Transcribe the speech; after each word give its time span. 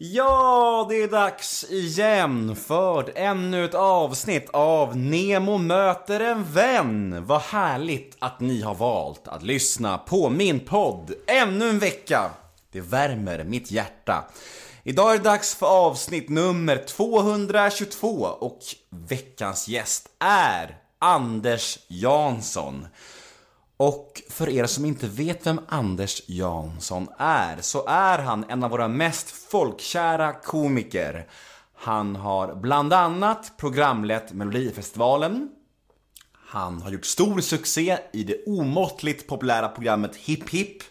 Ja, 0.00 0.86
det 0.88 1.02
är 1.02 1.08
dags 1.08 1.64
igen 1.70 2.56
för 2.56 3.12
ännu 3.14 3.64
ett 3.64 3.74
avsnitt 3.74 4.50
av 4.50 4.96
Nemo 4.96 5.58
möter 5.58 6.20
en 6.20 6.52
vän. 6.52 7.26
Vad 7.26 7.40
härligt 7.40 8.16
att 8.18 8.40
ni 8.40 8.62
har 8.62 8.74
valt 8.74 9.28
att 9.28 9.42
lyssna 9.42 9.98
på 9.98 10.30
min 10.30 10.60
podd 10.60 11.12
ännu 11.26 11.68
en 11.68 11.78
vecka. 11.78 12.30
Det 12.72 12.80
värmer 12.80 13.44
mitt 13.44 13.70
hjärta. 13.70 14.24
Idag 14.82 15.12
är 15.12 15.18
det 15.18 15.24
dags 15.24 15.54
för 15.54 15.66
avsnitt 15.66 16.28
nummer 16.28 16.84
222 16.88 18.08
och 18.22 18.60
veckans 18.90 19.68
gäst 19.68 20.08
är 20.18 20.76
Anders 20.98 21.78
Jansson. 21.88 22.86
Och 23.80 24.22
för 24.30 24.48
er 24.48 24.66
som 24.66 24.84
inte 24.84 25.06
vet 25.06 25.46
vem 25.46 25.60
Anders 25.68 26.22
Jansson 26.26 27.08
är, 27.18 27.60
så 27.60 27.86
är 27.86 28.18
han 28.18 28.44
en 28.48 28.64
av 28.64 28.70
våra 28.70 28.88
mest 28.88 29.30
folkkära 29.30 30.32
komiker. 30.32 31.28
Han 31.74 32.16
har 32.16 32.54
bland 32.54 32.92
annat 32.92 33.52
programlett 33.56 34.32
Melodifestivalen. 34.32 35.48
Han 36.32 36.82
har 36.82 36.90
gjort 36.90 37.04
stor 37.04 37.40
succé 37.40 37.98
i 38.12 38.24
det 38.24 38.44
omåttligt 38.46 39.26
populära 39.26 39.68
programmet 39.68 40.16
Hipp 40.16 40.50
Hipp. 40.50 40.82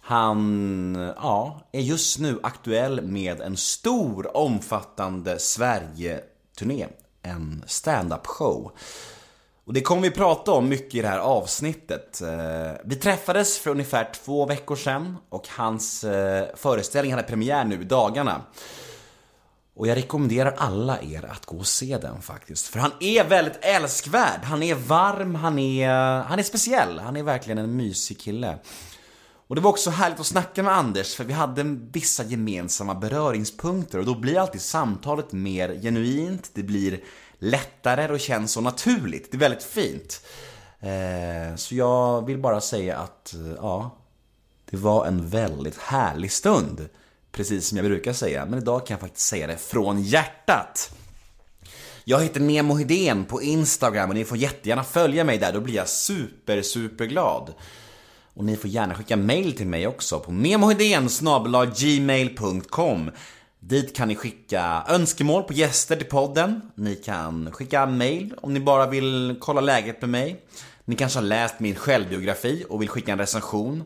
Han, 0.00 1.12
ja, 1.16 1.60
är 1.72 1.80
just 1.80 2.18
nu 2.18 2.40
aktuell 2.42 3.02
med 3.02 3.40
en 3.40 3.56
stor 3.56 4.36
omfattande 4.36 5.38
Sverige-turné. 5.38 6.86
En 7.22 7.64
stand-up 7.66 8.26
show. 8.26 8.72
Och 9.66 9.72
det 9.72 9.80
kommer 9.80 10.02
vi 10.02 10.10
prata 10.10 10.52
om 10.52 10.68
mycket 10.68 10.94
i 10.94 11.02
det 11.02 11.08
här 11.08 11.18
avsnittet. 11.18 12.22
Eh, 12.22 12.80
vi 12.84 12.96
träffades 12.96 13.58
för 13.58 13.70
ungefär 13.70 14.10
två 14.24 14.46
veckor 14.46 14.76
sedan 14.76 15.16
och 15.28 15.48
hans 15.48 16.04
eh, 16.04 16.46
föreställning 16.56 17.12
hade 17.12 17.22
premiär 17.22 17.64
nu 17.64 17.80
i 17.80 17.84
dagarna. 17.84 18.42
Och 19.76 19.86
jag 19.86 19.96
rekommenderar 19.96 20.54
alla 20.56 21.02
er 21.02 21.24
att 21.30 21.46
gå 21.46 21.56
och 21.56 21.66
se 21.66 21.98
den 21.98 22.22
faktiskt. 22.22 22.66
För 22.66 22.78
han 22.78 22.92
är 23.00 23.24
väldigt 23.24 23.58
älskvärd. 23.60 24.40
Han 24.44 24.62
är 24.62 24.74
varm, 24.74 25.34
han 25.34 25.58
är, 25.58 25.90
han 26.22 26.38
är 26.38 26.42
speciell. 26.42 26.98
Han 26.98 27.16
är 27.16 27.22
verkligen 27.22 27.58
en 27.58 27.76
mysig 27.76 28.20
kille. 28.20 28.58
Och 29.48 29.54
det 29.54 29.60
var 29.60 29.70
också 29.70 29.90
härligt 29.90 30.20
att 30.20 30.26
snacka 30.26 30.62
med 30.62 30.72
Anders 30.72 31.14
för 31.14 31.24
vi 31.24 31.32
hade 31.32 31.62
vissa 31.92 32.24
gemensamma 32.24 32.94
beröringspunkter 32.94 33.98
och 33.98 34.06
då 34.06 34.14
blir 34.14 34.38
alltid 34.38 34.60
samtalet 34.60 35.32
mer 35.32 35.80
genuint, 35.82 36.50
det 36.54 36.62
blir 36.62 37.00
lättare 37.38 38.12
och 38.12 38.20
känns 38.20 38.52
så 38.52 38.60
naturligt. 38.60 39.30
Det 39.30 39.36
är 39.36 39.38
väldigt 39.38 39.62
fint. 39.62 40.20
Eh, 40.80 41.56
så 41.56 41.74
jag 41.74 42.26
vill 42.26 42.38
bara 42.38 42.60
säga 42.60 42.98
att, 42.98 43.34
eh, 43.34 43.54
ja, 43.56 43.98
det 44.70 44.76
var 44.76 45.06
en 45.06 45.28
väldigt 45.28 45.78
härlig 45.78 46.32
stund. 46.32 46.88
Precis 47.32 47.68
som 47.68 47.78
jag 47.78 47.86
brukar 47.86 48.12
säga, 48.12 48.46
men 48.46 48.58
idag 48.58 48.86
kan 48.86 48.94
jag 48.94 49.00
faktiskt 49.00 49.26
säga 49.26 49.46
det 49.46 49.56
från 49.56 50.02
hjärtat. 50.02 50.90
Jag 52.04 52.22
heter 52.22 52.40
Nemo 52.40 52.74
Hedén 52.74 53.24
på 53.24 53.42
Instagram 53.42 54.08
och 54.08 54.14
ni 54.14 54.24
får 54.24 54.36
jättegärna 54.36 54.84
följa 54.84 55.24
mig 55.24 55.38
där, 55.38 55.52
då 55.52 55.60
blir 55.60 55.74
jag 55.74 55.88
super, 55.88 56.62
super 56.62 57.04
glad. 57.04 57.54
Och 58.34 58.44
ni 58.44 58.56
får 58.56 58.70
gärna 58.70 58.94
skicka 58.94 59.16
mail 59.16 59.56
till 59.56 59.66
mig 59.66 59.86
också 59.86 60.20
på 60.20 60.32
nemohedén 60.32 61.08
gmail.com 61.76 63.10
Dit 63.68 63.96
kan 63.96 64.08
ni 64.08 64.16
skicka 64.16 64.84
önskemål 64.88 65.42
på 65.42 65.52
gäster 65.52 65.96
till 65.96 66.06
podden. 66.06 66.60
Ni 66.74 66.96
kan 66.96 67.52
skicka 67.52 67.86
mail 67.86 68.34
om 68.42 68.54
ni 68.54 68.60
bara 68.60 68.86
vill 68.86 69.36
kolla 69.40 69.60
läget 69.60 70.00
med 70.00 70.10
mig. 70.10 70.40
Ni 70.84 70.96
kanske 70.96 71.18
har 71.18 71.24
läst 71.24 71.60
min 71.60 71.74
självbiografi 71.74 72.64
och 72.68 72.82
vill 72.82 72.88
skicka 72.88 73.12
en 73.12 73.18
recension. 73.18 73.84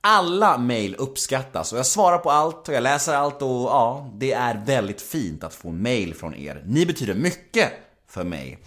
Alla 0.00 0.58
mail 0.58 0.94
uppskattas 0.94 1.72
och 1.72 1.78
jag 1.78 1.86
svarar 1.86 2.18
på 2.18 2.30
allt 2.30 2.68
och 2.68 2.74
jag 2.74 2.82
läser 2.82 3.14
allt 3.14 3.42
och 3.42 3.48
ja, 3.48 4.10
det 4.14 4.32
är 4.32 4.62
väldigt 4.66 5.02
fint 5.02 5.44
att 5.44 5.54
få 5.54 5.70
mail 5.70 6.14
från 6.14 6.34
er. 6.34 6.62
Ni 6.66 6.86
betyder 6.86 7.14
mycket 7.14 7.72
för 8.08 8.24
mig. 8.24 8.58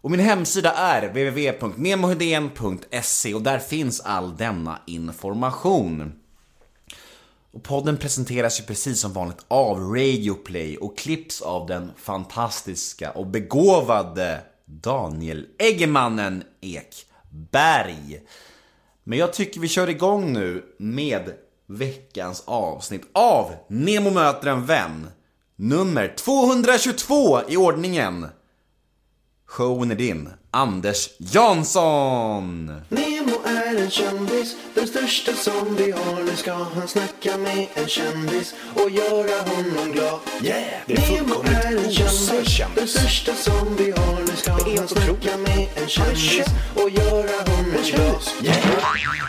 Och 0.00 0.10
min 0.10 0.20
hemsida 0.20 0.72
är 0.72 1.08
www.nemohedén.se 1.08 3.34
och 3.34 3.42
där 3.42 3.58
finns 3.58 4.00
all 4.00 4.36
denna 4.36 4.78
information. 4.86 6.19
Och 7.52 7.62
podden 7.62 7.96
presenteras 7.96 8.60
ju 8.60 8.64
precis 8.64 9.00
som 9.00 9.12
vanligt 9.12 9.44
av 9.48 9.78
Radioplay 9.78 10.76
och 10.76 10.98
klipps 10.98 11.42
av 11.42 11.66
den 11.66 11.92
fantastiska 11.96 13.10
och 13.10 13.26
begåvade 13.26 14.40
Daniel 14.64 15.46
Eggemannen 15.58 16.44
Ekberg. 16.60 18.20
Men 19.04 19.18
jag 19.18 19.32
tycker 19.32 19.60
vi 19.60 19.68
kör 19.68 19.88
igång 19.88 20.32
nu 20.32 20.64
med 20.78 21.32
veckans 21.66 22.42
avsnitt 22.46 23.02
av 23.12 23.54
Nemo 23.68 24.10
möter 24.10 24.50
en 24.50 24.66
vän. 24.66 25.10
Nummer 25.56 26.14
222 26.16 27.40
i 27.48 27.56
ordningen. 27.56 28.26
Showen 29.46 29.90
är 29.90 29.94
din, 29.94 30.28
Anders 30.50 31.10
Jansson! 31.18 32.66
Nemo 32.88 33.39
är 33.50 33.82
en 33.84 33.90
kändis, 33.90 34.56
den 34.74 34.86
största 34.86 35.32
som 35.32 35.76
vi 35.76 35.90
har. 35.92 36.22
Nu 36.26 36.36
ska 36.36 36.52
han 36.52 36.88
snacka 36.88 37.36
med 37.36 37.66
en 37.74 37.86
kändis 37.88 38.54
och 38.74 38.90
göra 38.90 39.36
honom 39.50 39.92
glad. 39.92 40.18
Yeah! 40.42 40.62
Det 40.86 40.92
är 40.94 41.00
fullkomligt 41.00 41.64
är 41.64 41.84
en 41.84 41.90
kändis, 41.92 42.60
den 42.74 42.88
största 42.88 43.34
som 43.34 43.76
vi 43.78 43.90
har. 43.90 44.20
Nu 44.20 44.36
ska 44.36 44.50
han 44.52 44.88
snacka 44.88 45.36
med 45.36 45.68
en 45.82 45.88
kändis 45.88 46.20
känd. 46.30 46.48
och 46.74 46.90
göra 46.90 47.36
honom 47.50 47.72
glad. 47.90 48.22
Yeah! 48.42 48.56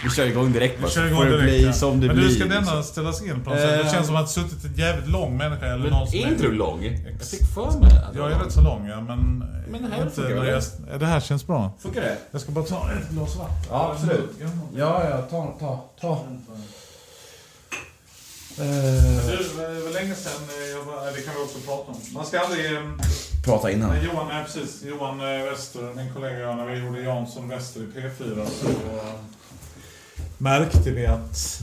Vi 0.04 0.10
kör 0.10 0.26
igång 0.26 0.52
direkt 0.52 0.80
bara, 0.82 0.88
Vi 0.88 0.94
kör 0.94 1.06
igång 1.08 1.26
direkt, 1.26 1.44
bli 1.44 1.66
ja. 1.66 1.74
som 1.74 2.00
det 2.02 2.08
Men 2.08 2.16
blir. 2.16 2.26
hur 2.28 2.36
ska 2.36 2.44
liksom. 2.46 2.66
denna 2.66 2.84
ställas 2.84 3.22
in 3.22 3.44
på 3.44 3.50
något 3.50 3.60
sätt? 3.60 3.70
Det 3.70 3.82
Eh. 3.88 3.92
känns 3.94 4.08
som 4.08 4.16
att 4.16 4.28
det 4.28 4.34
suttit 4.34 4.66
en 4.66 4.74
jävligt 4.76 5.10
lång 5.10 5.38
människa 5.38 5.66
eller 5.66 5.90
någon 5.90 6.08
som 6.08 6.20
Är 6.20 6.28
inte 6.28 6.44
du 6.44 6.52
lång? 6.52 6.84
Jag 7.20 7.28
fick 7.28 7.54
för 7.54 7.80
mig 7.80 7.92
att 8.10 8.16
Jag 8.16 8.32
är 8.32 8.40
rätt 8.40 8.52
så 8.54 8.62
lång 8.62 8.88
ja, 8.88 9.02
men... 9.02 9.44
Men 9.72 9.82
det 9.84 9.96
här 9.96 10.02
inte 10.04 10.16
funkar 10.16 10.36
väl? 10.36 11.00
Det 11.00 11.06
här 11.06 11.20
känns 11.20 11.48
bra. 11.48 11.72
Funkar 11.80 12.02
det? 12.02 12.18
Jag 12.32 12.42
ska 12.42 12.52
bara 12.52 12.66
ta 12.66 12.90
ett 12.92 13.10
glas 13.10 13.36
vatten. 13.36 13.56
Ja, 13.70 13.92
absolut. 13.96 14.11
Ja, 14.76 15.10
ja, 15.10 15.22
ta, 15.22 15.54
ta, 15.60 15.80
ta. 16.02 16.26
Du, 18.58 18.64
det 19.58 19.82
var 19.84 19.94
länge 19.94 20.16
sedan, 20.16 20.42
eh, 20.50 20.70
jag 20.72 20.84
var, 20.84 21.06
det 21.16 21.22
kan 21.22 21.34
vi 21.38 21.42
också 21.44 21.60
prata 21.60 21.92
om. 21.92 21.98
Man 22.14 22.26
ska 22.26 22.40
aldrig... 22.40 22.74
eh, 22.76 22.82
Prata 23.46 23.72
innan. 23.72 24.04
Johan, 24.04 24.28
nej, 24.28 24.44
precis. 24.46 24.84
Johan 24.84 25.20
eh, 25.22 25.44
Wester, 25.50 25.94
min 25.96 26.14
kollega 26.14 26.56
när 26.56 26.66
vi 26.66 26.80
gjorde 26.80 27.02
Jansson 27.02 27.50
Wester 27.50 27.82
i 27.82 27.86
P4 27.86 28.46
så 28.46 28.68
eh, 28.70 29.14
märkte 30.38 30.92
vi 30.92 31.06
att 31.06 31.62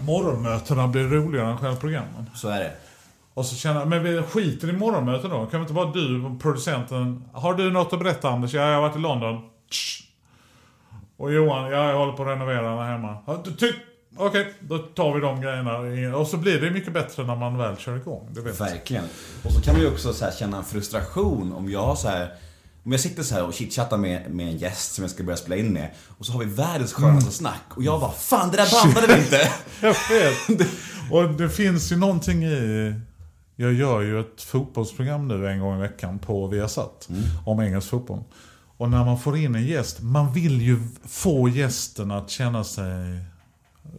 morgonmötena 0.00 0.88
blir 0.88 1.02
roligare 1.04 1.50
än 1.50 1.58
själva 1.58 1.76
programmen. 1.76 2.30
Så 2.34 2.48
är 2.48 2.58
det. 2.60 2.72
Och 3.34 3.46
så 3.46 3.56
känner 3.56 3.80
jag, 3.80 3.88
men 3.88 4.02
vi 4.02 4.22
skiter 4.22 4.68
i 4.68 4.72
morgonmöten 4.72 5.30
då. 5.30 5.46
Kan 5.46 5.60
vi 5.60 5.64
inte 5.64 5.72
bara 5.74 5.90
du, 5.92 6.36
producenten, 6.42 7.24
har 7.32 7.54
du 7.54 7.70
något 7.70 7.92
att 7.92 7.98
berätta 7.98 8.28
Anders? 8.30 8.54
Ja, 8.54 8.62
jag 8.68 8.74
har 8.74 8.82
varit 8.82 8.96
i 8.96 8.98
London. 8.98 9.40
Tsch. 9.70 10.02
Och 11.20 11.32
Johan, 11.32 11.70
ja, 11.70 11.90
jag 11.90 11.98
håller 11.98 12.12
på 12.12 12.22
att 12.22 12.28
renovera 12.28 12.82
här 12.84 12.92
hemma. 12.92 13.16
Ja, 13.26 13.42
Okej, 14.16 14.54
då 14.60 14.78
tar 14.78 15.14
vi 15.14 15.20
de 15.20 15.40
grejerna. 15.40 16.16
Och 16.16 16.26
så 16.26 16.36
blir 16.36 16.60
det 16.60 16.70
mycket 16.70 16.92
bättre 16.92 17.24
när 17.24 17.36
man 17.36 17.58
väl 17.58 17.76
kör 17.76 17.96
igång. 17.96 18.28
Det 18.30 18.40
vet. 18.40 18.60
Verkligen. 18.60 19.04
Och 19.44 19.52
så 19.52 19.60
kan 19.60 19.74
man 19.74 19.82
ju 19.82 19.88
också 19.88 20.12
så 20.12 20.30
känna 20.38 20.56
en 20.56 20.64
frustration 20.64 21.52
om 21.52 21.70
jag 21.70 21.82
har 21.82 21.96
så 21.96 22.08
här 22.08 22.34
om 22.84 22.92
jag 22.92 23.00
sitter 23.00 23.22
så 23.22 23.34
här 23.34 23.44
och 23.44 23.54
chitchattar 23.54 23.96
med, 23.96 24.30
med 24.30 24.46
en 24.46 24.56
gäst 24.56 24.94
som 24.94 25.04
jag 25.04 25.10
ska 25.10 25.22
börja 25.22 25.36
spela 25.36 25.56
in 25.56 25.72
med 25.72 25.90
och 26.18 26.26
så 26.26 26.32
har 26.32 26.40
vi 26.40 26.46
världens 26.46 26.92
skönaste 26.92 27.30
snack 27.30 27.64
och 27.74 27.82
jag 27.82 28.00
bara 28.00 28.12
Fan 28.12 28.50
det 28.50 28.56
där 28.56 28.84
bandade 28.84 29.06
vi 29.06 29.20
inte! 29.20 29.52
Jag 29.80 29.96
vet. 30.10 30.68
Och 31.10 31.30
det 31.30 31.48
finns 31.48 31.92
ju 31.92 31.96
någonting 31.96 32.44
i... 32.44 32.94
Jag 33.56 33.72
gör 33.72 34.00
ju 34.00 34.20
ett 34.20 34.42
fotbollsprogram 34.42 35.28
nu 35.28 35.48
en 35.48 35.60
gång 35.60 35.78
i 35.78 35.80
veckan 35.80 36.18
på 36.18 36.46
Viasat. 36.46 37.08
Om 37.44 37.60
engelsk 37.60 37.88
fotboll. 37.88 38.24
Och 38.80 38.90
när 38.90 39.04
man 39.04 39.18
får 39.18 39.36
in 39.36 39.54
en 39.54 39.66
gäst, 39.66 40.02
man 40.02 40.32
vill 40.32 40.60
ju 40.60 40.78
få 41.04 41.48
gästen 41.48 42.10
att 42.10 42.30
känna 42.30 42.64
sig 42.64 43.24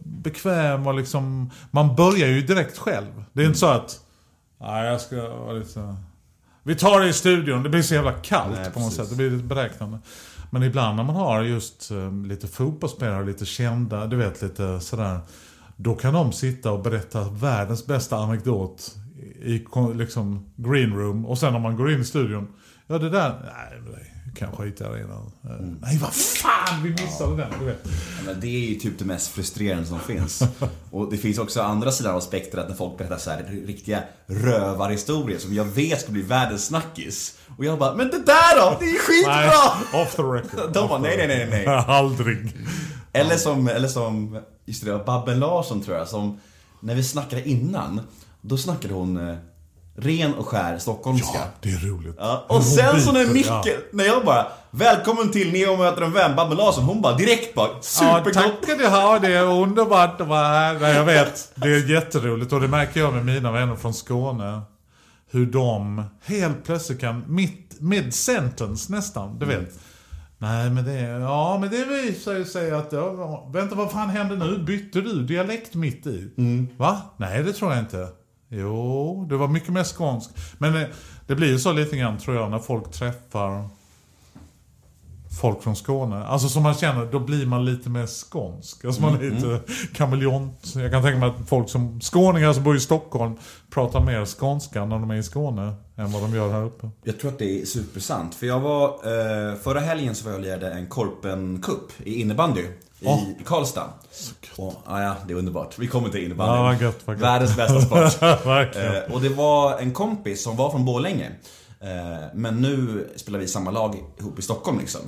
bekväm 0.04 0.86
och 0.86 0.94
liksom... 0.94 1.50
Man 1.70 1.96
börjar 1.96 2.28
ju 2.28 2.42
direkt 2.42 2.78
själv. 2.78 3.24
Det 3.32 3.42
är 3.42 3.46
inte 3.46 3.58
så 3.58 3.66
att... 3.66 4.00
Nej, 4.60 4.86
jag 4.86 5.00
ska 5.00 5.28
vara 5.28 5.52
lite... 5.52 5.96
Vi 6.62 6.74
tar 6.74 7.00
det 7.00 7.08
i 7.08 7.12
studion. 7.12 7.62
Det 7.62 7.68
blir 7.68 7.82
så 7.82 7.94
jävla 7.94 8.12
kallt 8.12 8.54
Nej, 8.54 8.70
på 8.70 8.80
något 8.80 8.88
precis. 8.88 8.96
sätt. 8.96 9.10
Det 9.10 9.16
blir 9.16 9.30
lite 9.30 9.44
beräknande. 9.44 9.98
Men 10.50 10.62
ibland 10.62 10.96
när 10.96 11.04
man 11.04 11.16
har 11.16 11.42
just 11.42 11.90
eh, 11.90 12.12
lite 12.12 12.48
fotbollsspelare, 12.48 13.24
lite 13.24 13.46
kända, 13.46 14.06
du 14.06 14.16
vet 14.16 14.42
lite 14.42 14.80
sådär. 14.80 15.20
Då 15.76 15.94
kan 15.94 16.14
de 16.14 16.32
sitta 16.32 16.72
och 16.72 16.82
berätta 16.82 17.28
världens 17.30 17.86
bästa 17.86 18.16
anekdot 18.16 18.96
i 19.42 19.64
liksom 19.94 20.50
green 20.56 20.94
room. 20.94 21.26
Och 21.26 21.38
sen 21.38 21.52
när 21.52 21.60
man 21.60 21.76
går 21.76 21.92
in 21.92 22.00
i 22.00 22.04
studion. 22.04 22.48
Ja 22.86 22.98
det 22.98 23.10
där, 23.10 23.30
nej 23.30 23.92
kan 24.34 24.52
skita 24.52 24.98
i 24.98 25.02
innan. 25.02 25.32
Eh, 25.44 25.66
Nej 25.80 25.98
vad 25.98 26.14
fan, 26.14 26.82
vi 26.82 26.90
missade 26.90 27.36
den. 27.36 27.50
Du 27.60 27.64
vet. 27.64 27.88
Ja, 28.26 28.32
det 28.34 28.46
är 28.46 28.68
ju 28.68 28.74
typ 28.74 28.98
det 28.98 29.04
mest 29.04 29.28
frustrerande 29.28 29.86
som 29.86 30.00
finns. 30.00 30.42
Och 30.90 31.10
det 31.10 31.18
finns 31.18 31.38
också 31.38 31.62
andra 31.62 31.92
sidan 31.92 32.14
av 32.14 32.20
spektrat 32.20 32.68
när 32.68 32.76
folk 32.76 32.98
berättar 32.98 33.18
så 33.18 33.30
här 33.30 33.62
riktiga 33.66 34.02
rövarhistorier 34.26 35.38
som 35.38 35.54
jag 35.54 35.64
vet 35.64 36.00
ska 36.00 36.12
bli 36.12 36.22
världens 36.22 36.66
snackis. 36.66 37.38
Och 37.58 37.64
jag 37.64 37.78
bara, 37.78 37.94
men 37.94 38.10
det 38.10 38.18
där 38.26 38.60
då? 38.60 38.76
Det 38.80 38.84
är 38.84 38.88
ju 38.88 38.98
Nej, 39.26 39.50
skitbra! 39.50 40.02
off 40.02 40.14
the 40.16 40.22
record. 40.22 40.72
De 40.74 40.88
bara, 40.88 40.98
nej, 40.98 41.16
nej, 41.16 41.28
nej, 41.28 41.48
nej. 41.50 41.66
Aldrig. 41.86 42.56
Eller 43.12 43.36
som, 43.36 43.68
eller 43.68 43.88
som, 43.88 44.40
just 44.64 44.84
det, 44.84 45.02
Babben 45.06 45.38
Larsson 45.40 45.82
tror 45.82 45.96
jag 45.96 46.08
som 46.08 46.40
när 46.80 46.94
vi 46.94 47.04
snackade 47.04 47.48
innan, 47.48 48.00
då 48.40 48.56
snackade 48.56 48.94
hon 48.94 49.28
eh, 49.28 49.36
ren 49.96 50.34
och 50.34 50.46
skär 50.46 50.78
stockholmska. 50.78 51.38
Ja, 51.38 51.44
det 51.60 51.68
är 51.70 51.88
roligt. 51.88 52.16
Ja, 52.18 52.44
och 52.48 52.64
sen 52.64 53.00
så 53.02 53.12
när 53.12 53.26
Micke, 53.26 53.46
ja. 53.46 53.64
när 53.92 54.04
jag 54.04 54.24
bara 54.24 54.46
Välkommen 54.74 55.30
till 55.30 55.52
Neo 55.52 55.76
möter 55.76 56.02
en 56.02 56.12
vän, 56.12 56.36
Babben 56.36 56.56
Larsson. 56.56 56.84
Hon 56.84 57.00
bara 57.00 57.16
direkt 57.16 57.54
bara 57.54 57.68
Ja, 57.68 57.82
supergott. 57.82 58.34
tack 58.34 58.52
ska 58.62 58.74
du 58.76 58.88
ha. 58.88 59.18
Det 59.18 59.34
är 59.34 59.44
underbart 59.44 60.20
att 60.20 60.26
vara 60.28 60.48
här. 60.48 60.78
Nej, 60.80 60.94
jag 60.94 61.04
vet. 61.04 61.52
Det 61.54 61.68
är 61.68 61.90
jätteroligt 61.90 62.52
och 62.52 62.60
det 62.60 62.68
märker 62.68 63.00
jag 63.00 63.14
med 63.14 63.24
mina 63.24 63.52
vänner 63.52 63.76
från 63.76 63.94
Skåne. 63.94 64.60
Hur 65.30 65.46
de 65.46 66.04
helt 66.24 66.64
plötsligt 66.64 67.00
kan, 67.00 67.24
mitt, 67.26 67.80
mid-sentence 67.80 68.92
nästan, 68.92 69.38
du 69.38 69.46
vet. 69.46 69.78
Nej 70.38 70.70
men 70.70 70.84
det, 70.84 71.00
ja 71.00 71.58
men 71.60 71.70
det 71.70 71.84
visar 71.84 72.34
ju 72.34 72.44
sig 72.44 72.70
att, 72.70 72.92
ja, 72.92 73.50
vänta 73.52 73.74
vad 73.74 73.90
fan 73.90 74.10
hände 74.10 74.36
nu? 74.36 74.58
Bytte 74.58 75.00
du 75.00 75.22
dialekt 75.22 75.74
mitt 75.74 76.06
i? 76.06 76.32
Va? 76.76 77.00
Nej 77.16 77.42
det 77.42 77.52
tror 77.52 77.70
jag 77.72 77.80
inte. 77.80 78.08
Jo, 78.54 79.26
det 79.28 79.36
var 79.36 79.48
mycket 79.48 79.72
mer 79.72 79.84
skånsk. 79.84 80.30
Men 80.58 80.72
det, 80.72 80.88
det 81.26 81.34
blir 81.34 81.48
ju 81.48 81.58
så 81.58 81.72
lite 81.72 81.96
grann 81.96 82.18
tror 82.18 82.36
jag 82.36 82.50
när 82.50 82.58
folk 82.58 82.90
träffar 82.90 83.68
folk 85.40 85.62
från 85.62 85.76
Skåne. 85.76 86.26
Alltså 86.26 86.48
som 86.48 86.62
man 86.62 86.74
känner, 86.74 87.06
då 87.12 87.18
blir 87.18 87.46
man 87.46 87.64
lite 87.64 87.90
mer 87.90 88.06
skånsk. 88.06 88.84
Alltså 88.84 89.02
man 89.02 89.14
är 89.14 89.30
lite 89.30 89.60
kameleont. 89.94 90.74
Jag 90.74 90.90
kan 90.90 91.02
tänka 91.02 91.18
mig 91.18 91.28
att 91.28 91.48
folk 91.48 91.68
som 91.68 92.00
skåningar 92.00 92.52
som 92.52 92.64
bor 92.64 92.76
i 92.76 92.80
Stockholm 92.80 93.36
pratar 93.70 94.00
mer 94.00 94.24
skånska 94.24 94.84
när 94.84 94.98
de 94.98 95.10
är 95.10 95.16
i 95.16 95.22
Skåne 95.22 95.74
än 95.96 96.12
vad 96.12 96.22
de 96.22 96.34
gör 96.34 96.52
här 96.52 96.64
uppe. 96.64 96.90
Jag 97.04 97.20
tror 97.20 97.30
att 97.30 97.38
det 97.38 97.62
är 97.62 97.64
supersant. 97.64 98.34
För 98.34 98.46
jag 98.46 98.60
var, 98.60 98.86
eh, 98.88 99.56
förra 99.56 99.80
helgen 99.80 100.14
så 100.14 100.24
var 100.24 100.32
jag 100.32 100.38
och 100.38 100.44
lirade 100.44 100.70
en 100.70 100.86
Korpen 100.86 101.62
Cup 101.62 101.92
i 102.04 102.20
innebandy 102.20 102.62
i, 103.02 103.04
Åh. 103.06 103.22
i 103.40 103.44
Karlstad. 103.44 103.88
Och, 104.56 104.74
ja, 104.86 105.02
ja, 105.02 105.14
det 105.26 105.32
är 105.32 105.36
underbart. 105.36 105.78
Vi 105.78 105.86
kommer 105.86 106.08
till 106.08 106.24
innebandy. 106.24 106.84
Ja. 107.06 107.14
Världens 107.14 107.56
bästa 107.56 107.80
sport. 107.80 108.22
Eh, 108.76 109.14
och 109.14 109.20
det 109.20 109.28
var 109.28 109.78
en 109.78 109.92
kompis 109.92 110.42
som 110.42 110.56
var 110.56 110.70
från 110.70 110.84
Borlänge. 110.84 111.30
Eh, 111.80 112.24
men 112.34 112.56
nu 112.62 113.08
spelar 113.16 113.38
vi 113.38 113.48
samma 113.48 113.70
lag 113.70 113.96
ihop 114.20 114.38
i 114.38 114.42
Stockholm 114.42 114.78
liksom. 114.78 115.00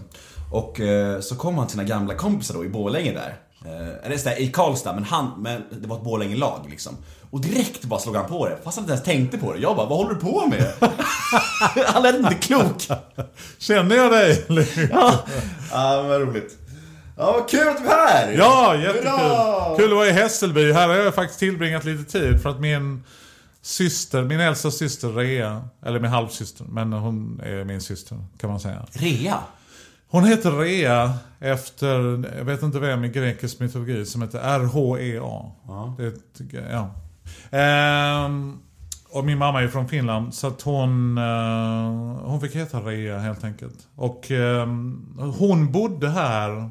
Och 0.53 0.81
eh, 0.81 1.21
så 1.21 1.37
kom 1.37 1.59
han 1.59 1.67
till 1.67 1.73
sina 1.73 1.85
gamla 1.85 2.15
kompisar 2.15 2.55
då 2.55 2.65
i 2.65 2.69
Borlänge 2.69 3.13
där. 3.13 3.37
Eh, 3.65 4.07
eller 4.07 4.17
så 4.17 4.29
där, 4.29 4.41
i 4.41 4.49
Karlstad, 4.49 4.93
men, 4.93 5.05
han, 5.05 5.33
men 5.39 5.63
det 5.71 5.89
var 5.89 5.97
ett 5.97 6.03
Borlänge-lag 6.03 6.67
liksom. 6.71 6.97
Och 7.31 7.41
direkt 7.41 7.85
bara 7.85 8.01
slog 8.01 8.17
han 8.17 8.27
på 8.27 8.49
det, 8.49 8.59
fast 8.65 8.77
han 8.77 8.83
inte 8.83 8.93
ens 8.93 9.05
tänkte 9.05 9.39
på 9.39 9.53
det. 9.53 9.59
Jag 9.59 9.77
bara, 9.77 9.87
vad 9.87 9.99
håller 9.99 10.15
du 10.15 10.21
på 10.21 10.47
med? 10.47 10.73
han 11.87 12.03
lät 12.03 12.17
inte 12.17 12.35
klok. 12.35 12.89
Känner 13.59 13.97
jag 13.97 14.13
dig? 14.13 14.45
Ja, 14.91 15.15
ja 15.73 16.03
vad 16.09 16.21
roligt. 16.21 16.59
Ja, 17.17 17.33
vad 17.33 17.49
kul 17.49 17.69
att 17.69 17.79
du 17.79 17.85
är 17.85 18.09
här! 18.09 18.33
Ja, 18.33 18.77
jättekul. 18.77 19.09
Hurra! 19.11 19.77
Kul 19.77 19.91
att 19.91 19.97
vara 19.97 20.07
i 20.07 20.13
Hässelby. 20.13 20.73
Här 20.73 20.89
har 20.89 20.95
jag 20.95 21.15
faktiskt 21.15 21.39
tillbringat 21.39 21.85
lite 21.85 22.13
tid 22.13 22.43
för 22.43 22.51
att 22.51 22.61
min 22.61 23.05
syster, 23.63 24.23
min 24.23 24.41
äldsta 24.41 24.71
syster 24.71 25.09
Rea, 25.09 25.63
eller 25.83 26.01
min 26.01 26.11
halvsyster, 26.11 26.65
men 26.69 26.93
hon 26.93 27.41
är 27.45 27.65
min 27.65 27.81
syster 27.81 28.19
kan 28.39 28.51
man 28.51 28.61
säga. 28.61 28.87
Rea? 28.93 29.39
Hon 30.09 30.25
heter 30.25 30.51
Rea 30.51 31.13
efter, 31.41 31.89
jag 32.39 32.45
vet 32.45 32.63
inte 32.63 32.79
vem 32.79 33.05
i 33.05 33.09
grekisk 33.09 33.61
mytologi, 33.61 34.07
som 34.07 34.23
heter 34.23 34.39
R-H-E-A. 34.39 35.53
Ja. 35.67 35.95
Det 35.99 36.05
är 36.05 36.09
ett, 36.09 36.67
ja. 36.71 36.91
Ehm, 37.59 38.59
och 39.11 39.25
min 39.25 39.39
mamma 39.39 39.63
är 39.63 39.69
från 39.69 39.89
Finland, 39.89 40.35
så 40.35 40.47
att 40.47 40.63
hon, 40.63 41.19
eh, 41.19 42.25
hon 42.25 42.41
fick 42.41 42.57
heta 42.57 42.81
Rea 42.81 43.19
helt 43.19 43.45
enkelt. 43.45 43.79
Och 43.97 44.31
ehm, 44.31 45.33
hon 45.39 45.73
bodde 45.73 46.09
här. 46.09 46.71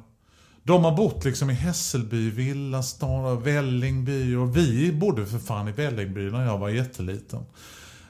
De 0.63 0.83
har 0.83 0.91
bott 0.91 1.25
liksom 1.25 1.49
i 1.49 1.53
Hässelby, 1.53 2.29
Villastad, 2.31 3.35
Vällingby 3.43 4.35
och 4.35 4.57
vi 4.57 4.91
bodde 4.91 5.25
för 5.25 5.39
fan 5.39 5.67
i 5.67 5.71
Vällingby 5.71 6.21
när 6.31 6.45
jag 6.45 6.57
var 6.57 6.69
jätteliten. 6.69 7.39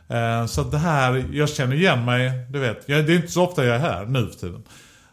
Eh, 0.07 0.45
Så 0.45 0.63
det 0.63 0.77
här, 0.77 1.25
jag 1.31 1.49
känner 1.49 1.75
igen 1.75 2.05
mig, 2.05 2.31
du 2.49 2.59
vet, 2.59 2.87
det 2.87 2.93
är 2.93 3.09
inte 3.11 3.27
så 3.31 3.43
ofta 3.43 3.65
jag 3.65 3.75
är 3.75 3.79
här 3.79 4.05
nu 4.05 4.27
för 4.27 4.39
tiden. 4.39 4.63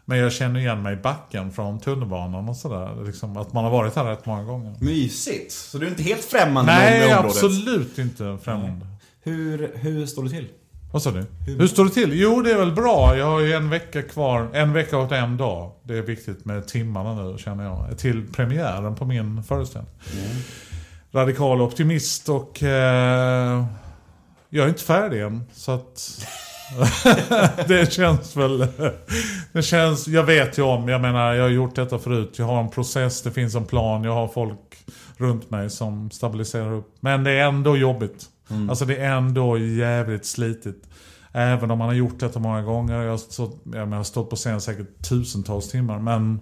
Men 0.05 0.17
jag 0.17 0.33
känner 0.33 0.59
igen 0.59 0.81
mig 0.81 0.93
i 0.93 0.97
backen 0.97 1.51
från 1.51 1.79
tunnelbanan 1.79 2.49
och 2.49 2.55
sådär. 2.55 3.05
Liksom, 3.05 3.37
att 3.37 3.53
man 3.53 3.63
har 3.63 3.71
varit 3.71 3.95
här 3.95 4.03
rätt 4.03 4.25
många 4.25 4.43
gånger. 4.43 4.75
Mysigt. 4.79 5.51
Så 5.51 5.77
du 5.77 5.85
är 5.85 5.89
inte 5.89 6.03
helt 6.03 6.23
främmande 6.25 6.71
Nej, 6.71 6.99
med 7.07 7.17
området? 7.17 7.43
absolut 7.43 7.97
inte 7.99 8.37
främmande. 8.43 8.85
Hur, 9.23 9.71
hur 9.75 10.05
står 10.05 10.23
det 10.23 10.29
till? 10.29 10.47
Vad 10.91 11.01
sa 11.01 11.11
du? 11.11 11.25
Hur 11.45 11.67
står 11.67 11.85
det 11.85 11.91
till? 11.91 12.13
Jo, 12.13 12.41
det 12.41 12.51
är 12.51 12.57
väl 12.57 12.71
bra. 12.71 13.17
Jag 13.17 13.25
har 13.25 13.39
ju 13.39 13.53
en 13.53 13.69
vecka 13.69 14.01
kvar. 14.01 14.49
En 14.53 14.73
vecka 14.73 14.97
och 14.97 15.11
en 15.11 15.37
dag. 15.37 15.71
Det 15.83 15.97
är 15.97 16.01
viktigt 16.01 16.45
med 16.45 16.67
timmarna 16.67 17.23
nu, 17.23 17.37
känner 17.37 17.63
jag. 17.63 17.97
Till 17.97 18.27
premiären 18.33 18.95
på 18.95 19.05
min 19.05 19.43
föreställning. 19.43 19.91
Radikal 21.11 21.61
optimist 21.61 22.29
och... 22.29 22.63
Eh, 22.63 23.65
jag 24.49 24.65
är 24.65 24.69
inte 24.69 24.83
färdig 24.83 25.21
än, 25.21 25.43
så 25.53 25.71
att... 25.71 26.25
det 27.67 27.93
känns 27.93 28.35
väl... 28.35 28.67
Det 29.51 29.61
känns... 29.61 30.07
Jag 30.07 30.23
vet 30.23 30.57
ju 30.57 30.61
om, 30.61 30.87
jag 30.87 31.01
menar, 31.01 31.33
jag 31.33 31.43
har 31.43 31.49
gjort 31.49 31.75
detta 31.75 31.99
förut. 31.99 32.33
Jag 32.37 32.45
har 32.45 32.59
en 32.59 32.69
process, 32.69 33.21
det 33.21 33.31
finns 33.31 33.55
en 33.55 33.65
plan, 33.65 34.03
jag 34.03 34.13
har 34.13 34.27
folk 34.27 34.77
runt 35.17 35.49
mig 35.49 35.69
som 35.69 36.11
stabiliserar 36.11 36.73
upp. 36.73 36.95
Men 36.99 37.23
det 37.23 37.31
är 37.31 37.47
ändå 37.47 37.77
jobbigt. 37.77 38.30
Alltså 38.69 38.85
det 38.85 38.97
är 38.97 39.17
ändå 39.17 39.57
jävligt 39.57 40.25
slitigt. 40.25 40.87
Även 41.31 41.71
om 41.71 41.77
man 41.77 41.87
har 41.87 41.95
gjort 41.95 42.19
detta 42.19 42.39
många 42.39 42.61
gånger. 42.61 43.01
Jag 43.01 43.11
har 43.11 43.17
stått, 43.17 43.61
jag 43.73 43.85
har 43.85 44.03
stått 44.03 44.29
på 44.29 44.35
scen 44.35 44.61
säkert 44.61 45.09
tusentals 45.09 45.69
timmar. 45.69 45.99
Men 45.99 46.39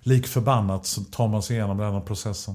lik 0.00 0.26
förbannat 0.26 0.86
så 0.86 1.04
tar 1.04 1.28
man 1.28 1.42
sig 1.42 1.56
igenom 1.56 1.78
den 1.78 1.92
här 1.92 2.00
processen. 2.00 2.54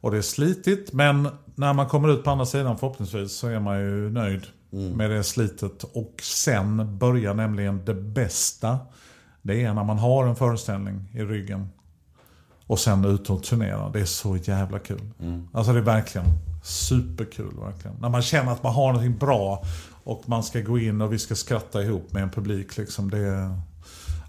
Och 0.00 0.10
det 0.10 0.16
är 0.16 0.22
slitigt, 0.22 0.92
men 0.92 1.28
när 1.54 1.72
man 1.72 1.88
kommer 1.88 2.08
ut 2.08 2.24
på 2.24 2.30
andra 2.30 2.46
sidan 2.46 2.78
förhoppningsvis 2.78 3.32
så 3.32 3.48
är 3.48 3.60
man 3.60 3.80
ju 3.80 4.10
nöjd 4.10 4.46
med 4.70 5.10
det 5.10 5.24
slitet. 5.24 5.84
Och 5.84 6.14
sen 6.22 6.98
börjar 6.98 7.34
nämligen 7.34 7.84
det 7.84 7.94
bästa. 7.94 8.78
Det 9.42 9.64
är 9.64 9.74
när 9.74 9.84
man 9.84 9.98
har 9.98 10.26
en 10.26 10.36
föreställning 10.36 11.10
i 11.14 11.22
ryggen. 11.22 11.68
Och 12.66 12.78
sen 12.78 13.04
ut 13.04 13.30
och 13.30 13.42
turnera. 13.42 13.90
Det 13.90 14.00
är 14.00 14.04
så 14.04 14.36
jävla 14.36 14.78
kul. 14.78 15.10
Alltså 15.52 15.72
det 15.72 15.78
är 15.78 15.82
verkligen 15.82 16.26
superkul. 16.68 17.54
Verkligen. 17.60 17.96
När 18.00 18.08
man 18.08 18.22
känner 18.22 18.52
att 18.52 18.62
man 18.62 18.74
har 18.74 18.86
någonting 18.92 19.18
bra 19.18 19.64
och 20.04 20.22
man 20.26 20.42
ska 20.42 20.60
gå 20.60 20.78
in 20.78 21.00
och 21.00 21.12
vi 21.12 21.18
ska 21.18 21.34
skratta 21.34 21.82
ihop 21.82 22.12
med 22.12 22.22
en 22.22 22.30
publik. 22.30 22.76
Liksom. 22.76 23.10
Det, 23.10 23.18
är, 23.18 23.60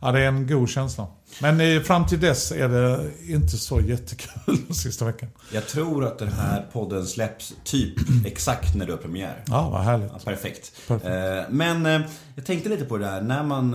ja, 0.02 0.12
det 0.12 0.20
är 0.20 0.28
en 0.28 0.48
god 0.48 0.70
känsla. 0.70 1.08
Men 1.42 1.62
eh, 1.62 1.82
fram 1.82 2.06
till 2.08 2.20
dess 2.20 2.52
är 2.52 2.70
det 2.70 3.10
inte 3.28 3.58
så 3.58 3.82
jättekul 3.82 4.58
sista 4.74 5.06
veckan. 5.06 5.30
Jag 5.54 5.68
tror 5.68 6.06
att 6.06 6.20
den 6.20 6.32
här 6.32 6.66
podden 6.74 7.06
släpps 7.06 7.54
typ 7.64 7.94
exakt 8.26 8.76
när 8.76 8.86
du 8.86 8.92
har 8.92 9.00
premiär. 9.00 9.44
Ja, 9.48 9.70
vad 9.70 9.82
härligt. 9.84 10.12
Ja, 10.14 10.20
perfekt. 10.26 10.72
Perfekt. 10.88 11.06
Eh, 11.06 11.44
Men 11.50 11.86
eh, 11.86 12.02
jag 12.36 12.46
tänkte 12.46 12.70
lite 12.70 12.86
på 12.86 12.98
det 12.98 13.06
där, 13.06 13.22
när 13.22 13.44
man 13.44 13.74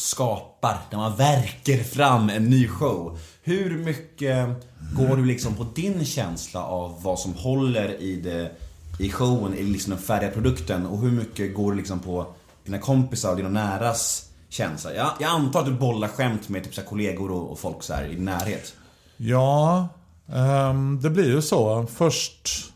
skapar, 0.00 0.78
där 0.90 0.96
man 0.96 1.16
verkar 1.16 1.84
fram 1.84 2.30
en 2.30 2.44
ny 2.44 2.68
show. 2.68 3.18
Hur 3.42 3.78
mycket 3.78 4.48
går 4.96 5.16
du 5.16 5.24
liksom 5.24 5.54
på 5.54 5.66
din 5.74 6.04
känsla 6.04 6.64
av 6.64 7.02
vad 7.02 7.18
som 7.18 7.34
håller 7.34 8.02
i, 8.02 8.16
det, 8.16 8.50
i 8.98 9.10
showen, 9.10 9.54
i 9.54 9.62
liksom 9.62 9.90
den 9.90 10.02
färdiga 10.02 10.30
produkten? 10.30 10.86
Och 10.86 10.98
hur 10.98 11.10
mycket 11.10 11.54
går 11.54 11.70
du 11.70 11.76
liksom 11.76 11.98
på 11.98 12.26
dina 12.64 12.78
kompisar 12.78 13.30
och 13.30 13.36
dina 13.36 13.48
näras 13.48 14.28
känsla? 14.48 14.94
Jag, 14.94 15.10
jag 15.20 15.30
antar 15.30 15.60
att 15.60 15.66
du 15.66 15.72
bollar 15.72 16.08
skämt 16.08 16.48
med 16.48 16.64
typ 16.64 16.74
så 16.74 16.80
här 16.80 16.88
kollegor 16.88 17.30
och, 17.30 17.52
och 17.52 17.58
folk 17.58 17.82
så 17.82 17.94
här 17.94 18.04
i 18.04 18.14
din 18.14 18.24
närhet. 18.24 18.74
Ja, 19.16 19.88
um, 20.26 21.00
det 21.00 21.10
blir 21.10 21.28
ju 21.28 21.42
så. 21.42 21.86
Först, 21.94 22.72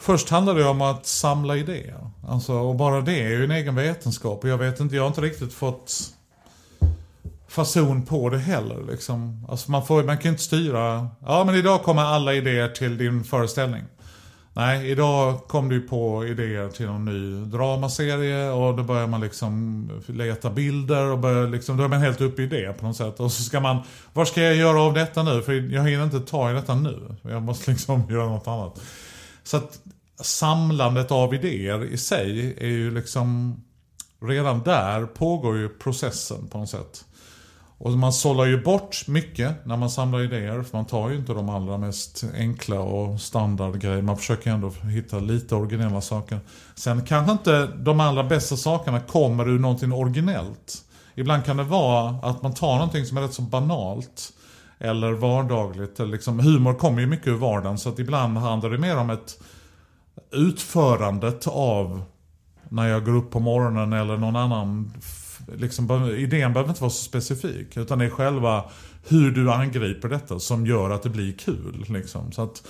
först 0.00 0.28
handlar 0.28 0.54
det 0.54 0.64
om 0.64 0.82
att 0.82 1.06
samla 1.06 1.56
idéer. 1.56 2.10
Alltså, 2.28 2.52
och 2.52 2.74
bara 2.76 3.00
det 3.00 3.22
är 3.22 3.28
ju 3.28 3.44
en 3.44 3.50
egen 3.50 3.74
vetenskap. 3.74 4.44
Och 4.44 4.50
jag 4.50 4.58
vet 4.58 4.80
inte, 4.80 4.96
jag 4.96 5.02
har 5.02 5.08
inte 5.08 5.20
riktigt 5.20 5.52
fått 5.52 6.12
fason 7.48 8.06
på 8.06 8.30
det 8.30 8.38
heller. 8.38 8.84
Liksom. 8.90 9.46
Alltså 9.48 9.70
man, 9.70 9.86
får, 9.86 10.02
man 10.02 10.16
kan 10.16 10.24
ju 10.24 10.30
inte 10.30 10.42
styra. 10.42 11.08
Ja, 11.26 11.44
men 11.44 11.54
idag 11.54 11.82
kommer 11.82 12.02
alla 12.02 12.34
idéer 12.34 12.68
till 12.68 12.98
din 12.98 13.24
föreställning. 13.24 13.82
Nej, 14.52 14.90
idag 14.90 15.40
kom 15.48 15.68
du 15.68 15.80
på 15.80 16.26
idéer 16.26 16.68
till 16.68 16.86
någon 16.86 17.04
ny 17.04 17.44
dramaserie 17.44 18.50
och 18.50 18.76
då 18.76 18.82
börjar 18.82 19.06
man 19.06 19.20
liksom 19.20 19.90
leta 20.06 20.50
bilder 20.50 21.04
och 21.04 21.18
börjar 21.18 21.48
liksom, 21.48 21.76
då 21.76 21.84
är 21.84 21.88
man 21.88 22.00
helt 22.00 22.20
uppe 22.20 22.42
i 22.42 22.46
det 22.46 22.72
på 22.72 22.86
något 22.86 22.96
sätt. 22.96 23.20
Och 23.20 23.32
så 23.32 23.42
ska 23.42 23.60
man, 23.60 23.78
vad 24.12 24.28
ska 24.28 24.42
jag 24.42 24.56
göra 24.56 24.82
av 24.82 24.94
detta 24.94 25.22
nu? 25.22 25.42
För 25.42 25.52
jag 25.52 25.88
hinner 25.88 26.04
inte 26.04 26.20
ta 26.20 26.50
i 26.50 26.54
detta 26.54 26.74
nu. 26.74 27.16
Jag 27.22 27.42
måste 27.42 27.70
liksom 27.70 28.02
göra 28.10 28.28
något 28.28 28.48
annat. 28.48 28.80
Så 29.48 29.56
att 29.56 29.78
samlandet 30.20 31.10
av 31.10 31.34
idéer 31.34 31.84
i 31.84 31.98
sig 31.98 32.54
är 32.58 32.66
ju 32.66 32.90
liksom, 32.90 33.56
redan 34.22 34.62
där 34.62 35.06
pågår 35.06 35.56
ju 35.56 35.68
processen 35.68 36.48
på 36.48 36.58
något 36.58 36.70
sätt. 36.70 37.04
Och 37.78 37.90
man 37.90 38.12
sållar 38.12 38.44
ju 38.44 38.62
bort 38.62 39.08
mycket 39.08 39.66
när 39.66 39.76
man 39.76 39.90
samlar 39.90 40.20
idéer. 40.20 40.62
För 40.62 40.76
man 40.76 40.86
tar 40.86 41.10
ju 41.10 41.16
inte 41.16 41.32
de 41.32 41.48
allra 41.48 41.78
mest 41.78 42.24
enkla 42.34 42.80
och 42.80 43.20
standardgrejer. 43.20 44.02
Man 44.02 44.16
försöker 44.16 44.50
ändå 44.50 44.70
hitta 44.70 45.18
lite 45.18 45.54
originella 45.54 46.00
saker. 46.00 46.40
Sen 46.74 47.04
kanske 47.04 47.32
inte 47.32 47.66
de 47.66 48.00
allra 48.00 48.24
bästa 48.24 48.56
sakerna 48.56 49.00
kommer 49.00 49.48
ur 49.48 49.58
någonting 49.58 49.92
originellt. 49.92 50.84
Ibland 51.14 51.44
kan 51.44 51.56
det 51.56 51.62
vara 51.62 52.08
att 52.22 52.42
man 52.42 52.54
tar 52.54 52.74
någonting 52.74 53.04
som 53.06 53.16
är 53.16 53.22
rätt 53.22 53.34
så 53.34 53.42
banalt. 53.42 54.32
Eller 54.80 55.12
vardagligt. 55.12 55.98
Liksom, 55.98 56.40
humor 56.40 56.74
kommer 56.74 57.00
ju 57.00 57.06
mycket 57.06 57.28
ur 57.28 57.36
vardagen 57.36 57.78
så 57.78 57.88
att 57.88 57.98
ibland 57.98 58.38
handlar 58.38 58.70
det 58.70 58.78
mer 58.78 58.96
om 58.96 59.10
ett 59.10 59.42
utförandet 60.32 61.46
av 61.46 62.02
när 62.68 62.88
jag 62.88 63.04
går 63.04 63.16
upp 63.16 63.30
på 63.30 63.40
morgonen 63.40 63.92
eller 63.92 64.16
någon 64.16 64.36
annan. 64.36 64.92
Liksom, 65.56 66.10
idén 66.10 66.52
behöver 66.52 66.70
inte 66.70 66.82
vara 66.82 66.90
så 66.90 67.04
specifik. 67.04 67.76
Utan 67.76 67.98
det 67.98 68.04
är 68.04 68.10
själva 68.10 68.64
hur 69.08 69.30
du 69.30 69.52
angriper 69.52 70.08
detta 70.08 70.38
som 70.38 70.66
gör 70.66 70.90
att 70.90 71.02
det 71.02 71.08
blir 71.08 71.32
kul. 71.32 71.84
Liksom. 71.88 72.32
Så 72.32 72.42
att 72.42 72.62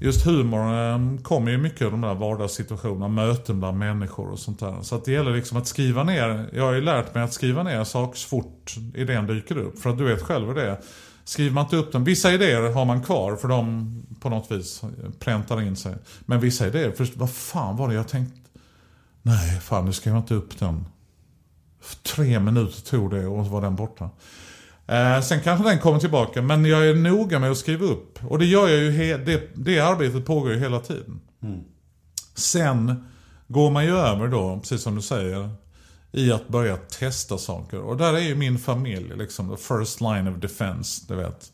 just 0.00 0.26
humor 0.26 1.22
kommer 1.22 1.50
ju 1.50 1.58
mycket 1.58 1.82
ur 1.82 1.90
de 1.90 2.00
där 2.00 2.14
vardagssituationerna, 2.14 3.08
möten 3.08 3.60
bland 3.60 3.78
människor 3.78 4.30
och 4.30 4.38
sånt 4.38 4.60
där. 4.60 4.76
Så 4.82 4.94
att 4.94 5.04
det 5.04 5.12
gäller 5.12 5.36
liksom 5.36 5.58
att 5.58 5.66
skriva 5.66 6.04
ner, 6.04 6.50
jag 6.52 6.64
har 6.64 6.72
ju 6.72 6.80
lärt 6.80 7.14
mig 7.14 7.22
att 7.22 7.32
skriva 7.32 7.62
ner 7.62 7.84
saker 7.84 8.18
så 8.18 8.28
fort 8.28 8.76
idén 8.94 9.26
dyker 9.26 9.58
upp. 9.58 9.78
För 9.78 9.90
att 9.90 9.98
du 9.98 10.04
vet 10.04 10.22
själv 10.22 10.46
hur 10.46 10.54
det 10.54 10.70
är. 10.70 10.78
Skriver 11.24 11.54
man 11.54 11.64
inte 11.64 11.76
upp 11.76 11.92
den, 11.92 12.04
vissa 12.04 12.32
idéer 12.32 12.72
har 12.72 12.84
man 12.84 13.02
kvar 13.02 13.36
för 13.36 13.48
de 13.48 13.90
på 14.20 14.28
något 14.28 14.50
vis 14.50 14.82
präntar 15.18 15.62
in 15.62 15.76
sig. 15.76 15.94
Men 16.20 16.40
vissa 16.40 16.66
idéer, 16.66 16.92
först, 16.96 17.16
vad 17.16 17.30
fan 17.30 17.76
var 17.76 17.88
det 17.88 17.94
jag 17.94 18.08
tänkte? 18.08 18.40
Nej, 19.22 19.60
fan 19.60 19.84
nu 19.84 19.92
skrev 19.92 20.14
jag 20.14 20.22
inte 20.22 20.34
upp 20.34 20.58
den. 20.58 20.84
Tre 22.02 22.40
minuter 22.40 22.80
tog 22.80 23.10
det 23.10 23.26
och 23.26 23.44
så 23.44 23.52
var 23.52 23.60
den 23.60 23.76
borta. 23.76 24.10
Eh, 24.86 25.20
sen 25.20 25.40
kanske 25.40 25.68
den 25.68 25.78
kommer 25.78 25.98
tillbaka, 25.98 26.42
men 26.42 26.64
jag 26.64 26.86
är 26.86 26.94
noga 26.94 27.38
med 27.38 27.50
att 27.50 27.58
skriva 27.58 27.86
upp. 27.86 28.18
Och 28.24 28.38
det 28.38 28.46
gör 28.46 28.68
jag 28.68 28.78
ju, 28.78 29.18
det, 29.24 29.42
det 29.54 29.80
arbetet 29.80 30.26
pågår 30.26 30.52
ju 30.52 30.58
hela 30.58 30.80
tiden. 30.80 31.20
Sen 32.34 33.04
går 33.48 33.70
man 33.70 33.84
ju 33.84 33.96
över 33.96 34.28
då, 34.28 34.58
precis 34.60 34.82
som 34.82 34.94
du 34.94 35.02
säger, 35.02 35.50
i 36.14 36.32
att 36.32 36.48
börja 36.48 36.76
testa 36.76 37.38
saker. 37.38 37.80
Och 37.80 37.96
där 37.96 38.14
är 38.14 38.20
ju 38.20 38.34
min 38.34 38.58
familj 38.58 39.12
liksom, 39.16 39.56
the 39.56 39.62
first 39.62 40.00
line 40.00 40.28
of 40.28 40.40
defense, 40.40 41.04
du 41.08 41.14
vet. 41.14 41.52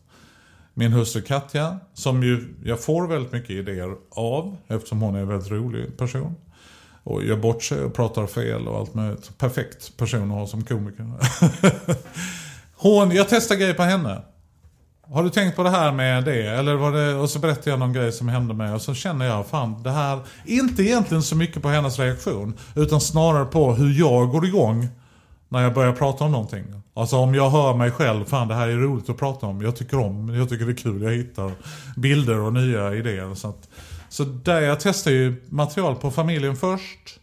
Min 0.75 0.93
hustru 0.93 1.23
Katja, 1.23 1.79
som 1.95 2.23
ju 2.23 2.55
jag 2.65 2.81
får 2.81 3.07
väldigt 3.07 3.33
mycket 3.33 3.51
idéer 3.51 3.97
av, 4.11 4.57
eftersom 4.69 5.01
hon 5.01 5.15
är 5.15 5.21
en 5.21 5.29
väldigt 5.29 5.51
rolig 5.51 5.99
person. 5.99 6.35
Och 7.03 7.25
gör 7.25 7.37
bort 7.37 7.63
sig 7.63 7.83
och 7.83 7.95
pratar 7.95 8.27
fel 8.27 8.69
och 8.69 8.79
allt 8.79 8.95
möjligt. 8.95 9.39
Perfekt 9.39 9.97
person 9.97 10.23
att 10.23 10.39
ha 10.39 10.47
som 10.47 10.65
komiker. 10.65 11.07
Hon, 12.75 13.11
jag 13.11 13.29
testar 13.29 13.57
grejer 13.57 13.75
på 13.75 13.83
henne. 13.83 14.23
Har 15.13 15.23
du 15.23 15.31
tänkt 15.31 15.57
på 15.57 15.63
det 15.63 15.71
här 15.71 15.93
med 15.93 16.25
det? 16.25 16.47
Eller 16.47 16.75
var 16.75 16.93
det, 16.93 17.15
och 17.15 17.31
så 17.31 17.39
berättar 17.39 17.71
jag 17.71 17.81
någon 17.81 17.93
grej 17.93 18.13
som 18.13 18.29
hände 18.29 18.55
mig 18.55 18.73
och 18.73 18.83
så 18.83 18.95
känner 18.95 19.27
jag, 19.27 19.47
fan 19.47 19.83
det 19.83 19.91
här, 19.91 20.19
inte 20.45 20.83
egentligen 20.83 21.23
så 21.23 21.37
mycket 21.37 21.63
på 21.63 21.69
hennes 21.69 21.99
reaktion. 21.99 22.55
Utan 22.75 23.01
snarare 23.01 23.45
på 23.45 23.75
hur 23.75 23.99
jag 23.99 24.31
går 24.31 24.47
igång 24.47 24.89
när 25.49 25.63
jag 25.63 25.75
börjar 25.75 25.93
prata 25.93 26.25
om 26.25 26.33
någonting. 26.33 26.65
Alltså 26.95 27.17
om 27.17 27.35
jag 27.35 27.51
hör 27.51 27.75
mig 27.75 27.91
själv, 27.91 28.25
fan 28.25 28.49
det 28.49 28.55
här 28.55 28.69
är 28.69 28.77
roligt 28.77 29.11
att 29.11 29.19
prata 29.19 29.47
om. 29.47 29.63
Jag 29.63 29.77
tycker 29.77 29.99
om, 29.99 30.35
jag 30.35 30.49
tycker 30.49 30.65
det 30.65 30.73
är 30.73 30.77
kul, 30.77 31.03
jag 31.03 31.13
hittar 31.13 31.53
bilder 31.97 32.39
och 32.39 32.53
nya 32.53 32.95
idéer. 32.95 33.35
Så, 33.35 33.49
att, 33.49 33.69
så 34.09 34.25
där 34.25 34.61
jag 34.61 34.81
testar 34.81 35.11
ju 35.11 35.43
material 35.49 35.95
på 35.95 36.11
familjen 36.11 36.57
först. 36.57 37.21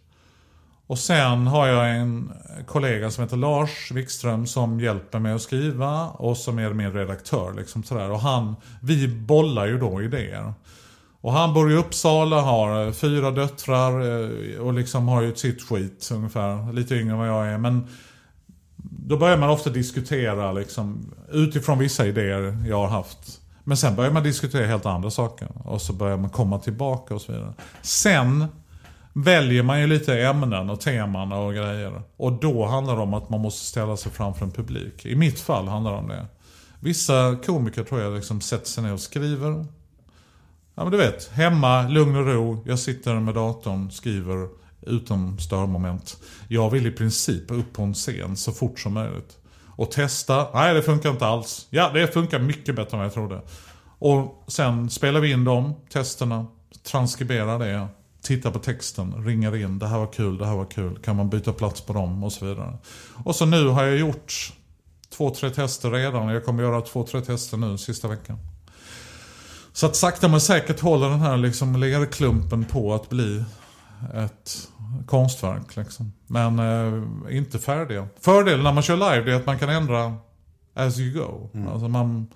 Och 0.88 1.00
sen 1.00 1.48
har 1.48 1.68
jag 1.68 1.96
en 1.96 2.32
kollega 2.66 3.12
som 3.12 3.24
heter 3.24 3.38
Lars 3.38 3.92
Wikström 3.92 4.48
som 4.48 4.80
hjälper 4.80 5.20
mig 5.20 5.34
att 5.34 5.42
skriva 5.42 6.08
och 6.08 6.38
som 6.38 6.60
är 6.60 6.74
min 6.74 6.94
redaktör. 6.94 7.54
Liksom 7.54 7.84
sådär. 7.84 8.12
Och 8.12 8.20
han, 8.20 8.56
vi 8.82 9.08
bollar 9.08 9.66
ju 9.66 9.80
då 9.80 10.02
idéer. 10.02 10.54
Och 11.22 11.34
han 11.34 11.54
bor 11.54 11.72
i 11.72 11.76
Uppsala, 11.76 12.42
har 12.42 12.92
fyra 12.92 13.32
döttrar 13.32 13.92
eh, 14.02 14.60
och 14.60 14.74
liksom 14.74 15.08
har 15.08 15.22
ju 15.22 15.36
sitt 15.36 15.62
skit 15.62 16.10
ungefär. 16.14 16.74
Lite 16.74 16.96
yngre 16.96 17.12
än 17.12 17.20
vad 17.20 17.28
jag 17.28 17.48
är. 17.48 17.58
Men 17.58 17.88
då 19.08 19.18
börjar 19.18 19.38
man 19.38 19.50
ofta 19.50 19.70
diskutera 19.70 20.52
liksom, 20.52 21.14
utifrån 21.32 21.80
vissa 21.80 22.08
idéer 22.08 22.64
jag 22.68 22.78
har 22.78 22.88
haft. 22.88 23.42
Men 23.64 23.78
sen 23.78 23.96
börjar 23.96 24.12
man 24.12 24.24
diskutera 24.24 24.68
helt 24.68 24.86
andra 24.86 25.12
saker. 25.12 25.48
Och 25.66 25.82
så 25.82 25.94
börjar 25.94 26.18
man 26.18 26.30
komma 26.30 26.60
tillbaka 26.60 27.16
och 27.16 27.22
så 27.22 27.32
vidare. 27.32 27.54
Sen 27.82 28.46
väljer 29.24 29.64
man 29.64 29.82
ju 29.82 29.88
lite 29.88 30.22
ämnen 30.22 30.70
och 30.70 30.82
teman 30.82 31.32
och 31.32 31.54
grejer. 31.54 32.02
Och 32.18 32.32
då 32.32 32.66
handlar 32.66 32.96
det 32.96 33.02
om 33.02 33.14
att 33.14 33.30
man 33.30 33.42
måste 33.42 33.66
ställa 33.66 33.98
sig 33.98 34.12
framför 34.12 34.46
en 34.46 34.52
publik. 34.52 35.06
I 35.06 35.16
mitt 35.16 35.40
fall 35.40 35.68
handlar 35.68 35.92
det 35.92 35.98
om 35.98 36.08
det. 36.08 36.26
Vissa 36.80 37.38
komiker 37.46 37.84
tror 37.84 38.02
jag 38.02 38.16
liksom 38.16 38.42
sätter 38.42 38.66
sig 38.66 38.84
ner 38.84 38.94
och 38.94 39.00
skriver. 39.00 39.66
Ja 40.76 40.84
men 40.84 40.92
du 40.92 40.98
vet, 40.98 41.32
hemma, 41.32 41.88
lugn 41.88 42.16
och 42.16 42.26
ro. 42.26 42.64
Jag 42.66 42.80
sitter 42.80 43.20
med 43.20 43.36
datorn, 43.36 43.92
skriver 43.92 44.48
utom 44.82 45.40
störmoment. 45.40 46.18
Jag 46.48 46.70
vill 46.70 46.88
i 46.88 46.92
princip 46.92 47.52
upp 47.52 47.74
på 47.74 47.82
en 47.82 47.94
scen 47.94 48.38
så 48.38 48.52
fort 48.52 48.80
som 48.80 48.94
möjligt. 48.94 49.38
Och 49.66 49.92
testa. 49.92 50.48
Nej, 50.54 50.74
det 50.74 50.82
funkar 50.82 51.10
inte 51.10 51.26
alls. 51.26 51.68
Ja, 51.70 51.92
det 51.94 52.08
funkar 52.08 52.40
mycket 52.40 52.76
bättre 52.76 52.92
än 52.92 52.98
vad 52.98 53.06
jag 53.06 53.14
trodde. 53.14 53.42
Och 54.00 54.44
sen 54.48 54.90
spelar 54.90 55.20
vi 55.20 55.32
in 55.32 55.44
dem, 55.44 55.74
testerna, 55.94 56.46
transkriberar 56.84 57.60
det, 57.60 57.88
tittar 58.28 58.52
på 58.52 58.60
texten, 58.60 59.26
ringer 59.26 59.56
in. 59.56 59.80
Det 59.80 59.88
här 59.88 59.98
var 59.98 60.14
kul, 60.14 60.38
det 60.38 60.46
här 60.46 60.56
var 60.56 60.66
kul. 60.66 61.00
Kan 61.04 61.16
man 61.16 61.30
byta 61.30 61.54
plats 61.54 61.82
på 61.82 61.94
dem 61.94 62.24
och 62.24 62.34
så 62.34 62.46
vidare. 62.46 62.78
Och 63.24 63.36
så 63.36 63.46
nu 63.46 63.68
har 63.68 63.84
jag 63.84 63.98
gjort 63.98 64.54
två, 65.18 65.30
tre 65.30 65.50
tester 65.50 65.92
redan. 65.92 66.28
Jag 66.28 66.46
kommer 66.46 66.64
göra 66.64 66.82
två, 66.82 67.04
tre 67.04 67.22
tester 67.22 67.58
nu 67.58 67.78
sista 67.78 68.08
veckan. 68.08 68.38
Så 69.74 69.86
att 69.86 69.96
sakta 69.96 70.28
men 70.28 70.42
säkert 70.42 70.80
håller 70.80 71.10
den 71.10 71.20
här 71.20 71.38
liksom 71.38 71.76
lerklumpen 71.76 72.66
på 72.66 72.94
att 72.94 73.10
bli 73.10 73.44
ett 74.14 74.68
konstverk. 75.06 75.76
Liksom. 75.76 76.12
Men 76.28 76.60
eh, 76.60 77.38
inte 77.38 77.60
färdiga. 77.60 78.08
Fördelen 78.22 78.64
när 78.64 78.74
man 78.74 78.84
kör 78.84 78.96
live 78.96 79.32
är 79.32 79.36
att 79.36 79.46
man 79.46 79.60
kan 79.60 79.70
ändra 79.70 80.16
as 80.74 81.00
you 81.00 81.20
go. 81.24 81.50
Alltså 81.72 81.88
man, 81.88 82.28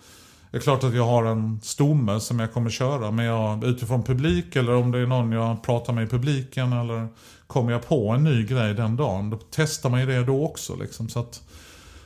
det 0.51 0.57
är 0.57 0.61
klart 0.61 0.83
att 0.83 0.95
jag 0.95 1.05
har 1.05 1.25
en 1.25 1.61
stomme 1.63 2.19
som 2.19 2.39
jag 2.39 2.53
kommer 2.53 2.69
köra. 2.69 3.11
Men 3.11 3.25
jag, 3.25 3.63
utifrån 3.63 4.03
publik 4.03 4.55
eller 4.55 4.75
om 4.75 4.91
det 4.91 4.99
är 4.99 5.05
någon 5.05 5.31
jag 5.31 5.63
pratar 5.63 5.93
med 5.93 6.03
i 6.03 6.07
publiken. 6.07 6.73
Eller 6.73 7.07
kommer 7.47 7.71
jag 7.71 7.87
på 7.87 8.09
en 8.09 8.23
ny 8.23 8.45
grej 8.45 8.73
den 8.73 8.95
dagen. 8.95 9.29
Då 9.29 9.39
testar 9.51 9.89
man 9.89 9.99
ju 9.99 10.05
det 10.05 10.23
då 10.23 10.45
också. 10.45 10.75
Liksom, 10.75 11.09
så 11.09 11.19
att 11.19 11.41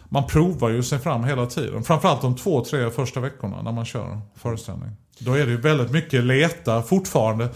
man 0.09 0.27
provar 0.27 0.69
ju 0.69 0.83
sig 0.83 0.99
fram 0.99 1.23
hela 1.23 1.45
tiden. 1.45 1.83
Framförallt 1.83 2.21
de 2.21 2.35
två, 2.35 2.65
tre 2.65 2.89
första 2.89 3.19
veckorna 3.19 3.61
när 3.61 3.71
man 3.71 3.85
kör 3.85 4.21
föreställning. 4.35 4.89
Då 5.19 5.33
är 5.33 5.45
det 5.45 5.51
ju 5.51 5.61
väldigt 5.61 5.91
mycket 5.91 6.23
leta 6.23 6.81
fortfarande. 6.81 7.49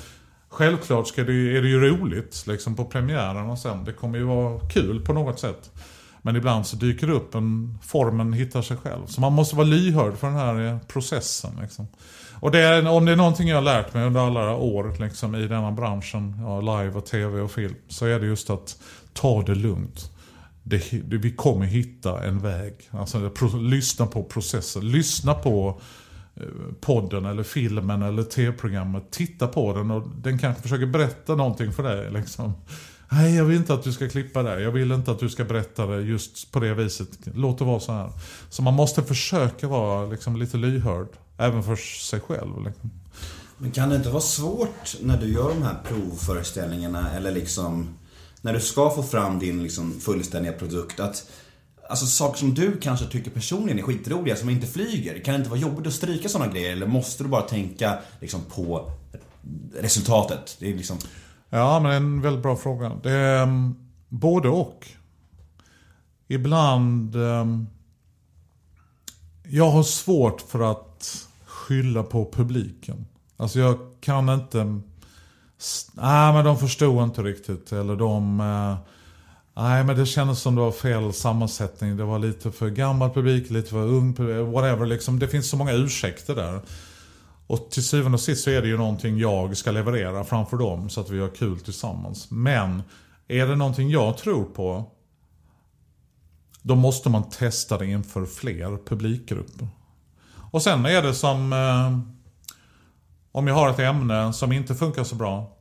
Självklart 0.50 1.08
ska 1.08 1.24
det, 1.24 1.58
är 1.58 1.62
det 1.62 1.70
ju 1.70 1.90
roligt 1.90 2.44
liksom 2.48 2.76
på 2.76 2.86
premiären 2.86 3.50
och 3.50 3.60
sen. 3.60 3.86
Det 3.86 3.94
kommer 3.94 4.18
ju 4.18 4.24
vara 4.24 4.60
kul 4.60 5.06
på 5.06 5.14
något 5.14 5.40
sätt. 5.40 5.72
Men 6.22 6.36
ibland 6.36 6.68
så 6.68 6.76
dyker 6.76 7.08
det 7.08 7.14
upp 7.14 7.36
en 7.36 7.78
formen 7.82 8.34
hittar 8.34 8.62
sig 8.62 8.78
själv. 8.78 9.06
Så 9.06 9.22
man 9.22 9.34
måste 9.34 9.56
vara 9.56 9.68
lyhörd 9.68 10.18
för 10.18 10.28
den 10.28 10.36
här 10.36 10.68
eh, 10.68 10.78
processen. 10.88 11.52
Liksom. 11.62 11.88
Och 12.40 12.52
det 12.52 12.60
är, 12.60 12.88
om 12.88 13.06
det 13.06 13.12
är 13.12 13.16
någonting 13.16 13.48
jag 13.48 13.58
har 13.58 13.62
lärt 13.62 13.94
mig 13.94 14.06
under 14.06 14.28
alla 14.28 14.56
år 14.56 14.96
liksom, 15.00 15.36
i 15.36 15.48
denna 15.48 15.72
branschen, 15.72 16.36
ja, 16.42 16.62
live 16.62 16.98
och 16.98 17.06
tv 17.06 17.42
och 17.42 17.52
film, 17.52 17.76
så 17.88 18.06
är 18.06 18.20
det 18.20 18.26
just 18.26 18.50
att 18.50 18.78
ta 19.14 19.42
det 19.42 19.56
lugnt. 19.56 20.12
Det, 20.64 20.92
det, 20.92 21.18
vi 21.18 21.32
kommer 21.32 21.66
hitta 21.66 22.24
en 22.24 22.40
väg. 22.40 22.74
Alltså, 22.92 23.20
det, 23.20 23.30
pro, 23.30 23.58
lyssna 23.58 24.06
på 24.06 24.24
processen. 24.24 24.92
Lyssna 24.92 25.34
på 25.34 25.82
eh, 26.36 26.44
podden 26.82 27.26
eller 27.26 27.44
filmen 27.44 28.02
eller 28.02 28.24
tv-programmet. 28.24 29.12
Titta 29.12 29.48
på 29.48 29.74
den 29.74 29.92
och 29.92 30.10
den 30.18 30.40
kanske 30.40 30.62
försöker 30.62 30.86
berätta 30.86 31.36
någonting 31.36 31.74
för 31.74 31.84
dig. 31.84 32.12
Liksom. 32.12 32.54
Nej, 33.12 33.36
jag 33.36 33.46
vill 33.46 33.58
inte 33.58 33.74
att 33.74 33.84
du 33.84 33.94
ska 33.94 34.10
klippa 34.10 34.44
det, 34.44 34.62
Jag 34.62 34.72
vill 34.72 34.92
inte 34.92 35.12
att 35.12 35.20
du 35.20 35.30
ska 35.30 35.44
berätta 35.44 35.86
det 35.86 36.02
just 36.02 36.52
på 36.52 36.60
det 36.60 36.74
viset. 36.74 37.10
Låt 37.24 37.58
det 37.58 37.66
vara 37.66 37.80
så 37.80 37.92
här. 37.92 38.12
Så 38.50 38.62
man 38.62 38.74
måste 38.74 39.04
försöka 39.04 39.68
vara 39.68 40.06
liksom, 40.06 40.36
lite 40.36 40.58
lyhörd. 40.58 41.08
Även 41.38 41.64
för 41.64 41.76
sig 41.76 42.20
själv. 42.20 42.66
Liksom. 42.66 42.92
Men 43.58 43.72
kan 43.72 43.90
det 43.90 43.96
inte 43.96 44.10
vara 44.10 44.22
svårt 44.22 44.96
när 45.02 45.18
du 45.18 45.34
gör 45.34 45.50
de 45.50 45.64
här 45.64 45.76
provföreställningarna 45.88 47.12
eller 47.12 47.32
liksom 47.32 47.90
när 48.42 48.54
du 48.54 48.60
ska 48.60 48.90
få 48.90 49.04
fram 49.04 49.40
din 49.40 49.64
liksom 49.64 50.00
fullständiga 50.00 50.54
produkt 50.54 51.00
att 51.00 51.26
Alltså 51.90 52.06
saker 52.06 52.40
som 52.40 52.54
du 52.54 52.78
kanske 52.78 53.06
tycker 53.06 53.32
personligen 53.32 53.80
är 53.80 53.84
skitroliga 53.84 54.36
som 54.36 54.50
inte 54.50 54.68
flyger. 54.68 55.20
Kan 55.20 55.34
det 55.34 55.38
inte 55.38 55.50
vara 55.50 55.60
jobbigt 55.60 55.88
att 55.88 55.94
stryka 55.94 56.30
sådana 56.30 56.52
grejer 56.52 56.72
eller 56.72 56.88
måste 56.88 57.24
du 57.24 57.30
bara 57.30 57.42
tänka 57.42 57.98
liksom 58.20 58.42
på 58.56 58.92
resultatet? 59.76 60.58
Det 60.60 60.72
är 60.72 60.76
liksom... 60.76 60.98
Ja, 61.50 61.80
men 61.80 61.90
det 61.90 61.96
är 61.96 61.98
en 61.98 62.22
väldigt 62.22 62.44
bra 62.44 62.56
fråga. 62.56 62.92
Det 63.04 63.12
är 63.12 63.44
um, 63.44 63.76
både 64.10 64.50
och. 64.50 64.88
Ibland... 66.28 67.16
Um, 67.16 67.68
jag 69.52 69.70
har 69.70 69.84
svårt 69.84 70.42
för 70.42 70.72
att 70.72 71.28
skylla 71.46 72.04
på 72.04 72.32
publiken. 72.32 73.06
Alltså 73.38 73.60
jag 73.60 73.78
kan 74.02 74.30
inte... 74.30 74.62
Mm, 74.62 74.84
nej, 75.94 76.34
men 76.34 76.46
de 76.46 76.58
förstod 76.58 77.04
inte 77.04 77.22
riktigt. 77.22 77.72
Eller 77.72 77.96
de... 77.96 78.40
Uh, 78.40 78.78
Nej, 79.60 79.84
men 79.84 79.98
det 79.98 80.06
kändes 80.06 80.40
som 80.40 80.56
det 80.56 80.62
var 80.62 80.72
fel 80.72 81.14
sammansättning. 81.14 81.98
Det 81.98 82.04
var 82.04 82.20
lite 82.20 82.52
för 82.52 82.70
gammal 82.70 83.10
publik, 83.10 83.50
lite 83.50 83.70
för 83.70 83.84
ung 83.84 84.14
publik, 84.14 84.54
whatever. 84.54 84.86
Liksom. 84.86 85.20
Det 85.20 85.28
finns 85.28 85.50
så 85.50 85.58
många 85.58 85.74
ursäkter 85.74 86.36
där. 86.36 86.62
Och 87.50 87.72
till 87.72 87.84
syvende 87.84 88.16
och 88.16 88.22
sist 88.22 88.44
så 88.44 88.50
är 88.50 88.62
det 88.62 88.68
ju 88.68 88.78
någonting 88.78 89.18
jag 89.18 89.58
ska 89.58 89.72
leverera 89.72 90.24
framför 90.24 90.58
dem 90.58 90.90
så 90.90 91.02
att 91.02 91.10
vi 91.10 91.20
har 91.20 91.30
kul 91.30 91.60
tillsammans. 91.60 92.32
Men 92.32 92.84
är 93.28 93.48
det 93.48 93.56
någonting 93.56 93.90
jag 93.90 94.18
tror 94.18 94.44
på 94.44 94.92
då 96.62 96.76
måste 96.76 97.10
man 97.10 97.30
testa 97.30 97.78
det 97.78 97.86
inför 97.86 98.26
fler 98.26 98.86
publikgrupper. 98.86 99.68
Och 100.52 100.62
sen 100.62 100.86
är 100.86 101.02
det 101.02 101.14
som 101.14 101.54
eh, 101.54 102.00
om 103.32 103.48
jag 103.48 103.56
har 103.56 103.70
ett 103.70 103.80
ämne 103.80 104.34
som 104.34 104.52
inte 104.52 104.76
funkar 104.76 105.04
så 105.04 105.16
bra. 105.16 105.58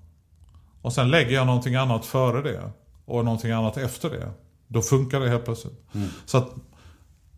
Och 0.83 0.93
sen 0.93 1.11
lägger 1.11 1.35
jag 1.35 1.47
någonting 1.47 1.75
annat 1.75 2.07
före 2.07 2.43
det. 2.43 2.71
Och 3.05 3.25
någonting 3.25 3.51
annat 3.51 3.77
efter 3.77 4.11
det. 4.11 4.31
Då 4.67 4.83
funkar 4.83 5.21
det 5.21 5.29
helt 5.29 5.45
plötsligt. 5.45 5.85
Så 6.27 6.39
att 6.39 6.55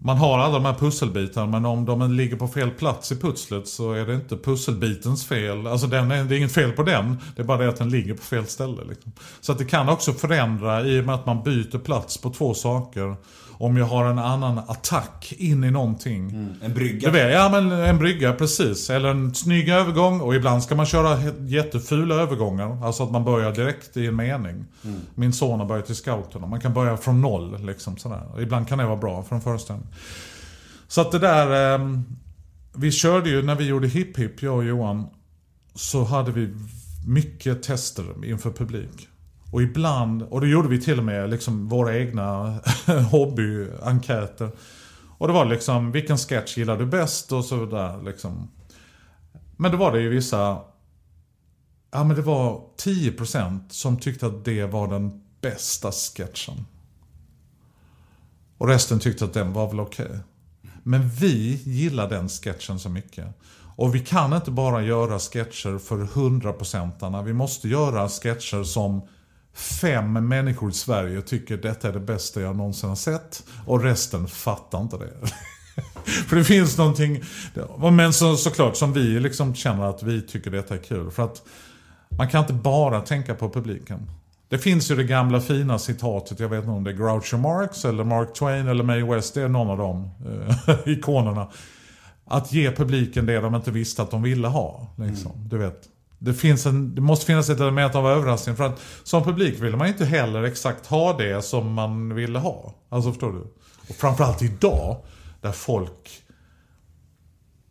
man 0.03 0.17
har 0.17 0.39
alla 0.39 0.55
de 0.55 0.65
här 0.65 0.75
pusselbitarna 0.75 1.47
men 1.47 1.65
om 1.65 1.85
de 1.85 2.13
ligger 2.13 2.37
på 2.37 2.49
fel 2.49 2.71
plats 2.71 3.13
i 3.13 3.17
pusslet 3.17 3.69
så 3.69 3.93
är 3.93 4.07
det 4.07 4.15
inte 4.15 4.37
pusselbitens 4.37 5.27
fel. 5.27 5.67
Alltså 5.67 5.87
den 5.87 6.11
är, 6.11 6.25
det 6.25 6.35
är 6.35 6.39
inget 6.39 6.53
fel 6.53 6.73
på 6.73 6.83
den. 6.83 7.17
Det 7.37 7.43
är 7.43 7.47
bara 7.47 7.59
det 7.59 7.69
att 7.69 7.77
den 7.77 7.91
ligger 7.91 8.15
på 8.15 8.23
fel 8.23 8.47
ställe. 8.47 8.85
Liksom. 8.89 9.13
Så 9.41 9.53
att 9.53 9.59
det 9.59 9.65
kan 9.65 9.89
också 9.89 10.13
förändra 10.13 10.87
i 10.87 11.01
och 11.01 11.05
med 11.05 11.15
att 11.15 11.27
man 11.27 11.43
byter 11.43 11.79
plats 11.79 12.19
på 12.19 12.31
två 12.31 12.55
saker. 12.55 13.17
Om 13.61 13.77
jag 13.77 13.87
har 13.87 14.05
en 14.05 14.19
annan 14.19 14.59
attack 14.59 15.33
in 15.39 15.65
i 15.65 15.71
någonting. 15.71 16.49
En 16.63 16.75
brygga. 16.75 17.11
Vet, 17.11 17.33
ja 17.33 17.49
men 17.49 17.73
en 17.73 17.99
brygga 17.99 18.33
precis. 18.33 18.91
Eller 18.91 19.09
en 19.09 19.35
snygg 19.35 19.69
övergång 19.69 20.21
och 20.21 20.35
ibland 20.35 20.63
ska 20.63 20.75
man 20.75 20.87
köra 20.87 21.19
jättefula 21.41 22.15
övergångar. 22.15 22.85
Alltså 22.87 23.03
att 23.03 23.11
man 23.11 23.25
börjar 23.25 23.53
direkt 23.53 23.97
i 23.97 24.07
en 24.07 24.17
mening. 24.17 24.65
Min 25.15 25.33
son 25.33 25.61
har 25.61 25.67
börjat 25.67 25.91
i 25.91 25.95
scouterna. 25.95 26.47
Man 26.47 26.61
kan 26.61 26.75
börja 26.75 26.97
från 26.97 27.21
noll 27.21 27.67
liksom 27.67 27.97
sådär. 27.97 28.41
Ibland 28.41 28.69
kan 28.69 28.79
det 28.79 28.85
vara 28.85 28.97
bra 28.97 29.23
för 29.23 29.37
en 29.37 29.43
föreställning. 29.43 29.87
Så 30.89 31.01
att 31.01 31.13
det 31.13 31.19
där... 31.19 31.75
ehm, 31.75 32.05
vi 32.75 32.93
körde 32.93 33.31
ju 33.31 33.43
när 33.43 33.55
vi 33.55 33.65
gjorde 33.67 33.89
Hip 33.89 34.19
Hip, 34.19 34.43
jag 34.43 34.57
och 34.57 34.65
Johan. 34.65 35.07
Så 35.75 36.05
hade 36.05 36.33
vi 36.33 36.55
mycket 37.07 37.63
tester 37.63 38.25
inför 38.25 38.51
publik. 38.51 39.09
Och 39.53 39.63
ibland, 39.63 40.23
och 40.23 40.41
då 40.41 40.47
gjorde 40.47 40.69
vi 40.69 40.81
till 40.81 40.99
och 40.99 41.05
med 41.05 41.31
liksom 41.31 41.69
våra 41.69 41.99
egna 41.99 42.61
hobbyenkäter. 43.11 44.51
Och 45.19 45.27
det 45.27 45.33
var 45.33 45.45
liksom, 45.45 45.93
vilken 45.93 46.19
sketch 46.19 46.59
gillar 46.59 46.77
du 46.77 46.87
bäst 46.87 47.33
och 47.33 47.45
så 47.45 47.67
där 47.67 48.03
liksom. 48.03 48.51
Men 49.57 49.71
då 49.71 49.77
var 49.77 49.93
det 49.93 50.01
ju 50.01 50.09
vissa, 50.09 50.61
ja 51.91 52.05
men 52.05 52.17
det 52.17 52.23
var 52.23 52.63
10% 52.79 53.61
som 53.69 53.97
tyckte 53.97 54.27
att 54.27 54.45
det 54.45 54.67
var 54.67 54.89
den 54.89 55.23
bästa 55.41 55.93
sketchen. 55.93 56.67
Och 58.59 58.69
resten 58.69 58.99
tyckte 58.99 59.25
att 59.25 59.35
den 59.35 59.53
var 59.53 59.69
väl 59.69 59.81
okej. 59.81 60.19
Men 60.83 61.09
vi 61.09 61.63
gillar 61.65 62.09
den 62.09 62.29
sketchen 62.29 62.79
så 62.79 62.89
mycket. 62.89 63.27
Och 63.77 63.95
vi 63.95 64.01
kan 64.01 64.33
inte 64.33 64.51
bara 64.51 64.83
göra 64.83 65.19
sketcher 65.19 65.79
för 65.79 65.97
100%arna. 65.97 67.23
Vi 67.23 67.33
måste 67.33 67.69
göra 67.69 68.09
sketcher 68.09 68.65
som 68.65 69.03
fem 69.55 70.29
människor 70.29 70.71
i 70.71 70.73
Sverige 70.73 71.23
tycker 71.23 71.57
detta 71.57 71.89
är 71.89 71.93
det 71.93 72.01
bästa 72.01 72.41
jag 72.41 72.57
någonsin 72.57 72.89
har 72.89 72.97
sett. 72.97 73.45
Och 73.67 73.83
resten 73.83 74.29
fattar 74.29 74.81
inte 74.81 74.97
det. 74.97 75.13
för 76.29 76.37
det 76.37 76.45
finns 76.45 76.79
någonting, 76.79 77.23
men 77.93 78.13
så, 78.13 78.37
såklart 78.37 78.77
som 78.77 78.93
vi 78.93 79.21
liksom 79.21 79.55
känner 79.55 79.85
att 79.85 80.03
vi 80.03 80.23
tycker 80.23 80.51
detta 80.51 80.75
är 80.75 80.79
kul. 80.79 81.11
För 81.11 81.25
att 81.25 81.43
man 82.09 82.29
kan 82.29 82.41
inte 82.41 82.53
bara 82.53 83.01
tänka 83.01 83.35
på 83.35 83.51
publiken. 83.51 84.11
Det 84.49 84.59
finns 84.59 84.91
ju 84.91 84.97
det 84.97 85.05
gamla 85.05 85.41
fina 85.41 85.79
citatet, 85.79 86.41
jag 86.41 86.49
vet 86.49 86.59
inte 86.59 86.71
om 86.71 86.85
det 86.85 86.91
är 86.91 86.95
Groucho 86.95 87.37
Marx 87.37 87.85
eller 87.85 88.05
Mark 88.05 88.35
Twain 88.35 88.69
eller 88.69 88.85
Mae 88.85 89.15
West, 89.15 89.35
det 89.35 89.43
är 89.43 89.49
någon 89.49 89.71
av 89.71 89.79
de 89.79 90.11
eh, 90.67 90.79
ikonerna. 90.93 91.49
Att 92.25 92.53
ge 92.53 92.71
publiken 92.71 93.27
det 93.27 93.41
de 93.41 93.55
inte 93.55 93.71
visste 93.71 94.03
att 94.03 94.11
de 94.11 94.23
ville 94.23 94.49
ha. 94.49 94.87
Liksom. 94.97 95.33
Du 95.49 95.59
vet. 95.59 95.89
Det, 96.23 96.35
finns 96.35 96.67
en, 96.67 96.95
det 96.95 97.01
måste 97.01 97.27
finnas 97.27 97.51
ett 97.51 97.61
element 97.61 97.95
av 97.95 98.07
överraskning. 98.07 98.57
För 98.57 98.65
att 98.65 98.81
som 99.05 99.25
publik 99.25 99.61
vill 99.61 99.77
man 99.77 99.89
inte 99.89 100.05
heller 100.05 100.43
exakt 100.43 100.87
ha 100.87 101.19
det 101.19 101.43
som 101.45 101.73
man 101.73 102.15
ville 102.15 102.39
ha. 102.39 102.75
Alltså 102.89 103.11
förstår 103.13 103.33
du? 103.33 103.41
Och 103.89 103.97
framförallt 103.97 104.43
idag, 104.43 104.97
där 105.41 105.53
folk 105.53 106.23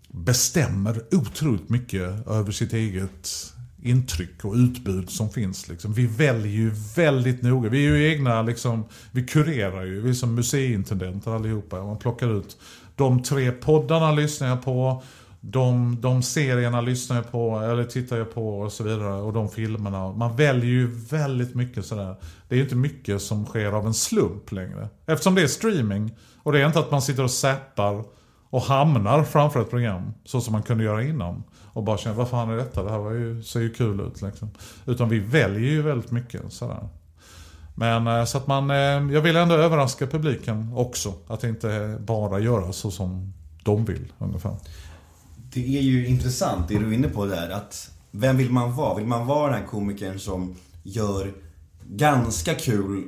bestämmer 0.08 1.01
otroligt 1.12 1.70
mycket 1.70 2.27
över 2.27 2.51
sitt 2.51 2.74
eget 2.74 3.53
intryck 3.82 4.46
och 4.46 4.53
utbud 4.53 5.10
som 5.10 5.29
finns. 5.29 5.68
Liksom. 5.68 5.94
Vi 5.94 6.06
väljer 6.06 6.51
ju 6.51 6.72
väldigt 6.96 7.41
noga. 7.41 7.70
Vi 7.70 7.86
är 7.88 7.96
ju 7.96 8.12
egna, 8.12 8.42
liksom, 8.42 8.85
vi 9.12 9.27
kurerar 9.27 9.85
ju. 9.85 10.01
Vi 10.01 10.09
är 10.09 10.14
som 10.14 10.35
museiintendenter 10.35 11.31
allihopa. 11.31 11.83
Man 11.83 11.98
plockar 11.98 12.40
ut 12.40 12.57
de 12.96 13.24
tre 13.24 13.51
poddarna 13.51 14.12
lyssnar 14.12 14.48
jag 14.48 14.64
på. 14.64 15.03
De, 15.41 15.97
de 16.01 16.23
serierna 16.23 16.81
lyssnar 16.81 17.15
jag 17.15 17.31
på, 17.31 17.59
eller 17.59 17.83
tittar 17.83 18.17
jag 18.17 18.33
på 18.33 18.59
och 18.59 18.71
så 18.71 18.83
vidare. 18.83 19.13
Och 19.13 19.33
de 19.33 19.49
filmerna. 19.49 20.11
Man 20.11 20.35
väljer 20.35 20.69
ju 20.69 20.87
väldigt 20.87 21.55
mycket 21.55 21.85
sådär. 21.85 22.15
Det 22.47 22.55
är 22.55 22.57
ju 22.57 22.63
inte 22.63 22.75
mycket 22.75 23.21
som 23.21 23.45
sker 23.45 23.71
av 23.71 23.85
en 23.85 23.93
slump 23.93 24.51
längre. 24.51 24.89
Eftersom 25.05 25.35
det 25.35 25.41
är 25.41 25.47
streaming. 25.47 26.15
Och 26.43 26.51
det 26.51 26.61
är 26.61 26.65
inte 26.65 26.79
att 26.79 26.91
man 26.91 27.01
sitter 27.01 27.23
och 27.23 27.31
zappar 27.31 28.03
och 28.49 28.61
hamnar 28.61 29.23
framför 29.23 29.61
ett 29.61 29.69
program. 29.69 30.13
Så 30.25 30.41
som 30.41 30.51
man 30.51 30.63
kunde 30.63 30.83
göra 30.83 31.03
innan. 31.03 31.43
Och 31.73 31.83
bara 31.83 31.97
känner, 31.97 32.15
vad 32.15 32.29
fan 32.29 32.49
är 32.49 32.55
detta? 32.57 32.83
Det 32.83 32.91
här 32.91 32.97
var 32.97 33.11
ju, 33.11 33.43
ser 33.43 33.59
ju 33.59 33.73
kul 33.73 33.99
ut 33.99 34.21
liksom. 34.21 34.49
Utan 34.85 35.09
vi 35.09 35.19
väljer 35.19 35.71
ju 35.71 35.81
väldigt 35.81 36.11
mycket 36.11 36.53
sådär. 36.53 36.89
Men 37.75 38.07
eh, 38.07 38.25
så 38.25 38.37
att 38.37 38.47
man, 38.47 38.71
eh, 38.71 38.77
jag 39.13 39.21
vill 39.21 39.35
ändå 39.35 39.55
överraska 39.55 40.07
publiken 40.07 40.73
också. 40.75 41.13
Att 41.27 41.43
inte 41.43 41.97
bara 41.99 42.39
göra 42.39 42.73
så 42.73 42.91
som 42.91 43.33
de 43.63 43.85
vill 43.85 44.13
ungefär. 44.17 44.55
Det 45.53 45.77
är 45.77 45.81
ju 45.81 46.07
intressant 46.07 46.68
det 46.68 46.79
du 46.79 46.88
är 46.88 46.94
inne 46.94 47.09
på 47.09 47.25
där 47.25 47.50
att 47.50 47.92
vem 48.12 48.38
vill 48.38 48.51
man 48.51 48.75
vara? 48.75 48.96
Vill 48.96 49.05
man 49.05 49.27
vara 49.27 49.51
den 49.51 49.62
här 49.62 49.68
komikern 49.68 50.20
som 50.20 50.55
gör 50.83 51.33
ganska 51.88 52.55
kul 52.55 53.03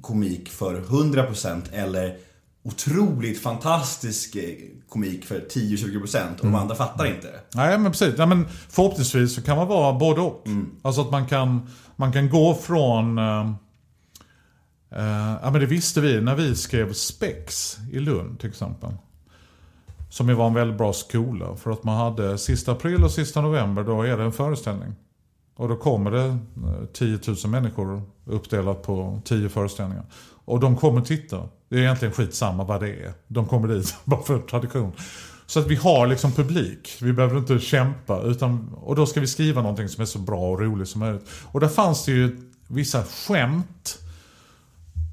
komik 0.00 0.48
för 0.48 0.80
100% 0.80 1.62
eller 1.72 2.16
otroligt 2.62 3.42
fantastisk 3.42 4.36
eh, 4.36 4.54
komik 4.88 5.24
för 5.24 5.40
10-20% 5.40 6.38
och 6.38 6.46
de 6.46 6.54
andra 6.54 6.74
fattar 6.74 7.06
inte? 7.06 7.40
Nej 7.54 7.78
men 7.78 7.92
precis, 7.92 8.14
ja, 8.18 8.26
men 8.26 8.48
förhoppningsvis 8.68 9.34
så 9.34 9.42
kan 9.42 9.56
man 9.56 9.68
vara 9.68 9.98
både 9.98 10.20
och. 10.20 10.44
Alltså 10.82 11.00
att 11.00 11.10
man 11.10 11.26
kan, 11.26 11.70
man 11.96 12.12
kan 12.12 12.30
gå 12.30 12.54
från 12.54 13.18
eh, 13.18 13.50
eh, 14.90 15.36
Ja 15.42 15.50
men 15.50 15.60
det 15.60 15.66
visste 15.66 16.00
vi 16.00 16.20
när 16.20 16.34
vi 16.34 16.56
skrev 16.56 16.92
Spex 16.92 17.76
i 17.92 17.98
Lund 17.98 18.40
till 18.40 18.48
exempel. 18.48 18.90
Som 20.16 20.28
ju 20.28 20.34
var 20.34 20.46
en 20.46 20.54
väldigt 20.54 20.78
bra 20.78 20.92
skola. 20.92 21.56
För 21.56 21.70
att 21.70 21.84
man 21.84 21.96
hade 21.96 22.38
sista 22.38 22.72
april 22.72 23.04
och 23.04 23.10
sista 23.10 23.40
november, 23.40 23.84
då 23.84 24.02
är 24.02 24.16
det 24.16 24.24
en 24.24 24.32
föreställning. 24.32 24.94
Och 25.56 25.68
då 25.68 25.76
kommer 25.76 26.10
det 26.10 26.24
eh, 26.26 26.86
10 26.92 27.18
000 27.26 27.36
människor 27.46 28.02
uppdelat 28.24 28.82
på 28.82 29.20
10 29.24 29.48
föreställningar. 29.48 30.04
Och 30.44 30.60
de 30.60 30.76
kommer 30.76 31.00
titta. 31.00 31.48
Det 31.68 31.76
är 31.76 31.80
egentligen 31.80 32.14
skitsamma 32.14 32.64
vad 32.64 32.80
det 32.80 32.88
är. 32.88 33.12
De 33.28 33.46
kommer 33.46 33.68
dit 33.68 33.96
bara 34.04 34.22
för 34.22 34.38
tradition. 34.38 34.92
Så 35.46 35.60
att 35.60 35.66
vi 35.66 35.74
har 35.74 36.06
liksom 36.06 36.32
publik. 36.32 36.98
Vi 37.00 37.12
behöver 37.12 37.38
inte 37.38 37.58
kämpa. 37.58 38.22
Utan, 38.22 38.74
och 38.74 38.96
då 38.96 39.06
ska 39.06 39.20
vi 39.20 39.26
skriva 39.26 39.62
någonting 39.62 39.88
som 39.88 40.02
är 40.02 40.06
så 40.06 40.18
bra 40.18 40.50
och 40.50 40.60
roligt 40.60 40.88
som 40.88 41.00
möjligt. 41.00 41.28
Och 41.44 41.60
där 41.60 41.68
fanns 41.68 42.04
det 42.04 42.12
ju 42.12 42.50
vissa 42.68 43.04
skämt. 43.04 43.98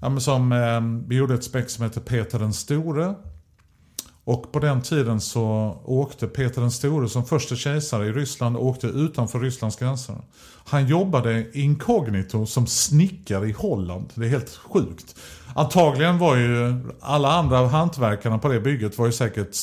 Ja, 0.02 0.10
men 0.10 0.22
som, 0.22 0.52
eh, 0.52 1.08
vi 1.08 1.16
gjorde 1.16 1.34
ett 1.34 1.44
spex 1.44 1.74
som 1.74 1.84
heter 1.84 2.02
Peter 2.02 2.40
den 2.40 2.54
store. 2.54 3.16
Och 4.26 4.52
på 4.52 4.60
den 4.60 4.82
tiden 4.82 5.22
så 5.22 5.78
åkte 5.86 6.28
Peter 6.28 6.62
den 6.62 6.72
store 6.72 7.10
som 7.10 7.26
första 7.26 7.56
kejsare 7.56 8.08
i 8.08 8.12
Ryssland 8.12 8.58
åkte 8.58 8.88
utanför 8.88 9.40
Rysslands 9.40 9.76
gränser. 9.76 10.16
Han 10.66 10.88
jobbade 10.88 11.46
inkognito 11.54 12.46
som 12.46 12.68
snickare 12.68 13.50
i 13.50 13.52
Holland. 13.52 14.10
Det 14.16 14.26
är 14.26 14.30
helt 14.30 14.56
sjukt. 14.56 15.16
Antagligen 15.56 16.18
var 16.18 16.36
ju 16.36 16.76
alla 17.00 17.32
andra 17.32 17.68
hantverkarna 17.68 18.38
på 18.38 18.48
det 18.48 18.60
bygget 18.60 18.98
var 18.98 19.06
ju 19.06 19.12
säkert 19.12 19.56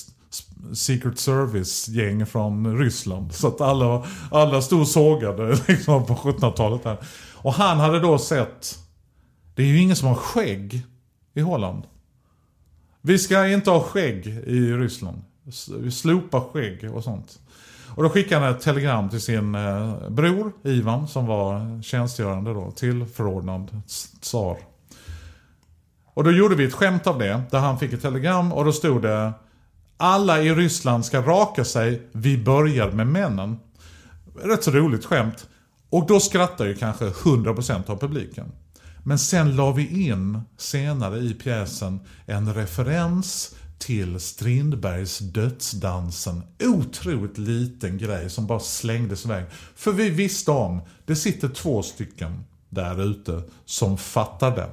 Secret 0.74 1.18
Service-gäng 1.18 2.26
från 2.26 2.78
Ryssland. 2.78 3.34
Så 3.34 3.48
att 3.48 3.60
alla, 3.60 4.06
alla 4.30 4.62
stod 4.62 4.88
sågade 4.88 5.48
liksom 5.68 6.06
på 6.06 6.14
1700-talet 6.14 6.82
där. 6.82 6.98
Och 7.34 7.54
han 7.54 7.78
hade 7.78 8.00
då 8.00 8.18
sett, 8.18 8.78
det 9.54 9.62
är 9.62 9.66
ju 9.66 9.78
ingen 9.78 9.96
som 9.96 10.08
har 10.08 10.14
skägg 10.14 10.82
i 11.34 11.40
Holland. 11.40 11.82
Vi 13.02 13.18
ska 13.18 13.48
inte 13.48 13.70
ha 13.70 13.82
skägg 13.82 14.26
i 14.26 14.72
Ryssland. 14.72 15.22
Vi 15.78 15.90
slopar 15.90 16.40
skägg 16.40 16.94
och 16.94 17.04
sånt. 17.04 17.38
Och 17.94 18.02
då 18.02 18.08
skickade 18.08 18.44
han 18.44 18.54
ett 18.54 18.60
telegram 18.60 19.08
till 19.08 19.20
sin 19.20 19.54
eh, 19.54 20.08
bror 20.08 20.52
Ivan 20.64 21.08
som 21.08 21.26
var 21.26 21.82
tjänstgörande 21.82 22.54
då, 22.54 22.70
tillförordnad 22.70 23.82
tsar. 24.20 24.56
Och 26.04 26.24
då 26.24 26.32
gjorde 26.32 26.54
vi 26.54 26.64
ett 26.64 26.74
skämt 26.74 27.06
av 27.06 27.18
det, 27.18 27.42
där 27.50 27.58
han 27.58 27.78
fick 27.78 27.92
ett 27.92 28.02
telegram 28.02 28.52
och 28.52 28.64
då 28.64 28.72
stod 28.72 29.02
det 29.02 29.32
Alla 29.96 30.42
i 30.42 30.54
Ryssland 30.54 31.04
ska 31.04 31.22
raka 31.22 31.64
sig, 31.64 32.02
vi 32.12 32.38
börjar 32.38 32.90
med 32.90 33.06
männen. 33.06 33.58
Rätt 34.42 34.64
så 34.64 34.70
roligt 34.70 35.04
skämt. 35.04 35.48
Och 35.90 36.06
då 36.06 36.20
skrattar 36.20 36.66
ju 36.66 36.74
kanske 36.74 37.04
100% 37.04 37.90
av 37.90 37.96
publiken. 37.96 38.52
Men 39.10 39.18
sen 39.18 39.56
la 39.56 39.72
vi 39.72 40.08
in 40.08 40.40
senare 40.56 41.18
i 41.18 41.34
pjäsen 41.34 42.00
en 42.26 42.54
referens 42.54 43.54
till 43.78 44.20
Strindbergs 44.20 45.18
Dödsdansen. 45.18 46.42
Otroligt 46.64 47.38
liten 47.38 47.98
grej 47.98 48.30
som 48.30 48.46
bara 48.46 48.60
slängdes 48.60 49.24
iväg. 49.24 49.44
För 49.76 49.92
vi 49.92 50.10
visste 50.10 50.50
om, 50.50 50.80
det 51.06 51.16
sitter 51.16 51.48
två 51.48 51.82
stycken 51.82 52.44
där 52.68 53.02
ute 53.02 53.42
som 53.64 53.98
fattar 53.98 54.56
den. 54.56 54.70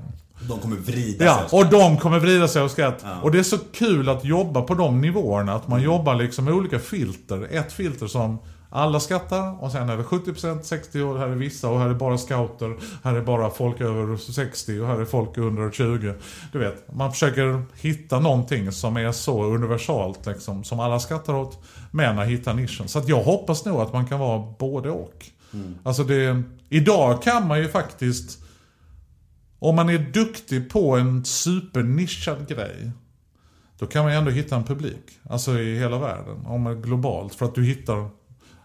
De 0.47 0.59
kommer 0.59 0.75
vrida 0.75 1.25
Ja, 1.25 1.47
sig. 1.49 1.59
och 1.59 1.69
de 1.69 1.97
kommer 1.97 2.19
vrida 2.19 2.47
sig 2.47 2.61
av 2.61 2.67
skratt. 2.67 3.05
Och 3.21 3.31
det 3.31 3.39
är 3.39 3.43
så 3.43 3.57
kul 3.57 4.09
att 4.09 4.25
jobba 4.25 4.61
på 4.61 4.73
de 4.73 5.01
nivåerna. 5.01 5.53
Att 5.53 5.67
man 5.67 5.81
jobbar 5.81 6.15
liksom 6.15 6.45
med 6.45 6.53
olika 6.53 6.79
filter. 6.79 7.47
Ett 7.51 7.73
filter 7.73 8.07
som 8.07 8.37
alla 8.69 8.99
skrattar 8.99 9.63
och 9.63 9.71
sen 9.71 9.89
är 9.89 9.97
det 9.97 10.03
70% 10.03 10.61
60 10.61 11.01
år, 11.01 11.17
här 11.17 11.27
är 11.27 11.35
vissa 11.35 11.69
och 11.69 11.79
här 11.79 11.89
är 11.89 11.93
bara 11.93 12.17
scouter. 12.17 12.75
Här 13.03 13.15
är 13.15 13.21
bara 13.21 13.49
folk 13.49 13.81
över 13.81 14.17
60 14.17 14.79
och 14.79 14.87
här 14.87 15.01
är 15.01 15.05
folk 15.05 15.37
under 15.37 15.71
20. 15.71 16.13
Du 16.51 16.59
vet, 16.59 16.93
man 16.93 17.11
försöker 17.11 17.63
hitta 17.75 18.19
någonting 18.19 18.71
som 18.71 18.97
är 18.97 19.11
så 19.11 19.43
universalt 19.43 20.25
liksom, 20.25 20.63
som 20.63 20.79
alla 20.79 20.99
skrattar 20.99 21.33
åt. 21.33 21.63
Men 21.91 22.19
att 22.19 22.27
hitta 22.27 22.53
nischen. 22.53 22.87
Så 22.87 22.99
att 22.99 23.07
jag 23.07 23.23
hoppas 23.23 23.65
nog 23.65 23.81
att 23.81 23.93
man 23.93 24.07
kan 24.07 24.19
vara 24.19 24.53
både 24.59 24.89
och. 24.89 25.25
Alltså 25.83 26.03
det, 26.03 26.43
idag 26.69 27.23
kan 27.23 27.47
man 27.47 27.59
ju 27.59 27.67
faktiskt 27.67 28.43
om 29.59 29.75
man 29.75 29.89
är 29.89 29.97
duktig 29.97 30.69
på 30.69 30.95
en 30.95 31.25
supernischad 31.25 32.47
grej. 32.47 32.91
Då 33.79 33.85
kan 33.85 34.03
man 34.03 34.11
ju 34.11 34.17
ändå 34.17 34.31
hitta 34.31 34.55
en 34.55 34.63
publik. 34.63 35.19
Alltså 35.29 35.59
i 35.59 35.79
hela 35.79 35.99
världen. 35.99 36.45
Om 36.45 36.81
globalt. 36.81 37.35
För 37.35 37.45
att 37.45 37.55
du 37.55 37.65
hittar 37.65 38.09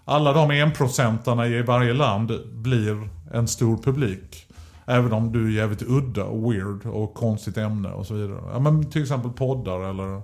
alla 0.05 0.33
de 0.33 0.51
enprocentarna 0.51 1.47
i 1.47 1.63
varje 1.63 1.93
land 1.93 2.33
blir 2.53 3.09
en 3.33 3.49
stor 3.49 3.77
publik. 3.77 4.47
Även 4.87 5.13
om 5.13 5.33
du 5.33 5.47
är 5.47 5.51
jävligt 5.51 5.83
udda 5.83 6.25
och 6.25 6.53
weird 6.53 6.87
och 6.87 7.15
konstigt 7.15 7.57
ämne 7.57 7.89
och 7.89 8.07
så 8.07 8.15
vidare. 8.15 8.41
Ja, 8.53 8.59
men 8.59 8.91
till 8.91 9.03
exempel 9.03 9.31
poddar 9.31 9.91
eller 9.91 10.23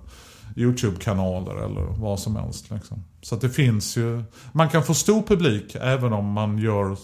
YouTube-kanaler 0.55 1.65
eller 1.65 1.81
vad 1.81 2.19
som 2.19 2.35
helst. 2.35 2.71
Liksom. 2.71 3.03
Så 3.21 3.35
att 3.35 3.41
det 3.41 3.49
finns 3.49 3.97
ju... 3.97 4.23
Man 4.51 4.69
kan 4.69 4.83
få 4.83 4.93
stor 4.93 5.21
publik 5.21 5.75
även 5.81 6.13
om 6.13 6.25
man 6.25 6.57
gör 6.57 6.97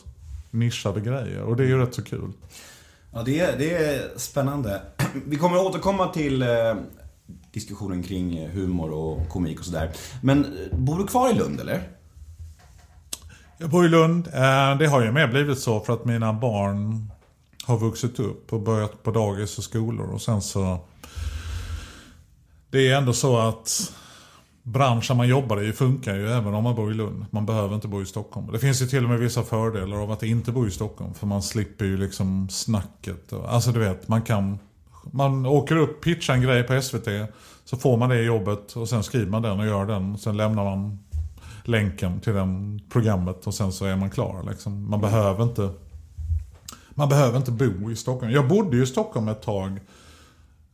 nischade 0.52 1.02
grejer. 1.02 1.42
Och 1.42 1.56
det 1.56 1.64
är 1.64 1.68
ju 1.68 1.78
rätt 1.78 1.94
så 1.96 2.04
kul. 2.04 2.32
Ja, 3.14 3.24
det 3.24 3.40
är, 3.40 3.58
det 3.58 3.76
är 3.76 4.18
spännande. 4.18 4.82
Vi 5.26 5.38
kommer 5.38 5.58
att 5.58 5.66
återkomma 5.66 6.08
till 6.08 6.42
eh, 6.42 6.48
diskussionen 7.52 8.04
kring 8.04 8.38
eh, 8.38 8.50
humor 8.50 8.92
och 8.92 9.30
komik 9.30 9.60
och 9.60 9.66
sådär. 9.66 9.92
Men 10.22 10.46
eh, 10.46 10.78
bor 10.78 10.98
du 10.98 11.08
kvar 11.08 11.32
i 11.32 11.34
Lund 11.34 11.60
eller? 11.60 11.90
Jag 13.58 13.70
bor 13.70 13.86
i 13.86 13.90
Lund. 13.90 14.28
Eh, 14.28 14.78
det 14.78 14.88
har 14.88 15.04
ju 15.04 15.12
mer 15.12 15.28
blivit 15.28 15.60
så 15.60 15.80
för 15.80 15.94
att 15.94 16.06
mina 16.06 16.34
barn 16.34 17.12
har 17.66 17.78
vuxit 17.78 18.20
upp 18.20 18.54
och 18.54 18.62
börjat 18.62 19.04
på 19.04 19.12
dagis 19.12 19.58
och 19.58 19.64
skolor. 19.64 20.14
Och 20.14 20.22
sen 20.22 20.42
så... 20.42 20.80
Det 22.70 22.88
är 22.88 22.98
ändå 22.98 23.14
så 23.14 23.38
att 23.38 23.94
branschen 24.64 25.18
man 25.18 25.28
jobbar 25.28 25.62
i 25.62 25.74
funkar 25.74 26.16
ju 26.16 26.28
även 26.28 26.54
om 26.54 26.64
man 26.64 26.76
bor 26.76 26.92
i 26.92 26.94
Lund. 26.94 27.26
Man 27.30 27.46
behöver 27.46 27.76
inte 27.76 27.88
bo 27.88 28.02
i 28.02 28.06
Stockholm. 28.06 28.52
Det 28.52 28.60
finns 28.60 28.82
ju 28.82 28.86
till 28.86 29.04
och 29.04 29.10
med 29.10 29.20
vissa 29.20 29.44
fördelar 29.44 29.98
av 29.98 30.12
att 30.12 30.24
inte 30.24 30.52
bo 30.52 30.68
i 30.68 30.72
Stockholm. 30.72 31.14
För 31.14 31.28
man 31.28 31.44
slipper 31.44 31.86
ju 31.86 31.98
liksom 31.98 32.50
snacket. 32.50 33.34
Alltså 33.34 33.72
du 33.72 33.80
vet, 33.80 34.08
man 34.08 34.22
kan... 34.22 34.60
Man 35.12 35.46
åker 35.46 35.76
upp, 35.76 36.04
pitchar 36.04 36.34
en 36.34 36.42
grej 36.42 36.64
på 36.64 36.82
SVT. 36.82 37.08
Så 37.66 37.78
får 37.78 37.98
man 37.98 38.10
det 38.10 38.22
jobbet 38.22 38.72
och 38.76 38.90
sen 38.90 39.04
skriver 39.04 39.32
man 39.32 39.42
den 39.42 39.60
och 39.60 39.66
gör 39.66 39.86
den. 39.86 40.14
Och 40.14 40.20
sen 40.20 40.38
lämnar 40.38 40.64
man 40.64 41.00
länken 41.68 42.20
till 42.20 42.34
det 42.34 42.80
programmet 42.90 43.48
och 43.48 43.54
sen 43.54 43.72
så 43.72 43.86
är 43.86 43.96
man 43.96 44.10
klar. 44.10 44.46
Liksom. 44.50 44.90
Man 44.90 45.02
behöver 45.02 45.44
inte 45.44 45.70
man 46.98 47.10
behöver 47.10 47.38
inte 47.38 47.52
bo 47.52 47.92
i 47.92 47.96
Stockholm. 47.96 48.32
Jag 48.32 48.48
bodde 48.48 48.78
ju 48.78 48.84
i 48.84 48.88
Stockholm 48.88 49.28
ett 49.28 49.42
tag. 49.42 49.80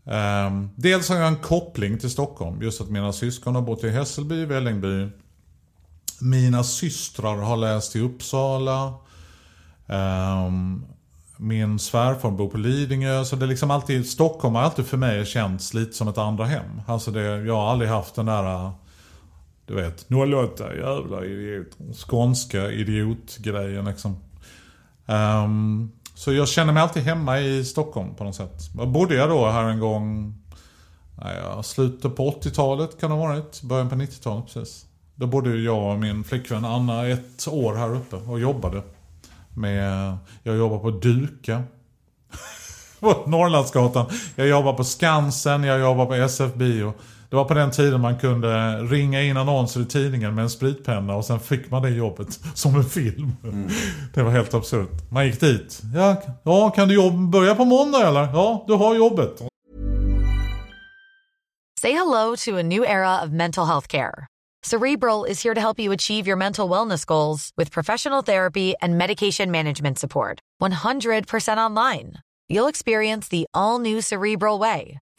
Um, 0.03 0.69
dels 0.75 1.09
har 1.09 1.15
jag 1.15 1.27
en 1.27 1.35
koppling 1.35 1.97
till 1.97 2.09
Stockholm. 2.09 2.61
Just 2.61 2.81
att 2.81 2.89
mina 2.89 3.13
syskon 3.13 3.55
har 3.55 3.61
bott 3.61 3.83
i 3.83 3.89
Hässelby, 3.89 4.45
Vällingby. 4.45 5.09
Mina 6.21 6.63
systrar 6.63 7.37
har 7.37 7.57
läst 7.57 7.95
i 7.95 7.99
Uppsala. 7.99 8.93
Um, 9.87 10.85
min 11.37 11.79
svärfar 11.79 12.31
bor 12.31 12.49
på 12.49 12.57
Lidingö. 12.57 13.25
Så 13.25 13.35
det 13.35 13.45
är 13.45 13.47
liksom 13.47 13.71
alltid, 13.71 14.09
Stockholm 14.09 14.55
har 14.55 14.61
alltid 14.61 14.85
för 14.85 14.97
mig 14.97 15.25
känts 15.25 15.73
lite 15.73 15.93
som 15.93 16.07
ett 16.07 16.17
andra 16.17 16.45
hem. 16.45 16.81
Alltså 16.87 17.11
det, 17.11 17.21
jag 17.21 17.55
har 17.55 17.71
aldrig 17.71 17.89
haft 17.89 18.15
den 18.15 18.25
där, 18.25 18.71
du 19.71 19.77
vet, 19.77 20.05
08 20.11 20.75
jävla 20.75 21.25
idiot. 21.25 21.67
Skånska 22.07 22.71
idiotgrejen 22.71 23.85
liksom. 23.85 24.15
Um, 25.05 25.91
så 26.15 26.33
jag 26.33 26.47
känner 26.47 26.73
mig 26.73 26.83
alltid 26.83 27.03
hemma 27.03 27.39
i 27.39 27.65
Stockholm 27.65 28.15
på 28.15 28.23
något 28.23 28.35
sätt. 28.35 28.73
Bodde 28.73 29.15
jag 29.15 29.29
då 29.29 29.49
här 29.49 29.63
en 29.63 29.79
gång, 29.79 30.35
naja, 31.15 31.63
slutet 31.63 32.15
på 32.15 32.31
80-talet 32.31 32.99
kan 32.99 33.09
det 33.09 33.15
ha 33.15 33.27
varit, 33.27 33.61
början 33.61 33.89
på 33.89 33.95
90-talet 33.95 34.45
precis. 34.45 34.85
Då 35.15 35.27
bodde 35.27 35.49
ju 35.49 35.63
jag 35.63 35.93
och 35.93 35.99
min 35.99 36.23
flickvän 36.23 36.65
Anna 36.65 37.07
ett 37.07 37.47
år 37.47 37.75
här 37.75 37.95
uppe 37.95 38.15
och 38.15 38.39
jobbade. 38.39 38.81
Med, 39.53 40.17
jag 40.43 40.57
jobbade 40.57 40.81
på 40.81 40.91
Duka. 40.91 41.63
på 42.99 43.23
Norrlandsgatan. 43.27 44.05
Jag 44.35 44.47
jobbade 44.47 44.77
på 44.77 44.83
Skansen, 44.83 45.63
jag 45.63 45.79
jobbade 45.79 46.07
på 46.07 46.13
SF 46.15 46.53
Bio. 46.53 46.93
Det 47.31 47.37
var 47.37 47.45
på 47.45 47.53
den 47.53 47.71
tiden 47.71 48.01
man 48.01 48.19
kunde 48.19 48.77
ringa 48.77 49.21
in 49.21 49.37
annonser 49.37 49.81
i 49.81 49.85
tidningen 49.85 50.35
med 50.35 50.43
en 50.43 50.49
spritpenna 50.49 51.15
och 51.15 51.25
sen 51.25 51.39
fick 51.39 51.71
man 51.71 51.81
det 51.81 51.89
jobbet 51.89 52.39
som 52.55 52.75
en 52.75 52.83
film. 52.83 53.31
Det 54.13 54.23
var 54.23 54.31
helt 54.31 54.53
absurt. 54.53 55.11
Man 55.11 55.25
gick 55.25 55.39
dit. 55.39 55.81
Ja, 55.95 56.21
ja 56.43 56.69
kan 56.69 56.87
du 56.87 56.93
jobb, 56.93 57.29
börja 57.29 57.55
på 57.55 57.65
måndag 57.65 58.07
eller? 58.07 58.21
Ja, 58.33 58.63
du 58.67 58.73
har 58.73 58.95
jobbet. 58.95 59.41
Say 61.81 61.91
hello 61.91 62.35
to 62.35 62.57
a 62.57 62.63
new 62.63 62.83
era 62.85 63.23
of 63.23 63.29
mental 63.29 63.65
health 63.65 63.87
care. 63.87 64.27
Cerebral 64.63 65.25
is 65.29 65.43
here 65.43 65.55
to 65.55 65.61
help 65.61 65.79
you 65.79 65.93
achieve 65.93 66.27
your 66.27 66.37
mental 66.37 66.69
wellness 66.69 67.05
goals 67.05 67.51
with 67.57 67.71
professional 67.71 68.23
therapy 68.23 68.73
and 68.81 68.97
medication 68.97 69.51
management 69.51 69.99
support. 69.99 70.39
100% 70.61 71.57
online. 71.57 72.13
You'll 72.51 72.67
experience 72.67 73.29
the 73.29 73.45
all 73.53 73.79
new 73.79 74.01
Cerebral 74.01 74.59
Way, 74.59 74.99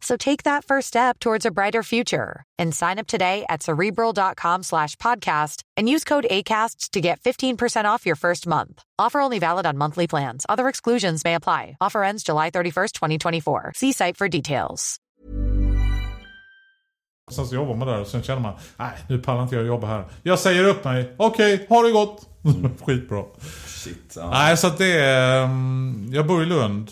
So 0.00 0.16
take 0.16 0.42
that 0.44 0.64
first 0.64 0.88
step 0.88 1.18
towards 1.18 1.46
a 1.46 1.50
brighter 1.50 1.82
future 1.82 2.44
and 2.58 2.74
sign 2.74 2.98
up 2.98 3.06
today 3.06 3.44
at 3.48 3.62
cerebral.com 3.62 4.62
slash 4.62 4.94
podcast 4.96 5.62
and 5.76 5.88
use 5.88 6.04
code 6.04 6.26
ACAST 6.30 6.90
to 6.90 7.00
get 7.00 7.20
15% 7.20 7.84
off 7.86 8.06
your 8.06 8.16
first 8.16 8.46
month. 8.46 8.82
Offer 8.98 9.20
only 9.20 9.38
valid 9.40 9.66
on 9.66 9.76
monthly 9.78 10.06
plans. 10.06 10.46
Other 10.48 10.68
exclusions 10.68 11.24
may 11.24 11.34
apply. 11.34 11.76
Offer 11.80 12.04
ends 12.04 12.22
July 12.22 12.50
31st, 12.50 12.92
2024. 12.92 13.72
See 13.74 13.92
site 13.92 14.16
for 14.16 14.28
details. 14.28 14.96
Sen 17.32 17.46
så 17.46 17.54
jobbar 17.54 17.74
man 17.74 17.88
där 17.88 18.00
och 18.00 18.06
sen 18.06 18.22
känner 18.22 18.40
man, 18.40 18.54
nej 18.76 18.92
nu 19.08 19.18
pallar 19.18 19.42
inte 19.42 19.56
jag 19.56 19.66
jobba 19.66 19.86
här. 19.86 20.04
Jag 20.22 20.38
säger 20.38 20.64
upp 20.64 20.84
mig. 20.84 21.14
Okej, 21.16 21.66
ha 21.68 21.82
det 21.82 21.90
gott. 21.92 22.28
Mm. 22.44 22.76
Skitbra. 22.86 23.24
Shit. 23.66 24.16
Nej, 24.30 24.56
så 24.56 24.66
att 24.66 24.78
det 24.78 25.00
är... 25.00 25.42
ehm, 25.44 26.08
Jag 26.12 26.26
bor 26.26 26.42
i 26.42 26.46
Lund. 26.46 26.90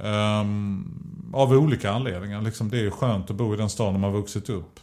ehm, 0.00 0.84
av 1.32 1.52
olika 1.52 1.90
anledningar. 1.90 2.42
Liksom, 2.42 2.70
det 2.70 2.86
är 2.86 2.90
skönt 2.90 3.30
att 3.30 3.36
bo 3.36 3.54
i 3.54 3.56
den 3.56 3.70
staden 3.70 4.00
man 4.00 4.12
har 4.12 4.20
vuxit 4.20 4.48
upp. 4.48 4.80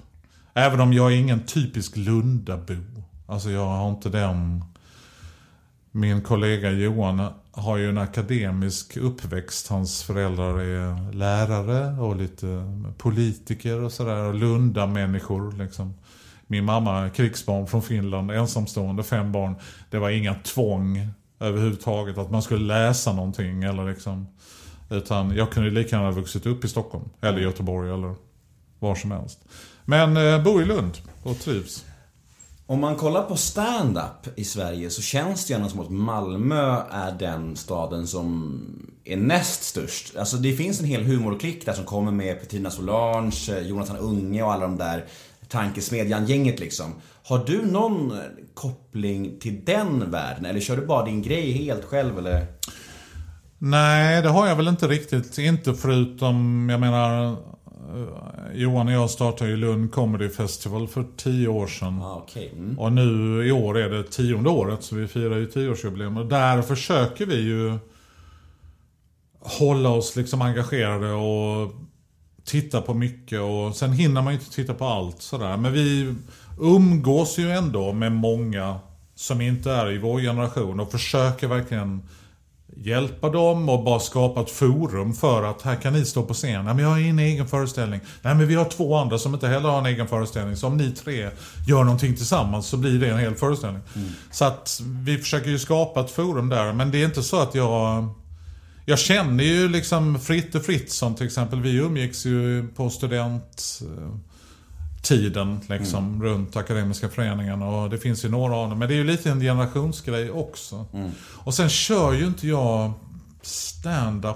Även 0.53 0.79
om 0.79 0.93
jag 0.93 1.13
är 1.13 1.15
ingen 1.15 1.45
typisk 1.45 1.97
Lundabo. 1.97 2.75
Alltså 3.25 3.49
jag 3.49 3.65
har 3.65 3.89
inte 3.89 4.09
den... 4.09 4.63
Min 5.91 6.21
kollega 6.21 6.71
Johan 6.71 7.27
har 7.51 7.77
ju 7.77 7.89
en 7.89 7.97
akademisk 7.97 8.97
uppväxt. 8.97 9.67
Hans 9.67 10.03
föräldrar 10.03 10.59
är 10.59 11.13
lärare 11.13 12.01
och 12.01 12.15
lite 12.15 12.63
politiker 12.97 13.81
och 13.81 13.91
sådär. 13.91 14.33
Lundamänniskor 14.33 14.33
Lunda-människor 14.33 15.51
liksom. 15.51 15.93
Min 16.47 16.65
mamma 16.65 17.05
är 17.05 17.09
krigsbarn 17.09 17.67
från 17.67 17.81
Finland, 17.81 18.31
ensamstående, 18.31 19.03
fem 19.03 19.31
barn. 19.31 19.55
Det 19.89 19.99
var 19.99 20.09
inga 20.09 20.33
tvång 20.33 21.07
överhuvudtaget 21.39 22.17
att 22.17 22.31
man 22.31 22.41
skulle 22.41 22.65
läsa 22.65 23.13
någonting 23.13 23.63
eller 23.63 23.89
liksom. 23.89 24.27
Utan 24.89 25.35
jag 25.35 25.51
kunde 25.51 25.69
lika 25.69 25.95
gärna 25.95 26.07
ha 26.07 26.11
vuxit 26.11 26.45
upp 26.45 26.65
i 26.65 26.67
Stockholm. 26.67 27.05
Eller 27.21 27.39
Göteborg 27.39 27.91
eller 27.91 28.15
var 28.79 28.95
som 28.95 29.11
helst. 29.11 29.39
Men 29.85 30.17
eh, 30.17 30.43
bor 30.43 30.61
i 30.61 30.65
Lund 30.65 30.97
och 31.23 31.39
trivs. 31.39 31.85
Om 32.69 32.79
man 32.79 32.95
kollar 32.95 33.23
på 33.23 33.35
stand-up 33.35 34.27
i 34.35 34.43
Sverige 34.43 34.89
så 34.89 35.01
känns 35.01 35.45
det 35.45 35.53
gärna 35.53 35.69
som 35.69 35.79
att 35.79 35.89
Malmö 35.89 36.81
är 36.91 37.11
den 37.11 37.55
staden 37.55 38.07
som 38.07 38.59
är 39.03 39.17
näst 39.17 39.63
störst. 39.63 40.15
Alltså 40.15 40.37
det 40.37 40.53
finns 40.53 40.79
en 40.79 40.85
hel 40.85 41.03
humorklick 41.03 41.65
där 41.65 41.73
som 41.73 41.85
kommer 41.85 42.11
med 42.11 42.39
Petrina 42.39 42.71
Solange, 42.71 43.61
Jonathan 43.61 43.97
Unge 43.97 44.43
och 44.43 44.53
alla 44.53 44.61
de 44.61 44.77
där 44.77 45.05
tankesmedjan-gänget 45.47 46.59
liksom. 46.59 46.93
Har 47.23 47.45
du 47.45 47.65
någon 47.65 48.19
koppling 48.53 49.39
till 49.39 49.65
den 49.65 50.11
världen? 50.11 50.45
Eller 50.45 50.59
kör 50.59 50.77
du 50.77 50.85
bara 50.85 51.05
din 51.05 51.21
grej 51.21 51.51
helt 51.51 51.85
själv 51.85 52.17
eller? 52.17 52.45
Nej, 53.57 54.21
det 54.21 54.29
har 54.29 54.47
jag 54.47 54.55
väl 54.55 54.67
inte 54.67 54.87
riktigt. 54.87 55.37
Inte 55.37 55.73
förutom, 55.73 56.67
jag 56.69 56.79
menar, 56.79 57.35
Johan 58.53 58.87
och 58.87 58.93
jag 58.93 59.09
startade 59.09 59.49
ju 59.49 59.57
Lund 59.57 59.91
Comedy 59.91 60.29
Festival 60.29 60.87
för 60.87 61.05
tio 61.17 61.47
år 61.47 61.67
sedan. 61.67 62.01
Ah, 62.01 62.15
okej. 62.15 62.51
Mm. 62.57 62.79
Och 62.79 62.91
nu 62.91 63.43
i 63.47 63.51
år 63.51 63.77
är 63.77 63.89
det 63.89 64.03
tionde 64.03 64.49
året, 64.49 64.83
så 64.83 64.95
vi 64.95 65.07
firar 65.07 65.37
ju 65.37 65.45
tioårsjubileum. 65.45 66.17
Och 66.17 66.25
där 66.25 66.61
försöker 66.61 67.25
vi 67.25 67.35
ju 67.35 67.77
hålla 69.39 69.89
oss 69.89 70.15
liksom 70.15 70.41
engagerade 70.41 71.11
och 71.11 71.71
titta 72.43 72.81
på 72.81 72.93
mycket. 72.93 73.41
Och 73.41 73.75
sen 73.75 73.91
hinner 73.91 74.21
man 74.21 74.33
ju 74.33 74.39
inte 74.39 74.51
titta 74.51 74.73
på 74.73 74.85
allt 74.85 75.21
sådär. 75.21 75.57
Men 75.57 75.73
vi 75.73 76.15
umgås 76.59 77.37
ju 77.37 77.51
ändå 77.51 77.93
med 77.93 78.11
många 78.11 78.79
som 79.15 79.41
inte 79.41 79.71
är 79.71 79.91
i 79.91 79.97
vår 79.97 80.19
generation 80.19 80.79
och 80.79 80.91
försöker 80.91 81.47
verkligen 81.47 82.01
hjälpa 82.81 83.29
dem 83.29 83.69
och 83.69 83.83
bara 83.83 83.99
skapa 83.99 84.41
ett 84.41 84.49
forum 84.49 85.13
för 85.13 85.43
att 85.43 85.61
här 85.61 85.75
kan 85.75 85.93
ni 85.93 86.05
stå 86.05 86.23
på 86.23 86.33
scen. 86.33 86.65
Nej 86.65 86.73
men 86.73 86.83
jag 86.83 86.89
har 86.89 86.99
en 86.99 87.19
egen 87.19 87.47
föreställning. 87.47 87.99
Nej 88.21 88.35
men 88.35 88.47
vi 88.47 88.55
har 88.55 88.65
två 88.65 88.95
andra 88.95 89.17
som 89.17 89.33
inte 89.33 89.47
heller 89.47 89.69
har 89.69 89.79
en 89.79 89.85
egen 89.85 90.07
föreställning. 90.07 90.55
Så 90.55 90.67
om 90.67 90.77
ni 90.77 90.91
tre 90.91 91.29
gör 91.67 91.83
någonting 91.83 92.15
tillsammans 92.15 92.67
så 92.67 92.77
blir 92.77 92.99
det 92.99 93.09
en 93.09 93.19
hel 93.19 93.35
föreställning. 93.35 93.81
Så 94.31 94.45
att 94.45 94.81
vi 95.03 95.17
försöker 95.17 95.49
ju 95.49 95.59
skapa 95.59 95.99
ett 95.99 96.11
forum 96.11 96.49
där. 96.49 96.73
Men 96.73 96.91
det 96.91 97.01
är 97.01 97.05
inte 97.05 97.23
så 97.23 97.39
att 97.39 97.55
jag... 97.55 98.07
Jag 98.89 98.99
känner 98.99 99.43
ju 99.43 99.69
liksom 99.69 100.19
Fritte 100.19 100.59
Fritzson 100.59 101.15
till 101.15 101.25
exempel. 101.25 101.61
Vi 101.61 101.77
umgicks 101.77 102.25
ju 102.25 102.67
på 102.67 102.89
student 102.89 103.81
tiden 105.01 105.59
liksom 105.69 106.23
runt 106.23 106.55
Akademiska 106.55 107.09
föreningen 107.09 107.61
och 107.61 107.89
det 107.89 107.97
finns 107.97 108.25
ju 108.25 108.29
några 108.29 108.55
av 108.55 108.69
dem. 108.69 108.79
Men 108.79 108.87
det 108.87 108.93
är 108.93 108.97
ju 108.97 109.03
lite 109.03 109.31
en 109.31 109.39
generationsgrej 109.39 110.31
också. 110.31 110.85
Och 111.33 111.53
sen 111.53 111.69
kör 111.69 112.13
ju 112.13 112.25
inte 112.25 112.47
jag 112.47 112.91
stand-up. 113.41 114.35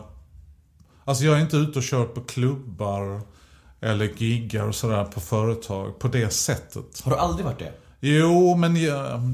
Alltså 1.06 1.24
jag 1.24 1.38
är 1.38 1.41
inte 1.41 1.58
ute 1.58 1.80
och 1.80 1.84
kör 1.84 2.06
på 2.06 2.21
klubbar 2.21 3.21
eller 3.82 4.06
giggar 4.17 4.67
och 4.67 4.76
sådär 4.76 5.04
på 5.04 5.19
företag 5.19 6.00
på 6.00 6.08
det 6.08 6.34
sättet. 6.34 7.02
Har 7.04 7.12
du 7.12 7.17
aldrig 7.17 7.45
varit 7.45 7.60
det? 7.60 7.74
Jo, 8.00 8.56
men 8.56 8.74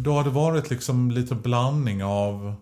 då 0.03 0.13
har 0.13 0.23
det 0.23 0.29
varit 0.29 0.69
liksom 0.69 1.11
lite 1.11 1.35
blandning 1.35 2.03
av 2.03 2.55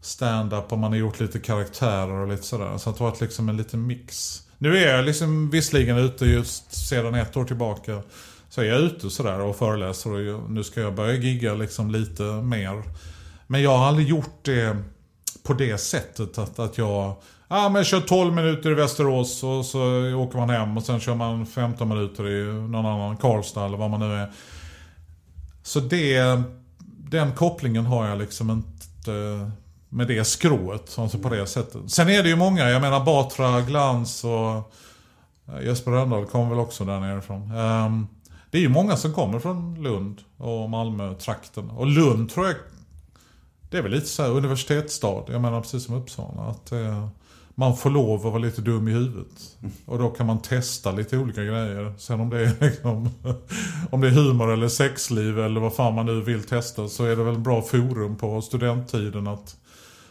stand-up 0.00 0.72
och 0.72 0.78
man 0.78 0.92
har 0.92 0.98
gjort 0.98 1.20
lite 1.20 1.38
karaktärer 1.38 2.12
och 2.12 2.28
lite 2.28 2.42
sådär. 2.42 2.78
Så 2.78 2.90
det 2.90 2.98
har 2.98 3.10
varit 3.10 3.20
liksom 3.20 3.48
en 3.48 3.56
liten 3.56 3.86
mix. 3.86 4.42
Nu 4.58 4.78
är 4.78 4.96
jag 4.96 5.04
liksom 5.04 5.50
visserligen 5.50 5.98
ute 5.98 6.24
just 6.24 6.88
sedan 6.88 7.14
ett 7.14 7.36
år 7.36 7.44
tillbaka. 7.44 8.02
Så 8.48 8.60
är 8.60 8.64
jag 8.64 8.80
ute 8.80 9.10
sådär 9.10 9.40
och 9.40 9.56
föreläser 9.56 10.34
och 10.34 10.50
nu 10.50 10.64
ska 10.64 10.80
jag 10.80 10.94
börja 10.94 11.14
gigga 11.14 11.54
liksom 11.54 11.90
lite 11.90 12.22
mer. 12.22 12.82
Men 13.46 13.62
jag 13.62 13.78
har 13.78 13.86
aldrig 13.86 14.08
gjort 14.08 14.44
det 14.44 14.76
på 15.42 15.52
det 15.52 15.78
sättet 15.78 16.38
att, 16.38 16.58
att 16.58 16.78
jag 16.78 17.16
Ja 17.50 17.68
men 17.68 17.74
jag 17.74 17.86
kör 17.86 18.00
12 18.00 18.34
minuter 18.34 18.70
i 18.70 18.74
Västerås 18.74 19.42
och 19.42 19.64
så 19.64 19.80
åker 20.14 20.38
man 20.38 20.50
hem 20.50 20.76
och 20.76 20.82
sen 20.82 21.00
kör 21.00 21.14
man 21.14 21.46
15 21.46 21.88
minuter 21.88 22.28
i 22.28 22.44
någon 22.68 22.86
annan 22.86 23.16
Karlstad 23.16 23.66
eller 23.66 23.78
vad 23.78 23.90
man 23.90 24.00
nu 24.00 24.14
är. 24.14 24.32
Så 25.62 25.80
det, 25.80 26.42
den 27.10 27.32
kopplingen 27.32 27.86
har 27.86 28.08
jag 28.08 28.18
liksom 28.18 28.50
inte 28.50 29.50
med 29.88 30.08
det 30.08 30.24
skrået, 30.24 30.98
alltså 30.98 31.18
på 31.18 31.28
det 31.28 31.46
sättet. 31.46 31.90
Sen 31.90 32.08
är 32.08 32.22
det 32.22 32.28
ju 32.28 32.36
många, 32.36 32.70
jag 32.70 32.82
menar 32.82 33.04
Batra, 33.04 33.60
Glans 33.60 34.24
och 34.24 34.72
eh, 35.48 35.64
Jesper 35.64 35.90
Rönndahl 35.90 36.26
kommer 36.26 36.50
väl 36.50 36.58
också 36.58 36.84
där 36.84 37.00
nerifrån. 37.00 37.52
Um, 37.52 38.08
det 38.50 38.58
är 38.58 38.62
ju 38.62 38.68
många 38.68 38.96
som 38.96 39.12
kommer 39.12 39.38
från 39.38 39.82
Lund 39.82 40.20
och 40.36 40.70
Malmö-trakten. 40.70 41.70
Och 41.70 41.86
Lund 41.86 42.30
tror 42.30 42.46
jag, 42.46 42.56
det 43.70 43.78
är 43.78 43.82
väl 43.82 43.92
lite 43.92 44.06
så 44.06 44.22
här 44.22 44.30
universitetsstad. 44.30 45.24
Jag 45.28 45.40
menar 45.40 45.60
precis 45.60 45.84
som 45.84 45.94
Uppsala. 45.94 46.42
Att 46.42 46.72
eh, 46.72 47.08
man 47.58 47.76
får 47.76 47.90
lov 47.90 48.26
att 48.26 48.32
vara 48.32 48.38
lite 48.38 48.60
dum 48.60 48.88
i 48.88 48.90
huvudet. 48.90 49.56
Och 49.86 49.98
då 49.98 50.10
kan 50.10 50.26
man 50.26 50.42
testa 50.42 50.92
lite 50.92 51.18
olika 51.18 51.44
grejer. 51.44 51.94
Sen 51.98 52.20
om 52.20 52.30
det 52.30 52.40
är 52.40 52.54
liksom, 52.60 53.10
om 53.90 54.00
det 54.00 54.06
är 54.06 54.12
humor 54.12 54.52
eller 54.52 54.68
sexliv 54.68 55.38
eller 55.38 55.60
vad 55.60 55.74
fan 55.74 55.94
man 55.94 56.06
nu 56.06 56.20
vill 56.20 56.44
testa 56.44 56.88
så 56.88 57.04
är 57.04 57.16
det 57.16 57.22
väl 57.22 57.34
en 57.34 57.42
bra 57.42 57.62
forum 57.62 58.16
på 58.16 58.42
studenttiden 58.42 59.26
att, 59.26 59.56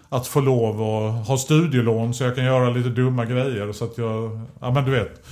att 0.09 0.27
få 0.27 0.39
lov 0.39 0.81
att 0.81 1.27
ha 1.27 1.37
studielån 1.37 2.13
så 2.13 2.23
jag 2.23 2.35
kan 2.35 2.45
göra 2.45 2.69
lite 2.69 2.89
dumma 2.89 3.25
grejer. 3.25 3.73
Så 3.73 3.85
att 3.85 3.97
jag, 3.97 4.39
ja 4.59 4.71
men 4.71 4.85
du 4.85 4.91
vet. 4.91 5.25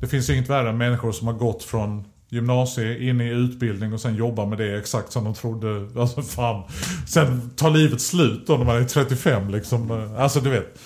Det 0.00 0.06
finns 0.06 0.30
inget 0.30 0.50
värre 0.50 0.70
än 0.70 0.78
människor 0.78 1.12
som 1.12 1.26
har 1.26 1.34
gått 1.34 1.62
från 1.62 2.04
gymnasie 2.28 3.08
in 3.08 3.20
i 3.20 3.28
utbildning 3.28 3.92
och 3.92 4.00
sen 4.00 4.14
jobbar 4.14 4.46
med 4.46 4.58
det 4.58 4.78
exakt 4.78 5.12
som 5.12 5.24
de 5.24 5.34
trodde. 5.34 5.88
Alltså 6.00 6.22
fan. 6.22 6.62
Sen 7.06 7.50
tar 7.56 7.70
livet 7.70 8.00
slut 8.00 8.46
då 8.46 8.56
när 8.56 8.64
man 8.64 8.76
är 8.76 8.84
35 8.84 9.50
liksom. 9.50 10.14
Alltså 10.18 10.40
du 10.40 10.50
vet. 10.50 10.78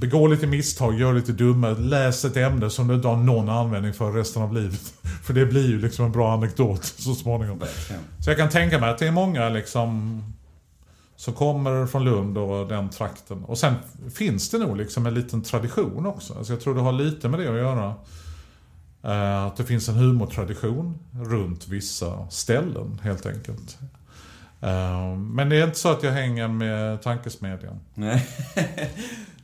Begå 0.00 0.26
lite 0.26 0.46
misstag, 0.46 1.00
gör 1.00 1.12
lite 1.12 1.32
dumma, 1.32 1.70
läs 1.70 2.24
ett 2.24 2.36
ämne 2.36 2.70
som 2.70 2.88
du 2.88 2.94
inte 2.94 3.08
har 3.08 3.16
någon 3.16 3.48
användning 3.48 3.94
för 3.94 4.12
resten 4.12 4.42
av 4.42 4.54
livet. 4.54 4.80
För 5.24 5.34
det 5.34 5.46
blir 5.46 5.68
ju 5.68 5.80
liksom 5.80 6.04
en 6.04 6.12
bra 6.12 6.32
anekdot 6.32 6.84
så 6.96 7.14
småningom. 7.14 7.62
Så 8.24 8.30
jag 8.30 8.36
kan 8.36 8.48
tänka 8.48 8.78
mig 8.78 8.90
att 8.90 8.98
det 8.98 9.06
är 9.06 9.12
många 9.12 9.48
liksom 9.48 10.22
som 11.18 11.34
kommer 11.34 11.86
från 11.86 12.04
Lund 12.04 12.38
och 12.38 12.68
den 12.68 12.88
trakten. 12.90 13.44
Och 13.44 13.58
sen 13.58 13.74
finns 14.14 14.50
det 14.50 14.58
nog 14.58 14.76
liksom 14.76 15.06
en 15.06 15.14
liten 15.14 15.42
tradition 15.42 16.06
också. 16.06 16.34
Alltså 16.38 16.52
jag 16.52 16.60
tror 16.60 16.74
det 16.74 16.80
har 16.80 16.92
lite 16.92 17.28
med 17.28 17.40
det 17.40 17.48
att 17.48 17.56
göra. 17.56 17.94
Eh, 19.02 19.44
Att 19.44 19.56
det 19.56 19.64
finns 19.64 19.88
en 19.88 19.94
humortradition 19.94 20.98
runt 21.24 21.68
vissa 21.68 22.28
ställen 22.30 23.00
helt 23.02 23.26
enkelt. 23.26 23.78
Eh, 24.60 25.14
Men 25.16 25.48
det 25.48 25.56
är 25.56 25.64
inte 25.64 25.78
så 25.78 25.88
att 25.88 26.02
jag 26.02 26.12
hänger 26.12 26.48
med 26.48 27.02
tankesmedjan. 27.02 27.80
Nej. 27.94 28.26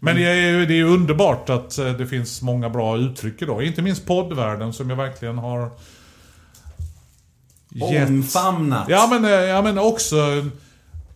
Men 0.01 0.17
det 0.17 0.23
är 0.27 0.35
ju 0.51 0.67
det 0.67 0.75
är 0.81 0.85
underbart 0.85 1.51
att 1.51 1.79
eh, 1.79 1.93
det 1.93 2.07
finns 2.07 2.43
många 2.43 2.71
bra 2.71 2.97
uttryck 2.97 3.43
idag. 3.43 3.63
Inte 3.63 3.83
minst 3.83 4.07
poddvärlden 4.07 4.73
som 4.73 4.91
jag 4.91 4.97
verkligen 4.97 5.39
har 5.39 5.71
gett- 7.69 8.09
Omfamnat. 8.09 8.87
Ja 8.89 9.09
men, 9.11 9.25
ja 9.49 9.63
men 9.63 9.79
också 9.79 10.17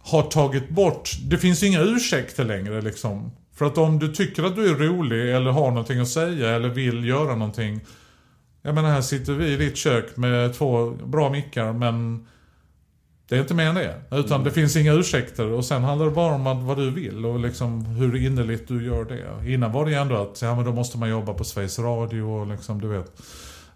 har 0.09 0.23
tagit 0.23 0.69
bort, 0.69 1.11
det 1.23 1.39
finns 1.39 1.63
inga 1.63 1.81
ursäkter 1.81 2.45
längre 2.45 2.81
liksom. 2.81 3.31
För 3.55 3.65
att 3.65 3.79
om 3.79 3.99
du 3.99 4.15
tycker 4.15 4.43
att 4.43 4.57
du 4.57 4.71
är 4.71 4.75
rolig 4.75 5.35
eller 5.35 5.51
har 5.51 5.69
någonting 5.71 6.01
att 6.01 6.09
säga 6.09 6.51
eller 6.51 6.69
vill 6.69 7.05
göra 7.05 7.35
någonting. 7.35 7.81
Jag 8.63 8.75
menar 8.75 8.91
här 8.91 9.01
sitter 9.01 9.33
vi 9.33 9.53
i 9.53 9.57
ditt 9.57 9.77
kök 9.77 10.17
med 10.17 10.55
två 10.55 10.91
bra 10.91 11.31
mickar 11.31 11.73
men 11.73 12.27
det 13.29 13.37
är 13.37 13.41
inte 13.41 13.55
mer 13.55 13.67
än 13.67 13.75
det. 13.75 14.01
Utan 14.11 14.45
det 14.45 14.51
finns 14.51 14.77
inga 14.77 14.93
ursäkter 14.93 15.53
och 15.53 15.65
sen 15.65 15.85
handlar 15.85 16.07
det 16.07 16.13
bara 16.13 16.35
om 16.35 16.67
vad 16.67 16.77
du 16.77 16.91
vill 16.91 17.27
och 17.27 17.39
liksom 17.39 17.85
hur 17.85 18.17
innerligt 18.17 18.69
du 18.69 18.87
gör 18.87 19.05
det. 19.05 19.53
Innan 19.53 19.73
var 19.73 19.85
det 19.85 19.91
ju 19.91 19.97
ändå 19.97 20.17
att, 20.17 20.43
ja 20.43 20.55
men 20.55 20.65
då 20.65 20.73
måste 20.73 20.99
man 20.99 21.09
jobba 21.09 21.35
på 21.35 21.45
Sveriges 21.45 21.79
Radio 21.79 22.23
och 22.23 22.47
liksom 22.47 22.81
du 22.81 22.89
vet. 22.89 23.23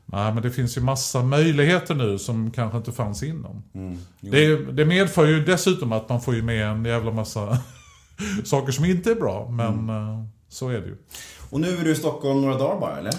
Nej 0.07 0.35
men 0.35 0.43
det 0.43 0.51
finns 0.51 0.77
ju 0.77 0.81
massa 0.81 1.23
möjligheter 1.23 1.95
nu 1.95 2.19
som 2.19 2.51
kanske 2.51 2.79
inte 2.79 2.93
fanns 2.93 3.23
innan. 3.23 3.63
Det, 4.21 4.57
det 4.57 4.85
medför 4.85 5.27
ju 5.27 5.45
dessutom 5.45 5.93
att 5.93 6.09
man 6.09 6.21
får 6.21 6.35
ju 6.35 6.43
med 6.43 6.67
en 6.67 6.85
jävla 6.85 7.11
massa 7.11 7.59
saker 8.45 8.73
som 8.73 8.85
inte 8.85 9.11
är 9.11 9.15
bra. 9.15 9.49
Men 9.51 9.89
eh, 9.89 10.25
så 10.49 10.69
är 10.69 10.81
det 10.81 10.87
ju. 10.87 10.97
Och 11.51 11.61
nu 11.61 11.79
är 11.79 11.85
du 11.85 11.91
i 11.91 11.95
Stockholm 11.95 12.41
några 12.41 12.59
dagar 12.59 12.81
bara, 12.81 12.99
eller? 12.99 13.15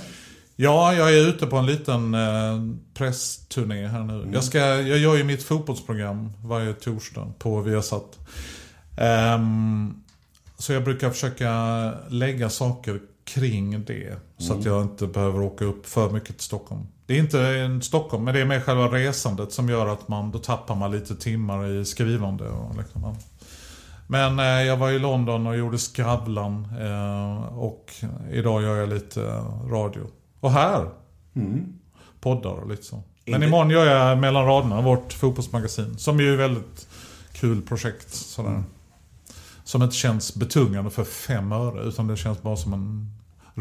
Ja, 0.56 0.94
jag 0.94 1.14
är 1.14 1.28
ute 1.28 1.48
på 1.48 1.58
en 1.58 1.66
liten 1.66 2.14
eh, 2.14 2.76
pressturné 2.94 3.88
här 3.88 4.04
nu. 4.04 4.30
Jag, 4.34 4.44
ska, 4.44 4.60
jag 4.60 4.98
gör 4.98 5.16
ju 5.16 5.24
mitt 5.24 5.44
fotbollsprogram 5.44 6.32
varje 6.44 6.74
torsdag 6.74 7.34
på 7.40 7.62
Viasat. 7.62 8.20
Ehm, 8.98 10.04
så 10.58 10.74
jag 10.74 10.84
brukar 10.84 11.10
försöka 11.10 11.50
lägga 12.10 12.50
saker 12.50 13.00
kring 13.26 13.84
det. 13.84 14.18
Så 14.38 14.54
att 14.54 14.66
jag 14.66 14.82
inte 14.82 15.08
behöver 15.08 15.42
åka 15.42 15.66
upp 15.66 15.86
för 15.86 16.10
mycket 16.10 16.30
till 16.38 16.46
Stockholm. 16.46 16.82
Det 17.06 17.14
är 17.14 17.20
inte 17.20 17.42
en 17.42 17.82
Stockholm, 17.82 18.24
men 18.24 18.34
det 18.34 18.42
är 18.42 18.46
med 18.46 18.64
själva 18.64 18.88
resandet 18.88 19.52
som 19.52 19.70
gör 19.70 19.88
att 19.88 20.08
man, 20.08 20.32
då 20.32 20.40
tappar 20.40 20.76
man 20.76 20.92
lite 20.92 21.16
timmar 21.16 21.68
i 21.68 21.86
skrivande. 21.86 22.50
Och 22.50 22.78
liksom. 22.78 23.16
Men 24.08 24.40
eh, 24.40 24.46
jag 24.46 24.78
var 24.78 24.92
i 24.92 25.00
London 25.00 25.48
och 25.48 25.58
gjorde 25.58 25.78
Skravlan. 25.78 26.68
Eh, 26.82 27.58
och 27.60 27.94
idag 28.32 28.62
gör 28.64 28.76
jag 28.76 28.90
lite 28.90 29.22
radio. 29.70 30.02
Och 30.40 30.52
här. 30.52 30.90
Poddar 32.22 32.52
och 32.52 32.70
lite 32.70 32.84
så. 32.84 32.96
Men 33.26 33.36
Inte- 33.36 33.48
imorgon 33.48 33.70
gör 33.70 33.86
jag 33.86 34.18
Mellan 34.18 34.46
raderna, 34.46 34.82
vårt 34.82 35.14
fotbollsmagasin. 35.14 35.98
Som 35.98 36.20
ju 36.20 36.30
är 36.30 36.34
ett 36.34 36.40
väldigt 36.40 36.88
kul 37.34 37.62
projekt. 37.62 38.14
Sådär. 38.14 38.64
Som 39.64 39.84
inte 39.84 39.96
känns 39.96 40.36
betungande 40.36 40.92
för 40.92 41.04
fem 41.04 41.52
öre. 41.52 41.84
Utan 41.84 42.08
det 42.08 42.18
känns 42.18 42.42
bara 42.42 42.58
som 42.58 42.74
en 42.74 43.12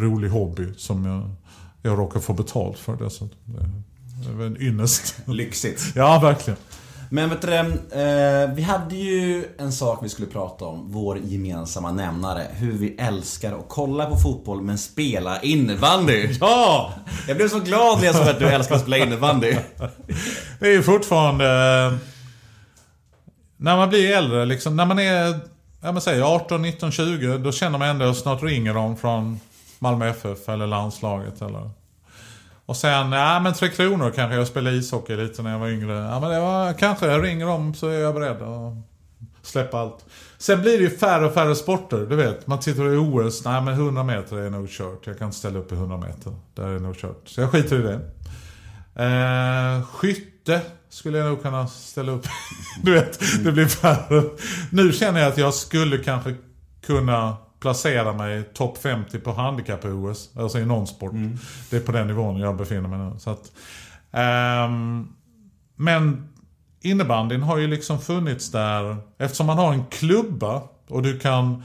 rolig 0.02 0.28
hobby. 0.28 0.74
Som 0.76 1.04
jag, 1.04 1.30
jag 1.82 1.98
råkar 1.98 2.20
få 2.20 2.32
betalt 2.32 2.78
för 2.78 2.96
dessutom. 2.96 3.38
Det, 3.44 4.32
det 4.36 4.42
är 4.42 4.46
en 4.46 4.62
ynnest. 4.62 5.16
Lyxigt. 5.26 5.82
Ja, 5.94 6.18
verkligen. 6.18 6.58
Men 7.10 7.30
vet 7.30 7.42
du 7.42 7.54
eh, 7.54 8.54
vi 8.54 8.62
hade 8.62 8.96
ju 8.96 9.44
en 9.58 9.72
sak 9.72 9.98
vi 10.02 10.08
skulle 10.08 10.28
prata 10.28 10.64
om, 10.64 10.92
vår 10.92 11.18
gemensamma 11.18 11.92
nämnare. 11.92 12.46
Hur 12.52 12.72
vi 12.72 12.94
älskar 12.98 13.52
att 13.52 13.64
kolla 13.68 14.06
på 14.06 14.16
fotboll 14.16 14.62
men 14.62 14.78
spela 14.78 15.42
innebandy. 15.42 16.28
Ja! 16.40 16.92
Jag 17.28 17.36
blev 17.36 17.48
så 17.48 17.60
glad 17.60 17.98
när 17.98 18.06
jag 18.06 18.14
såg 18.14 18.28
att 18.28 18.38
du 18.38 18.46
älskar 18.46 18.74
att 18.74 18.80
spela 18.80 18.98
innebandy. 18.98 19.56
Det 20.60 20.66
är 20.66 20.72
ju 20.72 20.82
fortfarande... 20.82 21.44
eh, 21.46 21.98
När 23.56 23.76
man 23.76 23.88
blir 23.88 24.10
äldre, 24.16 24.44
liksom, 24.46 24.76
när 24.76 24.86
man 24.86 24.98
är 24.98 25.40
ja, 25.82 25.92
men 25.92 26.00
säg 26.00 26.22
18, 26.22 26.62
19, 26.62 26.92
20, 26.92 27.38
då 27.38 27.52
känner 27.52 27.78
man 27.78 27.88
ändå 27.88 28.04
att 28.04 28.16
snart 28.16 28.42
ringer 28.42 28.74
de 28.74 28.96
från 28.96 29.40
Malmö 29.78 30.08
FF 30.08 30.48
eller 30.48 30.66
landslaget 30.66 31.42
eller... 31.42 31.70
Och 32.66 32.76
sen, 32.76 33.12
ja 33.12 33.40
men 33.40 33.54
Tre 33.54 33.68
Kronor 33.68 34.10
kanske. 34.10 34.36
Jag 34.36 34.46
spelade 34.46 34.76
ishockey 34.76 35.16
lite 35.16 35.42
när 35.42 35.50
jag 35.50 35.58
var 35.58 35.68
yngre. 35.68 35.92
Ja 35.92 36.20
men 36.20 36.30
det 36.30 36.40
var 36.40 36.72
kanske, 36.72 37.06
jag 37.06 37.24
ringer 37.24 37.46
dem 37.46 37.74
så 37.74 37.88
är 37.88 37.98
jag 37.98 38.14
beredd 38.14 38.42
att 38.42 38.74
släppa 39.42 39.78
allt. 39.78 40.04
Sen 40.38 40.60
blir 40.60 40.78
det 40.78 40.84
ju 40.84 40.90
färre 40.90 41.26
och 41.26 41.34
färre 41.34 41.54
sporter, 41.54 42.06
du 42.10 42.16
vet. 42.16 42.46
Man 42.46 42.60
tittar 42.60 42.94
i 42.94 42.96
OS, 42.96 43.44
nej 43.44 43.62
men 43.62 43.74
100 43.74 44.04
meter 44.04 44.36
är 44.36 44.50
nog 44.50 44.68
kört. 44.68 45.06
Jag 45.06 45.18
kan 45.18 45.26
inte 45.26 45.38
ställa 45.38 45.58
upp 45.58 45.72
i 45.72 45.74
100 45.74 45.96
meter. 45.96 46.32
Där 46.54 46.68
är 46.68 46.78
nog 46.78 46.96
kört. 46.96 47.22
Så 47.24 47.40
jag 47.40 47.50
skiter 47.50 47.78
i 47.78 47.82
det. 47.82 48.00
Eh, 49.04 49.82
skytte 49.86 50.60
skulle 50.92 51.18
jag 51.18 51.28
nog 51.28 51.42
kunna 51.42 51.66
ställa 51.66 52.12
upp. 52.12 52.26
du 52.82 52.92
vet, 52.92 53.20
det 53.44 53.52
blir 53.52 53.66
färre. 53.66 54.22
Nu 54.70 54.92
känner 54.92 55.20
jag 55.20 55.32
att 55.32 55.38
jag 55.38 55.54
skulle 55.54 55.98
kanske 55.98 56.34
kunna 56.86 57.36
placera 57.60 58.12
mig 58.12 58.42
topp 58.54 58.78
50 58.78 59.18
på 59.18 59.32
handikapp-OS. 59.32 60.30
Alltså 60.36 60.58
i 60.58 60.66
någon 60.66 60.86
sport. 60.86 61.12
Det 61.70 61.76
är 61.76 61.80
på 61.80 61.92
den 61.92 62.06
nivån 62.06 62.36
jag 62.36 62.56
befinner 62.56 62.88
mig 62.88 62.98
nu. 62.98 63.18
Så 63.18 63.30
att, 63.30 63.52
ehm, 64.12 65.08
men 65.76 66.28
innebandyn 66.80 67.42
har 67.42 67.58
ju 67.58 67.66
liksom 67.66 68.00
funnits 68.00 68.50
där. 68.50 68.96
Eftersom 69.18 69.46
man 69.46 69.58
har 69.58 69.72
en 69.72 69.86
klubba 69.86 70.62
och 70.88 71.02
du 71.02 71.18
kan... 71.18 71.62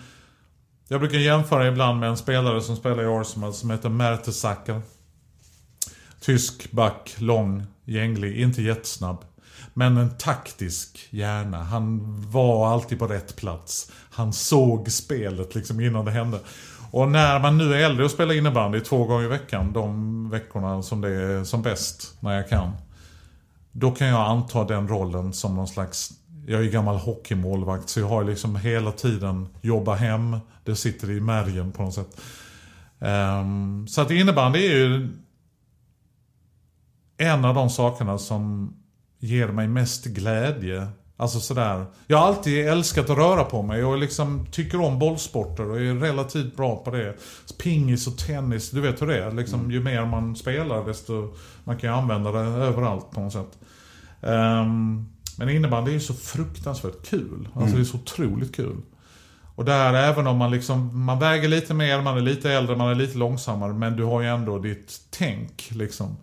Jag 0.87 0.99
brukar 0.99 1.17
jämföra 1.17 1.67
ibland 1.67 1.99
med 1.99 2.09
en 2.09 2.17
spelare 2.17 2.61
som 2.61 2.75
spelar 2.75 3.03
i 3.03 3.21
Arsenal 3.21 3.53
som 3.53 3.69
heter 3.69 3.89
Mertesacker. 3.89 4.81
Tysk 6.19 6.71
back, 6.71 7.15
lång, 7.17 7.65
gänglig, 7.87 8.41
inte 8.41 8.61
jättesnabb. 8.61 9.25
Men 9.73 9.97
en 9.97 10.17
taktisk 10.17 11.07
hjärna. 11.09 11.63
Han 11.63 12.01
var 12.31 12.67
alltid 12.67 12.99
på 12.99 13.07
rätt 13.07 13.35
plats. 13.35 13.91
Han 14.11 14.33
såg 14.33 14.91
spelet 14.91 15.55
liksom 15.55 15.79
innan 15.79 16.05
det 16.05 16.11
hände. 16.11 16.39
Och 16.91 17.07
när 17.07 17.39
man 17.39 17.57
nu 17.57 17.73
är 17.73 17.85
äldre 17.85 18.05
och 18.05 18.11
spelar 18.11 18.33
innebandy 18.33 18.79
två 18.79 19.03
gånger 19.03 19.25
i 19.25 19.27
veckan, 19.27 19.73
de 19.73 20.29
veckorna 20.29 20.83
som 20.83 21.01
det 21.01 21.09
är 21.09 21.43
som 21.43 21.61
bäst, 21.61 22.17
när 22.19 22.35
jag 22.35 22.49
kan. 22.49 22.71
Då 23.71 23.91
kan 23.91 24.07
jag 24.07 24.29
anta 24.29 24.63
den 24.63 24.87
rollen 24.87 25.33
som 25.33 25.55
någon 25.55 25.67
slags 25.67 26.13
jag 26.49 26.59
är 26.59 26.63
ju 26.63 26.69
gammal 26.69 26.95
hockeymålvakt 26.95 27.89
så 27.89 27.99
jag 27.99 28.07
har 28.07 28.23
liksom 28.23 28.55
hela 28.55 28.91
tiden 28.91 29.47
jobba 29.61 29.95
hem. 29.95 30.37
Det 30.63 30.75
sitter 30.75 31.11
i 31.11 31.21
märgen 31.21 31.71
på 31.71 31.83
något 31.83 31.93
sätt. 31.93 32.21
Um, 32.99 33.87
så 33.87 34.01
att 34.01 34.11
innebandy 34.11 34.59
är 34.59 34.75
ju 34.75 35.09
en 37.17 37.45
av 37.45 37.55
de 37.55 37.69
sakerna 37.69 38.17
som 38.17 38.73
ger 39.19 39.47
mig 39.47 39.67
mest 39.67 40.05
glädje. 40.05 40.87
Alltså 41.19 41.39
sådär. 41.39 41.85
Jag 42.07 42.17
har 42.17 42.27
alltid 42.27 42.67
älskat 42.67 43.09
att 43.09 43.17
röra 43.17 43.43
på 43.43 43.61
mig 43.61 43.83
och 43.83 43.97
liksom 43.97 44.45
tycker 44.51 44.81
om 44.81 44.99
bollsporter 44.99 45.69
och 45.69 45.77
är 45.77 45.93
relativt 45.93 46.55
bra 46.55 46.83
på 46.83 46.91
det. 46.91 47.15
Pingis 47.63 48.07
och 48.07 48.17
tennis, 48.17 48.71
du 48.71 48.81
vet 48.81 49.01
hur 49.01 49.07
det 49.07 49.23
är. 49.23 49.31
Liksom, 49.31 49.71
Ju 49.71 49.83
mer 49.83 50.05
man 50.05 50.35
spelar 50.35 50.85
desto 50.85 51.33
man 51.63 51.77
kan 51.77 51.89
ju 51.89 51.95
använda 51.95 52.31
det 52.31 52.39
överallt 52.39 53.11
på 53.11 53.21
något 53.21 53.33
sätt. 53.33 53.57
Ehm, 54.21 55.05
men 55.37 55.49
innebandy 55.49 55.91
är 55.91 55.93
ju 55.93 55.99
så 55.99 56.13
fruktansvärt 56.13 57.05
kul. 57.05 57.49
Alltså 57.53 57.75
det 57.75 57.81
är 57.81 57.85
så 57.85 57.97
otroligt 57.97 58.55
kul. 58.55 58.81
Och 59.55 59.65
där 59.65 59.93
även 59.93 60.27
om 60.27 60.37
man 60.37 60.51
liksom, 60.51 61.05
man 61.05 61.19
väger 61.19 61.47
lite 61.47 61.73
mer, 61.73 62.01
man 62.01 62.17
är 62.17 62.21
lite 62.21 62.51
äldre, 62.51 62.75
man 62.75 62.89
är 62.89 62.95
lite 62.95 63.17
långsammare. 63.17 63.73
Men 63.73 63.95
du 63.95 64.03
har 64.03 64.21
ju 64.21 64.27
ändå 64.27 64.59
ditt 64.59 64.99
tänk 65.09 65.69
liksom. 65.71 66.17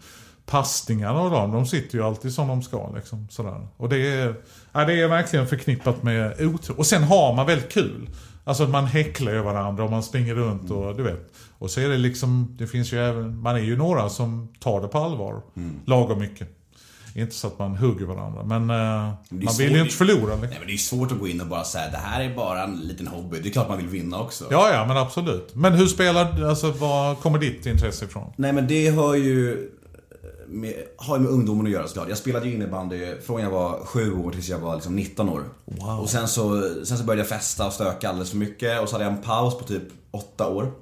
Passningarna 0.46 1.20
och 1.20 1.30
dem, 1.30 1.52
de 1.52 1.66
sitter 1.66 1.98
ju 1.98 2.04
alltid 2.04 2.32
som 2.32 2.48
de 2.48 2.62
ska 2.62 2.90
liksom. 2.94 3.26
Sådär. 3.30 3.66
Och 3.76 3.88
det 3.88 3.96
är, 3.98 4.34
ja, 4.72 4.84
det 4.84 5.00
är 5.00 5.08
verkligen 5.08 5.46
förknippat 5.46 6.02
med 6.02 6.40
otro. 6.40 6.74
Och 6.76 6.86
sen 6.86 7.02
har 7.04 7.34
man 7.34 7.46
väldigt 7.46 7.72
kul. 7.72 8.08
Alltså 8.44 8.66
man 8.68 8.84
häcklar 8.86 9.32
ju 9.32 9.42
varandra 9.42 9.84
och 9.84 9.90
man 9.90 10.02
springer 10.02 10.34
runt 10.34 10.70
och 10.70 10.96
du 10.96 11.02
vet. 11.02 11.32
Och 11.58 11.70
så 11.70 11.80
är 11.80 11.88
det 11.88 11.96
liksom, 11.96 12.56
det 12.58 12.66
finns 12.66 12.92
ju 12.92 12.98
även, 12.98 13.40
man 13.40 13.54
är 13.56 13.60
ju 13.60 13.76
några 13.76 14.08
som 14.08 14.48
tar 14.60 14.80
det 14.80 14.88
på 14.88 14.98
allvar. 14.98 15.42
Lagom 15.86 16.18
mycket. 16.18 16.48
Inte 17.16 17.34
så 17.34 17.46
att 17.46 17.58
man 17.58 17.76
hugger 17.76 18.06
varandra, 18.06 18.42
men 18.44 18.70
eh, 18.70 18.76
man 18.76 19.16
vill 19.30 19.48
svårt- 19.48 19.60
ju 19.70 19.80
inte 19.80 19.94
förlora. 19.94 20.18
Liksom. 20.20 20.40
Nej 20.40 20.56
men 20.58 20.66
det 20.66 20.70
är 20.70 20.72
ju 20.72 20.78
svårt 20.78 21.12
att 21.12 21.18
gå 21.18 21.28
in 21.28 21.40
och 21.40 21.46
bara 21.46 21.64
säga 21.64 21.90
det 21.90 21.96
här 21.96 22.20
är 22.24 22.34
bara 22.36 22.64
en 22.64 22.76
liten 22.76 23.06
hobby. 23.06 23.40
Det 23.40 23.48
är 23.48 23.52
klart 23.52 23.68
man 23.68 23.76
vill 23.78 23.86
vinna 23.88 24.20
också. 24.20 24.44
Ja, 24.50 24.70
ja, 24.72 24.84
men 24.86 24.96
absolut. 24.96 25.54
Men 25.54 25.72
hur 25.72 25.86
spelar, 25.86 26.44
alltså 26.44 26.70
var 26.70 27.14
kommer 27.14 27.38
ditt 27.38 27.66
intresse 27.66 28.04
ifrån? 28.04 28.32
Nej 28.36 28.52
men 28.52 28.66
det 28.66 28.90
hör 28.90 29.14
ju 29.14 29.70
med, 30.54 30.74
har 30.96 31.16
ju 31.16 31.22
med 31.22 31.32
ungdomen 31.32 31.66
att 31.66 31.72
göra 31.72 31.88
såklart. 31.88 32.08
Jag 32.08 32.18
spelade 32.18 32.46
ju 32.46 32.54
innebandy 32.54 33.20
från 33.26 33.42
jag 33.42 33.50
var 33.50 33.84
7 33.84 34.14
år 34.14 34.30
tills 34.30 34.48
jag 34.48 34.58
var 34.58 34.74
liksom 34.74 34.96
19 34.96 35.28
år. 35.28 35.44
Och 36.00 36.10
sen 36.10 36.28
så, 36.28 36.70
sen 36.84 36.98
så 36.98 37.04
började 37.04 37.20
jag 37.20 37.28
festa 37.28 37.66
och 37.66 37.72
stöka 37.72 38.08
alldeles 38.08 38.30
för 38.30 38.36
mycket 38.36 38.80
och 38.80 38.88
så 38.88 38.94
hade 38.94 39.04
jag 39.04 39.12
en 39.12 39.22
paus 39.22 39.58
på 39.58 39.64
typ 39.64 39.82
8 40.10 40.48
år. 40.48 40.72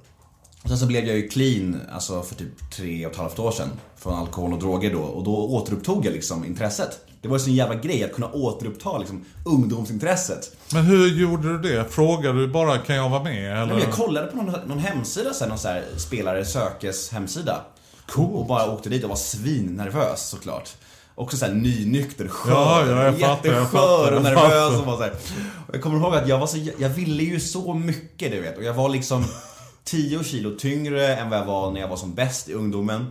Och 0.62 0.68
sen 0.68 0.78
så 0.78 0.86
blev 0.86 1.04
jag 1.04 1.16
ju 1.16 1.28
clean, 1.28 1.80
alltså 1.92 2.22
för 2.22 2.34
typ 2.34 2.70
tre 2.76 3.06
och 3.06 3.12
ett 3.12 3.18
halvt 3.18 3.38
år 3.38 3.50
sedan. 3.50 3.68
Från 3.96 4.14
alkohol 4.14 4.52
och 4.52 4.58
droger 4.58 4.92
då. 4.92 5.00
Och 5.00 5.24
då 5.24 5.36
återupptog 5.36 6.06
jag 6.06 6.12
liksom 6.12 6.44
intresset. 6.44 7.00
Det 7.22 7.28
var 7.28 7.36
ju 7.36 7.44
sån 7.44 7.54
jävla 7.54 7.74
grej 7.74 8.04
att 8.04 8.12
kunna 8.12 8.32
återuppta 8.32 8.98
liksom 8.98 9.24
ungdomsintresset. 9.44 10.56
Men 10.72 10.84
hur 10.84 11.20
gjorde 11.20 11.58
du 11.58 11.58
det? 11.58 11.84
Frågade 11.84 12.40
du 12.40 12.48
bara, 12.48 12.78
kan 12.78 12.96
jag 12.96 13.08
vara 13.08 13.22
med? 13.22 13.34
Nej, 13.34 13.62
Eller? 13.62 13.66
men 13.66 13.78
jag 13.78 13.92
kollade 13.92 14.26
på 14.26 14.36
någon, 14.36 14.54
någon 14.66 14.78
hemsida 14.78 15.32
sen, 15.32 15.48
någon 15.48 15.58
så 15.58 15.68
här 15.68 15.84
spelare 15.96 16.44
sökes 16.44 17.10
hemsida. 17.10 17.60
Coolt. 18.06 18.34
Och 18.34 18.46
bara 18.46 18.70
åkte 18.70 18.88
dit 18.88 19.02
och 19.04 19.08
var 19.10 19.16
svinnervös 19.16 20.28
såklart. 20.28 20.70
Också 21.14 21.36
såhär 21.36 21.52
nynykter, 21.52 22.28
skör, 22.28 22.52
Ja, 22.52 22.86
ja, 22.86 23.04
jag 23.04 23.18
fattar, 23.18 23.48
jag 23.50 23.54
jätteskör 23.60 23.64
fattar, 23.64 24.12
och 24.12 24.22
nervös 24.22 24.80
och 24.80 24.86
var 24.86 24.96
så 24.96 25.02
här. 25.02 25.12
Och 25.68 25.74
jag 25.74 25.82
kommer 25.82 25.98
ihåg 25.98 26.14
att 26.14 26.28
jag 26.28 26.38
var 26.38 26.46
så, 26.46 26.58
jag 26.78 26.88
ville 26.88 27.22
ju 27.22 27.40
så 27.40 27.74
mycket 27.74 28.32
du 28.32 28.40
vet. 28.40 28.56
Och 28.58 28.64
jag 28.64 28.74
var 28.74 28.88
liksom 28.88 29.24
10 29.84 30.24
kilo 30.24 30.50
tyngre 30.58 31.16
än 31.16 31.30
vad 31.30 31.38
jag 31.38 31.44
var 31.44 31.70
när 31.70 31.80
jag 31.80 31.88
var 31.88 31.96
som 31.96 32.14
bäst 32.14 32.48
i 32.48 32.52
ungdomen. 32.54 33.06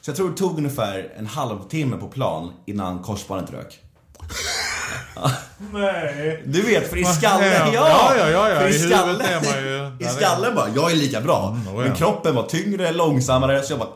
Så 0.00 0.10
jag 0.10 0.16
tror 0.16 0.30
det 0.30 0.36
tog 0.36 0.58
ungefär 0.58 1.12
en 1.18 1.26
halvtimme 1.26 1.96
på 1.96 2.08
plan 2.08 2.52
innan 2.66 2.98
korsbandet 2.98 3.50
rök. 3.52 3.80
Nej. 5.72 6.42
Du 6.46 6.62
vet, 6.62 6.90
för 6.90 6.96
i 6.96 7.04
skallen, 7.04 7.52
ja! 7.52 7.70
Ja, 7.74 8.14
ja, 8.18 8.30
ja, 8.30 8.50
ja. 8.50 8.60
För 8.60 8.68
I 8.68 8.74
i 8.74 8.78
skallen, 8.78 9.20
är 9.20 9.34
man 9.34 9.64
ju- 10.00 10.06
i 10.06 10.08
skallen 10.08 10.54
bara, 10.54 10.68
jag 10.74 10.90
är 10.92 10.96
lika 10.96 11.20
bra. 11.20 11.48
Mm, 11.48 11.68
oh 11.76 11.82
ja. 11.82 11.88
Men 11.88 11.96
kroppen 11.96 12.34
var 12.34 12.42
tyngre, 12.42 12.92
långsammare, 12.92 13.62
så 13.62 13.72
jag 13.72 13.78
bara... 13.78 13.88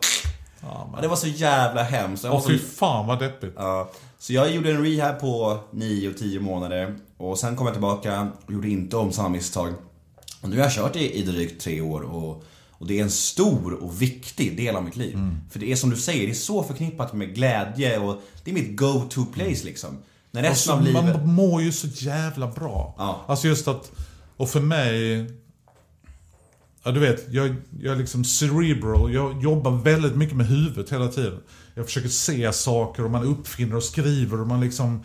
Ja, 0.62 0.99
det 1.01 1.09
var 1.09 1.16
så 1.16 1.27
jävla 1.27 1.83
hemskt. 1.83 2.25
Åh 2.25 2.40
så, 2.40 2.49
fy 2.49 2.59
fan 2.59 3.07
vad 3.07 3.18
deppigt. 3.18 3.55
ja. 3.57 3.90
så 4.18 4.33
jag 4.33 4.51
gjorde 4.55 4.70
en 4.70 4.85
rehab 4.85 5.20
på 5.20 5.59
9-10 5.73 6.40
månader. 6.40 6.94
Och 7.16 7.38
sen 7.38 7.57
kom 7.57 7.66
jag 7.66 7.75
tillbaka 7.75 8.29
och 8.46 8.53
gjorde 8.53 8.68
inte 8.68 8.96
om 8.96 9.12
samma 9.12 9.29
misstag. 9.29 9.75
Och 10.40 10.49
nu 10.49 10.57
har 10.57 10.62
jag 10.62 10.73
kört 10.73 10.96
i, 10.96 11.18
i 11.18 11.23
drygt 11.23 11.62
tre 11.62 11.81
år 11.81 12.01
och, 12.01 12.44
och 12.70 12.87
det 12.87 12.99
är 12.99 13.03
en 13.03 13.11
stor 13.11 13.73
och 13.73 14.03
viktig 14.03 14.57
del 14.57 14.77
av 14.77 14.85
mitt 14.85 14.96
liv. 14.96 15.14
Mm. 15.14 15.37
För 15.51 15.59
det 15.59 15.73
är 15.73 15.77
som 15.77 15.90
du 15.90 15.96
säger, 15.96 16.27
det 16.27 16.33
är 16.33 16.35
så 16.35 16.62
förknippat 16.62 17.12
med 17.12 17.35
glädje 17.35 17.99
och 17.99 18.23
det 18.44 18.51
är 18.51 18.55
mitt 18.55 18.77
go-to 18.77 19.25
place 19.25 19.64
liksom. 19.64 19.99
När 20.31 20.42
resten 20.42 20.51
Alltså, 20.51 20.73
av 20.73 21.05
livet... 21.05 21.16
man 21.25 21.35
mår 21.35 21.62
ju 21.62 21.73
så 21.73 21.87
jävla 21.87 22.46
bra. 22.46 22.94
Ja. 22.99 23.20
Alltså 23.27 23.49
just 23.49 23.68
att, 23.68 23.92
och 24.37 24.49
för 24.49 24.61
mig, 24.61 25.27
ja 26.82 26.90
du 26.90 27.00
vet, 27.00 27.26
jag, 27.30 27.54
jag 27.80 27.92
är 27.92 27.98
liksom 27.98 28.24
cerebral, 28.24 29.14
jag 29.14 29.42
jobbar 29.42 29.70
väldigt 29.70 30.16
mycket 30.16 30.36
med 30.36 30.46
huvudet 30.46 30.92
hela 30.92 31.08
tiden. 31.08 31.40
Jag 31.74 31.86
försöker 31.86 32.08
se 32.08 32.52
saker 32.52 33.04
och 33.04 33.10
man 33.10 33.24
uppfinner 33.24 33.76
och 33.76 33.82
skriver 33.82 34.40
och 34.40 34.46
man 34.46 34.60
liksom, 34.60 35.02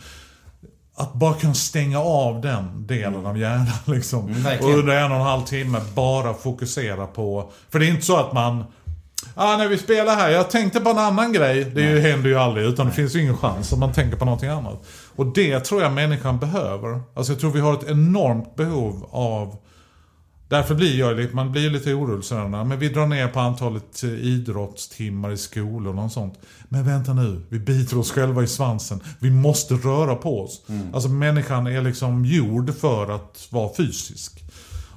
att 0.96 1.14
bara 1.14 1.34
kunna 1.34 1.54
stänga 1.54 2.00
av 2.00 2.42
den 2.42 2.88
delen 2.88 3.26
av 3.26 3.38
hjärnan 3.38 3.68
liksom. 3.86 4.28
Mm, 4.28 4.60
och 4.60 4.70
under 4.70 4.96
en 4.96 5.12
och 5.12 5.18
en 5.18 5.24
halv 5.24 5.44
timme 5.44 5.82
bara 5.96 6.34
fokusera 6.34 7.08
på, 7.08 7.52
för 7.70 7.80
det 7.80 7.86
är 7.86 7.90
inte 7.90 8.06
så 8.06 8.18
att 8.18 8.34
man 8.34 8.64
Ah, 9.38 9.58
när 9.58 9.68
vi 9.68 9.78
spelar 9.78 10.16
här, 10.16 10.30
jag 10.30 10.50
tänkte 10.50 10.80
på 10.80 10.90
en 10.90 10.98
annan 10.98 11.34
grej. 11.34 11.72
Det 11.76 11.82
ju, 11.82 12.00
händer 12.00 12.30
ju 12.30 12.36
aldrig, 12.36 12.66
utan 12.66 12.86
det 12.86 12.92
finns 12.92 13.16
ju 13.16 13.22
ingen 13.22 13.38
chans 13.38 13.74
om 13.74 13.80
man 13.80 13.94
tänker 13.94 14.18
på 14.18 14.26
någonting 14.26 14.50
annat. 14.50 14.86
Och 15.16 15.26
det 15.26 15.60
tror 15.60 15.82
jag 15.82 15.92
människan 15.92 16.40
behöver. 16.40 17.02
Alltså 17.16 17.32
jag 17.32 17.40
tror 17.40 17.52
vi 17.52 17.60
har 17.60 17.74
ett 17.74 17.90
enormt 17.90 18.56
behov 18.56 19.10
av... 19.12 19.56
Därför 20.48 20.76
blir 20.76 21.00
jag 21.00 21.34
man 21.34 21.52
blir 21.52 21.70
lite 21.70 21.94
orolig 21.94 22.26
sådär, 22.26 22.48
men 22.64 22.80
vi 22.80 22.90
drar 22.90 23.08
ner 23.08 23.28
på 23.28 23.40
antalet 23.40 24.04
eh, 24.04 24.10
idrottstimmar 24.10 25.32
i 25.32 25.38
skolorna 25.38 26.04
och 26.04 26.12
sånt. 26.12 26.40
Men 26.70 26.86
vänta 26.86 27.14
nu, 27.14 27.42
vi 27.50 27.60
biter 27.60 27.98
oss 27.98 28.12
själva 28.12 28.44
i 28.44 28.48
svansen. 28.48 29.00
Vi 29.20 29.32
måste 29.32 29.74
röra 29.74 30.16
på 30.16 30.42
oss. 30.42 30.62
Alltså 30.94 31.10
människan 31.10 31.68
är 31.68 31.82
liksom 31.82 32.26
gjord 32.26 32.76
för 32.76 33.16
att 33.16 33.48
vara 33.50 33.76
fysisk. 33.78 34.44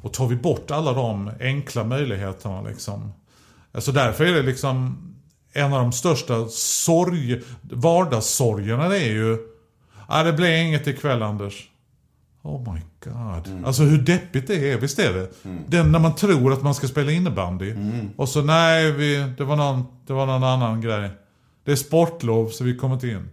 Och 0.02 0.12
tar 0.12 0.26
vi 0.26 0.36
bort 0.36 0.70
alla 0.70 0.92
de 0.92 1.30
enkla 1.40 1.84
möjligheterna 1.84 2.62
liksom. 2.62 3.12
Alltså 3.72 3.92
därför 3.92 4.24
är 4.24 4.32
det 4.32 4.42
liksom 4.42 5.04
en 5.52 5.72
av 5.72 5.80
de 5.80 5.92
största 5.92 6.48
sorg, 6.48 7.42
vardagssorgerna 7.60 8.88
det 8.88 8.98
är 8.98 9.12
ju 9.12 9.38
Ja, 10.08 10.22
det 10.22 10.32
blir 10.32 10.56
inget 10.56 10.86
ikväll 10.86 11.22
Anders. 11.22 11.68
Oh 12.42 12.72
my 12.72 12.80
god. 13.04 13.64
Alltså 13.66 13.82
hur 13.82 13.98
deppigt 13.98 14.46
det 14.46 14.72
är, 14.72 14.78
visst 14.78 14.98
är 14.98 15.12
det? 15.14 15.28
Den 15.66 15.92
när 15.92 15.98
man 15.98 16.14
tror 16.14 16.52
att 16.52 16.62
man 16.62 16.74
ska 16.74 16.88
spela 16.88 17.12
innebandy. 17.12 17.74
Och 18.16 18.28
så 18.28 18.42
nej, 18.42 18.92
vi, 18.92 19.32
det, 19.38 19.44
var 19.44 19.56
någon, 19.56 19.84
det 20.06 20.12
var 20.12 20.26
någon 20.26 20.44
annan 20.44 20.80
grej. 20.80 21.10
Det 21.64 21.72
är 21.72 21.76
sportlov 21.76 22.48
så 22.48 22.64
vi 22.64 22.76
kommer 22.76 22.94
inte 22.94 23.08
in. 23.08 23.28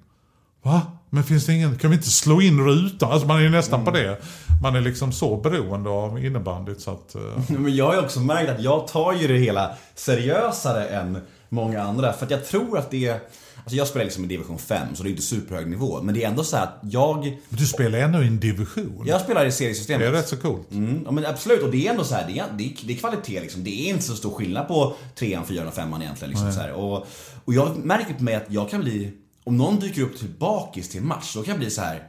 Va? 0.63 0.81
Men 1.09 1.23
finns 1.23 1.45
det 1.45 1.53
ingen, 1.53 1.77
kan 1.77 1.89
vi 1.89 1.95
inte 1.95 2.09
slå 2.09 2.41
in 2.41 2.65
rutan? 2.65 3.11
Alltså 3.11 3.27
man 3.27 3.37
är 3.37 3.41
ju 3.41 3.49
nästan 3.49 3.85
på 3.85 3.91
det. 3.91 4.17
Man 4.61 4.75
är 4.75 4.81
liksom 4.81 5.11
så 5.11 5.37
beroende 5.37 5.89
av 5.89 6.25
innebandyt 6.25 6.81
så 6.81 6.91
att... 6.91 7.15
eh, 7.15 7.21
Men 7.59 7.75
jag 7.75 7.85
har 7.85 7.93
ju 7.93 7.99
också 7.99 8.19
märkt 8.19 8.49
att 8.49 8.61
jag 8.61 8.87
tar 8.87 9.13
ju 9.13 9.27
det 9.27 9.37
hela 9.37 9.71
seriösare 9.95 10.87
än 10.87 11.17
många 11.49 11.83
andra. 11.83 12.13
För 12.13 12.25
att 12.25 12.31
jag 12.31 12.45
tror 12.45 12.77
att 12.77 12.91
det 12.91 13.07
är... 13.07 13.19
Alltså 13.65 13.77
jag 13.77 13.87
spelar 13.87 14.05
liksom 14.05 14.23
i 14.23 14.27
division 14.27 14.59
5, 14.59 14.95
så 14.95 15.03
det 15.03 15.09
är 15.09 15.11
inte 15.11 15.23
superhög 15.23 15.67
nivå. 15.67 16.01
Men 16.01 16.15
det 16.15 16.23
är 16.23 16.27
ändå 16.27 16.43
så 16.43 16.57
här 16.57 16.63
att 16.63 16.79
jag... 16.81 17.37
Du 17.49 17.65
spelar 17.65 17.99
ändå 17.99 18.23
i 18.23 18.27
en 18.27 18.39
division. 18.39 19.03
Jag 19.05 19.21
spelar 19.21 19.45
i 19.45 19.51
seriesystemet. 19.51 20.01
Det 20.01 20.07
är 20.07 20.11
rätt 20.11 20.27
så 20.27 20.37
coolt. 20.37 20.71
Mm, 20.71 21.01
ja, 21.05 21.11
men 21.11 21.25
absolut, 21.25 21.63
och 21.63 21.71
det 21.71 21.87
är 21.87 21.91
ändå 21.91 22.03
så 22.03 22.15
här, 22.15 22.27
det 22.27 22.39
är, 22.39 22.45
det 22.57 22.63
är, 22.63 22.73
det 22.87 22.93
är 22.93 22.97
kvalitet 22.97 23.41
liksom. 23.41 23.63
Det 23.63 23.69
är 23.69 23.89
inte 23.89 24.03
så 24.03 24.15
stor 24.15 24.31
skillnad 24.31 24.67
på 24.67 24.95
trean, 25.15 25.45
fyran 25.45 25.67
och 25.67 25.73
femman 25.73 26.01
egentligen. 26.01 26.29
Liksom, 26.29 26.51
så 26.51 26.59
här. 26.59 26.71
Och, 26.71 27.07
och 27.45 27.53
jag 27.53 27.77
märker 27.77 28.13
på 28.13 28.23
mig 28.23 28.35
att 28.35 28.45
jag 28.49 28.69
kan 28.69 28.81
bli, 28.81 29.11
om 29.43 29.57
någon 29.57 29.79
dyker 29.79 30.01
upp 30.01 30.19
till 30.19 30.29
bakis 30.39 30.89
till 30.89 31.01
en 31.01 31.07
match, 31.07 31.33
då 31.35 31.43
kan 31.43 31.51
jag 31.51 31.59
bli 31.59 31.69
så 31.69 31.81
här. 31.81 32.07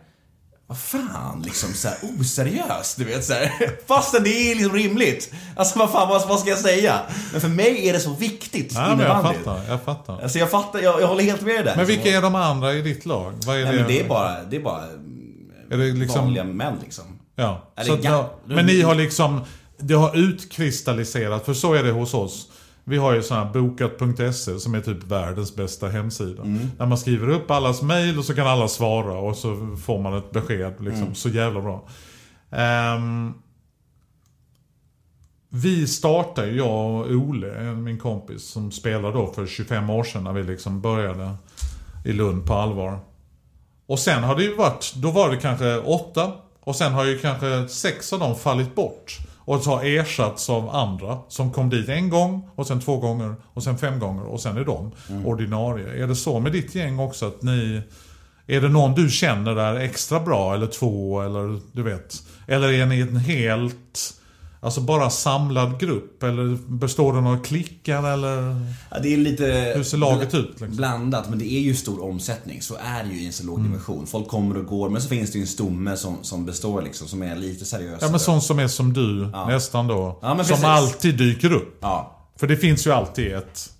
Vad 0.69 0.79
fan, 0.79 1.43
liksom 1.45 1.73
så 1.75 1.89
här 1.89 1.97
oseriöst, 2.21 2.99
du 2.99 3.05
vet 3.05 3.25
så 3.25 3.33
här. 3.33 3.51
Fastän 3.87 4.23
det 4.25 4.31
är 4.51 4.55
liksom 4.55 4.75
rimligt. 4.77 5.33
Alltså 5.57 5.79
vad 5.79 5.91
fan, 5.93 6.09
vad, 6.09 6.29
vad 6.29 6.41
ska 6.41 6.51
jag 6.51 6.59
säga? 6.59 7.01
Men 7.33 7.41
för 7.41 7.49
mig 7.49 7.89
är 7.89 7.93
det 7.93 8.01
så 8.01 8.11
viktigt, 8.15 8.73
Ja, 8.75 8.81
men 8.81 8.89
jag 8.89 8.99
innebandy. 8.99 9.39
fattar, 9.39 9.61
jag 9.69 9.83
fattar. 9.83 10.23
Alltså 10.23 10.39
jag 10.39 10.51
fattar, 10.51 10.79
jag, 10.81 11.01
jag 11.01 11.07
håller 11.09 11.25
helt 11.25 11.41
med 11.43 11.55
dig 11.55 11.65
där. 11.65 11.77
Men 11.77 11.87
vilka 11.87 12.09
är 12.09 12.23
de 12.23 12.35
andra 12.35 12.73
i 12.75 12.83
ditt 12.83 13.07
lag? 13.07 13.33
Vad 13.47 13.57
är 13.57 13.65
Nej 13.65 13.73
det? 13.73 13.79
men 13.79 13.89
det 13.89 14.01
är 14.01 14.09
bara, 14.09 14.43
det 14.45 14.57
är 14.57 14.61
bara 14.61 14.83
Är 15.71 15.77
det 15.77 15.93
liksom... 15.93 16.21
vanliga 16.21 16.45
män 16.45 16.75
liksom. 16.83 17.05
Ja. 17.37 17.73
Eller 17.77 17.95
att, 17.95 18.05
ja. 18.05 18.35
Men 18.45 18.67
ni 18.67 18.83
har 18.83 18.95
liksom, 18.95 19.41
det 19.79 19.95
har 19.95 20.17
utkristalliserat, 20.17 21.45
för 21.45 21.55
så 21.55 21.75
är 21.75 21.83
det 21.83 21.91
hos 21.91 22.15
oss. 22.15 22.49
Vi 22.89 22.97
har 22.97 23.15
ju 23.15 23.23
sån 23.23 23.37
här 23.37 23.53
bokat.se 23.53 24.61
som 24.61 24.75
är 24.75 24.81
typ 24.81 25.03
världens 25.03 25.57
bästa 25.57 25.89
hemsida. 25.89 26.43
Mm. 26.43 26.71
Där 26.79 26.87
man 26.87 26.99
skriver 26.99 27.29
upp 27.29 27.51
allas 27.51 27.83
mail 27.83 28.19
och 28.19 28.25
så 28.25 28.35
kan 28.35 28.47
alla 28.47 28.69
svara 28.69 29.19
och 29.19 29.37
så 29.37 29.77
får 29.87 29.99
man 29.99 30.17
ett 30.17 30.31
besked. 30.31 30.75
Liksom. 30.81 31.03
Mm. 31.03 31.15
Så 31.15 31.29
jävla 31.29 31.61
bra. 31.61 31.89
Ehm, 32.51 33.35
vi 35.49 35.87
startade, 35.87 36.51
jag 36.51 36.71
och 36.71 37.11
Ole, 37.11 37.75
min 37.75 37.99
kompis, 37.99 38.45
som 38.45 38.71
spelade 38.73 39.19
då 39.19 39.33
för 39.33 39.47
25 39.47 39.91
år 39.91 40.05
sedan 40.05 40.25
när 40.25 40.33
vi 40.33 40.43
liksom 40.43 40.81
började 40.81 41.35
i 42.05 42.13
Lund 42.13 42.47
på 42.47 42.55
allvar. 42.55 42.99
Och 43.87 43.99
sen 43.99 44.23
har 44.23 44.37
det 44.37 44.43
ju 44.43 44.55
varit, 44.55 44.95
då 44.97 45.11
var 45.11 45.31
det 45.31 45.37
kanske 45.37 45.79
åtta. 45.79 46.33
Och 46.61 46.77
sen 46.77 46.93
har 46.93 47.05
ju 47.05 47.19
kanske 47.19 47.69
sex 47.69 48.13
av 48.13 48.19
dem 48.19 48.37
fallit 48.37 48.75
bort. 48.75 49.19
Och 49.47 49.57
har 49.57 49.85
ersatts 49.85 50.51
av 50.51 50.69
andra 50.71 51.19
som 51.29 51.53
kom 51.53 51.71
dit 51.71 51.89
en 51.89 52.11
gång 52.11 52.49
och 52.55 52.67
sen 52.67 52.81
två 52.81 52.97
gånger 52.97 53.35
och 53.53 53.63
sen 53.63 53.79
fem 53.79 53.99
gånger 53.99 54.23
och 54.25 54.41
sen 54.41 54.57
är 54.57 54.65
de 54.65 54.93
ordinarie. 55.25 56.03
Är 56.03 56.07
det 56.07 56.17
så 56.17 56.41
med 56.41 56.53
ditt 56.53 56.75
gäng 56.75 56.99
också 56.99 57.27
att 57.27 57.43
ni... 57.43 57.83
Är 58.47 58.61
det 58.61 58.69
någon 58.69 58.95
du 58.95 59.11
känner 59.11 59.57
är 59.57 59.81
extra 59.81 60.21
bra 60.21 60.55
eller 60.55 60.67
två 60.67 61.21
eller 61.21 61.61
du 61.73 61.83
vet? 61.83 62.23
Eller 62.47 62.73
är 62.73 62.87
ni 62.87 63.01
en 63.01 63.17
helt... 63.17 64.15
Alltså 64.67 64.81
bara 64.81 65.11
samlad 65.11 65.81
grupp 65.81 66.23
eller 66.23 66.59
består 66.69 67.13
den 67.13 67.27
av 67.27 67.45
klickar 67.45 68.13
eller? 68.13 68.61
Ja, 68.91 68.99
det 69.03 69.13
är 69.13 69.17
lite... 69.17 69.73
Hur 69.77 69.83
ser 69.83 69.99
laget 69.99 70.35
ut, 70.35 70.49
liksom? 70.49 70.77
Blandat, 70.77 71.29
men 71.29 71.39
det 71.39 71.53
är 71.53 71.61
ju 71.61 71.75
stor 71.75 72.05
omsättning. 72.05 72.63
Så 72.63 72.75
är 72.75 73.05
det 73.05 73.11
ju 73.15 73.21
i 73.21 73.27
en 73.27 73.33
så 73.33 73.47
låg 73.47 73.59
Mm. 73.59 74.07
Folk 74.07 74.29
kommer 74.29 74.57
och 74.57 74.67
går, 74.67 74.91
men 74.91 75.03
så 75.03 75.09
finns 75.09 75.33
det 75.33 75.39
ju 75.39 75.43
en 75.43 75.49
stomme 75.49 75.97
som, 75.97 76.17
som 76.23 76.47
består 76.47 76.83
liksom, 76.83 77.09
som 77.09 77.23
är 77.23 77.37
lite 77.37 77.65
seriösare. 77.65 77.99
Ja 78.03 78.11
men 78.11 78.21
sån 78.21 78.43
som 78.43 78.59
är 78.59 78.69
som 78.69 78.93
du 78.93 79.31
nästan 79.49 79.87
då. 79.87 80.19
Ja, 80.23 80.29
som 80.29 80.39
precis. 80.39 80.65
alltid 80.65 81.19
dyker 81.19 81.53
upp. 81.53 81.79
Ja. 81.81 82.17
För 82.37 82.47
det 82.47 82.57
finns 82.57 82.87
ju 82.87 82.93
alltid 82.93 83.33
ett 83.33 83.71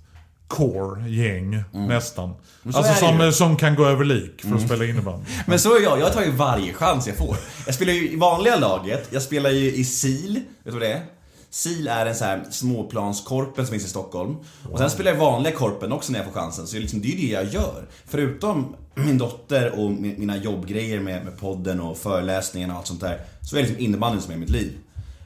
core-gäng 0.49 1.65
nästan. 1.73 2.25
Mm. 2.25 2.73
så 2.73 2.79
Alltså 2.79 2.95
som. 2.95 3.15
Mm. 3.15 3.33
som 3.33 3.57
kan 3.57 3.75
gå 3.75 3.85
över 3.87 4.05
lik 4.05 4.43
för 4.43 4.55
att 4.55 4.63
spela 4.63 4.85
innebandy. 4.85 5.25
Men 5.47 5.59
så 5.59 5.77
är 5.77 5.83
jag, 5.83 6.01
jag 6.01 6.13
tar 6.13 6.23
ju 6.23 6.31
varje 6.31 6.73
chans 6.73 7.07
jag 7.07 7.17
får. 7.17 7.37
Jag 7.67 7.75
spelar 7.75 7.93
ju 7.93 8.11
i 8.11 8.17
vanliga 8.17 8.57
laget, 8.57 9.09
jag 9.11 9.23
spelar 9.23 9.51
ju 9.51 9.73
i 9.75 9.85
SIL, 9.85 10.35
vet 10.35 10.45
du 10.65 10.71
vad 10.71 10.81
det 10.81 10.93
är? 10.93 11.03
SIL 11.51 11.89
är 11.89 12.07
en 12.07 12.15
så 12.15 12.25
här 12.25 12.45
småplanskorpen 12.51 13.67
som 13.67 13.73
finns 13.73 13.85
i 13.85 13.89
Stockholm. 13.89 14.37
Och 14.71 14.79
sen 14.79 14.91
spelar 14.91 15.11
jag 15.13 15.19
vanliga 15.19 15.53
korpen 15.55 15.93
också 15.93 16.13
när 16.13 16.19
jag 16.19 16.27
får 16.33 16.41
chansen. 16.41 16.67
Så 16.67 16.77
liksom, 16.77 17.01
det 17.01 17.09
är 17.09 17.11
ju 17.17 17.27
det 17.27 17.33
jag 17.33 17.45
gör. 17.55 17.85
Förutom 18.07 18.77
min 18.95 19.19
dotter 19.19 19.71
och 19.71 19.91
mi- 19.91 20.19
mina 20.19 20.37
jobbgrejer 20.37 21.01
med, 21.01 21.25
med 21.25 21.39
podden 21.41 21.81
och 21.81 21.99
föreläsningarna 21.99 22.73
och 22.73 22.79
allt 22.79 22.87
sånt 22.87 23.01
där. 23.01 23.21
Så 23.43 23.57
är 23.57 23.61
det 23.63 23.67
liksom 23.69 23.85
innebandyn 23.85 24.23
som 24.23 24.33
är 24.33 24.37
mitt 24.37 24.51
liv. 24.51 24.73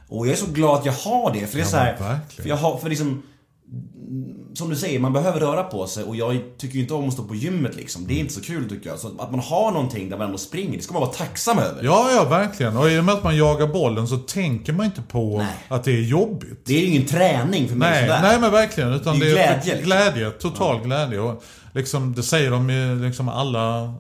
Och 0.09 0.27
jag 0.27 0.33
är 0.33 0.37
så 0.37 0.47
glad 0.47 0.79
att 0.79 0.85
jag 0.87 0.93
har 0.93 1.33
det. 1.33 1.47
För 1.47 1.55
det 1.57 1.61
är 1.63 1.65
Ja, 1.65 1.71
så 1.71 1.77
här, 1.77 2.21
för 2.37 2.49
jag 2.49 2.57
har, 2.57 2.79
för 2.79 2.89
liksom 2.89 3.23
som 4.55 4.71
du 4.71 4.77
säger, 4.77 4.99
man 4.99 5.13
behöver 5.13 5.41
röra 5.41 5.63
på 5.63 5.87
sig 5.87 6.05
och 6.05 6.17
jag 6.17 6.37
tycker 6.59 6.75
ju 6.75 6.81
inte 6.81 6.95
om 6.95 7.09
att 7.09 7.13
stå 7.15 7.23
på 7.23 7.35
gymmet 7.35 7.77
liksom. 7.77 8.07
Det 8.07 8.15
är 8.15 8.19
inte 8.19 8.33
så 8.35 8.41
kul 8.41 8.69
tycker 8.69 8.91
jag. 8.91 8.99
Så 8.99 9.09
att 9.19 9.31
man 9.31 9.41
har 9.41 9.71
någonting 9.71 10.11
där 10.11 10.17
man 10.19 10.27
ändå 10.27 10.39
springer, 10.39 10.77
det 10.77 10.83
ska 10.83 10.93
man 10.93 11.01
vara 11.03 11.13
tacksam 11.13 11.59
över. 11.59 11.85
Ja, 11.85 12.11
ja 12.15 12.25
verkligen. 12.25 12.77
Och 12.77 12.91
i 12.91 12.99
och 12.99 13.05
med 13.05 13.15
att 13.15 13.25
man 13.25 13.37
jagar 13.37 13.67
bollen 13.67 14.09
så 14.09 14.17
tänker 14.17 14.73
man 14.73 14.87
inte 14.87 15.03
på 15.03 15.39
Nej. 15.39 15.55
att 15.69 15.85
det 15.85 15.91
är 15.93 16.03
jobbigt. 16.03 16.63
Det 16.65 16.75
är 16.77 16.81
ju 16.81 16.87
ingen 16.87 17.07
träning 17.07 17.69
för 17.69 17.77
mig 17.77 17.91
Nej, 17.91 18.09
sådär. 18.09 18.23
nej 18.23 18.41
men 18.41 18.51
verkligen. 18.53 18.93
Utan 18.93 19.19
Det 19.19 19.25
det 19.25 19.31
är 19.33 19.37
är, 19.37 19.55
glädje, 19.63 19.75
liksom. 19.75 19.85
glädje 19.85 20.31
total 20.31 20.81
glädje. 20.85 21.21
Och 21.21 21.43
liksom, 21.75 22.15
det 22.15 22.23
säger 22.23 22.51
de 22.51 22.71
ju 22.71 23.03
liksom 23.07 23.29
alla. 23.29 23.95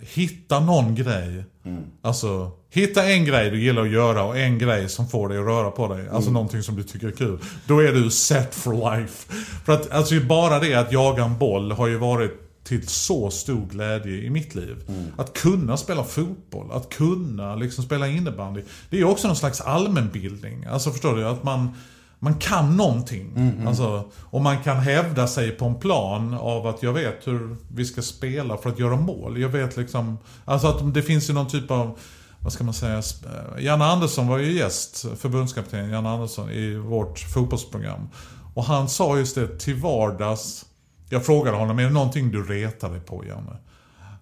Hitta 0.00 0.60
någon 0.60 0.94
grej. 0.94 1.44
Mm. 1.64 1.82
Alltså, 2.02 2.50
hitta 2.70 3.04
en 3.04 3.24
grej 3.24 3.50
du 3.50 3.62
gillar 3.62 3.82
att 3.82 3.90
göra 3.90 4.24
och 4.24 4.38
en 4.38 4.58
grej 4.58 4.88
som 4.88 5.08
får 5.08 5.28
dig 5.28 5.38
att 5.38 5.44
röra 5.44 5.70
på 5.70 5.88
dig. 5.88 6.00
Mm. 6.00 6.14
Alltså 6.14 6.30
någonting 6.30 6.62
som 6.62 6.76
du 6.76 6.82
tycker 6.82 7.08
är 7.08 7.12
kul. 7.12 7.38
Då 7.66 7.78
är 7.78 7.92
du 7.92 8.10
set 8.10 8.54
for 8.54 8.96
life. 8.96 9.32
För 9.64 9.72
att 9.72 9.90
alltså 9.90 10.20
bara 10.20 10.58
det 10.58 10.74
att 10.74 10.92
jaga 10.92 11.24
en 11.24 11.38
boll 11.38 11.72
har 11.72 11.86
ju 11.86 11.96
varit 11.96 12.50
till 12.64 12.88
så 12.88 13.30
stor 13.30 13.66
glädje 13.66 14.12
i 14.12 14.30
mitt 14.30 14.54
liv. 14.54 14.76
Mm. 14.88 15.04
Att 15.18 15.32
kunna 15.32 15.76
spela 15.76 16.04
fotboll, 16.04 16.72
att 16.72 16.88
kunna 16.88 17.54
liksom 17.54 17.84
spela 17.84 18.08
innebandy. 18.08 18.62
Det 18.90 19.00
är 19.00 19.04
också 19.04 19.26
någon 19.26 19.36
slags 19.36 19.60
allmänbildning. 19.60 20.64
Alltså 20.64 20.90
förstår 20.90 21.16
du? 21.16 21.26
Att 21.26 21.42
man, 21.42 21.74
man 22.22 22.34
kan 22.34 22.76
någonting. 22.76 23.32
Alltså, 23.66 24.04
och 24.20 24.40
man 24.40 24.62
kan 24.62 24.76
hävda 24.76 25.26
sig 25.26 25.50
på 25.50 25.64
en 25.64 25.74
plan 25.74 26.34
av 26.34 26.66
att 26.66 26.82
jag 26.82 26.92
vet 26.92 27.26
hur 27.26 27.56
vi 27.68 27.84
ska 27.84 28.02
spela 28.02 28.56
för 28.56 28.70
att 28.70 28.78
göra 28.78 28.96
mål. 28.96 29.40
Jag 29.40 29.48
vet 29.48 29.76
liksom, 29.76 30.18
alltså 30.44 30.68
att 30.68 30.94
det 30.94 31.02
finns 31.02 31.30
ju 31.30 31.34
någon 31.34 31.48
typ 31.48 31.70
av 31.70 31.98
vad 32.42 32.52
ska 32.52 32.64
man 32.64 32.74
säga? 32.74 32.96
eh, 32.96 33.64
Janne 33.64 33.84
Andersson 33.84 34.28
var 34.28 34.38
ju 34.38 34.52
gäst, 34.52 35.06
förbundskapten 35.16 35.90
Janne 35.90 36.08
Andersson, 36.08 36.50
i 36.50 36.76
vårt 36.76 37.18
fotbollsprogram. 37.18 38.08
Och 38.54 38.64
han 38.64 38.88
sa 38.88 39.18
just 39.18 39.34
det, 39.34 39.58
till 39.58 39.74
vardags. 39.74 40.66
Jag 41.08 41.26
frågade 41.26 41.56
honom, 41.56 41.78
är 41.78 41.82
det 41.82 41.90
någonting 41.90 42.30
du 42.30 42.44
retar 42.44 42.90
dig 42.90 43.00
på 43.00 43.24
Janne? 43.24 43.56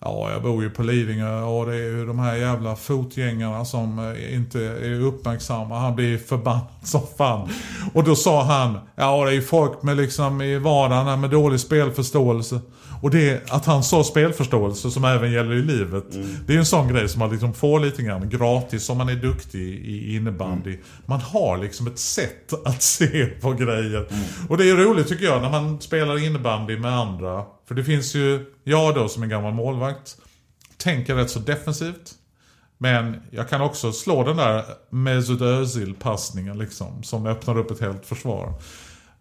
Ja, 0.00 0.30
jag 0.32 0.42
bor 0.42 0.62
ju 0.62 0.70
på 0.70 0.82
Lidingö 0.82 1.42
och 1.42 1.66
det 1.66 1.74
är 1.74 1.78
ju 1.78 2.06
de 2.06 2.18
här 2.18 2.36
jävla 2.36 2.76
fotgängarna 2.76 3.64
som 3.64 3.98
eh, 3.98 4.34
inte 4.34 4.60
är 4.60 5.00
uppmärksamma. 5.00 5.78
Han 5.78 5.96
blir 5.96 6.18
förbannad 6.18 6.66
som 6.82 7.00
fan. 7.18 7.48
Och 7.94 8.04
då 8.04 8.16
sa 8.16 8.42
han, 8.42 8.78
ja 8.96 9.24
det 9.24 9.30
är 9.30 9.34
ju 9.34 9.42
folk 9.42 9.82
med 9.82 9.96
liksom 9.96 10.42
i 10.42 10.58
vardagen 10.58 11.20
med 11.20 11.30
dålig 11.30 11.60
spelförståelse. 11.60 12.60
Och 13.02 13.10
det, 13.10 13.50
att 13.50 13.66
han 13.66 13.82
sa 13.82 14.04
spelförståelse 14.04 14.90
som 14.90 15.04
även 15.04 15.32
gäller 15.32 15.54
i 15.54 15.62
livet. 15.62 16.04
Det 16.46 16.54
är 16.54 16.58
en 16.58 16.66
sån 16.66 16.88
grej 16.88 17.08
som 17.08 17.18
man 17.18 17.30
liksom 17.30 17.54
får 17.54 17.80
lite 17.80 18.02
grann 18.02 18.28
gratis 18.28 18.90
om 18.90 18.98
man 18.98 19.08
är 19.08 19.16
duktig 19.16 19.60
i 19.60 20.16
innebandy. 20.16 20.78
Man 21.06 21.20
har 21.20 21.58
liksom 21.58 21.86
ett 21.86 21.98
sätt 21.98 22.52
att 22.64 22.82
se 22.98 23.26
på 23.26 23.52
grejer. 23.52 24.08
Och 24.48 24.56
det 24.58 24.70
är 24.70 24.76
roligt 24.76 25.08
tycker 25.08 25.24
jag 25.24 25.42
när 25.42 25.50
man 25.50 25.80
spelar 25.80 26.24
innebandy 26.24 26.78
med 26.78 26.98
andra. 26.98 27.44
För 27.68 27.74
det 27.74 27.84
finns 27.84 28.14
ju, 28.14 28.46
jag 28.64 28.94
då 28.94 29.08
som 29.08 29.22
en 29.22 29.28
gammal 29.28 29.54
målvakt, 29.54 30.16
tänker 30.76 31.14
rätt 31.14 31.30
så 31.30 31.38
defensivt. 31.38 32.14
Men 32.78 33.20
jag 33.30 33.48
kan 33.48 33.60
också 33.60 33.92
slå 33.92 34.24
den 34.24 34.36
där 34.36 34.64
Mesut 34.90 35.40
Özil-passningen 35.40 36.58
liksom, 36.58 37.02
som 37.02 37.26
öppnar 37.26 37.58
upp 37.58 37.70
ett 37.70 37.80
helt 37.80 38.06
försvar. 38.06 38.54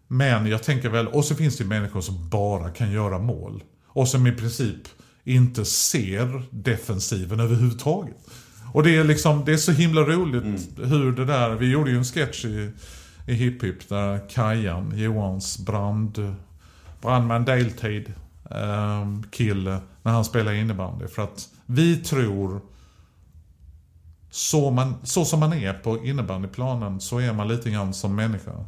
Men 0.06 0.46
jag 0.46 0.62
tänker 0.62 0.88
väl, 0.88 1.08
och 1.08 1.24
så 1.24 1.34
finns 1.34 1.56
det 1.56 1.62
ju 1.62 1.68
människor 1.68 2.00
som 2.00 2.28
bara 2.28 2.70
kan 2.70 2.92
göra 2.92 3.18
mål. 3.18 3.62
Och 3.86 4.08
som 4.08 4.26
i 4.26 4.32
princip 4.32 4.88
inte 5.24 5.64
ser 5.64 6.42
defensiven 6.50 7.40
överhuvudtaget. 7.40 8.16
Och 8.72 8.82
det 8.82 8.96
är 8.96 9.04
liksom, 9.04 9.44
det 9.44 9.52
är 9.52 9.56
så 9.56 9.72
himla 9.72 10.00
roligt 10.00 10.68
hur 10.76 11.12
det 11.12 11.24
där, 11.24 11.54
vi 11.54 11.70
gjorde 11.70 11.90
ju 11.90 11.96
en 11.96 12.04
sketch 12.04 12.44
i, 12.44 12.70
i 13.26 13.34
Hipp 13.34 13.64
Hipp 13.64 13.88
där 13.88 14.28
Kajan, 14.28 14.92
Johans 14.98 15.58
brand, 15.58 16.36
brandman 17.00 17.44
deltid 17.44 18.12
Ehm, 18.50 19.22
kille, 19.30 19.80
när 20.02 20.12
han 20.12 20.24
spelar 20.24 20.52
innebandy. 20.52 21.06
För 21.06 21.22
att 21.22 21.48
vi 21.66 21.96
tror 21.96 22.60
så, 24.30 24.70
man, 24.70 24.94
så 25.02 25.24
som 25.24 25.40
man 25.40 25.52
är 25.52 25.72
på 25.72 26.06
innebandyplanen 26.06 27.00
så 27.00 27.18
är 27.18 27.32
man 27.32 27.48
lite 27.48 27.70
grann 27.70 27.94
som 27.94 28.14
människa. 28.16 28.64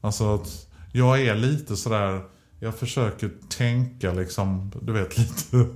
Alltså 0.00 0.34
att 0.34 0.66
jag 0.92 1.20
är 1.22 1.34
lite 1.34 1.76
sådär, 1.76 2.22
jag 2.60 2.74
försöker 2.74 3.30
tänka 3.48 4.12
liksom, 4.12 4.72
du 4.82 4.92
vet 4.92 5.18
lite. 5.18 5.66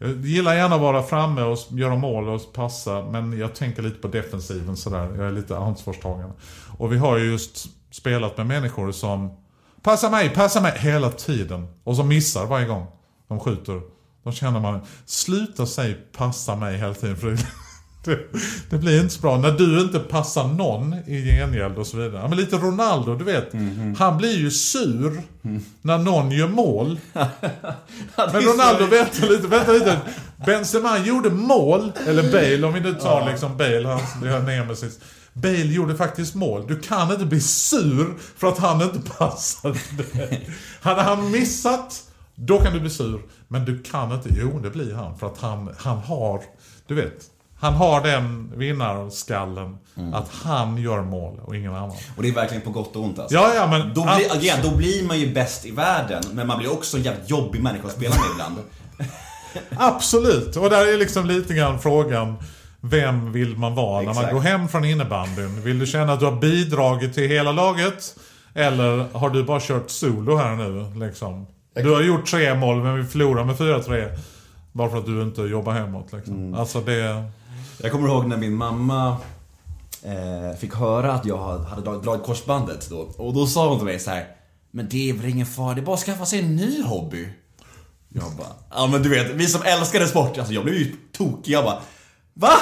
Jag 0.00 0.26
gillar 0.26 0.54
gärna 0.54 0.74
att 0.74 0.80
vara 0.80 1.02
framme 1.02 1.42
och 1.42 1.58
göra 1.70 1.96
mål 1.96 2.28
och 2.28 2.52
passa, 2.52 3.04
men 3.10 3.38
jag 3.38 3.54
tänker 3.54 3.82
lite 3.82 3.98
på 3.98 4.08
defensiven 4.08 4.76
sådär. 4.76 5.14
Jag 5.16 5.26
är 5.26 5.32
lite 5.32 5.56
ansvarstagande. 5.56 6.34
Och 6.78 6.92
vi 6.92 6.98
har 6.98 7.18
ju 7.18 7.30
just 7.30 7.66
spelat 7.90 8.36
med 8.36 8.46
människor 8.46 8.92
som 8.92 9.39
Passa 9.82 10.10
mig, 10.10 10.28
passa 10.28 10.60
mig 10.60 10.72
hela 10.78 11.10
tiden. 11.10 11.66
Och 11.84 11.96
som 11.96 12.08
missar 12.08 12.46
varje 12.46 12.66
gång 12.66 12.86
de 13.28 13.40
skjuter. 13.40 13.80
Då 14.24 14.32
känner 14.32 14.60
man, 14.60 14.80
sluta 15.06 15.66
säga 15.66 15.96
passa 16.16 16.56
mig 16.56 16.78
hela 16.78 16.94
tiden. 16.94 17.16
För 17.16 17.30
det, 17.30 17.36
Det, 18.04 18.18
det 18.70 18.78
blir 18.78 19.00
inte 19.00 19.14
så 19.14 19.20
bra. 19.20 19.38
När 19.38 19.52
du 19.52 19.80
inte 19.80 19.98
passar 19.98 20.46
någon 20.46 20.94
i 21.06 21.22
gengäld 21.22 21.78
och 21.78 21.86
så 21.86 21.96
vidare. 21.96 22.28
Men 22.28 22.38
lite 22.38 22.56
Ronaldo, 22.56 23.14
du 23.14 23.24
vet. 23.24 23.52
Han 23.98 24.16
blir 24.18 24.38
ju 24.38 24.50
sur 24.50 25.22
när 25.82 25.98
någon 25.98 26.30
gör 26.30 26.48
mål. 26.48 27.00
Men 28.16 28.42
Ronaldo, 28.42 28.86
vänta 28.86 29.26
lite, 29.26 29.46
vänta 29.46 29.72
lite. 29.72 30.00
Benzema 30.46 30.98
gjorde 30.98 31.30
mål, 31.30 31.92
eller 32.06 32.32
Bale 32.32 32.66
om 32.66 32.72
vi 32.74 32.80
nu 32.80 32.94
tar 32.94 33.30
liksom 33.30 33.56
Bale, 33.56 33.88
han, 33.88 34.00
det 34.22 34.28
har 34.28 34.40
nemesis. 34.40 34.98
Bale 35.32 35.72
gjorde 35.72 35.96
faktiskt 35.96 36.34
mål. 36.34 36.66
Du 36.66 36.80
kan 36.80 37.12
inte 37.12 37.24
bli 37.24 37.40
sur 37.40 38.14
för 38.36 38.48
att 38.48 38.58
han 38.58 38.82
inte 38.82 39.10
passade 39.10 39.78
dig. 40.12 40.50
Hade 40.80 41.02
han 41.02 41.30
missat, 41.30 42.02
då 42.34 42.58
kan 42.58 42.72
du 42.72 42.80
bli 42.80 42.90
sur. 42.90 43.22
Men 43.48 43.64
du 43.64 43.82
kan 43.82 44.12
inte, 44.12 44.28
jo 44.32 44.60
det 44.62 44.70
blir 44.70 44.94
han. 44.94 45.18
För 45.18 45.26
att 45.26 45.38
han, 45.38 45.74
han 45.78 45.98
har, 45.98 46.42
du 46.86 46.94
vet. 46.94 47.30
Han 47.60 47.74
har 47.74 48.00
den 48.02 48.52
vinnarskallen 48.56 49.78
att 50.12 50.28
han 50.28 50.78
gör 50.78 51.02
mål 51.02 51.40
och 51.44 51.56
ingen 51.56 51.74
annan. 51.74 51.96
Och 52.16 52.22
det 52.22 52.28
är 52.28 52.32
verkligen 52.32 52.62
på 52.62 52.70
gott 52.70 52.96
och 52.96 53.02
ont 53.02 53.18
alltså. 53.18 53.34
Ja, 53.34 53.54
ja 53.54 53.66
men... 53.66 53.94
Då 53.94 54.02
blir, 54.02 54.42
igen, 54.42 54.58
då 54.62 54.76
blir 54.76 55.06
man 55.06 55.20
ju 55.20 55.34
bäst 55.34 55.66
i 55.66 55.70
världen, 55.70 56.22
men 56.32 56.46
man 56.46 56.58
blir 56.58 56.72
också 56.72 56.96
en 56.96 57.02
jävligt 57.02 57.30
jobbig 57.30 57.62
människa 57.62 57.86
att 57.86 57.92
spela 57.92 58.14
med 58.14 58.24
ibland. 58.32 58.56
Absolut, 59.76 60.56
och 60.56 60.70
där 60.70 60.94
är 60.94 60.98
liksom 60.98 61.26
lite 61.26 61.54
grann 61.54 61.80
frågan 61.80 62.36
Vem 62.80 63.32
vill 63.32 63.56
man 63.56 63.74
vara 63.74 63.98
när 63.98 64.06
man 64.06 64.16
Exakt. 64.16 64.32
går 64.32 64.40
hem 64.40 64.68
från 64.68 64.84
innebandyn? 64.84 65.62
Vill 65.62 65.78
du 65.78 65.86
känna 65.86 66.12
att 66.12 66.20
du 66.20 66.26
har 66.26 66.36
bidragit 66.36 67.14
till 67.14 67.28
hela 67.28 67.52
laget? 67.52 68.16
Eller 68.54 69.06
har 69.12 69.30
du 69.30 69.44
bara 69.44 69.60
kört 69.60 69.90
solo 69.90 70.36
här 70.36 70.56
nu 70.56 70.92
liksom? 71.06 71.46
Du 71.74 71.94
har 71.94 72.02
gjort 72.02 72.26
tre 72.26 72.54
mål 72.54 72.82
men 72.82 72.96
vi 72.96 73.04
förlorar 73.04 73.44
med 73.44 73.56
4-3 73.56 74.18
Bara 74.72 74.90
för 74.90 74.98
att 74.98 75.06
du 75.06 75.22
inte 75.22 75.42
jobbar 75.42 75.72
hemåt 75.72 76.12
liksom. 76.12 76.54
Alltså 76.54 76.80
det... 76.80 77.24
Jag 77.82 77.92
kommer 77.92 78.08
ihåg 78.08 78.26
när 78.26 78.36
min 78.36 78.54
mamma 78.54 79.16
eh, 80.02 80.58
fick 80.58 80.74
höra 80.74 81.12
att 81.12 81.26
jag 81.26 81.58
hade 81.58 81.82
dragit 81.82 82.22
korsbandet 82.22 82.90
då. 82.90 82.96
Och 83.16 83.34
då 83.34 83.46
sa 83.46 83.68
hon 83.68 83.78
till 83.78 83.86
mig 83.86 83.98
så 83.98 84.10
här. 84.10 84.26
Men 84.70 84.88
det 84.88 85.10
är 85.10 85.14
väl 85.14 85.30
ingen 85.30 85.46
fara, 85.46 85.74
det 85.74 85.80
är 85.80 85.84
bara 85.84 85.94
att 85.94 86.02
skaffa 86.02 86.26
sig 86.26 86.38
en 86.38 86.56
ny 86.56 86.82
hobby. 86.82 87.28
Jag 88.08 88.32
bara, 88.38 88.46
ja 88.70 88.86
men 88.86 89.02
du 89.02 89.08
vet, 89.08 89.30
vi 89.30 89.46
som 89.46 89.62
älskade 89.62 90.08
sport, 90.08 90.38
alltså 90.38 90.52
jag 90.54 90.64
blev 90.64 90.76
ju 90.76 90.96
tokig. 91.12 91.52
Jag 91.52 91.64
bara, 91.64 91.78
va? 92.40 92.52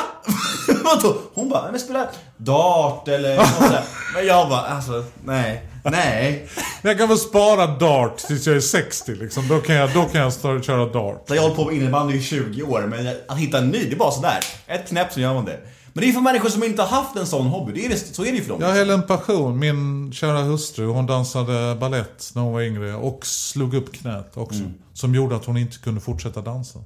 Vadå? 0.85 1.17
Hon 1.35 1.49
bara, 1.49 1.71
men 1.71 1.81
spela 1.81 2.09
dart 2.37 3.09
eller 3.09 3.37
något 3.37 3.47
sådär. 3.55 3.83
Men 4.15 4.27
jag 4.27 4.49
bara, 4.49 4.61
alltså 4.61 5.05
nej, 5.25 5.69
nej. 5.85 6.49
Jag 6.83 6.99
kan 6.99 7.09
väl 7.09 7.19
spara 7.19 7.67
dart 7.67 8.19
tills 8.19 8.47
jag 8.47 8.57
är 8.57 8.61
60 8.61 9.15
liksom. 9.15 9.49
Då 9.49 9.59
kan 9.61 9.75
jag, 9.75 9.93
då 9.95 10.05
kan 10.05 10.21
jag 10.21 10.33
stå, 10.33 10.61
köra 10.61 10.87
dart. 10.87 11.25
Jag 11.27 11.35
har 11.37 11.43
hållit 11.43 11.57
på 11.57 11.65
med 11.65 11.75
innebandy 11.75 12.17
i 12.17 12.23
20 12.23 12.63
år, 12.63 12.81
men 12.89 13.15
att 13.29 13.39
hitta 13.39 13.59
en 13.59 13.69
ny, 13.69 13.79
det 13.85 13.93
är 13.93 13.97
bara 13.97 14.11
sådär. 14.11 14.39
Ett 14.67 14.89
knäpp 14.89 15.13
så 15.13 15.21
gör 15.21 15.35
man 15.35 15.45
det. 15.45 15.61
Men 15.93 16.03
det 16.05 16.09
är 16.09 16.13
för 16.13 16.21
människor 16.21 16.49
som 16.49 16.65
inte 16.65 16.83
har 16.83 16.89
haft 17.03 17.17
en 17.17 17.27
sån 17.27 17.47
hobby, 17.47 17.73
det 17.73 17.85
är, 17.87 17.89
det- 17.89 18.15
så 18.15 18.23
är 18.25 18.31
det 18.31 18.37
ju 18.37 18.43
för 18.43 18.49
dem. 18.51 18.61
Jag 18.63 18.69
höll 18.73 18.91
en 18.91 19.03
passion. 19.03 19.59
Min 19.59 20.13
kära 20.13 20.43
hustru, 20.43 20.87
hon 20.87 21.07
dansade 21.07 21.75
ballett 21.75 22.31
när 22.35 22.43
hon 22.43 22.53
var 22.53 22.61
yngre 22.61 22.95
och 22.95 23.27
slog 23.27 23.75
upp 23.75 23.93
knät 23.95 24.31
också. 24.35 24.61
Som 24.95 25.15
gjorde 25.15 25.37
att 25.37 25.45
hon 25.45 25.57
inte 25.57 25.79
kunde 25.79 26.01
fortsätta 26.01 26.41
dansa. 26.41 26.79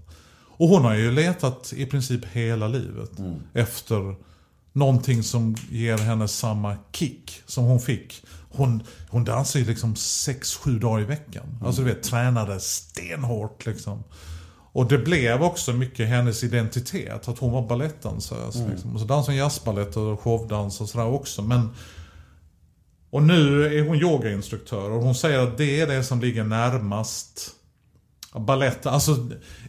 Och 0.57 0.68
hon 0.68 0.82
har 0.82 0.94
ju 0.94 1.11
letat 1.11 1.72
i 1.76 1.86
princip 1.86 2.24
hela 2.24 2.68
livet 2.68 3.11
efter 3.55 4.14
någonting 4.72 5.22
som 5.22 5.57
ger 5.70 5.98
henne 5.98 6.28
samma 6.28 6.76
kick 6.92 7.42
som 7.46 7.64
hon 7.64 7.80
fick. 7.80 8.24
Hon, 8.50 8.82
hon 9.09 9.24
dansar 9.24 9.61
ju 9.61 9.66
liksom 9.66 9.94
6-7 9.94 10.78
dagar 10.80 11.00
i 11.03 11.05
veckan. 11.05 11.59
Alltså 11.64 11.82
du 11.82 11.88
vet, 11.88 12.03
tränade 12.03 12.61
stenhårt 12.61 13.66
liksom. 13.66 14.05
Och 14.74 14.88
det 14.88 14.98
blev 14.98 15.42
också 15.42 15.72
mycket 15.72 16.09
hennes 16.09 16.44
identitet, 16.44 17.28
att 17.28 17.38
hon 17.38 17.53
var 17.53 17.68
balettdansös. 17.68 18.57
Liksom. 18.70 18.94
Och 18.94 19.00
så 19.00 19.07
dansade 19.07 19.32
hon 19.32 19.36
jazzbalett 19.36 19.96
och 19.96 20.20
showdans 20.20 20.80
och 20.80 20.88
sådär 20.88 21.07
också. 21.07 21.42
Men 21.42 21.68
och 23.11 23.22
nu 23.22 23.66
är 23.78 23.88
hon 23.88 23.96
yogainstruktör 23.96 24.90
och 24.90 25.03
hon 25.03 25.14
säger 25.14 25.38
att 25.38 25.59
det 25.59 25.80
är 25.80 25.86
det 25.86 26.05
som 26.05 26.20
ligger 26.20 26.44
närmast 26.44 27.50
Balett, 28.41 28.87
alltså 28.87 29.16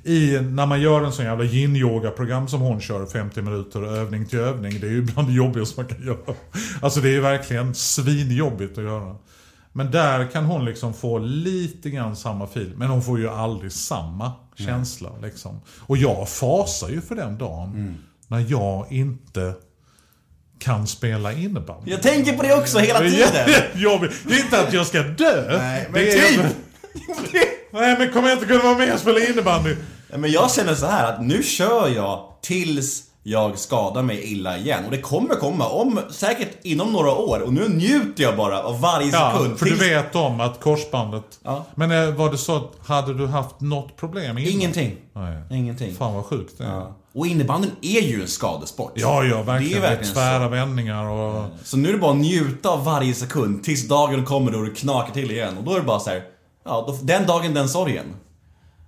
i, 0.04 0.40
när 0.42 0.66
man 0.66 0.82
gör 0.82 1.02
en 1.02 1.14
sån 1.14 1.26
jävla 1.26 1.44
yin-yoga-program 1.44 2.48
som 2.48 2.62
hon 2.62 2.82
kör 2.82 3.06
50 3.06 3.42
minuter 3.42 3.84
övning 3.84 4.26
till 4.26 4.40
övning. 4.40 4.80
Det 4.80 4.88
är 4.88 4.92
ju 4.92 5.02
bland 5.02 5.28
det 5.28 5.34
jobbigaste 5.34 5.80
man 5.80 5.90
kan 5.90 6.06
göra. 6.06 6.36
Alltså 6.82 7.00
det 7.00 7.08
är 7.08 7.14
ju 7.14 7.22
verkligen 7.22 7.76
svinjobbigt 7.76 8.78
att 8.78 8.84
göra. 8.84 9.16
Men 9.72 9.92
där 9.92 10.32
kan 10.32 10.46
hon 10.46 10.66
liksom 10.66 10.94
få 10.94 11.18
lite 11.18 11.90
grann 11.90 12.16
samma 12.16 12.48
fil. 12.48 12.74
Men 12.78 12.88
hon 12.90 13.04
får 13.04 13.20
ju 13.20 13.30
aldrig 13.30 13.72
samma 13.72 14.32
känsla 14.56 15.10
liksom. 15.22 15.62
Och 15.80 15.98
jag 15.98 16.30
fasar 16.30 16.90
ju 16.90 17.02
för 17.02 17.16
den 17.16 17.38
dagen 17.38 17.98
när 18.28 18.46
jag 18.50 18.92
inte 18.92 19.54
kan 20.60 20.88
spela 20.88 21.34
innebandy. 21.34 21.92
Jag 21.92 22.02
tänker 22.02 22.38
på 22.38 22.44
det 22.44 22.56
också 22.56 22.80
hela 22.80 23.00
tiden. 23.00 23.30
Det 24.28 24.36
är 24.36 24.44
inte 24.44 24.68
att 24.68 24.74
jag 24.74 24.88
ska 24.88 25.04
dö. 25.04 25.58
Nej, 25.58 25.88
men 25.92 26.02
det 26.02 26.12
är, 26.12 26.30
typ. 26.30 26.46
Nej 27.74 27.96
men 28.00 28.12
kommer 28.12 28.30
jag 28.30 28.36
inte 28.36 28.46
kunna 28.48 28.64
vara 28.64 28.78
med 28.78 28.94
och 28.94 29.00
spela 29.00 29.20
innebandy? 29.20 29.76
Ja, 30.12 30.18
Men 30.18 30.32
jag 30.32 30.52
känner 30.52 30.76
så 30.76 30.86
här 30.86 31.14
att 31.14 31.22
nu 31.26 31.44
kör 31.44 31.88
jag 31.90 32.20
tills 32.42 33.04
jag 33.26 33.58
skadar 33.60 34.02
mig 34.02 34.32
illa 34.32 34.58
igen. 34.58 34.86
Och 34.86 34.92
det 34.92 34.98
kommer 34.98 35.36
komma, 35.36 35.68
om, 35.70 36.00
säkert 36.12 36.50
inom 36.64 36.94
några 36.94 37.12
år. 37.12 37.40
Och 37.40 37.54
nu 37.54 37.70
njuter 37.70 38.24
jag 38.24 38.38
bara 38.38 38.64
av 38.64 38.82
varje 38.82 39.12
Ja, 39.12 39.32
sekund. 39.36 39.60
för 39.60 39.66
du 39.66 39.72
tills- 39.72 39.84
vet 39.84 40.16
om 40.16 40.40
att 40.40 40.62
korsbandet... 40.62 41.24
Ja. 41.44 41.66
Men 41.76 41.92
eh, 41.92 42.16
var 42.16 42.32
det 42.32 42.38
så 42.38 42.56
att, 42.56 42.72
hade 42.88 43.14
du 43.14 43.28
haft 43.28 43.62
något 43.62 43.96
problem 43.98 44.38
innan? 44.38 44.52
Ingenting. 44.54 44.96
Nej. 45.14 45.60
Ingenting. 45.60 45.96
Fan 45.96 46.14
vad 46.16 46.26
sjukt 46.26 46.58
det 46.58 46.64
är. 46.64 46.68
Ja. 46.70 46.96
Och 47.16 47.28
innebandyn 47.28 47.72
är 47.82 48.02
ju 48.02 48.22
en 48.22 48.28
skadesport. 48.28 48.92
Ja, 48.96 49.24
ja, 49.24 49.42
verkligen. 49.42 49.82
Det 49.82 49.88
är 49.88 49.90
verkligen 49.90 50.14
tvära 50.14 50.44
så. 50.44 50.50
vändningar 50.50 51.06
och... 51.10 51.46
Så 51.64 51.78
nu 51.78 51.90
är 51.90 51.94
det 51.94 52.00
bara 52.00 52.12
att 52.12 52.18
njuta 52.18 52.70
av 52.70 52.86
varje 52.86 53.14
sekund 53.14 53.64
tills 53.64 53.88
dagen 53.88 54.26
kommer 54.26 54.52
då 54.52 54.62
det 54.62 54.70
knakar 54.70 55.14
till 55.14 55.32
igen. 55.32 55.58
Och 55.58 55.64
då 55.64 55.74
är 55.74 55.80
det 55.80 55.86
bara 55.86 56.00
så 56.00 56.10
här, 56.10 56.24
ja, 56.64 56.84
då, 56.88 56.98
den 57.02 57.26
dagen 57.28 57.54
den 57.54 57.70
sorgen. 57.70 58.06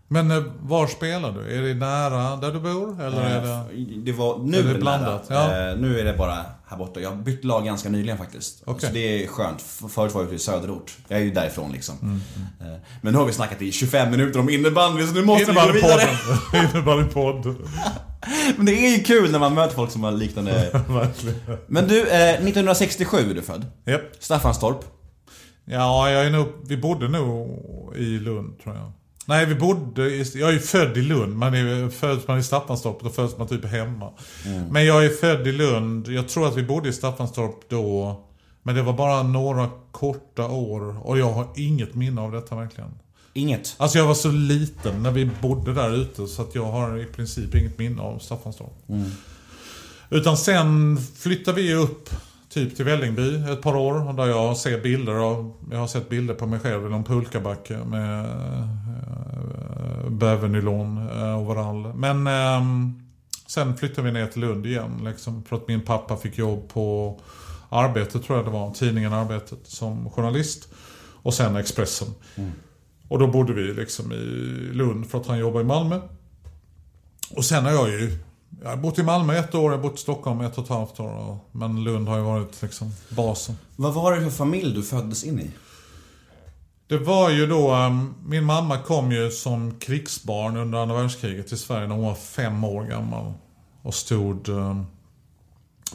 Men 0.08 0.32
eh, 0.32 0.44
var 0.62 0.88
spelar 0.88 1.32
du? 1.32 1.58
Är 1.58 1.62
det 1.62 1.74
nära 1.74 2.36
där 2.36 2.52
du 2.52 2.60
bor? 2.60 3.02
Eller 3.04 3.22
är 3.22 3.42
det... 3.42 3.50
Eh, 3.52 3.98
Det 4.04 4.12
var, 4.12 4.38
nu 4.38 4.58
Är 4.60 4.64
det 4.64 4.70
är 4.70 4.74
det 4.74 4.80
blandat? 4.80 5.30
nära. 5.30 5.64
Ja. 5.66 5.72
Eh, 5.72 5.78
Nu 5.78 6.00
är 6.00 6.04
det 6.06 6.14
bara 6.14 6.36
här 6.68 6.78
borta. 6.78 7.00
Jag 7.00 7.10
har 7.10 7.16
bytt 7.16 7.44
lag 7.44 7.66
ganska 7.66 7.90
nyligen 7.90 8.18
faktiskt. 8.18 8.62
Okej. 8.66 8.88
Så 8.90 8.94
det 8.94 9.24
är 9.24 9.28
skönt. 9.28 9.62
Förut 9.62 10.14
var 10.14 10.22
jag 10.22 10.26
ute 10.28 10.36
i 10.36 10.40
söderort. 10.40 10.98
Jag 11.08 11.20
är 11.20 11.24
ju 11.24 11.32
därifrån 11.32 11.72
liksom. 11.72 11.96
Mm, 12.02 12.22
Eh, 12.62 12.80
Men 13.02 13.14
nu 13.14 13.20
har 13.20 13.26
vi 13.26 13.34
snackat 13.34 13.62
i 13.62 13.72
25 13.72 14.12
minuter 14.12 14.40
om 14.40 14.50
innebandy 14.50 15.08
så 15.08 15.14
nu 15.14 15.26
måste 15.26 15.52
vi 15.52 15.54
gå 15.54 15.72
vidare. 15.74 16.02
Innebandypodd. 16.74 17.56
Men 18.58 18.66
det 18.66 18.72
är 18.74 18.98
ju 18.98 19.04
kul 19.04 19.32
när 19.32 19.40
man 19.40 19.54
möter 19.54 19.76
folk 19.76 19.92
som 19.92 20.04
har 20.04 20.12
liknande... 20.12 20.82
Men 21.68 21.88
du, 21.88 22.02
eh, 22.08 22.30
1967 22.34 23.18
är 23.18 23.34
du 23.34 23.42
född. 23.42 23.66
Japp. 23.86 24.02
Staffanstorp. 24.20 24.80
Ja, 25.66 26.12
jag 26.12 26.26
är 26.26 26.32
nog, 26.32 26.48
vi 26.68 26.78
bodde 26.78 27.08
nog 27.08 27.62
i 27.96 28.20
Lund 28.20 28.60
tror 28.64 28.76
jag. 28.76 28.92
Nej, 29.28 29.46
vi 29.46 29.56
bodde 29.56 30.10
i, 30.10 30.26
jag 30.36 30.50
är 30.50 30.54
ju 30.54 30.60
född 30.60 30.98
i 30.98 31.02
Lund. 31.02 31.36
Man 31.36 31.54
är, 31.54 31.90
föds 31.90 32.28
man 32.28 32.40
i 32.40 32.44
Staffanstorp 32.44 33.04
då 33.04 33.10
föds 33.10 33.38
man 33.38 33.48
typ 33.48 33.66
hemma. 33.66 34.12
Men 34.70 34.86
jag 34.86 35.06
är 35.06 35.10
född 35.10 35.48
i 35.48 35.52
Lund. 35.52 36.08
Jag 36.08 36.28
tror 36.28 36.48
att 36.48 36.58
vi 36.58 36.64
bodde 36.64 36.90
i 36.90 36.94
Staffanstorp 36.94 37.70
då. 37.70 38.22
Men 38.64 38.76
det 38.76 38.82
var 38.82 38.94
bara 38.94 39.24
några 39.24 39.70
korta 39.92 40.48
år. 40.48 41.08
Och 41.08 41.20
jag 41.20 41.32
har 41.32 41.48
inget 41.56 41.96
minne 41.96 42.22
av 42.22 42.32
detta 42.32 42.56
verkligen. 42.56 42.90
Inget. 43.34 43.76
Alltså 43.78 43.98
jag 43.98 44.06
var 44.06 44.14
så 44.14 44.32
liten 44.32 45.04
när 45.04 45.12
vi 45.12 45.30
bodde 45.42 45.74
där 45.74 45.96
ute 45.96 46.28
så 46.28 46.42
att 46.42 46.56
jag 46.56 46.66
har 46.66 46.98
i 46.98 47.06
princip 47.06 47.56
inget 47.56 47.80
minne 47.80 48.02
av 48.02 48.20
Staffanstorp. 48.20 48.84
Utan 50.10 50.38
sen 50.38 50.98
flyttade 51.16 51.62
vi 51.62 51.74
upp 51.74 52.10
typ 52.56 52.76
till 52.76 52.86
Vällingby 52.86 53.36
ett 53.52 53.62
par 53.62 53.76
år. 53.76 54.14
Där 54.14 54.28
jag 54.28 54.58
ser 54.58 54.82
bilder 54.82 55.14
av, 55.14 55.54
jag 55.72 55.78
har 55.78 55.88
sett 55.88 56.10
bilder 56.10 56.34
på 56.34 56.46
mig 56.46 56.60
själv 56.60 56.86
i 56.86 56.90
någon 56.90 57.04
pulkabacke 57.04 57.78
med 57.78 58.26
äh, 58.26 60.10
bävernylon 60.10 60.98
äh, 60.98 61.42
overall. 61.42 61.94
Men 61.96 62.28
ehm, 62.28 63.02
sen 63.48 63.78
flyttade 63.78 64.12
vi 64.12 64.20
ner 64.20 64.28
till 64.28 64.42
Lund 64.42 64.66
igen 64.66 65.02
liksom, 65.04 65.44
för 65.44 65.56
att 65.56 65.68
min 65.68 65.82
pappa 65.82 66.18
fick 66.18 66.38
jobb 66.38 66.70
på 66.70 67.20
Arbetet 67.70 68.24
tror 68.24 68.38
jag 68.38 68.48
det 68.48 68.52
var, 68.52 68.72
tidningen 68.72 69.14
Arbetet 69.14 69.60
som 69.64 70.10
journalist. 70.10 70.68
Och 71.14 71.34
sen 71.34 71.56
Expressen. 71.56 72.08
Och 73.08 73.20
då 73.20 73.28
bodde 73.28 73.54
vi 73.54 73.74
liksom 73.74 74.12
i 74.12 74.26
Lund 74.74 75.10
för 75.10 75.18
att 75.18 75.28
han 75.28 75.38
jobbar 75.38 75.62
i 75.62 75.64
Malmö. 75.64 76.00
Och 77.30 77.46
sen 77.46 77.66
har 77.66 77.72
jag 77.72 77.90
ju 77.90 78.18
jag 78.66 78.70
har 78.70 78.78
bott 78.78 79.00
i 79.00 79.04
Malmö 79.04 79.38
ett 79.38 79.56
år, 79.56 79.72
jag 79.72 79.78
har 79.78 79.84
bott 79.84 79.96
i 79.96 80.02
Stockholm 80.02 80.42
ett 80.42 80.58
och 80.58 80.64
ett 80.64 80.70
halvt 80.70 81.00
år. 81.00 81.38
Men 81.52 81.84
Lund 81.84 82.08
har 82.08 82.18
ju 82.18 82.24
varit 82.24 82.62
liksom 82.62 82.92
basen. 83.10 83.58
Vad 83.76 83.94
var 83.94 84.16
det 84.16 84.22
för 84.22 84.30
familj 84.30 84.76
du 84.76 84.84
föddes 84.84 85.24
in 85.24 85.40
i? 85.40 85.52
Det 86.88 86.98
var 86.98 87.30
ju 87.30 87.48
då, 87.48 87.76
um, 87.76 88.16
min 88.26 88.44
mamma 88.44 88.78
kom 88.78 89.12
ju 89.12 89.32
som 89.32 89.80
krigsbarn 89.80 90.58
under 90.58 90.80
andra 90.80 90.96
världskriget 90.96 91.48
till 91.48 91.58
Sverige 91.58 91.88
när 91.88 91.96
hon 91.96 92.06
var 92.06 92.16
fem 92.16 92.64
år 92.64 92.84
gammal. 92.84 93.34
Och 93.82 93.94
stod 93.94 94.50
um, 94.50 94.86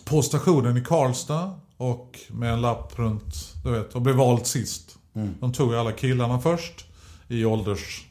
på 0.05 0.23
stationen 0.23 0.77
i 0.77 0.85
Karlstad 0.85 1.55
och 1.77 2.18
med 2.29 2.53
en 2.53 2.61
lapp 2.61 2.99
runt, 2.99 3.35
du 3.64 3.71
vet, 3.71 3.95
och 3.95 4.03
blev 4.03 4.16
vald 4.16 4.47
sist. 4.47 4.97
De 5.41 5.53
tog 5.53 5.75
alla 5.75 5.93
killarna 5.93 6.41
först 6.41 6.85
i 7.29 7.45
ålders 7.45 8.10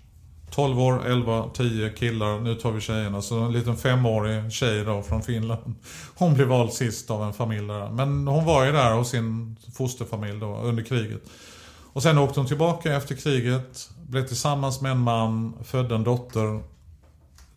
12 0.50 0.80
år, 0.80 1.08
11, 1.08 1.50
10 1.54 1.90
killar, 1.90 2.40
nu 2.40 2.56
tar 2.56 2.72
vi 2.72 2.82
tjejerna. 2.82 3.22
Så 3.22 3.40
en 3.40 3.52
liten 3.52 3.78
femårig 3.78 4.52
tjej 4.52 4.86
då 4.86 5.02
från 5.02 5.22
Finland. 5.22 5.76
Hon 6.16 6.34
blev 6.34 6.48
vald 6.48 6.74
sist 6.74 7.12
av 7.12 7.24
en 7.24 7.34
familj 7.34 7.68
där. 7.68 7.90
Men 7.90 8.28
hon 8.28 8.46
var 8.46 8.66
ju 8.66 8.72
där 8.72 8.94
hos 8.94 9.10
sin 9.10 9.56
fosterfamilj 9.74 10.40
då 10.40 10.58
under 10.58 10.84
kriget. 10.84 11.22
Och 11.94 12.04
sen 12.04 12.18
åkte 12.18 12.40
hon 12.40 12.48
tillbaka 12.48 12.96
efter 12.96 13.16
kriget, 13.16 13.90
blev 14.08 14.28
tillsammans 14.28 14.82
med 14.82 14.92
en 14.92 15.00
man, 15.00 15.54
födde 15.64 15.96
en 15.96 16.04
dotter. 16.04 16.64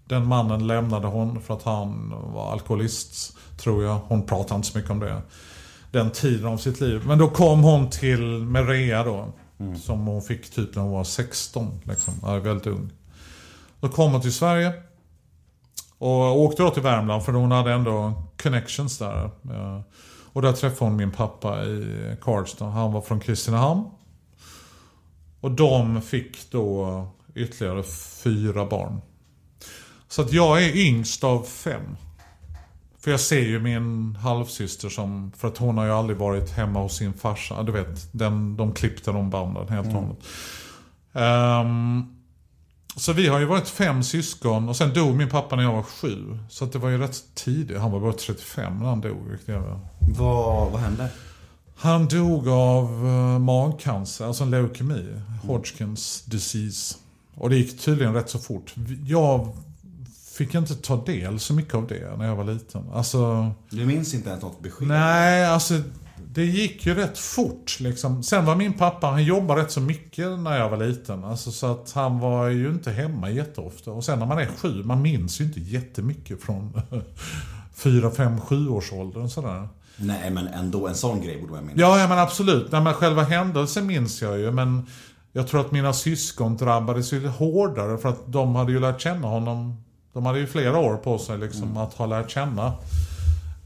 Den 0.05 0.27
mannen 0.27 0.67
lämnade 0.67 1.07
hon 1.07 1.43
för 1.43 1.55
att 1.55 1.63
han 1.63 2.15
var 2.35 2.53
alkoholist, 2.53 3.37
tror 3.57 3.85
jag. 3.85 4.01
Hon 4.07 4.27
pratade 4.27 4.57
inte 4.57 4.69
så 4.69 4.79
mycket 4.79 4.91
om 4.91 5.01
det. 5.01 5.23
Den 5.91 6.11
tiden 6.11 6.47
av 6.47 6.57
sitt 6.57 6.81
liv. 6.81 7.03
Men 7.07 7.19
då 7.19 7.29
kom 7.29 7.63
hon 7.63 7.91
till 7.91 8.23
Merea 8.39 9.05
då. 9.05 9.33
Mm. 9.63 9.79
Som 9.79 10.07
hon 10.07 10.23
fick 10.23 10.51
typ 10.51 10.75
när 10.75 10.83
hon 10.83 10.93
var 10.93 11.05
16. 11.05 11.81
Liksom. 11.85 12.15
Ja, 12.23 12.39
väldigt 12.39 12.67
ung. 12.67 12.91
Då 13.81 13.89
kom 13.89 14.13
hon 14.13 14.21
till 14.21 14.33
Sverige. 14.33 14.73
Och 15.99 16.41
åkte 16.41 16.63
då 16.63 16.71
till 16.71 16.83
Värmland 16.83 17.25
för 17.25 17.33
hon 17.33 17.53
hade 17.53 17.73
ändå 17.73 18.23
connections 18.43 18.99
där. 18.99 19.25
Eh, 19.25 19.81
och 20.33 20.43
där 20.43 20.53
träffade 20.53 20.91
hon 20.91 20.97
min 20.97 21.11
pappa 21.11 21.65
i 21.65 22.17
Karlstad. 22.21 22.65
Han 22.65 22.93
var 22.93 23.01
från 23.01 23.21
Kristinehamn. 23.21 23.85
Och 25.41 25.51
de 25.51 26.03
fick 26.03 26.51
då 26.51 27.07
ytterligare 27.35 27.83
fyra 28.23 28.67
barn. 28.67 29.01
Så 30.09 30.23
att 30.23 30.33
jag 30.33 30.65
är 30.65 30.77
yngst 30.77 31.25
av 31.25 31.43
fem. 31.43 31.97
För 33.03 33.11
jag 33.11 33.21
ser 33.21 33.41
ju 33.41 33.61
min 33.61 34.17
halvsyster 34.17 34.89
som, 34.89 35.33
för 35.37 35.49
att 35.49 35.59
hon 35.59 35.79
har 35.79 35.85
ju 35.85 35.91
aldrig 35.91 36.19
varit 36.19 36.51
hemma 36.51 36.83
hos 36.83 36.97
sin 36.97 37.13
farsa. 37.13 37.63
Du 37.63 37.73
vet, 37.73 38.09
den, 38.13 38.57
de 38.57 38.73
klippte 38.73 39.13
de 39.13 39.31
banden 39.31 39.69
helt 39.69 39.87
och 39.87 39.93
hållet. 39.93 40.19
Ehm, 41.13 42.05
så 42.97 43.13
vi 43.13 43.29
har 43.29 43.39
ju 43.39 43.45
varit 43.45 43.69
fem 43.69 44.03
syskon 44.03 44.69
och 44.69 44.77
sen 44.77 44.95
dog 44.95 45.17
min 45.17 45.29
pappa 45.29 45.57
när 45.57 45.63
jag 45.63 45.73
var 45.73 45.83
sju. 45.83 46.39
Så 46.49 46.65
det 46.65 46.79
var 46.79 46.89
ju 46.89 46.99
rätt 46.99 47.23
tidigt. 47.35 47.79
Han 47.79 47.91
var 47.91 48.01
bara 48.01 48.13
35 48.13 48.79
när 48.79 48.87
han 48.87 49.01
dog. 49.01 49.39
Vad, 50.19 50.73
vad 50.73 50.81
hände? 50.81 51.09
Han 51.77 52.09
dog 52.09 52.49
av 52.49 53.07
uh, 53.07 53.39
magcancer, 53.39 54.27
alltså 54.27 54.45
en 54.45 54.51
leukemi. 54.51 55.21
Hodgkins 55.47 56.23
disease. 56.23 56.97
Och 57.35 57.51
det 57.51 57.57
gick 57.57 57.81
tydligen 57.81 58.15
rätt 58.15 58.31
så 58.31 58.39
fort. 58.39 58.75
Jag 59.07 59.53
fick 60.47 60.55
inte 60.55 60.75
ta 60.75 61.05
del 61.05 61.39
så 61.41 61.55
mycket 61.55 61.75
av 61.75 61.87
det 61.87 62.17
när 62.19 62.27
jag 62.27 62.37
var 62.37 62.45
liten. 62.45 62.91
Alltså, 62.93 63.51
Du 63.71 63.87
minns 63.87 64.15
inte 64.15 64.29
ens 64.31 64.43
något 64.43 64.63
besked? 64.63 64.89
nej, 64.89 65.47
alltså 65.47 65.75
det 66.35 66.45
gick 66.45 66.87
ju 66.87 66.95
rätt 66.95 67.19
fort 67.19 67.81
liksom. 67.81 68.23
Sen 68.23 68.45
var 68.45 68.57
min 68.57 68.73
pappa, 68.73 69.07
han 69.07 69.25
jobbade 69.25 69.63
rätt 69.63 69.71
så 69.71 69.81
mycket 69.81 70.39
när 70.39 70.59
jag 70.59 70.71
var 70.71 70.77
liten. 70.77 71.25
Alltså, 71.25 71.53
så 71.53 71.67
att 71.73 71.93
han 71.95 72.19
var 72.19 72.49
ju 72.49 72.69
inte 72.69 72.91
hemma 72.91 73.31
jätteofta. 73.31 73.91
Och 73.91 74.05
sen 74.05 74.19
när 74.19 74.27
man 74.27 74.39
är 74.39 74.47
sju, 74.47 74.83
man 74.85 75.03
minns 75.03 75.41
ju 75.41 75.45
inte 75.45 75.61
jättemycket 75.61 76.43
från 76.43 76.81
fyra, 77.75 78.11
fem, 78.11 78.41
sju 78.41 78.69
års 78.69 78.93
åldern 78.93 79.29
sådär. 79.29 79.69
Nej, 79.97 80.31
men 80.31 80.49
ändå 80.49 80.89
en 80.89 80.95
sån 80.95 81.21
grej 81.21 81.41
borde 81.41 81.53
man 81.53 81.61
minnas. 81.67 81.81
Ja, 81.81 81.99
ja 82.01 82.09
men 82.09 82.19
absolut. 82.19 82.73
Nej, 82.73 82.81
men 82.81 82.95
själva 82.95 83.23
händelsen 83.23 83.87
minns 83.87 84.23
jag 84.23 84.39
ju. 84.39 84.51
Men 84.51 84.87
jag 85.33 85.49
tror 85.49 85.61
att 85.61 85.73
mina 85.73 85.93
syskon 85.93 86.57
drabbades 86.57 87.13
ju 87.13 87.29
hårdare 87.29 87.99
för 87.99 88.09
att 88.09 88.33
de 88.33 88.55
hade 88.55 88.73
ju 88.73 88.81
lärt 88.81 89.01
känna 89.01 89.29
honom. 89.29 89.83
De 90.13 90.27
hade 90.27 90.39
ju 90.39 90.47
flera 90.47 90.79
år 90.79 90.97
på 90.97 91.19
sig 91.19 91.39
liksom 91.39 91.77
att 91.77 91.95
ha 91.95 92.07
lärt 92.07 92.31
känna 92.31 92.67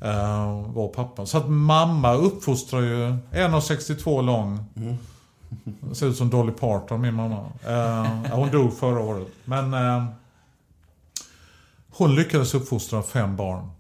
uh, 0.05 0.62
vår 0.74 0.88
pappa. 0.88 1.26
Så 1.26 1.38
att 1.38 1.49
mamma 1.49 2.14
uppfostrar 2.14 2.80
ju 2.80 3.16
1,62 3.32 4.22
lång. 4.22 4.64
Ser 5.92 6.07
ut 6.07 6.16
som 6.16 6.30
Dolly 6.30 6.53
Parton, 6.53 7.01
min 7.01 7.14
mamma. 7.14 7.47
Eh, 7.66 8.32
hon 8.32 8.51
dog 8.51 8.78
förra 8.78 9.01
året. 9.01 9.28
Men 9.44 9.74
eh, 9.74 10.05
hon 11.90 12.14
lyckades 12.14 12.55
uppfostra 12.55 13.03
fem 13.03 13.36
barn 13.36 13.70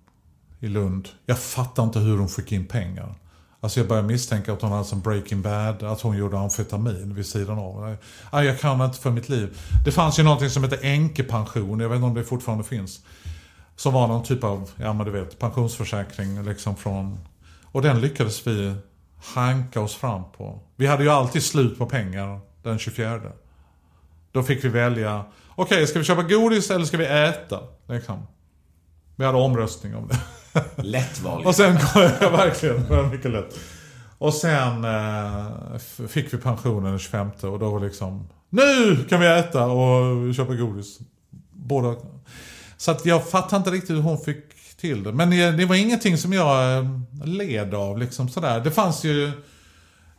i 0.60 0.68
Lund. 0.68 1.08
Jag 1.26 1.38
fattar 1.38 1.82
inte 1.82 1.98
hur 1.98 2.18
hon 2.18 2.28
fick 2.28 2.52
in 2.52 2.66
pengar. 2.66 3.14
Alltså 3.60 3.80
jag 3.80 3.88
börjar 3.88 4.02
misstänka 4.02 4.52
att 4.52 4.62
hon 4.62 4.72
hade 4.72 4.84
som 4.84 5.00
Breaking 5.00 5.42
Bad, 5.42 5.82
att 5.82 6.00
hon 6.00 6.16
gjorde 6.16 6.38
amfetamin 6.38 7.14
vid 7.14 7.26
sidan 7.26 7.58
av. 7.58 7.96
Nej, 8.32 8.46
jag 8.46 8.60
kan 8.60 8.80
inte 8.80 8.98
för 8.98 9.10
mitt 9.10 9.28
liv. 9.28 9.58
Det 9.84 9.92
fanns 9.92 10.18
ju 10.18 10.22
någonting 10.22 10.50
som 10.50 10.62
hette 10.62 10.76
änkepension, 10.76 11.80
jag 11.80 11.88
vet 11.88 11.96
inte 11.96 12.06
om 12.06 12.14
det 12.14 12.24
fortfarande 12.24 12.64
finns. 12.64 13.00
Som 13.76 13.92
var 13.92 14.08
någon 14.08 14.22
typ 14.22 14.44
av, 14.44 14.70
ja 14.76 14.92
men 14.92 15.06
du 15.06 15.12
vet, 15.12 15.38
pensionsförsäkring 15.38 16.44
liksom 16.44 16.76
från... 16.76 17.18
Och 17.64 17.82
den 17.82 18.00
lyckades 18.00 18.46
vi 18.46 18.74
hanka 19.34 19.80
oss 19.80 19.94
fram 19.94 20.22
på. 20.36 20.60
Vi 20.76 20.86
hade 20.86 21.02
ju 21.02 21.10
alltid 21.10 21.42
slut 21.42 21.78
på 21.78 21.86
pengar 21.86 22.40
den 22.62 22.78
24. 22.78 23.20
Då 24.32 24.42
fick 24.42 24.64
vi 24.64 24.68
välja, 24.68 25.24
okej 25.54 25.86
ska 25.86 25.98
vi 25.98 26.04
köpa 26.04 26.22
godis 26.22 26.70
eller 26.70 26.84
ska 26.84 26.96
vi 26.96 27.06
äta? 27.06 27.60
Liksom. 27.88 28.26
Vi 29.16 29.24
hade 29.24 29.38
omröstning 29.38 29.96
om 29.96 30.08
det. 30.08 30.18
Lätt 30.76 31.20
val. 31.20 31.46
Och 31.46 31.54
sen 31.54 31.78
kom 31.78 32.02
jag 32.20 32.30
verkligen, 32.30 33.10
mycket 33.10 33.30
lätt. 33.30 33.58
Och 34.18 34.34
sen 34.34 34.84
eh, 34.84 35.78
fick 36.08 36.34
vi 36.34 36.38
pensionen 36.38 36.90
den 36.90 36.98
25 36.98 37.30
och 37.42 37.58
då 37.58 37.70
var 37.70 37.80
liksom 37.80 38.28
Nu 38.50 39.04
kan 39.08 39.20
vi 39.20 39.26
äta 39.26 39.66
och 39.66 40.34
köpa 40.34 40.54
godis. 40.54 40.98
Båda. 41.52 41.94
Så 42.76 42.90
att 42.90 43.06
jag 43.06 43.28
fattar 43.28 43.56
inte 43.56 43.70
riktigt 43.70 43.96
hur 43.96 44.02
hon 44.02 44.18
fick 44.18 44.44
till 44.80 45.02
det. 45.02 45.12
Men 45.12 45.30
det, 45.30 45.50
det 45.50 45.64
var 45.64 45.74
ingenting 45.74 46.18
som 46.18 46.32
jag 46.32 46.78
eh, 46.78 46.84
led 47.24 47.74
av 47.74 47.98
liksom 47.98 48.28
sådär. 48.28 48.60
Det 48.60 48.70
fanns 48.70 49.04
ju 49.04 49.32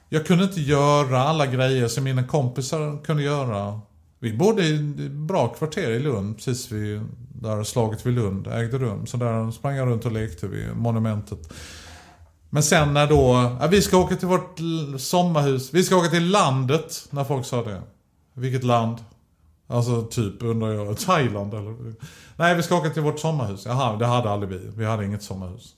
Jag 0.10 0.26
kunde 0.26 0.44
inte 0.44 0.62
göra 0.62 1.22
alla 1.22 1.46
grejer 1.46 1.88
som 1.88 2.04
mina 2.04 2.24
kompisar 2.24 3.04
kunde 3.04 3.24
göra. 3.24 3.82
Vi 4.20 4.34
bodde 4.34 4.64
i 4.64 4.76
ett 4.76 5.12
bra 5.12 5.48
kvarter 5.48 5.92
i 5.92 6.00
Lund, 6.00 6.36
precis 6.36 6.72
vid 6.72 7.02
där 7.42 7.64
slaget 7.64 8.06
vid 8.06 8.14
Lund 8.14 8.48
ägde 8.48 8.78
rum. 8.78 9.06
Så 9.06 9.18
där 9.18 9.52
sprang 9.52 9.76
jag 9.76 9.88
runt 9.88 10.06
och 10.06 10.12
lekte 10.12 10.48
vid 10.48 10.76
monumentet. 10.76 11.54
Men 12.50 12.64
sen 12.64 12.94
när 12.94 13.08
då, 13.08 13.56
ja, 13.60 13.68
vi 13.68 13.82
ska 13.82 13.98
åka 13.98 14.16
till 14.16 14.28
vårt 14.28 14.60
sommarhus, 14.98 15.74
vi 15.74 15.84
ska 15.84 15.96
åka 15.96 16.10
till 16.10 16.30
landet, 16.30 17.08
när 17.10 17.24
folk 17.24 17.46
sa 17.46 17.64
det. 17.64 17.82
Vilket 18.34 18.64
land? 18.64 18.98
Alltså 19.68 20.02
typ 20.02 20.44
undrar 20.44 20.74
jag, 20.74 20.98
Thailand 20.98 21.54
eller? 21.54 21.94
Nej, 22.36 22.56
vi 22.56 22.64
ska 22.64 22.78
åka 22.78 22.90
till 22.90 23.02
vårt 23.02 23.20
sommarhus. 23.20 23.66
Jaha, 23.66 23.98
det 23.98 24.06
hade 24.06 24.30
aldrig 24.30 24.50
vi. 24.50 24.72
Vi 24.76 24.86
hade 24.86 25.06
inget 25.06 25.24
sommarhus. 25.24 25.76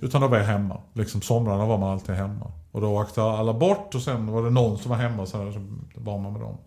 Utan 0.00 0.20
då 0.20 0.28
var 0.28 0.38
jag 0.38 0.44
hemma. 0.44 0.80
Liksom 0.92 1.22
somrarna 1.22 1.66
var 1.66 1.78
man 1.78 1.92
alltid 1.92 2.14
hemma. 2.14 2.52
Och 2.72 2.80
då 2.80 3.00
åkte 3.00 3.22
alla 3.22 3.54
bort 3.54 3.94
och 3.94 4.02
sen 4.02 4.26
var 4.26 4.42
det 4.42 4.50
någon 4.50 4.78
som 4.78 4.90
var 4.90 4.98
hemma 4.98 5.26
så, 5.26 5.38
här, 5.38 5.52
så 5.52 5.60
var 5.94 6.18
man 6.18 6.32
med 6.32 6.42
dem. 6.42 6.58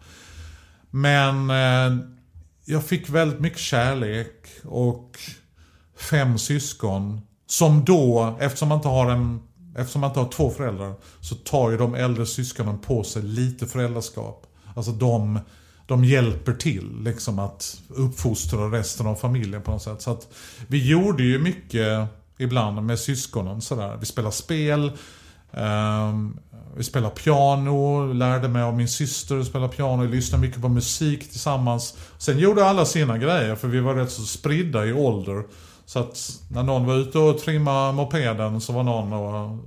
Men 0.90 1.50
eh, 1.50 2.06
jag 2.66 2.84
fick 2.84 3.10
väldigt 3.10 3.40
mycket 3.40 3.60
kärlek 3.60 4.48
och 4.64 5.20
fem 6.10 6.38
syskon. 6.38 7.22
Som 7.48 7.86
då, 7.86 8.38
eftersom 8.40 8.70
man 8.70 8.78
inte 8.78 8.88
har 8.88 9.12
en 9.12 9.40
Eftersom 9.78 10.02
man 10.02 10.10
inte 10.10 10.20
har 10.20 10.30
två 10.30 10.50
föräldrar 10.50 10.94
så 11.20 11.36
tar 11.36 11.72
ju 11.72 11.78
de 11.78 11.96
äldre 11.96 12.26
syskonen 12.26 12.80
på 12.80 13.04
sig 13.04 13.24
lite 13.24 13.68
föräldraskap. 13.68 14.48
Alltså 14.76 14.92
de, 14.92 15.40
de 15.86 16.06
hjälper 16.06 16.54
till 16.54 17.04
liksom 17.04 17.40
att 17.40 17.82
uppfostra 17.90 18.60
resten 18.60 19.08
av 19.08 19.16
familjen 19.16 19.62
på 19.62 19.72
något 19.72 19.82
sätt. 19.82 20.02
Så 20.02 20.12
att 20.12 20.28
vi 20.68 20.90
gjorde 20.90 21.24
ju 21.24 21.40
mycket 21.40 22.08
ibland 22.38 22.84
med 22.84 23.00
syskonen 23.00 23.62
sådär. 23.62 23.98
Vi 24.00 24.06
spelade 24.06 24.36
spel, 24.36 24.92
Um, 25.58 26.40
vi 26.78 26.84
spelade 26.84 27.16
piano, 27.16 28.14
lärde 28.14 28.48
mig 28.48 28.64
av 28.64 28.78
min 28.78 28.88
syster 28.88 29.40
att 29.40 29.48
spela 29.48 29.68
piano, 29.68 30.04
vi 30.04 30.16
lyssnade 30.16 30.42
mycket 30.42 30.62
på 30.62 30.70
musik 30.70 31.32
tillsammans. 31.32 31.98
Sen 32.18 32.40
gjorde 32.40 32.66
alla 32.66 32.86
sina 32.86 33.18
grejer 33.18 33.56
för 33.56 33.68
vi 33.68 33.80
var 33.80 33.96
rätt 33.96 34.12
så 34.12 34.22
spridda 34.22 34.86
i 34.86 34.94
ålder. 34.94 35.44
Så 35.86 36.00
att 36.00 36.40
när 36.50 36.64
någon 36.64 36.86
var 36.86 36.96
ute 36.96 37.20
och 37.20 37.38
trimmade 37.38 37.94
mopeden 37.94 38.62
så 38.62 38.74
var 38.74 38.84
någon 38.84 39.14
och 39.14 39.60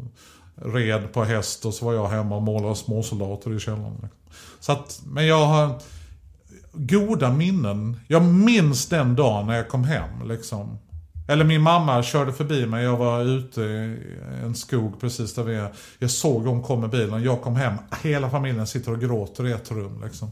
red 0.75 1.13
på 1.13 1.25
häst 1.25 1.65
och 1.65 1.75
så 1.75 1.85
var 1.85 1.95
jag 1.95 2.09
hemma 2.09 2.37
och 2.37 2.43
målade 2.43 2.75
småsoldater 2.75 3.57
i 3.57 3.61
källaren. 3.61 3.93
Liksom. 3.93 4.19
Så 4.61 4.73
att, 4.73 5.01
men 5.07 5.27
jag 5.27 5.47
har 5.47 5.81
goda 6.73 7.33
minnen. 7.33 8.01
Jag 8.09 8.25
minns 8.25 8.87
den 8.87 9.17
dagen 9.17 9.47
när 9.47 9.57
jag 9.57 9.69
kom 9.69 9.85
hem 9.85 10.29
liksom. 10.29 10.79
Eller 11.31 11.45
min 11.45 11.63
mamma 11.63 12.03
körde 12.03 12.33
förbi 12.33 12.67
mig, 12.67 12.85
jag 12.85 12.97
var 12.97 13.23
ute 13.23 13.61
i 13.61 13.99
en 14.43 14.55
skog 14.55 15.01
precis 15.01 15.35
där 15.35 15.43
vi 15.43 15.55
är. 15.55 15.73
Jag 15.99 16.11
såg 16.11 16.47
hon 16.47 16.63
kom 16.63 16.81
med 16.81 16.91
bilen, 16.91 17.23
jag 17.23 17.43
kom 17.43 17.57
hem, 17.57 17.75
hela 18.03 18.31
familjen 18.31 18.67
sitter 18.67 18.93
och 18.93 19.01
gråter 19.01 19.47
i 19.47 19.53
ett 19.53 19.71
rum 19.71 20.03
liksom. 20.05 20.31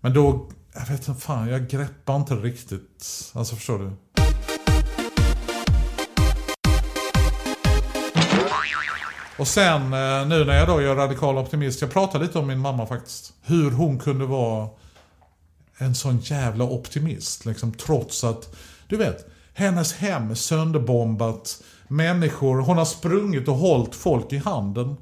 Men 0.00 0.14
då, 0.14 0.50
jag 0.74 0.86
vet 0.86 1.08
inte 1.08 1.20
fan, 1.20 1.48
jag 1.48 1.68
greppar 1.68 2.16
inte 2.16 2.34
riktigt. 2.34 3.32
Alltså 3.34 3.56
förstår 3.56 3.78
du? 3.78 3.90
Och 9.38 9.48
sen 9.48 9.82
eh, 9.82 10.26
nu 10.26 10.44
när 10.44 10.58
jag 10.58 10.68
då 10.68 10.82
gör 10.82 10.96
radikal 10.96 11.38
optimist, 11.38 11.80
jag 11.80 11.92
pratar 11.92 12.18
lite 12.20 12.38
om 12.38 12.46
min 12.46 12.58
mamma 12.58 12.86
faktiskt. 12.86 13.32
Hur 13.42 13.70
hon 13.70 13.98
kunde 13.98 14.26
vara 14.26 14.68
en 15.78 15.94
sån 15.94 16.18
jävla 16.18 16.64
optimist 16.64 17.44
liksom 17.44 17.72
trots 17.72 18.24
att, 18.24 18.56
du 18.86 18.96
vet, 18.96 19.37
hennes 19.58 19.94
hem 19.94 20.30
är 20.30 20.34
sönderbombat, 20.34 21.62
människor, 21.88 22.60
hon 22.60 22.78
har 22.78 22.84
sprungit 22.84 23.48
och 23.48 23.54
hållit 23.54 23.94
folk 23.94 24.32
i 24.32 24.36
handen. 24.38 24.96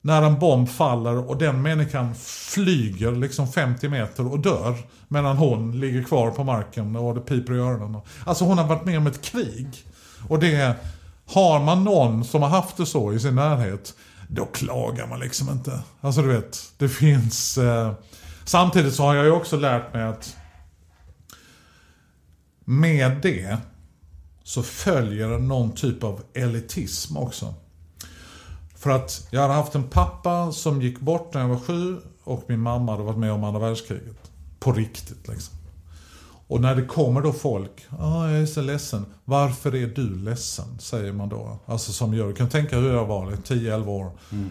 när 0.00 0.22
en 0.22 0.38
bomb 0.38 0.68
faller 0.68 1.28
och 1.30 1.38
den 1.38 1.62
människan 1.62 2.14
flyger 2.14 3.12
liksom 3.12 3.48
50 3.48 3.88
meter 3.88 4.32
och 4.32 4.38
dör. 4.38 4.74
Medan 5.08 5.36
hon 5.36 5.80
ligger 5.80 6.02
kvar 6.02 6.30
på 6.30 6.44
marken 6.44 6.96
och 6.96 7.14
det 7.14 7.20
piper 7.20 7.54
i 7.54 7.58
öronen. 7.58 8.00
Alltså 8.24 8.44
hon 8.44 8.58
har 8.58 8.66
varit 8.66 8.84
med 8.84 8.98
om 8.98 9.06
ett 9.06 9.22
krig. 9.22 9.84
Och 10.28 10.38
det, 10.38 10.76
har 11.26 11.60
man 11.60 11.84
någon 11.84 12.24
som 12.24 12.42
har 12.42 12.48
haft 12.48 12.76
det 12.76 12.86
så 12.86 13.12
i 13.12 13.20
sin 13.20 13.34
närhet, 13.34 13.94
då 14.28 14.44
klagar 14.44 15.06
man 15.06 15.20
liksom 15.20 15.48
inte. 15.50 15.80
Alltså 16.00 16.22
du 16.22 16.28
vet, 16.28 16.58
det 16.78 16.88
finns... 16.88 17.58
Eh, 17.58 17.92
samtidigt 18.44 18.94
så 18.94 19.02
har 19.02 19.14
jag 19.14 19.24
ju 19.24 19.30
också 19.30 19.56
lärt 19.56 19.94
mig 19.94 20.02
att 20.02 20.36
med 22.68 23.18
det 23.22 23.58
så 24.44 24.62
följer 24.62 25.38
någon 25.38 25.72
typ 25.72 26.04
av 26.04 26.20
elitism 26.34 27.16
också. 27.16 27.54
För 28.74 28.90
att 28.90 29.28
jag 29.30 29.40
hade 29.40 29.54
haft 29.54 29.74
en 29.74 29.82
pappa 29.82 30.52
som 30.52 30.82
gick 30.82 31.00
bort 31.00 31.34
när 31.34 31.40
jag 31.40 31.48
var 31.48 31.58
sju 31.58 31.96
och 32.24 32.44
min 32.48 32.60
mamma 32.60 32.92
hade 32.92 33.04
varit 33.04 33.18
med 33.18 33.32
om 33.32 33.44
andra 33.44 33.60
världskriget. 33.60 34.30
På 34.58 34.72
riktigt 34.72 35.28
liksom. 35.28 35.54
Och 36.48 36.60
när 36.60 36.76
det 36.76 36.84
kommer 36.84 37.20
då 37.20 37.32
folk, 37.32 37.86
ah, 37.98 38.28
jag 38.28 38.40
är 38.40 38.46
så 38.46 38.60
ledsen. 38.60 39.06
Varför 39.24 39.74
är 39.74 39.86
du 39.86 40.14
ledsen? 40.14 40.78
Säger 40.78 41.12
man 41.12 41.28
då. 41.28 41.58
Alltså 41.66 41.92
som 41.92 42.14
gör, 42.14 42.28
du 42.28 42.34
kan 42.34 42.48
tänka 42.48 42.78
hur 42.78 42.92
jag 42.92 43.06
var, 43.06 43.26
10-11 43.26 43.86
år. 43.86 44.10
Mm. 44.30 44.50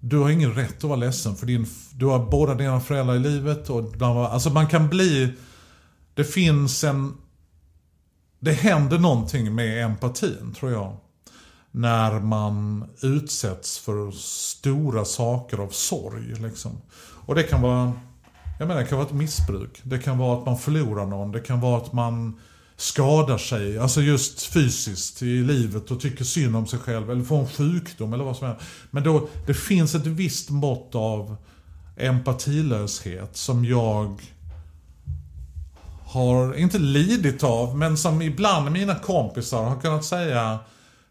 Du 0.00 0.18
har 0.18 0.30
ingen 0.30 0.54
rätt 0.54 0.76
att 0.76 0.84
vara 0.84 0.96
ledsen 0.96 1.36
för 1.36 1.46
din, 1.46 1.66
du 1.94 2.06
har 2.06 2.30
båda 2.30 2.54
dina 2.54 2.80
föräldrar 2.80 3.14
i 3.14 3.18
livet. 3.18 3.70
Och, 3.70 4.02
alltså 4.02 4.50
man 4.50 4.66
kan 4.66 4.88
bli, 4.88 5.34
det 6.20 6.24
finns 6.24 6.84
en, 6.84 7.14
det 8.40 8.52
händer 8.52 8.98
någonting 8.98 9.54
med 9.54 9.84
empatin 9.84 10.54
tror 10.58 10.72
jag. 10.72 10.96
När 11.70 12.20
man 12.20 12.84
utsätts 13.02 13.78
för 13.78 14.10
stora 14.10 15.04
saker 15.04 15.58
av 15.58 15.68
sorg. 15.68 16.34
Liksom. 16.34 16.80
Och 17.26 17.34
det 17.34 17.42
kan 17.42 17.62
vara 17.62 17.92
jag 18.58 18.68
menar, 18.68 18.80
det 18.80 18.86
kan 18.86 18.98
vara 18.98 19.08
ett 19.08 19.14
missbruk. 19.14 19.80
Det 19.82 19.98
kan 19.98 20.18
vara 20.18 20.38
att 20.38 20.46
man 20.46 20.58
förlorar 20.58 21.06
någon. 21.06 21.32
Det 21.32 21.40
kan 21.40 21.60
vara 21.60 21.76
att 21.76 21.92
man 21.92 22.40
skadar 22.76 23.38
sig, 23.38 23.78
alltså 23.78 24.00
just 24.00 24.42
fysiskt 24.42 25.22
i 25.22 25.42
livet 25.42 25.90
och 25.90 26.00
tycker 26.00 26.24
synd 26.24 26.56
om 26.56 26.66
sig 26.66 26.78
själv 26.78 27.10
eller 27.10 27.24
får 27.24 27.38
en 27.38 27.48
sjukdom 27.48 28.12
eller 28.12 28.24
vad 28.24 28.36
som 28.36 28.46
helst. 28.46 28.62
Men 28.90 29.02
då, 29.02 29.28
det 29.46 29.54
finns 29.54 29.94
ett 29.94 30.06
visst 30.06 30.50
mått 30.50 30.94
av 30.94 31.36
empatilöshet 31.96 33.36
som 33.36 33.64
jag 33.64 34.22
har, 36.10 36.54
inte 36.54 36.78
lidit 36.78 37.44
av, 37.44 37.78
men 37.78 37.96
som 37.96 38.22
ibland 38.22 38.70
mina 38.70 38.94
kompisar 38.94 39.62
har 39.62 39.80
kunnat 39.80 40.04
säga 40.04 40.58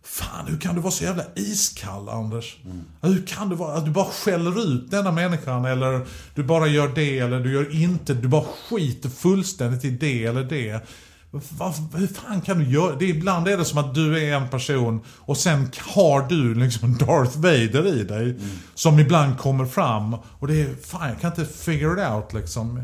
Fan, 0.04 0.48
hur 0.48 0.58
kan 0.58 0.76
du 0.76 0.82
vara 0.82 0.92
så 0.92 1.04
jävla 1.04 1.24
iskall 1.36 2.10
Anders? 2.10 2.58
Mm. 2.66 2.82
Hur 3.02 3.28
kan 3.28 3.50
du 3.50 3.56
vara, 3.56 3.78
att 3.78 3.86
du 3.86 3.92
bara 3.92 4.06
skäller 4.06 4.74
ut 4.74 4.92
denna 4.92 5.12
människan 5.12 5.66
eller 5.66 6.06
du 6.36 6.44
bara 6.44 6.68
gör 6.68 6.88
det 6.88 7.20
eller 7.20 7.40
du 7.40 7.54
gör 7.54 7.76
inte, 7.76 8.14
du 8.14 8.28
bara 8.28 8.46
skiter 8.70 9.10
fullständigt 9.10 9.86
i 9.86 9.90
det 9.90 10.26
eller 10.26 10.44
det. 10.44 10.88
Var, 11.32 11.98
hur 11.98 12.08
fan 12.08 12.42
kan 12.42 12.60
du 12.60 12.70
göra 12.70 12.96
det? 12.96 13.06
Ibland 13.06 13.48
är 13.48 13.58
det 13.58 13.66
som 13.66 13.78
att 13.78 13.96
du 13.96 14.24
är 14.24 14.36
en 14.36 14.50
person 14.50 15.02
och 15.18 15.38
sen 15.38 15.72
har 15.80 16.28
du 16.30 16.56
liksom 16.56 16.98
Darth 17.00 17.38
Vader 17.38 17.88
i 17.88 18.04
dig. 18.04 18.24
Mm. 18.24 18.50
Som 18.76 19.00
ibland 19.00 19.38
kommer 19.38 19.66
fram 19.66 20.14
och 20.14 20.48
det 20.48 20.62
är, 20.62 20.76
fan 20.86 21.10
jag 21.10 21.22
kan 21.22 21.32
inte 21.32 21.46
figure 21.46 22.02
it 22.02 22.10
out 22.10 22.34
liksom. 22.34 22.84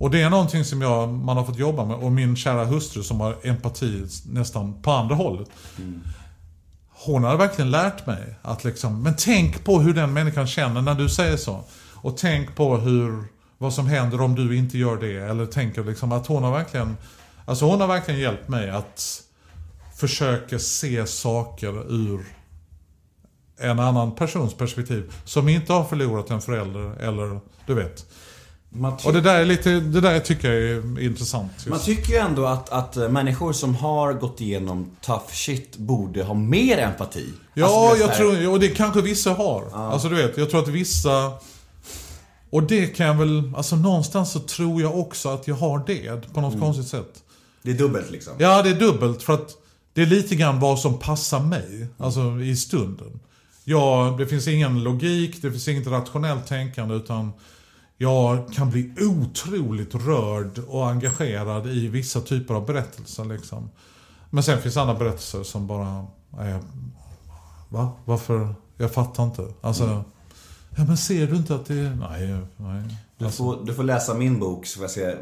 Och 0.00 0.10
det 0.10 0.22
är 0.22 0.30
någonting 0.30 0.64
som 0.64 0.82
jag, 0.82 1.08
man 1.08 1.36
har 1.36 1.44
fått 1.44 1.58
jobba 1.58 1.84
med 1.84 1.96
och 1.96 2.12
min 2.12 2.36
kära 2.36 2.64
hustru 2.64 3.02
som 3.02 3.20
har 3.20 3.36
empati 3.42 4.06
nästan 4.26 4.82
på 4.82 4.90
andra 4.90 5.14
hållet. 5.14 5.48
Mm 5.78 6.02
hon 6.98 7.24
har 7.24 7.36
verkligen 7.36 7.70
lärt 7.70 8.06
mig 8.06 8.34
att 8.42 8.64
liksom, 8.64 9.02
men 9.02 9.14
tänk 9.18 9.64
på 9.64 9.80
hur 9.80 9.94
den 9.94 10.12
människan 10.12 10.46
känner 10.46 10.82
när 10.82 10.94
du 10.94 11.08
säger 11.08 11.36
så. 11.36 11.64
Och 11.94 12.16
tänk 12.16 12.56
på 12.56 12.76
hur, 12.76 13.24
vad 13.58 13.74
som 13.74 13.86
händer 13.86 14.20
om 14.20 14.34
du 14.34 14.56
inte 14.56 14.78
gör 14.78 14.96
det. 14.96 15.16
Eller 15.16 15.46
tänker 15.46 15.84
liksom 15.84 16.12
att 16.12 16.26
hon 16.26 16.42
har 16.42 16.52
verkligen, 16.52 16.96
alltså 17.44 17.64
hon 17.64 17.80
har 17.80 17.88
verkligen 17.88 18.20
hjälpt 18.20 18.48
mig 18.48 18.70
att 18.70 19.22
försöka 19.96 20.58
se 20.58 21.06
saker 21.06 21.92
ur 21.92 22.26
en 23.58 23.78
annan 23.80 24.14
persons 24.14 24.54
perspektiv. 24.54 25.12
Som 25.24 25.48
inte 25.48 25.72
har 25.72 25.84
förlorat 25.84 26.30
en 26.30 26.40
förälder 26.40 26.96
eller, 27.00 27.40
du 27.66 27.74
vet 27.74 28.06
och 29.04 29.12
det 29.12 29.20
där, 29.20 29.40
är 29.40 29.44
lite, 29.44 29.70
det 29.70 30.00
där 30.00 30.20
tycker 30.20 30.52
jag 30.52 30.62
är 30.62 31.00
intressant. 31.00 31.52
Just. 31.56 31.68
Man 31.68 31.78
tycker 31.78 32.12
ju 32.12 32.18
ändå 32.18 32.46
att, 32.46 32.68
att 32.68 32.96
människor 32.96 33.52
som 33.52 33.74
har 33.74 34.12
gått 34.12 34.40
igenom 34.40 34.90
tough 35.00 35.32
shit 35.32 35.76
borde 35.76 36.22
ha 36.22 36.34
mer 36.34 36.78
empati. 36.78 37.32
Ja, 37.54 37.90
alltså, 37.90 38.06
jag 38.06 38.16
tror, 38.16 38.48
och 38.52 38.60
det 38.60 38.68
kanske 38.68 39.02
vissa 39.02 39.30
har. 39.32 39.64
Ja. 39.70 39.92
Alltså 39.92 40.08
du 40.08 40.14
vet, 40.14 40.38
jag 40.38 40.50
tror 40.50 40.62
att 40.62 40.68
vissa... 40.68 41.32
Och 42.50 42.62
det 42.62 42.86
kan 42.86 43.06
jag 43.06 43.14
väl, 43.14 43.52
alltså 43.56 43.76
någonstans 43.76 44.32
så 44.32 44.40
tror 44.40 44.82
jag 44.82 44.98
också 44.98 45.28
att 45.28 45.48
jag 45.48 45.54
har 45.54 45.82
det 45.86 46.32
på 46.34 46.40
något 46.40 46.54
mm. 46.54 46.64
konstigt 46.64 46.88
sätt. 46.88 47.22
Det 47.62 47.70
är 47.70 47.74
dubbelt 47.74 48.10
liksom? 48.10 48.32
Ja, 48.38 48.62
det 48.62 48.70
är 48.70 48.74
dubbelt 48.74 49.22
för 49.22 49.34
att 49.34 49.56
det 49.92 50.02
är 50.02 50.06
lite 50.06 50.34
grann 50.34 50.60
vad 50.60 50.78
som 50.78 50.98
passar 50.98 51.40
mig, 51.40 51.86
alltså 51.98 52.40
i 52.40 52.56
stunden. 52.56 53.20
Ja, 53.64 54.14
det 54.18 54.26
finns 54.26 54.48
ingen 54.48 54.82
logik, 54.82 55.42
det 55.42 55.50
finns 55.50 55.68
inget 55.68 55.86
rationellt 55.86 56.46
tänkande 56.46 56.94
utan 56.94 57.32
jag 57.98 58.52
kan 58.52 58.70
bli 58.70 58.92
otroligt 59.00 59.94
rörd 59.94 60.58
och 60.68 60.88
engagerad 60.88 61.66
i 61.66 61.88
vissa 61.88 62.20
typer 62.20 62.54
av 62.54 62.66
berättelser. 62.66 63.24
Liksom. 63.24 63.70
Men 64.30 64.42
sen 64.42 64.62
finns 64.62 64.76
andra 64.76 64.94
berättelser 64.94 65.42
som 65.42 65.66
bara 65.66 66.06
är... 66.38 66.60
Va? 67.68 67.92
Varför? 68.04 68.54
Jag 68.76 68.94
fattar 68.94 69.24
inte. 69.24 69.48
Alltså... 69.60 69.84
Mm. 69.84 70.02
Ja 70.78 70.84
men 70.84 70.96
ser 70.96 71.26
du 71.26 71.36
inte 71.36 71.54
att 71.54 71.66
det. 71.66 71.74
Nej, 71.74 72.36
nej. 72.56 72.82
Du 73.18 73.24
alltså- 73.24 73.42
får, 73.42 73.66
du 73.66 73.74
får 73.74 73.82
läsa 73.82 74.14
min 74.14 74.38
bok 74.38 74.66
så 74.66 74.76
får 74.76 74.84
jag 74.84 74.90
se 74.90 75.14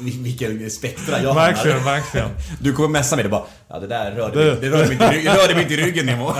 vilken 0.00 0.70
spektra 0.70 1.22
jag 1.22 1.34
Verkligen, 1.34 1.78
har. 1.78 1.84
verkligen. 1.84 2.28
Du 2.60 2.72
kommer 2.72 2.88
messa 2.88 3.16
mig 3.16 3.24
och 3.24 3.30
bara 3.30 3.44
Ja 3.68 3.78
det 3.78 3.86
där 3.86 4.12
rörde, 4.12 4.44
det... 4.44 4.50
Mig, 4.50 4.60
det 4.60 4.70
rörde, 4.70 4.86
mig, 4.86 4.92
inte, 4.92 5.30
det 5.30 5.42
rörde 5.42 5.54
mig 5.54 5.62
inte 5.62 5.74
i 5.74 5.76
ryggen 5.76 6.06
Nemo. 6.06 6.24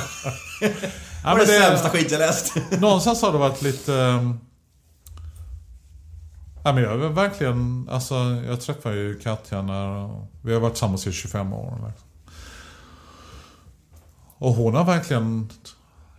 ja, 0.60 0.70
det 1.22 1.24
var 1.24 1.36
det, 1.38 1.44
det 1.44 1.46
sämsta 1.46 1.88
skit 1.90 2.10
jag 2.10 2.18
läst. 2.18 2.54
Någonstans 2.80 3.22
har 3.22 3.32
det 3.32 3.38
varit 3.38 3.62
lite... 3.62 3.92
Ja, 6.62 6.72
men 6.72 6.82
jag 6.82 6.92
är 6.92 7.08
verkligen, 7.08 7.88
alltså 7.90 8.14
jag 8.48 8.60
träffade 8.60 8.96
ju 8.96 9.18
Katja 9.18 9.62
när, 9.62 10.10
vi 10.42 10.52
har 10.52 10.60
varit 10.60 10.72
tillsammans 10.72 11.06
i 11.06 11.12
25 11.12 11.52
år. 11.52 11.74
Liksom. 11.86 12.08
Och 14.38 14.54
hon 14.54 14.74
har 14.74 14.84
verkligen, 14.84 15.48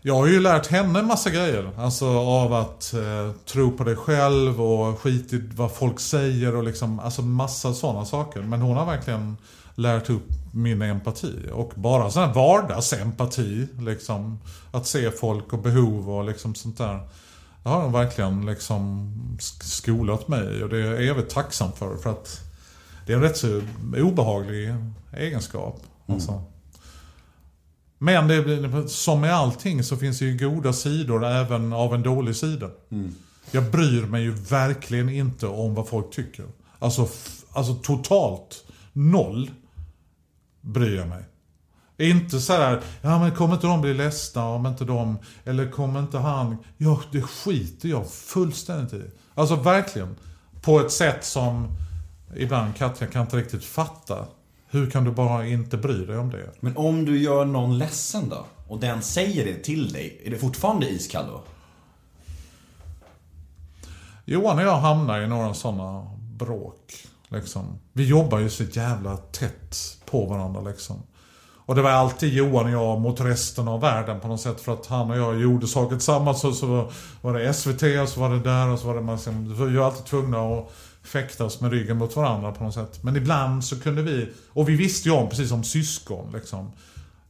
jag 0.02 0.16
har 0.16 0.28
ju 0.28 0.40
lärt 0.40 0.68
henne 0.68 1.00
en 1.00 1.06
massa 1.06 1.30
grejer. 1.30 1.72
Alltså 1.78 2.08
av 2.20 2.54
att 2.54 2.94
eh, 2.94 3.32
tro 3.46 3.78
på 3.78 3.84
dig 3.84 3.96
själv 3.96 4.62
och 4.62 5.00
skit 5.00 5.34
i 5.34 5.50
vad 5.56 5.72
folk 5.72 6.00
säger 6.00 6.56
och 6.56 6.64
liksom, 6.64 7.00
alltså 7.00 7.22
massa 7.22 7.74
sådana 7.74 8.06
saker. 8.06 8.42
Men 8.42 8.62
hon 8.62 8.78
har 8.78 8.86
verkligen 8.86 9.38
lärt 9.76 10.10
upp 10.10 10.28
min 10.54 10.82
empati. 10.82 11.50
Och 11.54 11.72
bara 11.76 12.12
sån 12.12 12.24
här 12.24 12.34
vardagsempati. 12.34 13.68
Liksom, 13.80 14.40
att 14.72 14.88
se 14.88 15.12
folk 15.12 15.54
och 15.54 15.62
behov 15.62 16.10
och 16.10 16.26
liksom 16.26 16.56
sånt 16.56 16.78
där. 16.78 17.00
Det 17.64 17.70
har 17.70 17.82
de 17.82 17.92
verkligen 17.92 18.46
liksom 18.46 19.12
skolat 19.60 20.28
mig 20.28 20.64
och 20.64 20.70
det 20.70 20.78
är 20.78 20.92
jag 20.92 21.06
evigt 21.08 21.34
tacksam 21.34 21.72
för. 21.72 21.98
För 21.98 22.10
att 22.10 22.42
det 23.06 23.14
är 23.14 23.18
en 23.18 23.24
rätt 23.24 23.38
så 23.38 23.62
obehaglig 23.98 24.76
egenskap. 25.14 25.84
Mm. 26.08 26.16
Alltså. 26.16 26.44
Men 27.98 28.28
det, 28.28 28.90
som 28.90 29.22
med 29.22 29.34
allting 29.34 29.84
så 29.84 29.98
finns 29.98 30.20
det 30.20 30.26
ju 30.26 30.38
goda 30.38 30.74
sidor 30.74 31.26
även 31.26 31.74
av 31.74 31.96
en 31.96 32.04
dålig 32.04 32.36
sida. 32.36 32.70
Mm. 32.90 33.16
Jag 33.52 33.72
bryr 33.72 34.02
mig 34.02 34.24
ju 34.24 34.32
verkligen 34.32 35.10
inte 35.10 35.48
om 35.48 35.76
vad 35.76 35.88
folk 35.88 36.12
tycker. 36.12 36.46
Alltså, 36.80 37.08
alltså 37.54 37.76
totalt 37.76 38.64
noll 38.94 39.52
bryr 40.62 40.98
jag 40.98 41.08
mig. 41.08 41.24
Inte 42.02 42.40
så 42.40 42.54
här, 42.54 42.82
ja 43.02 43.20
men 43.20 43.32
kommer 43.32 43.54
inte 43.54 43.68
de 43.68 43.82
bli 43.82 43.94
ledsna 43.94 44.46
om 44.46 44.66
inte 44.66 44.86
de, 44.86 45.18
eller 45.46 45.72
kommer 45.72 46.00
inte 46.00 46.18
han, 46.18 46.58
ja 46.78 47.02
det 47.12 47.22
skiter 47.22 47.90
jag 47.90 48.10
fullständigt 48.10 48.94
i. 48.94 49.04
Alltså 49.34 49.56
verkligen. 49.56 50.16
På 50.62 50.80
ett 50.80 50.92
sätt 50.92 51.26
som 51.26 51.68
ibland 52.36 52.76
Katja 52.76 53.08
kan 53.08 53.22
inte 53.22 53.38
riktigt 53.38 53.66
fatta. 53.66 54.26
Hur 54.68 54.90
kan 54.90 55.04
du 55.04 55.12
bara 55.12 55.48
inte 55.48 55.78
bry 55.78 56.06
dig 56.06 56.18
om 56.18 56.30
det? 56.30 56.52
Men 56.60 56.78
om 56.78 57.06
du 57.06 57.22
gör 57.22 57.46
någon 57.46 57.78
ledsen 57.78 58.30
då? 58.30 58.46
Och 58.68 58.80
den 58.80 59.02
säger 59.02 59.46
det 59.46 59.64
till 59.64 59.94
dig, 59.94 60.22
är 60.26 60.32
det 60.32 60.38
fortfarande 60.38 60.90
iskall 60.90 61.26
då? 61.28 61.44
Johan 64.26 64.58
och 64.58 64.64
jag 64.64 64.78
hamnar 64.78 65.22
i 65.22 65.28
några 65.28 65.54
sådana 65.54 66.08
bråk. 66.18 66.94
Liksom. 67.28 67.80
Vi 67.94 68.06
jobbar 68.06 68.40
ju 68.40 68.50
så 68.50 68.64
jävla 68.64 69.18
tätt 69.18 69.78
på 70.06 70.26
varandra 70.26 70.62
liksom. 70.62 71.04
Och 71.66 71.76
det 71.76 71.82
var 71.82 71.90
alltid 71.90 72.34
Johan 72.34 72.66
och 72.66 72.72
jag 72.72 73.00
mot 73.00 73.22
resten 73.22 73.68
av 73.68 73.82
världen 73.82 74.20
på 74.20 74.28
något 74.28 74.42
sätt. 74.42 74.62
För 74.62 74.74
att 74.74 74.86
han 74.86 75.12
och 75.12 75.18
jag 75.18 75.42
gjorde 75.42 75.68
saker 75.68 75.96
tillsammans. 75.96 76.44
Och 76.44 76.56
så 76.56 76.92
var 77.22 77.34
det 77.34 77.54
SVT 77.54 77.84
och 78.02 78.10
så 78.10 78.20
var 78.20 78.30
det 78.30 78.40
där 78.40 78.70
och 78.70 78.80
så 78.80 78.88
var 78.88 78.96
det 78.96 79.02
man 79.02 79.16
liksom, 79.16 79.68
Vi 79.68 79.78
var 79.78 79.86
alltid 79.86 80.06
tvungna 80.06 80.38
att 80.38 80.72
fäktas 81.04 81.62
med 81.62 81.72
ryggen 81.72 81.98
mot 81.98 82.16
varandra 82.16 82.52
på 82.52 82.64
något 82.64 82.74
sätt. 82.74 83.04
Men 83.04 83.16
ibland 83.16 83.64
så 83.64 83.80
kunde 83.80 84.02
vi, 84.02 84.30
och 84.50 84.70
vi 84.70 84.76
visste 84.76 85.10
ju 85.10 85.16
om 85.16 85.30
precis 85.30 85.50
som 85.50 85.64
syskon 85.64 86.32
liksom. 86.34 86.72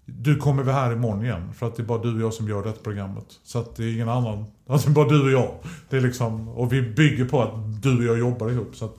du 0.06 0.36
kommer 0.36 0.64
väl 0.64 0.76
här 0.76 0.92
imorgon 0.92 1.26
igen. 1.26 1.54
För 1.54 1.68
att 1.68 1.76
det 1.76 1.84
är 1.84 1.86
bara 1.86 2.02
du 2.02 2.16
och 2.16 2.22
jag 2.22 2.34
som 2.34 2.50
gör 2.50 2.64
det 2.64 2.84
programmet. 2.84 3.26
Så 3.44 3.60
att 3.60 3.76
det 3.76 3.84
är 3.84 3.94
ingen 3.94 4.10
annan. 4.10 4.46
Alltså 4.68 4.90
det 4.90 4.92
är 4.92 4.96
bara 4.96 5.10
du 5.10 5.24
och 5.24 5.32
jag. 5.32 5.54
Det 5.90 5.98
är 5.98 6.02
liksom, 6.02 6.50
och 6.50 6.74
vi 6.74 6.82
bygger 6.82 7.26
på 7.26 7.42
att 7.42 7.82
du 7.82 7.98
och 7.98 8.04
jag 8.04 8.20
jobbar 8.20 8.50
ihop. 8.50 8.76
Så 8.76 8.86
att 8.86 8.98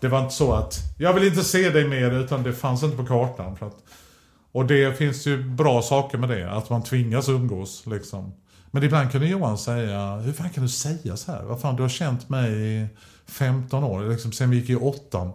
det 0.00 0.08
var 0.08 0.22
inte 0.22 0.34
så 0.34 0.52
att, 0.52 0.74
jag 0.98 1.14
vill 1.14 1.24
inte 1.24 1.44
se 1.44 1.70
dig 1.70 1.88
mer, 1.88 2.10
utan 2.10 2.42
det 2.42 2.52
fanns 2.52 2.82
inte 2.82 2.96
på 2.96 3.06
kartan. 3.06 3.56
För 3.56 3.66
att, 3.66 3.76
och 4.52 4.66
det 4.66 4.98
finns 4.98 5.26
ju 5.26 5.42
bra 5.42 5.82
saker 5.82 6.18
med 6.18 6.28
det, 6.28 6.50
att 6.52 6.70
man 6.70 6.82
tvingas 6.82 7.28
umgås 7.28 7.86
liksom. 7.86 8.32
Men 8.70 8.82
ibland 8.82 9.12
kunde 9.12 9.26
Johan 9.28 9.58
säga, 9.58 10.16
hur 10.16 10.32
fan 10.32 10.50
kan 10.50 10.62
du 10.62 10.68
säga 10.68 11.16
så 11.16 11.32
här? 11.32 11.42
Vad 11.42 11.60
fan, 11.60 11.76
du 11.76 11.82
har 11.82 11.88
känt 11.88 12.28
mig 12.28 12.52
i 12.52 12.86
15 13.26 13.84
år, 13.84 14.08
liksom 14.08 14.32
sen 14.32 14.50
vi 14.50 14.56
gick 14.56 14.70
i 14.70 14.76
åttan. 14.76 15.32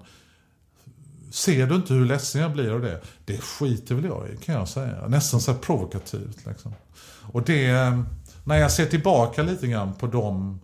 Ser 1.32 1.68
du 1.68 1.76
inte 1.76 1.94
hur 1.94 2.06
ledsen 2.06 2.42
jag 2.42 2.52
blir 2.52 2.72
av 2.72 2.82
det? 2.82 3.02
Det 3.26 3.38
skiter 3.38 3.96
väl 3.96 4.06
jag 4.06 4.30
i, 4.30 4.38
kan 4.38 4.56
jag 4.56 4.68
säga. 4.68 5.08
Nästan 5.08 5.42
så 5.42 5.52
här 5.52 5.60
provokativt 5.60 6.46
liksom. 6.46 6.74
Och 7.32 7.44
det, 7.44 8.04
när 8.44 8.56
jag 8.56 8.72
ser 8.72 8.86
tillbaka 8.86 9.44
lite 9.44 9.68
grann 9.68 9.94
på 9.94 10.08
de 10.08 10.60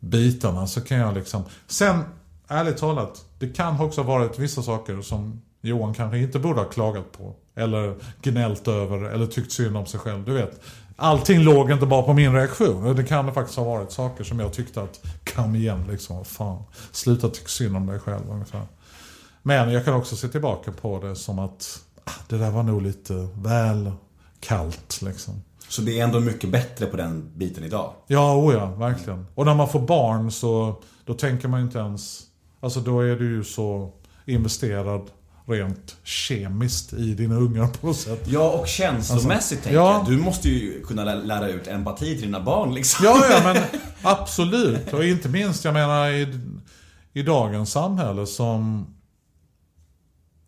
bitarna 0.00 0.66
så 0.66 0.80
kan 0.80 0.98
jag 0.98 1.14
liksom... 1.14 1.44
Sen, 1.66 2.02
ärligt 2.48 2.76
talat, 2.76 3.24
det 3.38 3.48
kan 3.48 3.80
också 3.80 4.02
ha 4.02 4.18
varit 4.18 4.38
vissa 4.38 4.62
saker 4.62 5.02
som 5.02 5.42
Johan 5.64 5.94
kanske 5.94 6.18
inte 6.18 6.38
borde 6.38 6.60
ha 6.60 6.68
klagat 6.68 7.12
på. 7.12 7.34
Eller 7.56 7.94
gnällt 8.22 8.68
över, 8.68 9.04
eller 9.04 9.26
tyckt 9.26 9.52
synd 9.52 9.76
om 9.76 9.86
sig 9.86 10.00
själv. 10.00 10.24
Du 10.24 10.32
vet, 10.32 10.60
allting 10.96 11.40
låg 11.40 11.70
inte 11.70 11.86
bara 11.86 12.02
på 12.02 12.12
min 12.12 12.34
reaktion. 12.34 12.96
Det 12.96 13.04
kan 13.04 13.34
faktiskt 13.34 13.58
ha 13.58 13.64
varit 13.64 13.92
saker 13.92 14.24
som 14.24 14.40
jag 14.40 14.52
tyckte 14.52 14.82
att, 14.82 15.00
kom 15.34 15.56
igen 15.56 15.84
liksom, 15.90 16.24
fan. 16.24 16.62
Sluta 16.92 17.28
tycka 17.28 17.48
synd 17.48 17.76
om 17.76 17.86
dig 17.86 17.98
själv 17.98 18.30
ungefär. 18.30 18.66
Men 19.42 19.72
jag 19.72 19.84
kan 19.84 19.94
också 19.94 20.16
se 20.16 20.28
tillbaka 20.28 20.72
på 20.72 21.00
det 21.00 21.16
som 21.16 21.38
att, 21.38 21.80
ah, 22.04 22.10
det 22.28 22.38
där 22.38 22.50
var 22.50 22.62
nog 22.62 22.82
lite 22.82 23.28
väl 23.34 23.92
kallt 24.40 25.02
liksom. 25.02 25.42
Så 25.68 25.82
det 25.82 26.00
är 26.00 26.04
ändå 26.04 26.20
mycket 26.20 26.50
bättre 26.50 26.86
på 26.86 26.96
den 26.96 27.30
biten 27.34 27.64
idag. 27.64 27.92
Ja, 28.06 28.36
oh 28.36 28.54
ja, 28.54 28.66
verkligen. 28.66 29.26
Och 29.34 29.46
när 29.46 29.54
man 29.54 29.68
får 29.68 29.80
barn 29.80 30.30
så 30.32 30.82
då 31.04 31.14
tänker 31.14 31.48
man 31.48 31.60
inte 31.60 31.78
ens... 31.78 32.22
Alltså 32.60 32.80
då 32.80 33.00
är 33.00 33.16
du 33.16 33.24
ju 33.24 33.44
så 33.44 33.92
investerad 34.24 35.10
rent 35.46 35.96
kemiskt 36.02 36.92
i 36.92 37.14
dina 37.14 37.34
ungar 37.34 37.66
på 37.66 37.86
något 37.86 37.96
sätt. 37.96 38.22
Ja, 38.24 38.50
och 38.50 38.68
känslomässigt 38.68 39.62
tänker 39.62 39.78
ja. 39.78 39.92
jag. 39.92 40.06
Du 40.06 40.22
måste 40.22 40.48
ju 40.48 40.84
kunna 40.84 41.04
lä- 41.04 41.24
lära 41.24 41.48
ut 41.48 41.66
empati 41.66 42.14
till 42.14 42.24
dina 42.24 42.40
barn 42.40 42.74
liksom. 42.74 43.04
Ja, 43.04 43.26
ja, 43.30 43.40
men 43.44 43.62
absolut. 44.02 44.92
Och 44.92 45.04
inte 45.04 45.28
minst, 45.28 45.64
jag 45.64 45.74
menar 45.74 46.10
i, 46.10 46.40
i 47.12 47.22
dagens 47.22 47.72
samhälle 47.72 48.26
som 48.26 48.86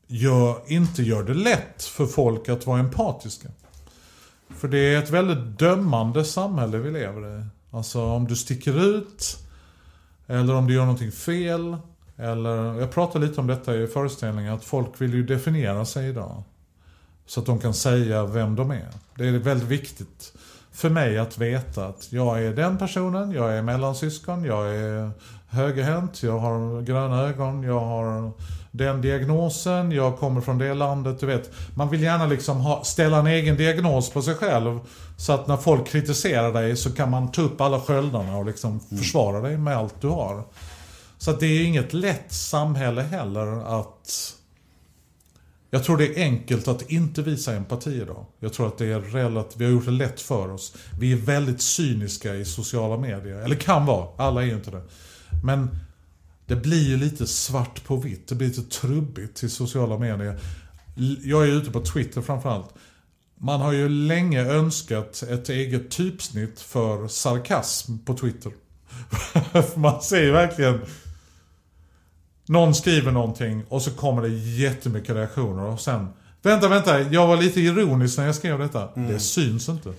gör, 0.06 0.62
inte 0.66 1.02
gör 1.02 1.22
det 1.22 1.34
lätt 1.34 1.82
för 1.82 2.06
folk 2.06 2.48
att 2.48 2.66
vara 2.66 2.80
empatiska. 2.80 3.48
För 4.50 4.68
det 4.68 4.78
är 4.78 4.98
ett 4.98 5.10
väldigt 5.10 5.58
dömande 5.58 6.24
samhälle 6.24 6.78
vi 6.78 6.90
lever 6.90 7.40
i. 7.40 7.44
Alltså 7.70 8.04
om 8.04 8.26
du 8.26 8.36
sticker 8.36 8.96
ut, 8.96 9.38
eller 10.26 10.54
om 10.54 10.66
du 10.66 10.74
gör 10.74 10.84
någonting 10.84 11.12
fel. 11.12 11.76
Eller, 12.16 12.80
jag 12.80 12.90
pratade 12.90 13.26
lite 13.26 13.40
om 13.40 13.46
detta 13.46 13.76
i 13.76 13.86
föreställningen, 13.86 14.54
att 14.54 14.64
folk 14.64 15.00
vill 15.00 15.14
ju 15.14 15.22
definiera 15.22 15.84
sig 15.84 16.08
idag. 16.08 16.42
Så 17.26 17.40
att 17.40 17.46
de 17.46 17.58
kan 17.58 17.74
säga 17.74 18.26
vem 18.26 18.56
de 18.56 18.70
är. 18.70 18.88
Det 19.14 19.28
är 19.28 19.32
väldigt 19.32 19.68
viktigt 19.68 20.32
för 20.72 20.90
mig 20.90 21.18
att 21.18 21.38
veta 21.38 21.86
att 21.86 22.12
jag 22.12 22.42
är 22.42 22.52
den 22.52 22.78
personen, 22.78 23.32
jag 23.32 23.58
är 23.58 23.62
mellansyskon, 23.62 24.44
jag 24.44 24.76
är 24.76 25.10
högerhänt, 25.48 26.22
jag 26.22 26.38
har 26.38 26.82
gröna 26.82 27.22
ögon, 27.22 27.62
jag 27.62 27.80
har 27.80 28.30
den 28.70 29.00
diagnosen, 29.00 29.92
jag 29.92 30.18
kommer 30.18 30.40
från 30.40 30.58
det 30.58 30.74
landet, 30.74 31.20
du 31.20 31.26
vet. 31.26 31.50
Man 31.74 31.90
vill 31.90 32.02
gärna 32.02 32.26
liksom 32.26 32.60
ha, 32.60 32.84
ställa 32.84 33.18
en 33.18 33.26
egen 33.26 33.56
diagnos 33.56 34.10
på 34.10 34.22
sig 34.22 34.34
själv. 34.34 34.80
Så 35.16 35.32
att 35.32 35.46
när 35.46 35.56
folk 35.56 35.86
kritiserar 35.86 36.52
dig 36.52 36.76
så 36.76 36.92
kan 36.92 37.10
man 37.10 37.32
ta 37.32 37.42
upp 37.42 37.60
alla 37.60 37.80
sköldarna 37.80 38.36
och 38.36 38.46
liksom 38.46 38.80
försvara 38.80 39.40
dig 39.40 39.58
med 39.58 39.76
allt 39.76 40.00
du 40.00 40.08
har. 40.08 40.42
Så 41.26 41.30
att 41.32 41.40
det 41.40 41.46
är 41.46 41.64
inget 41.64 41.92
lätt 41.92 42.32
samhälle 42.32 43.02
heller 43.02 43.80
att... 43.80 44.36
Jag 45.70 45.84
tror 45.84 45.96
det 45.96 46.06
är 46.06 46.22
enkelt 46.22 46.68
att 46.68 46.90
inte 46.90 47.22
visa 47.22 47.56
empati 47.56 47.90
idag. 47.90 48.26
Jag 48.40 48.52
tror 48.52 48.66
att 48.66 48.78
det 48.78 48.86
är 48.86 49.00
relativt, 49.00 49.60
vi 49.60 49.64
har 49.64 49.72
gjort 49.72 49.84
det 49.84 49.90
lätt 49.90 50.20
för 50.20 50.50
oss. 50.50 50.76
Vi 51.00 51.12
är 51.12 51.16
väldigt 51.16 51.62
cyniska 51.62 52.34
i 52.34 52.44
sociala 52.44 52.96
medier. 52.96 53.36
Eller 53.36 53.56
kan 53.56 53.86
vara, 53.86 54.08
alla 54.16 54.42
är 54.42 54.46
ju 54.46 54.54
inte 54.54 54.70
det. 54.70 54.82
Men 55.44 55.78
det 56.46 56.56
blir 56.56 56.88
ju 56.88 56.96
lite 56.96 57.26
svart 57.26 57.84
på 57.84 57.96
vitt. 57.96 58.28
Det 58.28 58.34
blir 58.34 58.48
lite 58.48 58.62
trubbigt 58.62 59.42
i 59.42 59.48
sociala 59.48 59.98
medier. 59.98 60.40
Jag 61.24 61.42
är 61.42 61.52
ute 61.52 61.70
på 61.70 61.80
Twitter 61.80 62.22
framförallt. 62.22 62.74
Man 63.38 63.60
har 63.60 63.72
ju 63.72 63.88
länge 63.88 64.44
önskat 64.44 65.22
ett 65.22 65.48
eget 65.48 65.90
typsnitt 65.90 66.60
för 66.60 67.08
sarkasm 67.08 67.98
på 67.98 68.14
Twitter. 68.14 68.52
Man 69.76 70.02
ser 70.02 70.22
ju 70.22 70.32
verkligen 70.32 70.80
någon 72.46 72.74
skriver 72.74 73.12
någonting 73.12 73.64
och 73.68 73.82
så 73.82 73.90
kommer 73.90 74.22
det 74.22 74.28
jättemycket 74.28 75.16
reaktioner 75.16 75.62
och 75.62 75.80
sen 75.80 76.08
Vänta, 76.42 76.68
vänta, 76.68 77.00
jag 77.00 77.26
var 77.26 77.36
lite 77.36 77.60
ironisk 77.60 78.18
när 78.18 78.26
jag 78.26 78.34
skrev 78.34 78.58
detta. 78.58 78.88
Det 78.94 79.20
syns 79.20 79.68
inte. 79.68 79.92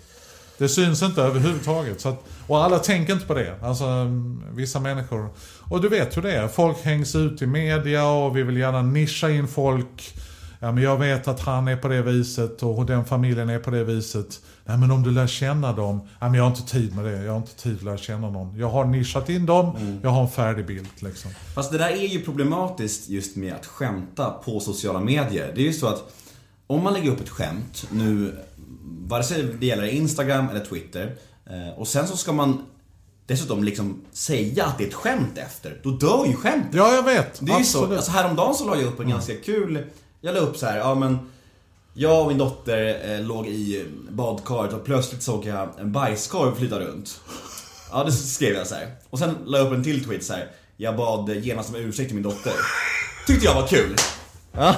Det 0.58 0.70
syns 0.70 1.04
inte 1.04 1.22
överhuvudtaget. 1.22 2.02
Så 2.02 2.10
att, 2.10 2.24
och 2.48 2.64
alla 2.64 2.80
tänker 2.80 3.14
inte 3.14 3.26
på 3.26 3.34
det. 3.34 3.56
Alltså 3.62 3.86
mm, 3.86 4.44
vissa 4.52 4.80
människor. 4.80 5.30
Och 5.64 5.82
du 5.82 5.90
vet 5.90 6.18
hur 6.18 6.22
det 6.22 6.32
är. 6.32 6.48
Folk 6.48 6.78
hängs 6.84 7.16
ut 7.16 7.42
i 7.42 7.46
media 7.46 8.08
och 8.08 8.38
vi 8.38 8.44
vill 8.44 8.58
gärna 8.58 8.82
nischa 8.82 9.30
in 9.30 9.48
folk. 9.48 10.14
Ja 10.60 10.72
men 10.72 10.84
jag 10.84 10.98
vet 10.98 11.28
att 11.28 11.40
han 11.40 11.68
är 11.68 11.78
på 11.78 11.88
det 11.88 12.02
viset 12.02 12.64
och 12.64 12.86
den 12.86 13.06
familjen 13.06 13.50
är 13.50 13.60
på 13.60 13.72
det 13.72 13.84
viset. 13.84 14.42
Nej 14.66 14.78
men 14.78 14.92
om 14.92 15.04
du 15.04 15.12
lär 15.12 15.28
känna 15.28 15.74
dem. 15.74 15.98
Nej 15.98 16.30
men 16.30 16.34
jag 16.34 16.44
har 16.44 16.52
inte 16.52 16.72
tid 16.72 16.96
med 16.96 17.06
det. 17.06 17.24
Jag 17.24 17.32
har 17.32 17.38
inte 17.38 17.56
tid 17.56 17.78
att 17.78 17.84
lära 17.84 17.98
känna 17.98 18.30
någon. 18.30 18.58
Jag 18.58 18.70
har 18.70 18.86
nischat 18.86 19.30
in 19.30 19.46
dem. 19.46 20.00
Jag 20.04 20.10
har 20.10 20.22
en 20.22 20.30
färdig 20.30 20.66
bild 20.66 20.88
liksom. 21.00 21.32
Fast 21.56 21.72
det 21.72 21.78
där 21.78 21.90
är 21.90 22.08
ju 22.08 22.22
problematiskt 22.22 23.10
just 23.10 23.36
med 23.36 23.54
att 23.54 23.66
skämta 23.66 24.30
på 24.30 24.60
sociala 24.60 25.00
medier. 25.00 25.52
Det 25.56 25.62
är 25.62 25.66
ju 25.66 25.74
så 25.74 25.88
att 25.88 26.14
om 26.68 26.84
man 26.84 26.94
lägger 26.94 27.12
upp 27.12 27.22
ett 27.22 27.30
skämt, 27.30 27.88
nu 27.92 28.38
vare 29.08 29.24
sig 29.24 29.44
det 29.60 29.66
gäller 29.66 29.88
Instagram 29.88 30.50
eller 30.50 30.66
Twitter, 30.66 31.16
eh, 31.46 31.80
och 31.80 31.88
sen 31.88 32.08
så 32.08 32.18
ska 32.18 32.34
man 32.34 32.66
dessutom 33.26 33.64
liksom 33.64 34.02
säga 34.12 34.66
att 34.66 34.78
det 34.78 34.84
är 34.84 34.88
ett 34.88 34.94
skämt 34.94 35.38
efter, 35.38 35.80
då 35.84 35.90
dör 35.90 36.26
ju 36.26 36.34
skämtet. 36.34 36.74
Ja 36.74 36.96
jag 36.96 37.04
vet. 37.04 37.40
Det 37.40 37.52
är 37.52 37.60
ju 37.60 37.64
så. 37.64 37.78
Absolut. 37.78 37.98
Alltså 37.98 38.12
häromdagen 38.12 38.56
så 38.56 38.66
la 38.66 38.76
jag 38.76 38.86
upp 38.86 39.00
en 39.00 39.10
ganska 39.10 39.34
kul, 39.36 39.84
jag 40.28 40.36
la 40.36 40.40
upp 40.42 40.58
så 40.58 40.66
här, 40.66 40.78
ja 40.78 40.96
men 40.96 41.20
jag 41.94 42.22
och 42.22 42.28
min 42.28 42.38
dotter 42.38 43.00
eh, 43.14 43.26
låg 43.26 43.48
i 43.48 43.86
badkaret 44.10 44.74
och 44.74 44.86
plötsligt 44.86 45.24
såg 45.24 45.46
jag 45.46 45.70
en 45.80 45.92
bajskorv 45.92 46.56
flyta 46.56 46.80
runt. 46.80 47.20
Ja, 47.92 48.04
det 48.04 48.12
skrev 48.12 48.54
jag 48.56 48.68
så 48.68 48.76
här. 48.76 48.88
Och 49.10 49.20
sen 49.20 49.38
la 49.46 49.58
jag 49.58 49.68
upp 49.68 49.74
en 49.74 49.84
till 49.84 50.06
tweet 50.06 50.24
så 50.26 50.34
här. 50.34 50.52
Jag 50.78 50.96
bad 50.96 51.30
genast 51.30 51.70
om 51.70 51.76
ursäkt 51.76 52.08
till 52.10 52.16
min 52.16 52.24
dotter. 52.24 52.54
Tyckte 53.28 53.46
jag 53.46 53.56
var 53.56 53.68
kul. 53.68 53.96
Ja. 54.52 54.76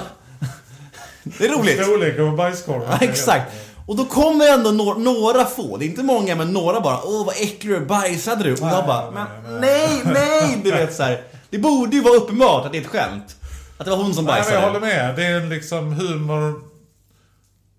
Det 1.24 1.44
är 1.44 1.48
roligt. 1.48 1.82
Storlek 1.82 2.16
på 2.16 2.30
bajskorven. 2.30 2.88
Ja, 2.90 2.98
exakt. 3.00 3.52
Och 3.86 3.96
då 3.96 4.04
kommer 4.04 4.48
ändå 4.48 4.70
några, 4.70 4.98
några 4.98 5.44
få, 5.44 5.76
det 5.76 5.84
är 5.84 5.86
inte 5.86 6.02
många 6.02 6.34
men 6.36 6.52
några 6.52 6.80
bara 6.80 7.00
Åh 7.04 7.26
vad 7.26 7.34
äcklig 7.34 7.72
du 7.72 7.76
är, 7.76 7.80
bajsade 7.80 8.44
du? 8.44 8.52
Och 8.52 8.58
jag 8.58 8.86
bara, 8.86 9.10
men 9.10 9.60
nej, 9.60 10.02
nej! 10.04 10.60
Du 10.64 10.70
vet 10.70 10.94
så 10.94 11.02
här. 11.02 11.22
Det 11.50 11.58
borde 11.58 11.96
ju 11.96 12.02
vara 12.02 12.14
uppenbart 12.14 12.66
att 12.66 12.72
det 12.72 12.78
är 12.78 12.82
ett 12.82 12.88
skämt. 12.88 13.36
Att 13.80 13.86
det 13.86 13.90
var 13.90 13.98
hon 13.98 14.14
som 14.14 14.24
Nej, 14.24 14.34
men 14.34 14.40
bajsade. 14.40 14.60
jag 14.60 14.66
håller 14.66 14.80
med. 14.80 15.16
Det 15.16 15.26
är 15.26 15.46
liksom 15.46 15.92
humor... 15.92 16.60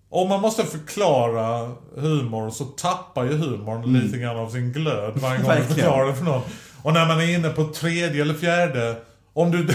Om 0.10 0.30
man 0.30 0.42
måste 0.42 0.64
förklara 0.64 1.72
humor 1.96 2.50
så 2.50 2.66
tappar 2.66 3.24
ju 3.24 3.38
humorn 3.38 3.94
lite 3.94 4.18
grann 4.18 4.38
av 4.38 4.50
sin 4.50 4.72
glöd 4.72 5.14
varje 5.18 5.38
gång 5.38 5.48
man 5.48 5.64
förklarar 5.64 6.08
det 6.08 6.16
för 6.16 6.24
någon. 6.24 6.42
Och 6.82 6.94
när 6.94 7.06
man 7.06 7.22
är 7.22 7.34
inne 7.34 7.50
på 7.50 7.68
tredje 7.68 8.22
eller 8.22 8.34
fjärde... 8.34 8.96
Om 9.34 9.52
du... 9.52 9.68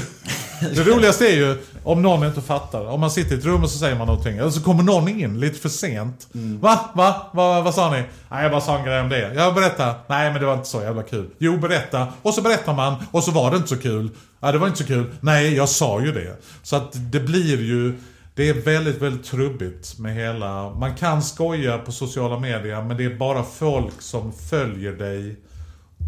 Det 0.61 0.85
roligaste 0.85 1.27
är 1.27 1.37
ju 1.37 1.57
om 1.85 2.03
någon 2.03 2.27
inte 2.27 2.41
fattar. 2.41 2.87
Om 2.87 3.01
man 3.01 3.11
sitter 3.11 3.35
i 3.35 3.39
ett 3.39 3.45
rum 3.45 3.63
och 3.63 3.71
så 3.71 3.79
säger 3.79 3.97
man 3.97 4.07
någonting. 4.07 4.39
Eller 4.39 4.51
så 4.51 4.63
kommer 4.63 4.83
någon 4.83 5.09
in 5.09 5.41
lite 5.41 5.59
för 5.59 5.69
sent. 5.69 6.29
Va? 6.61 6.91
Va? 6.95 7.31
Va? 7.33 7.61
Vad 7.61 7.75
sa 7.75 7.91
ni? 7.91 8.05
Nej, 8.31 8.43
jag 8.43 8.51
bara 8.51 8.61
sa 8.61 8.79
en 8.79 8.85
grej 8.85 9.01
om 9.01 9.09
det. 9.09 9.35
Jag 9.35 9.55
berätta. 9.55 9.95
Nej, 10.07 10.31
men 10.31 10.41
det 10.41 10.47
var 10.47 10.55
inte 10.55 10.69
så 10.69 10.83
jävla 10.83 11.03
kul. 11.03 11.31
Jo, 11.39 11.59
berätta. 11.59 12.07
Och 12.23 12.35
så 12.35 12.43
berättar 12.43 12.75
man. 12.75 12.95
Och 13.11 13.25
så 13.25 13.31
var 13.31 13.51
det 13.51 13.57
inte 13.57 13.69
så 13.69 13.77
kul. 13.77 14.11
Ja, 14.41 14.53
det 14.53 14.59
var 14.59 14.67
inte 14.67 14.79
så 14.79 14.87
kul. 14.87 15.13
Nej, 15.21 15.55
jag 15.55 15.69
sa 15.69 16.01
ju 16.01 16.13
det. 16.13 16.37
Så 16.63 16.77
att 16.77 17.13
det 17.13 17.21
blir 17.21 17.63
ju... 17.63 17.95
Det 18.35 18.49
är 18.49 18.55
väldigt, 18.55 19.03
väldigt 19.03 19.27
trubbigt 19.27 19.99
med 19.99 20.15
hela... 20.15 20.71
Man 20.71 20.95
kan 20.95 21.23
skoja 21.23 21.79
på 21.79 21.93
sociala 21.93 22.39
medier, 22.39 22.83
men 22.83 22.97
det 22.97 23.05
är 23.05 23.15
bara 23.15 23.43
folk 23.43 24.03
som 24.03 24.33
följer 24.33 24.93
dig. 24.93 25.37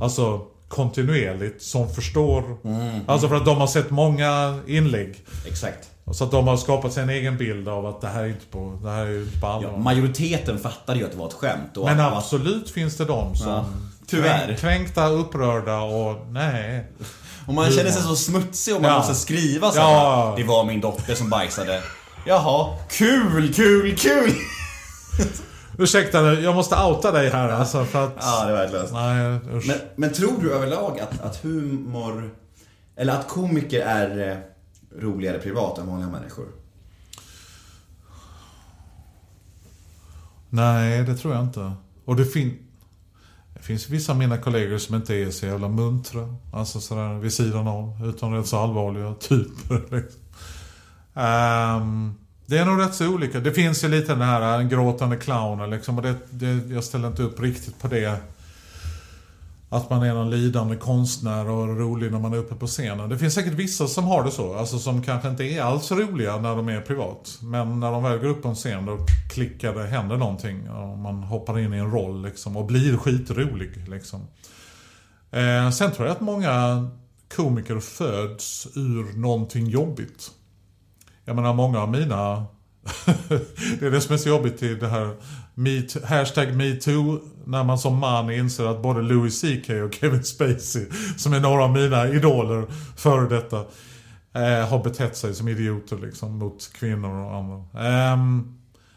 Alltså 0.01 0.42
kontinuerligt 0.69 1.62
som 1.62 1.95
förstår. 1.95 2.45
Alltså 3.07 3.29
för 3.29 3.37
att 3.37 3.45
de 3.45 3.57
har 3.57 3.66
sett 3.66 3.91
många 3.91 4.61
inlägg. 4.66 5.25
Exakt. 5.47 5.89
Så 6.12 6.25
att 6.25 6.31
de 6.31 6.49
har 6.49 6.57
skapat 6.57 6.93
sig 6.93 7.03
en 7.03 7.11
egen 7.11 7.37
bild 7.39 7.69
av 7.69 7.87
att 7.87 8.01
det 8.01 8.09
här 8.09 8.23
är 8.23 8.29
inte 8.29 8.47
på, 8.51 8.79
det 8.83 8.91
här 8.91 9.07
är 9.07 9.19
inte 9.23 9.41
på 9.41 9.47
allvar. 9.47 9.71
Ja, 9.73 9.79
majoriteten 9.79 10.59
fattade 10.59 10.99
ju 10.99 11.05
att 11.05 11.12
det 11.12 11.19
var 11.19 11.27
ett 11.29 11.33
skämt. 11.33 11.71
Men 11.77 12.01
att- 12.01 12.12
absolut 12.16 12.71
finns 12.71 12.97
det 12.97 13.05
de 13.05 13.37
som... 13.37 13.49
Ja, 13.49 13.64
tyvärr. 14.07 14.47
kränk- 14.49 14.57
Kränkta, 14.61 15.09
upprörda 15.09 15.79
och 15.81 16.27
nej. 16.31 16.85
Och 17.47 17.55
man 17.55 17.71
känner 17.71 17.91
sig 17.91 18.03
så 18.03 18.16
smutsig 18.16 18.77
om 18.77 18.83
man 18.83 18.91
Ja. 18.91 18.99
måste 18.99 19.14
skriva 19.14 19.71
så 19.71 19.79
Ja. 19.79 20.27
här. 20.31 20.37
Det 20.43 20.49
var 20.49 20.64
min 20.64 20.81
dotter 20.81 21.14
som 21.14 21.31
bajsade. 21.31 21.83
Jaha, 22.27 22.77
kul, 22.91 23.53
kul, 23.55 23.97
kul! 23.97 24.33
Ursäkta 25.81 26.41
jag 26.41 26.55
måste 26.55 26.76
outa 26.76 27.12
dig 27.12 27.31
här 27.31 27.49
alltså 27.49 27.85
för 27.85 28.05
att... 28.05 28.12
Ja, 28.20 28.45
det 28.45 28.51
är 28.51 28.57
värdelöst. 28.57 28.93
Nej, 28.93 29.39
usch. 29.57 29.66
Men, 29.66 29.79
men 29.97 30.12
tror 30.12 30.43
du 30.43 30.53
överlag 30.53 31.01
att, 31.01 31.20
att 31.20 31.37
humor, 31.37 32.31
eller 32.97 33.12
att 33.12 33.29
komiker 33.29 33.81
är 33.81 34.31
eh, 34.31 34.37
roligare 35.03 35.39
privat 35.39 35.79
än 35.79 35.87
vanliga 35.87 36.11
människor? 36.11 36.47
Nej, 40.51 41.03
det 41.03 41.16
tror 41.16 41.35
jag 41.35 41.45
inte. 41.45 41.72
Och 42.05 42.16
det, 42.16 42.24
fin 42.24 42.59
det 43.55 43.61
finns 43.62 43.89
vissa 43.89 44.12
av 44.12 44.18
mina 44.18 44.39
kollegor 44.39 44.79
som 44.79 44.95
inte 44.95 45.14
är 45.14 45.31
så 45.31 45.47
jävla 45.47 45.68
muntra. 45.68 46.35
Alltså 46.53 46.81
sådär 46.81 47.18
vid 47.18 47.33
sidan 47.33 47.68
av. 47.68 48.07
Utan 48.09 48.33
rätt 48.33 48.47
så 48.47 48.59
allvarliga 48.59 49.14
typer. 49.14 49.97
Liksom. 49.97 50.20
Ehm, 51.14 52.14
det 52.49 52.59
är 52.59 52.64
nog 52.64 52.80
rätt 52.80 52.94
så 52.94 53.09
olika. 53.09 53.40
Det 53.40 53.53
finns 53.53 53.84
ju 53.84 53.88
lite 53.88 54.12
den 54.12 54.22
här 54.22 54.59
en 54.59 54.68
gråtande 54.68 55.16
clownen 55.16 55.70
liksom. 55.70 55.96
Och 55.96 56.03
det, 56.03 56.14
det, 56.30 56.74
jag 56.74 56.84
ställer 56.84 57.09
inte 57.09 57.22
upp 57.22 57.40
riktigt 57.40 57.80
på 57.80 57.88
det. 57.88 58.20
Att 59.68 59.90
man 59.90 60.03
är 60.03 60.14
någon 60.14 60.30
lidande 60.30 60.76
konstnär 60.76 61.49
och 61.49 61.78
rolig 61.78 62.12
när 62.12 62.18
man 62.18 62.32
är 62.32 62.36
uppe 62.36 62.55
på 62.55 62.66
scenen. 62.66 63.09
Det 63.09 63.18
finns 63.18 63.34
säkert 63.34 63.53
vissa 63.53 63.86
som 63.86 64.05
har 64.05 64.24
det 64.24 64.30
så. 64.30 64.55
Alltså 64.55 64.78
som 64.78 65.03
kanske 65.03 65.28
inte 65.28 65.44
är 65.44 65.62
alls 65.62 65.90
roliga 65.90 66.36
när 66.36 66.57
de 66.57 66.68
är 66.68 66.80
privat. 66.80 67.38
Men 67.42 67.80
när 67.80 67.92
de 67.92 68.03
väl 68.03 68.18
går 68.18 68.28
upp 68.28 68.42
på 68.42 68.49
en 68.49 68.55
scen 68.55 68.86
då 68.86 68.99
klickar 69.30 69.74
det, 69.74 69.86
händer 69.86 70.16
någonting. 70.16 70.70
Och 70.70 70.99
man 70.99 71.22
hoppar 71.22 71.59
in 71.59 71.74
i 71.74 71.78
en 71.78 71.90
roll 71.90 72.22
liksom. 72.22 72.57
Och 72.57 72.66
blir 72.66 72.96
skitrolig 72.96 73.88
liksom. 73.88 74.20
Eh, 75.30 75.70
sen 75.70 75.92
tror 75.92 76.07
jag 76.07 76.14
att 76.14 76.20
många 76.20 76.88
komiker 77.36 77.80
föds 77.80 78.68
ur 78.74 79.18
någonting 79.18 79.66
jobbigt. 79.66 80.30
Jag 81.29 81.37
menar 81.37 81.55
många 81.55 81.81
av 81.81 81.91
mina 81.91 82.45
det 83.81 83.87
är 83.87 83.91
det 83.91 84.01
som 84.01 84.14
är 84.14 84.18
så 84.18 84.29
jobbigt 84.29 84.62
i 84.62 84.74
det 84.74 84.89
här 84.89 85.16
Me- 85.55 86.07
hashtag 86.07 86.55
metoo 86.57 87.20
när 87.45 87.64
man 87.64 87.79
som 87.79 87.99
man 87.99 88.31
inser 88.31 88.66
att 88.66 88.83
både 88.83 89.03
Louis 89.03 89.41
CK 89.41 89.70
och 89.70 89.95
Kevin 89.95 90.24
Spacey 90.24 90.87
som 91.16 91.33
är 91.33 91.41
några 91.41 91.64
av 91.64 91.70
mina 91.72 92.09
idoler 92.09 92.66
före 92.97 93.29
detta 93.29 93.57
eh, 94.35 94.68
har 94.68 94.85
betett 94.85 95.16
sig 95.16 95.35
som 95.35 95.49
idioter 95.49 95.97
liksom 95.97 96.39
mot 96.39 96.72
kvinnor 96.72 97.24
och 97.24 97.37
andra. 97.37 97.57
Eh, 97.57 98.16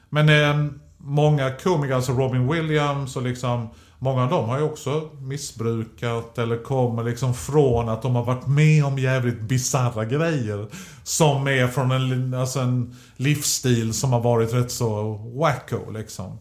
men 0.09 0.29
eh, 0.29 0.71
många 0.97 1.51
komiker, 1.51 1.95
alltså 1.95 2.11
Robin 2.11 2.51
Williams 2.51 3.15
och 3.15 3.23
liksom 3.23 3.69
Många 4.03 4.23
av 4.23 4.29
dem 4.29 4.49
har 4.49 4.57
ju 4.57 4.63
också 4.63 5.09
missbrukat 5.19 6.37
eller 6.37 6.63
kommer 6.63 7.03
liksom 7.03 7.33
från 7.33 7.89
att 7.89 8.01
de 8.01 8.15
har 8.15 8.25
varit 8.25 8.47
med 8.47 8.85
om 8.85 8.99
jävligt 8.99 9.41
bizarra 9.41 10.05
grejer. 10.05 10.67
Som 11.03 11.47
är 11.47 11.67
från 11.67 11.91
en, 11.91 12.33
alltså 12.33 12.59
en 12.59 12.95
livsstil 13.15 13.93
som 13.93 14.13
har 14.13 14.19
varit 14.21 14.53
rätt 14.53 14.71
så 14.71 15.13
wacko 15.13 15.91
liksom. 15.91 16.37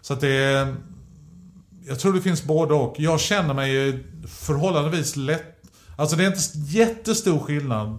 Så 0.00 0.12
att 0.12 0.20
det 0.20 0.28
är... 0.28 0.74
Jag 1.86 2.00
tror 2.00 2.12
det 2.12 2.20
finns 2.20 2.44
både 2.44 2.74
och. 2.74 2.94
Jag 2.98 3.20
känner 3.20 3.54
mig 3.54 4.04
förhållandevis 4.26 5.16
lätt... 5.16 5.62
Alltså 5.96 6.16
det 6.16 6.24
är 6.24 6.26
inte 6.26 6.78
jättestor 6.78 7.38
skillnad 7.38 7.98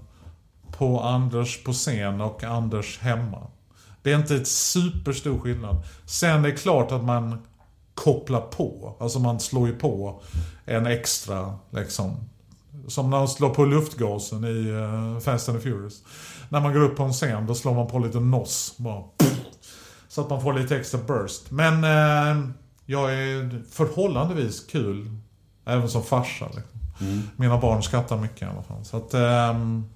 på 0.78 1.02
Anders 1.02 1.64
på 1.64 1.74
scen 1.74 2.22
och 2.22 2.44
Anders 2.44 3.00
hemma. 3.00 3.48
Det 4.04 4.12
är 4.12 4.18
inte 4.18 4.36
ett 4.36 4.48
superstor 4.48 5.40
skillnad. 5.40 5.84
Sen 6.06 6.46
är 6.46 6.50
det 6.50 6.52
klart 6.52 6.92
att 6.92 7.04
man 7.04 7.42
kopplar 7.96 8.42
på. 8.42 8.96
Alltså 9.00 9.20
man 9.20 9.40
slår 9.40 9.68
ju 9.68 9.76
på 9.76 10.22
en 10.66 10.86
extra 10.86 11.54
liksom. 11.70 12.16
Som 12.88 13.10
när 13.10 13.18
man 13.18 13.28
slår 13.28 13.50
på 13.50 13.66
luftgasen 13.66 14.44
i 14.44 14.72
uh, 14.72 15.20
Fast 15.20 15.50
and 15.50 15.58
the 15.58 15.64
Furious. 15.64 16.02
När 16.50 16.62
man 16.62 16.74
går 16.74 16.82
upp 16.82 16.96
på 16.96 17.04
en 17.04 17.14
scen 17.14 17.48
då 17.48 17.56
slår 17.56 17.74
man 17.74 17.88
på 17.88 18.00
lite 18.00 18.20
NOS. 18.20 18.74
Bara, 18.78 19.04
så 20.08 20.22
att 20.22 20.30
man 20.30 20.42
får 20.42 20.54
lite 20.54 20.78
extra 20.78 21.00
burst. 21.08 21.52
Men 21.52 21.84
eh, 21.84 22.50
jag 22.86 23.14
är 23.14 23.64
förhållandevis 23.72 24.66
kul. 24.68 25.10
Även 25.66 25.90
som 25.90 26.04
farsa. 26.04 26.46
Liksom. 26.46 26.80
Mina 27.36 27.58
barn 27.58 27.84
skrattar 27.84 28.18
mycket 28.18 28.42
i 28.42 28.46
alla 28.46 28.64
fall. 28.64 28.86
Så 28.86 28.98
att, 28.98 29.14
ehm, 29.14 29.90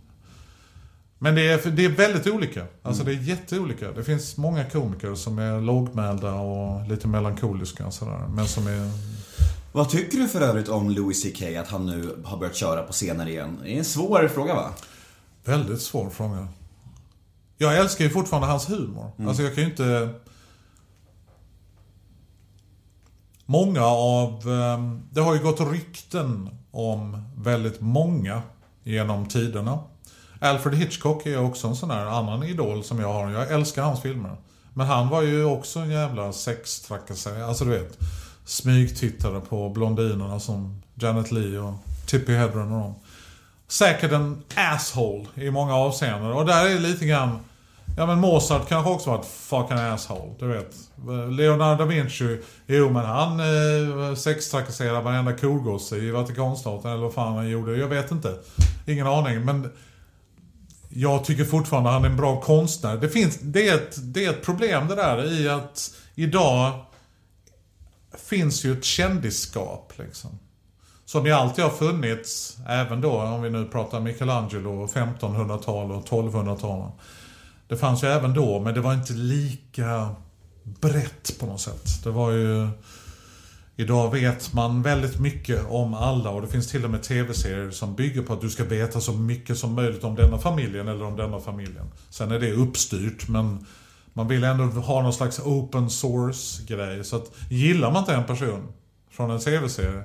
men 1.20 1.36
det 1.36 1.48
är, 1.52 1.72
det 1.72 1.86
är 1.86 1.90
väldigt 1.90 2.28
olika. 2.28 2.66
Alltså 2.84 3.04
det 3.04 3.12
är 3.12 3.16
jätteolika. 3.16 3.92
Det 3.92 4.04
finns 4.04 4.38
många 4.38 4.66
komiker 4.66 5.16
som 5.16 5.40
är 5.40 5.62
lågmälda 5.62 6.34
och 6.34 6.88
lite 6.88 7.08
melankoliska 7.08 7.86
och 7.88 7.94
sådär. 7.94 8.28
Men 8.30 8.48
som 8.48 8.68
är... 8.68 8.92
Vad 9.72 9.90
tycker 9.90 10.18
du 10.18 10.28
för 10.28 10.42
övrigt 10.42 10.70
om 10.70 10.90
Louis 10.90 11.24
CK, 11.24 11.42
att 11.44 11.68
han 11.68 11.86
nu 11.86 12.24
har 12.26 12.38
börjat 12.38 12.56
köra 12.56 12.84
på 12.84 12.94
scener 12.94 13.28
igen? 13.30 13.58
Det 13.64 13.74
är 13.74 13.78
en 13.78 13.86
svår 13.86 14.28
fråga 14.28 14.54
va? 14.56 14.70
Väldigt 15.46 15.82
svår 15.82 16.10
fråga. 16.10 16.48
Jag 17.58 17.78
älskar 17.78 18.04
ju 18.06 18.10
fortfarande 18.10 18.48
hans 18.48 18.70
humor. 18.70 19.12
Alltså 19.28 19.44
jag 19.44 19.56
kan 19.56 19.64
ju 19.64 19.70
inte... 19.70 20.10
Många 23.46 23.84
av... 23.86 24.50
ehm, 24.50 25.02
Det 25.12 25.22
har 25.22 25.36
ju 25.36 25.44
gått 25.44 25.60
rykten 25.72 26.50
om 26.72 27.24
väldigt 27.38 27.82
många 27.82 28.42
genom 28.84 29.26
tiderna. 29.26 29.80
Alfred 30.40 30.76
Hitchcock 30.76 31.26
är 31.26 31.40
också 31.40 31.68
en 31.68 31.76
sån 31.76 31.92
här 31.92 32.06
annan 32.06 32.44
idol 32.44 32.84
som 32.84 33.00
jag 33.00 33.14
har. 33.14 33.30
Jag 33.30 33.52
älskar 33.52 33.84
hans 33.84 34.02
filmer. 34.02 34.36
Men 34.74 34.88
han 34.88 35.10
var 35.10 35.22
ju 35.22 35.44
också 35.46 35.80
en 35.80 35.90
jävla 35.90 36.34
sextrakasserare, 36.34 37.46
Alltså 37.46 37.66
du 37.66 37.72
vet. 37.72 37.98
Smygtittare 38.46 39.40
på 39.40 39.70
blondinerna 39.70 40.40
som 40.40 40.82
Janet 40.96 41.32
Leigh 41.32 41.68
och 41.68 41.74
Tippi 42.06 42.36
Hedren 42.36 42.72
och 42.72 42.82
dem. 42.82 42.96
Säkert 43.68 44.12
en 44.12 44.44
asshole 44.56 45.26
i 45.36 45.52
många 45.52 45.76
avseenden. 45.76 46.32
Och 46.32 46.46
där 46.46 46.66
är 46.66 46.74
det 46.74 46.80
lite 46.80 47.06
grann... 47.06 47.40
Ja 47.98 48.06
men 48.06 48.20
Mozart 48.20 48.68
kanske 48.68 48.92
också 48.92 49.10
var 49.10 49.20
ett 49.20 49.26
fucking 49.26 49.78
asshole. 49.78 50.34
Du 50.40 50.48
vet. 50.48 50.76
Leonardo 51.38 51.84
da 51.84 51.86
Vinci. 51.86 52.40
Jo 52.68 52.90
men 52.90 53.06
han 53.06 53.40
eh, 53.40 54.16
sextrakasserade 54.16 55.02
varenda 55.02 55.34
korgosse 55.34 55.98
i 55.98 56.12
Vatikanstaten 56.12 56.92
eller 56.92 57.04
vad 57.04 57.14
fan 57.14 57.36
han 57.36 57.50
gjorde. 57.50 57.78
Jag 57.78 57.88
vet 57.88 58.12
inte. 58.12 58.36
Ingen 58.88 59.08
aning. 59.08 59.46
Men 59.46 59.70
jag 60.90 61.26
tycker 61.26 61.46
fortfarande 61.46 61.90
han 61.90 62.06
är 62.06 62.10
en 62.10 62.18
bra 62.18 62.42
konstnär. 62.42 62.98
Det, 62.98 63.10
finns, 63.10 63.40
det, 63.42 63.68
är 63.68 63.76
ett, 63.76 64.14
det 64.14 64.26
är 64.26 64.30
ett 64.30 64.46
problem 64.46 64.88
det 64.88 64.96
där 64.96 65.42
i 65.42 65.50
att 65.50 65.92
idag 66.16 66.86
finns 68.18 68.66
ju 68.66 68.78
ett 68.78 68.84
kändisskap 68.84 69.94
liksom. 69.98 70.40
Som 71.06 71.26
ju 71.26 71.32
alltid 71.32 71.64
har 71.64 71.72
funnits, 71.72 72.58
även 72.68 73.02
då 73.02 73.22
om 73.22 73.42
vi 73.42 73.50
nu 73.50 73.66
pratar 73.66 74.00
Michelangelo 74.00 74.88
1500-tal 74.88 75.92
och 75.92 76.08
1200-tal. 76.08 76.92
Det 77.68 77.78
fanns 77.78 78.04
ju 78.04 78.08
även 78.08 78.34
då, 78.34 78.60
men 78.60 78.74
det 78.74 78.82
var 78.82 78.94
inte 78.94 79.14
lika 79.14 80.10
brett 80.64 81.40
på 81.40 81.46
något 81.46 81.62
sätt. 81.62 82.04
Det 82.04 82.12
var 82.12 82.32
ju... 82.32 82.68
Idag 83.80 84.12
vet 84.12 84.54
man 84.54 84.82
väldigt 84.82 85.20
mycket 85.20 85.66
om 85.70 85.94
alla 85.94 86.30
och 86.30 86.42
det 86.42 86.48
finns 86.48 86.68
till 86.68 86.86
och 86.86 86.92
med 86.92 87.04
tv-serier 87.04 87.72
som 87.72 87.96
bygger 87.96 88.22
på 88.22 88.34
att 88.34 88.42
du 88.42 88.50
ska 88.50 88.64
veta 88.64 89.02
så 89.02 89.14
mycket 89.14 89.58
som 89.58 89.74
möjligt 89.74 90.04
om 90.04 90.16
denna 90.16 90.38
familjen 90.38 90.88
eller 90.88 91.04
om 91.04 91.16
denna 91.16 91.40
familjen. 91.40 91.92
Sen 92.10 92.32
är 92.32 92.40
det 92.40 92.52
uppstyrt 92.52 93.28
men 93.28 93.66
man 94.14 94.28
vill 94.28 94.44
ändå 94.44 94.64
ha 94.64 95.02
någon 95.02 95.14
slags 95.14 95.40
open 95.40 95.90
source 95.90 96.64
grej. 96.68 97.04
Så 97.04 97.16
att 97.16 97.32
gillar 97.50 97.92
man 97.92 98.02
inte 98.02 98.14
en 98.14 98.24
person 98.24 98.68
från 99.12 99.32
en 99.32 99.40
tv-serie 99.40 100.04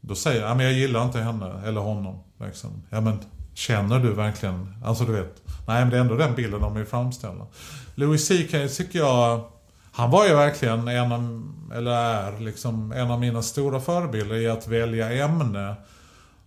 då 0.00 0.14
säger 0.14 0.46
jag, 0.46 0.56
men 0.56 0.66
jag 0.66 0.74
gillar 0.74 1.04
inte 1.04 1.20
henne 1.20 1.62
eller 1.66 1.80
honom. 1.80 2.18
Liksom. 2.40 2.82
Ja 2.90 3.00
men 3.00 3.18
känner 3.54 3.98
du 3.98 4.12
verkligen, 4.12 4.74
alltså 4.84 5.04
du 5.04 5.12
vet. 5.12 5.42
Nej 5.66 5.80
men 5.80 5.90
det 5.90 5.96
är 5.96 6.00
ändå 6.00 6.16
den 6.16 6.34
bilden 6.34 6.60
de 6.60 6.74
vill 6.74 6.86
framställa. 6.86 7.46
Louis 7.94 8.28
CK 8.28 8.76
tycker 8.76 8.98
jag 8.98 9.44
han 9.92 10.10
var 10.10 10.26
ju 10.26 10.34
verkligen 10.34 10.88
en 10.88 11.12
av, 11.12 11.52
eller 11.74 11.90
är 11.90 12.40
liksom 12.40 12.92
en 12.92 13.10
av 13.10 13.20
mina 13.20 13.42
stora 13.42 13.80
förebilder 13.80 14.36
i 14.36 14.48
att 14.48 14.68
välja 14.68 15.24
ämne. 15.24 15.74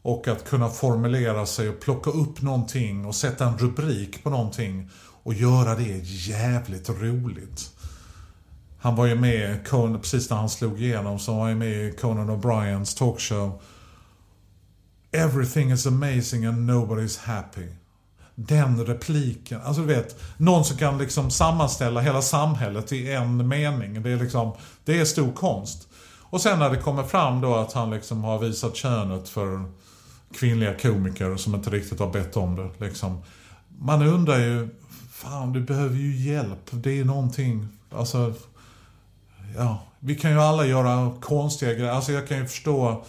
Och 0.02 0.28
att 0.28 0.50
kunna 0.50 0.70
formulera 0.70 1.46
sig 1.46 1.70
och 1.70 1.80
plocka 1.80 2.10
upp 2.10 2.41
någonting 2.41 3.06
och 3.06 3.16
sätta 3.16 3.46
en 3.46 3.58
rubrik 3.58 4.24
på 4.24 4.30
någonting. 4.30 4.89
Och 5.24 5.34
göra 5.34 5.76
det 5.76 6.02
jävligt 6.04 6.89
roligt. 6.89 7.72
Han 8.80 8.96
var 8.96 9.06
ju 9.06 9.16
med, 9.16 9.68
Conan, 9.68 10.02
precis 10.02 10.30
när 10.30 10.38
han 10.38 10.50
slog 10.50 10.82
igenom, 10.82 11.20
så 11.20 11.34
var 11.34 11.41
han 11.41 11.50
ju 11.50 11.56
med 11.56 11.88
i 11.88 11.91
Conan 11.91 12.30
O'Briens 12.30 12.98
talkshow. 12.98 13.62
Everything 15.12 15.72
is 15.72 15.88
amazing 15.88 16.46
and 16.46 16.70
nobody's 16.70 17.20
happy. 17.20 17.68
Den 18.36 18.86
repliken, 18.86 19.61
alltså 19.61 19.81
du 19.81 19.88
vet, 19.88 20.19
någon 20.38 20.65
som 20.65 20.77
kan 20.77 20.97
liksom 20.97 21.31
sammanställa 21.31 22.01
hela 22.01 22.21
samhället 22.21 22.91
i 22.91 23.11
en 23.11 23.47
mening. 23.47 24.03
Det 24.03 24.09
är 24.09 24.17
liksom, 24.17 24.53
det 24.86 24.99
är 24.99 25.05
stor 25.05 25.31
konst. 25.31 25.88
Och 26.21 26.41
sen 26.41 26.59
när 26.59 26.69
det 26.69 26.77
kommer 26.77 27.03
fram 27.03 27.41
då 27.41 27.55
att 27.55 27.73
han 27.73 27.89
liksom 27.89 28.23
har 28.23 28.39
visat 28.39 28.75
könet 28.75 29.29
för 29.29 29.65
kvinnliga 30.33 30.73
komiker 30.73 31.36
som 31.36 31.55
inte 31.55 31.69
riktigt 31.69 31.99
har 31.99 32.11
bett 32.11 32.38
om 32.38 32.55
det. 32.55 32.86
Liksom. 32.86 33.21
Man 33.79 34.01
undrar 34.01 34.39
ju, 34.39 34.69
fan 35.11 35.53
du 35.53 35.61
behöver 35.61 35.95
ju 35.95 36.31
hjälp. 36.31 36.69
Det 36.71 36.99
är 36.99 37.05
någonting, 37.05 37.67
alltså, 37.91 38.33
ja, 39.57 39.83
vi 39.99 40.15
kan 40.15 40.31
ju 40.31 40.41
alla 40.41 40.65
göra 40.65 41.13
konstiga 41.21 41.73
grejer. 41.73 41.91
Alltså 41.91 42.11
jag 42.11 42.27
kan 42.27 42.38
ju 42.38 42.47
förstå 42.47 43.05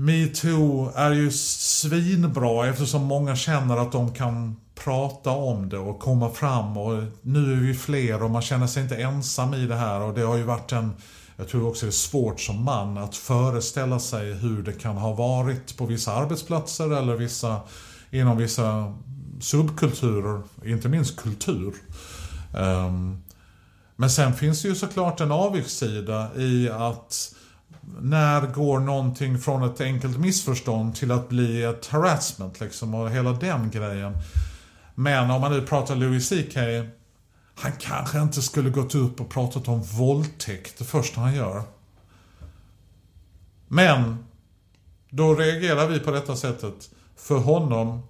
Metoo 0.00 0.92
är 0.94 1.12
ju 1.12 1.30
svinbra 1.30 2.66
eftersom 2.66 3.04
många 3.04 3.36
känner 3.36 3.76
att 3.76 3.92
de 3.92 4.14
kan 4.14 4.56
prata 4.74 5.30
om 5.30 5.68
det 5.68 5.78
och 5.78 6.00
komma 6.00 6.30
fram 6.30 6.76
och 6.76 7.02
nu 7.22 7.52
är 7.52 7.56
vi 7.56 7.74
fler 7.74 8.22
och 8.22 8.30
man 8.30 8.42
känner 8.42 8.66
sig 8.66 8.82
inte 8.82 8.96
ensam 8.96 9.54
i 9.54 9.66
det 9.66 9.76
här 9.76 10.00
och 10.00 10.14
det 10.14 10.22
har 10.22 10.36
ju 10.36 10.42
varit 10.42 10.72
en 10.72 10.92
jag 11.36 11.48
tror 11.48 11.68
också 11.68 11.86
det 11.86 11.90
är 11.90 11.92
svårt 11.92 12.40
som 12.40 12.64
man 12.64 12.98
att 12.98 13.16
föreställa 13.16 13.98
sig 13.98 14.34
hur 14.34 14.62
det 14.62 14.72
kan 14.72 14.96
ha 14.96 15.12
varit 15.12 15.76
på 15.76 15.86
vissa 15.86 16.12
arbetsplatser 16.12 16.96
eller 16.96 17.16
vissa, 17.16 17.60
inom 18.10 18.36
vissa 18.36 18.94
subkulturer, 19.40 20.42
inte 20.64 20.88
minst 20.88 21.16
kultur. 21.16 21.74
Um, 22.54 23.22
men 23.96 24.10
sen 24.10 24.34
finns 24.34 24.62
det 24.62 24.68
ju 24.68 24.74
såklart 24.74 25.20
en 25.20 25.32
avigsida 25.32 26.36
i 26.36 26.70
att 26.70 27.34
när 28.00 28.46
går 28.46 28.80
någonting 28.80 29.38
från 29.38 29.62
ett 29.62 29.80
enkelt 29.80 30.18
missförstånd 30.18 30.94
till 30.94 31.12
att 31.12 31.28
bli 31.28 31.62
ett 31.62 31.86
harassment 31.86 32.60
liksom 32.60 32.94
och 32.94 33.10
hela 33.10 33.32
den 33.32 33.70
grejen. 33.70 34.16
Men 34.94 35.30
om 35.30 35.40
man 35.40 35.52
nu 35.52 35.62
pratar 35.62 35.96
Louis 35.96 36.28
CK, 36.28 36.56
han 37.54 37.72
kanske 37.78 38.20
inte 38.20 38.42
skulle 38.42 38.70
gått 38.70 38.94
upp 38.94 39.20
och 39.20 39.30
pratat 39.30 39.68
om 39.68 39.82
våldtäkt 39.82 40.78
det 40.78 40.84
första 40.84 41.20
han 41.20 41.34
gör. 41.34 41.62
Men, 43.68 44.24
då 45.10 45.34
reagerar 45.34 45.86
vi 45.86 46.00
på 46.00 46.10
detta 46.10 46.36
sättet. 46.36 46.90
För 47.16 47.38
honom, 47.38 48.02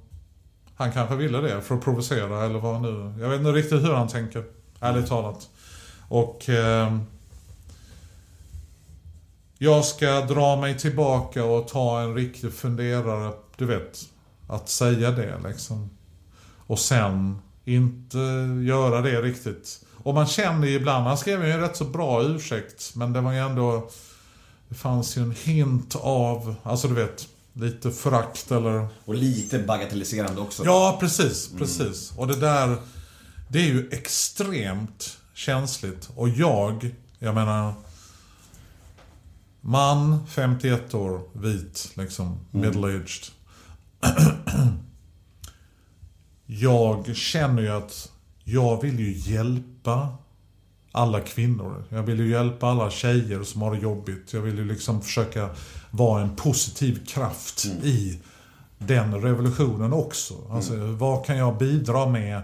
han 0.75 0.93
kanske 0.93 1.17
ville 1.17 1.41
det 1.41 1.63
för 1.63 1.75
att 1.75 1.85
provocera 1.85 2.45
eller 2.45 2.59
vad 2.59 2.83
nu. 2.83 3.15
Jag 3.21 3.29
vet 3.29 3.39
inte 3.39 3.53
riktigt 3.53 3.83
hur 3.83 3.95
han 3.95 4.09
tänker, 4.09 4.45
ärligt 4.81 5.07
talat. 5.07 5.49
Och... 6.09 6.49
Eh, 6.49 6.99
jag 9.63 9.85
ska 9.85 10.21
dra 10.21 10.57
mig 10.57 10.79
tillbaka 10.79 11.45
och 11.45 11.69
ta 11.69 12.01
en 12.01 12.15
riktig 12.15 12.53
funderare, 12.53 13.33
du 13.57 13.67
vet, 13.67 14.01
att 14.49 14.69
säga 14.69 15.11
det 15.11 15.41
liksom. 15.49 15.91
Och 16.67 16.79
sen 16.79 17.39
inte 17.65 18.19
göra 18.67 19.01
det 19.01 19.23
riktigt. 19.23 19.81
Och 19.97 20.15
man 20.15 20.27
känner 20.27 20.67
ju 20.67 20.75
ibland, 20.75 21.07
han 21.07 21.19
skrev 21.19 21.45
ju 21.45 21.53
en 21.53 21.61
rätt 21.61 21.77
så 21.77 21.85
bra 21.85 22.23
ursäkt, 22.23 22.93
men 22.95 23.13
det 23.13 23.21
var 23.21 23.33
ju 23.33 23.39
ändå, 23.39 23.91
det 24.69 24.75
fanns 24.75 25.17
ju 25.17 25.23
en 25.23 25.35
hint 25.45 25.97
av, 25.97 26.55
alltså 26.63 26.89
du 26.89 26.95
vet, 26.95 27.29
lite 27.53 27.91
förakt 27.91 28.51
eller... 28.51 28.89
Och 29.05 29.15
lite 29.15 29.59
bagatelliserande 29.59 30.41
också. 30.41 30.65
Ja, 30.65 30.97
precis, 31.01 31.51
precis. 31.59 32.11
Mm. 32.11 32.21
Och 32.21 32.27
det 32.27 32.37
där, 32.37 32.77
det 33.49 33.59
är 33.59 33.67
ju 33.67 33.89
extremt 33.93 35.19
känsligt. 35.35 36.11
Och 36.17 36.29
jag, 36.29 36.95
jag 37.19 37.35
menar, 37.35 37.75
man, 39.61 40.27
51 40.27 40.95
år, 40.95 41.21
vit, 41.33 41.93
liksom, 41.95 42.27
mm. 42.27 42.71
middle-aged. 42.71 43.31
jag 46.47 47.17
känner 47.17 47.63
ju 47.63 47.69
att 47.69 48.13
jag 48.45 48.83
vill 48.83 49.01
ju 49.01 49.33
hjälpa 49.33 50.09
alla 50.93 51.21
kvinnor. 51.21 51.85
Jag 51.89 52.03
vill 52.03 52.21
ju 52.21 52.31
hjälpa 52.31 52.69
alla 52.69 52.91
tjejer 52.91 53.43
som 53.43 53.63
har 53.63 53.75
det 53.75 53.81
jobbigt. 53.81 54.33
Jag 54.33 54.41
vill 54.41 54.59
ju 54.59 54.65
liksom 54.65 55.03
försöka 55.03 55.51
vara 55.91 56.23
en 56.23 56.37
positiv 56.37 57.07
kraft 57.07 57.65
mm. 57.65 57.85
i 57.85 58.21
den 58.79 59.23
revolutionen 59.23 59.93
också. 59.93 60.35
Alltså, 60.51 60.75
mm. 60.75 60.99
vad 60.99 61.27
kan 61.27 61.37
jag 61.37 61.59
bidra 61.59 62.07
med 62.07 62.43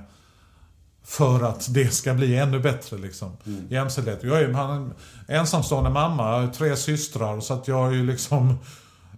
för 1.07 1.43
att 1.43 1.75
det 1.75 1.95
ska 1.95 2.15
bli 2.15 2.37
ännu 2.37 2.61
bättre 2.61 2.99
liksom. 2.99 3.37
Mm. 3.47 3.67
Jämställdhet. 3.71 4.23
Jag 4.23 4.41
är 4.41 4.49
en 4.49 4.93
ensamstående 5.29 5.91
mamma, 5.91 6.49
tre 6.55 6.77
systrar, 6.77 7.41
så 7.41 7.55
att 7.55 7.69
jag 7.69 7.89
är 7.89 7.93
ju 7.93 8.07
liksom 8.07 8.59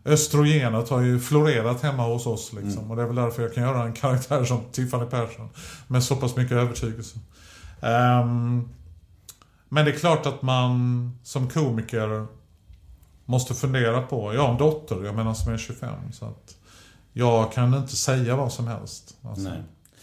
Östrogenet 0.05 0.89
har 0.89 1.01
ju 1.01 1.21
florerat 1.21 1.83
hemma 1.83 2.03
hos 2.03 2.27
oss 2.27 2.53
liksom. 2.53 2.79
Mm. 2.79 2.91
Och 2.91 2.97
det 2.97 3.03
är 3.03 3.07
väl 3.07 3.17
därför 3.17 3.43
jag 3.43 3.55
kan 3.55 3.63
göra 3.63 3.83
en 3.83 3.93
karaktär 3.93 4.45
som 4.45 4.61
Tiffany 4.73 5.07
Persson. 5.07 5.49
Med 5.87 6.05
så 6.05 6.17
pass 6.17 6.37
mycket 6.37 6.53
övertygelse. 6.53 7.19
Um, 7.81 8.69
men 9.69 9.85
det 9.85 9.91
är 9.91 9.99
klart 9.99 10.27
att 10.27 10.43
man 10.43 11.19
som 11.25 11.51
komiker 11.51 12.27
måste 13.25 13.55
fundera 13.55 14.03
på. 14.03 14.35
Jag 14.35 14.43
har 14.43 14.53
en 14.53 14.59
dotter, 14.59 15.05
jag 15.05 15.15
menar 15.15 15.35
som 15.35 15.53
är 15.53 15.59
25. 15.59 15.91
Så 16.13 16.25
att 16.25 16.57
jag 17.13 17.53
kan 17.53 17.75
inte 17.75 17.97
säga 17.97 18.37
vad 18.37 18.53
som 18.53 18.67
helst. 18.67 19.17
Alltså. 19.23 19.53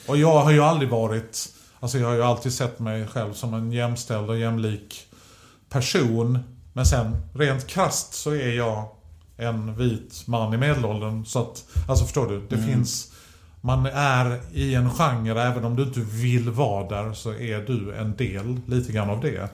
Och 0.08 0.18
jag 0.18 0.42
har 0.42 0.52
ju 0.52 0.62
aldrig 0.62 0.90
varit 0.90 1.50
Alltså 1.86 2.00
jag 2.00 2.08
har 2.08 2.16
ju 2.16 2.24
alltid 2.24 2.54
sett 2.54 2.80
mig 2.80 3.08
själv 3.08 3.34
som 3.34 3.54
en 3.54 3.72
jämställd 3.72 4.30
och 4.30 4.38
jämlik 4.38 5.08
person. 5.70 6.40
Men 6.74 6.86
sen 6.86 7.18
rent 7.34 7.68
krast 7.68 8.14
så 8.14 8.32
är 8.32 8.50
jag 8.50 8.86
en 9.38 9.76
vit 9.76 10.24
man 10.28 10.54
i 10.54 10.58
medelåldern. 10.58 11.26
Så 11.26 11.40
att, 11.40 11.66
alltså 11.88 12.06
förstår 12.06 12.28
du? 12.28 12.48
Det 12.50 12.56
mm. 12.56 12.68
finns... 12.68 13.12
Man 13.62 13.86
är 13.86 14.42
i 14.54 14.76
en 14.76 14.90
genre, 14.90 15.42
även 15.42 15.66
om 15.66 15.76
du 15.76 15.84
inte 15.84 16.00
vill 16.00 16.50
vara 16.50 16.90
där, 16.90 17.14
så 17.14 17.30
är 17.30 17.60
du 17.60 17.96
en 17.96 18.16
del, 18.16 18.60
lite 18.68 18.92
grann 18.92 19.10
av 19.10 19.22
det. 19.22 19.50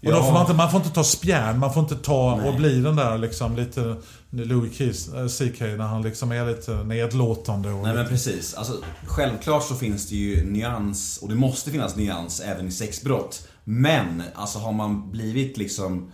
Och 0.00 0.12
då 0.12 0.22
får 0.22 0.32
man, 0.32 0.40
inte, 0.40 0.54
man 0.54 0.70
får 0.70 0.80
inte 0.80 0.94
ta 0.94 1.04
spjärn, 1.04 1.58
man 1.58 1.74
får 1.74 1.82
inte 1.82 1.96
ta 1.96 2.36
Nej. 2.36 2.48
och 2.48 2.56
bli 2.56 2.80
den 2.80 2.96
där 2.96 3.18
liksom 3.18 3.56
lite 3.56 3.96
Louis 4.44 5.08
CK 5.28 5.60
när 5.60 5.86
han 5.86 6.02
liksom 6.02 6.32
är 6.32 6.46
lite 6.46 6.84
nedlåtande. 6.84 7.72
Och 7.72 7.82
Nej 7.82 7.94
men 7.94 8.08
precis. 8.08 8.54
Alltså, 8.54 8.82
självklart 9.06 9.64
så 9.64 9.74
finns 9.74 10.08
det 10.08 10.16
ju 10.16 10.44
nyans, 10.44 11.18
och 11.22 11.28
det 11.28 11.34
måste 11.34 11.70
finnas 11.70 11.96
nyans 11.96 12.40
även 12.40 12.68
i 12.68 12.72
sexbrott. 12.72 13.48
Men, 13.64 14.22
alltså 14.34 14.58
har 14.58 14.72
man 14.72 15.10
blivit 15.10 15.56
liksom... 15.56 16.10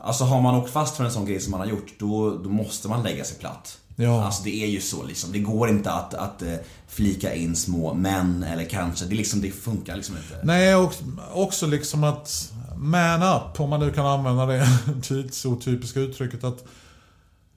Alltså 0.00 0.24
har 0.24 0.40
man 0.40 0.54
åkt 0.54 0.70
fast 0.70 0.96
för 0.96 1.04
en 1.04 1.12
sån 1.12 1.26
grej 1.26 1.40
som 1.40 1.50
man 1.50 1.60
har 1.60 1.66
gjort, 1.66 1.94
då, 1.98 2.30
då 2.36 2.50
måste 2.50 2.88
man 2.88 3.02
lägga 3.02 3.24
sig 3.24 3.38
platt. 3.38 3.78
Ja. 3.96 4.24
Alltså 4.24 4.42
det 4.42 4.64
är 4.64 4.66
ju 4.66 4.80
så 4.80 5.02
liksom. 5.02 5.32
Det 5.32 5.38
går 5.38 5.68
inte 5.68 5.90
att, 5.90 6.14
att 6.14 6.42
uh, 6.42 6.54
flika 6.88 7.34
in 7.34 7.56
små 7.56 7.94
män 7.94 8.42
eller 8.42 8.64
kanske. 8.64 9.04
Det, 9.04 9.14
liksom, 9.14 9.40
det 9.40 9.50
funkar 9.50 9.96
liksom 9.96 10.16
inte. 10.16 10.40
Nej, 10.44 10.74
och 10.74 10.92
också 11.32 11.66
liksom 11.66 12.04
att 12.04 12.52
man 12.76 13.22
up, 13.22 13.60
om 13.60 13.70
man 13.70 13.80
nu 13.80 13.92
kan 13.92 14.06
använda 14.06 14.46
det 14.46 14.68
tidsotypiska 15.02 16.00
uttrycket. 16.00 16.44
att 16.44 16.64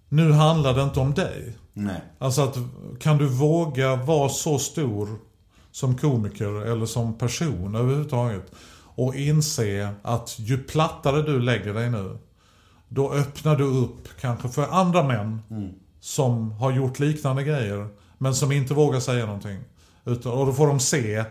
Nu 0.09 0.31
handlar 0.31 0.73
det 0.73 0.83
inte 0.83 0.99
om 0.99 1.13
dig. 1.13 1.55
Nej. 1.73 2.01
Alltså 2.19 2.41
att 2.41 2.57
kan 2.99 3.17
du 3.17 3.27
våga 3.27 3.95
vara 3.95 4.29
så 4.29 4.59
stor 4.59 5.09
som 5.71 5.97
komiker 5.97 6.65
eller 6.65 6.85
som 6.85 7.17
person 7.17 7.75
överhuvudtaget. 7.75 8.51
Och 8.79 9.15
inse 9.15 9.93
att 10.01 10.35
ju 10.39 10.57
plattare 10.57 11.21
du 11.21 11.39
lägger 11.39 11.73
dig 11.73 11.89
nu. 11.89 12.17
Då 12.87 13.13
öppnar 13.13 13.55
du 13.55 13.63
upp 13.63 14.07
kanske 14.21 14.49
för 14.49 14.67
andra 14.67 15.03
män. 15.03 15.41
Mm 15.49 15.73
som 16.07 16.51
har 16.51 16.71
gjort 16.71 16.99
liknande 16.99 17.43
grejer. 17.43 17.87
Men 18.17 18.35
som 18.35 18.51
inte 18.51 18.73
vågar 18.73 18.99
säga 18.99 19.25
någonting. 19.25 19.59
Utan, 20.05 20.31
och 20.31 20.45
då 20.45 20.53
får 20.53 20.67
de 20.67 20.79
se, 20.79 21.25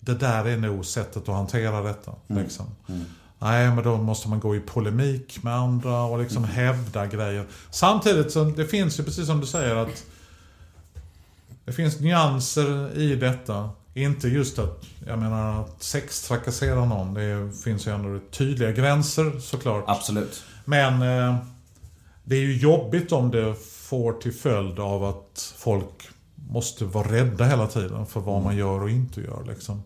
det 0.00 0.14
där 0.14 0.44
är 0.44 0.56
nog 0.56 0.86
sättet 0.86 1.28
att 1.28 1.34
hantera 1.34 1.82
detta. 1.82 2.12
Mm. 2.28 2.42
Liksom. 2.42 2.66
Mm. 2.88 3.04
Nej, 3.42 3.70
men 3.70 3.84
då 3.84 3.96
måste 3.96 4.28
man 4.28 4.40
gå 4.40 4.56
i 4.56 4.60
polemik 4.60 5.42
med 5.42 5.54
andra 5.54 6.02
och 6.02 6.18
liksom 6.18 6.44
mm. 6.44 6.56
hävda 6.56 7.06
grejer. 7.06 7.46
Samtidigt 7.70 8.32
så 8.32 8.44
det 8.44 8.66
finns 8.66 9.00
ju 9.00 9.04
precis 9.04 9.26
som 9.26 9.40
du 9.40 9.46
säger 9.46 9.76
att 9.76 10.04
det 11.64 11.72
finns 11.72 12.00
nyanser 12.00 12.98
i 12.98 13.16
detta. 13.16 13.70
Inte 13.94 14.28
just 14.28 14.58
att, 14.58 14.84
jag 15.06 15.18
menar, 15.18 15.60
att 15.60 15.82
sextrakassera 15.82 16.84
någon. 16.84 17.14
Det 17.14 17.50
finns 17.64 17.86
ju 17.86 17.94
ändå 17.94 18.20
tydliga 18.30 18.72
gränser 18.72 19.40
såklart. 19.40 19.84
Absolut. 19.86 20.42
Men 20.64 21.02
eh, 21.02 21.36
det 22.24 22.36
är 22.36 22.40
ju 22.40 22.56
jobbigt 22.56 23.12
om 23.12 23.30
det 23.30 23.54
får 23.64 24.12
till 24.12 24.32
följd 24.32 24.78
av 24.78 25.04
att 25.04 25.54
folk 25.56 26.08
måste 26.34 26.84
vara 26.84 27.12
rädda 27.12 27.44
hela 27.44 27.66
tiden 27.66 28.06
för 28.06 28.20
vad 28.20 28.42
man 28.42 28.56
gör 28.56 28.82
och 28.82 28.90
inte 28.90 29.20
gör. 29.20 29.44
Liksom. 29.48 29.82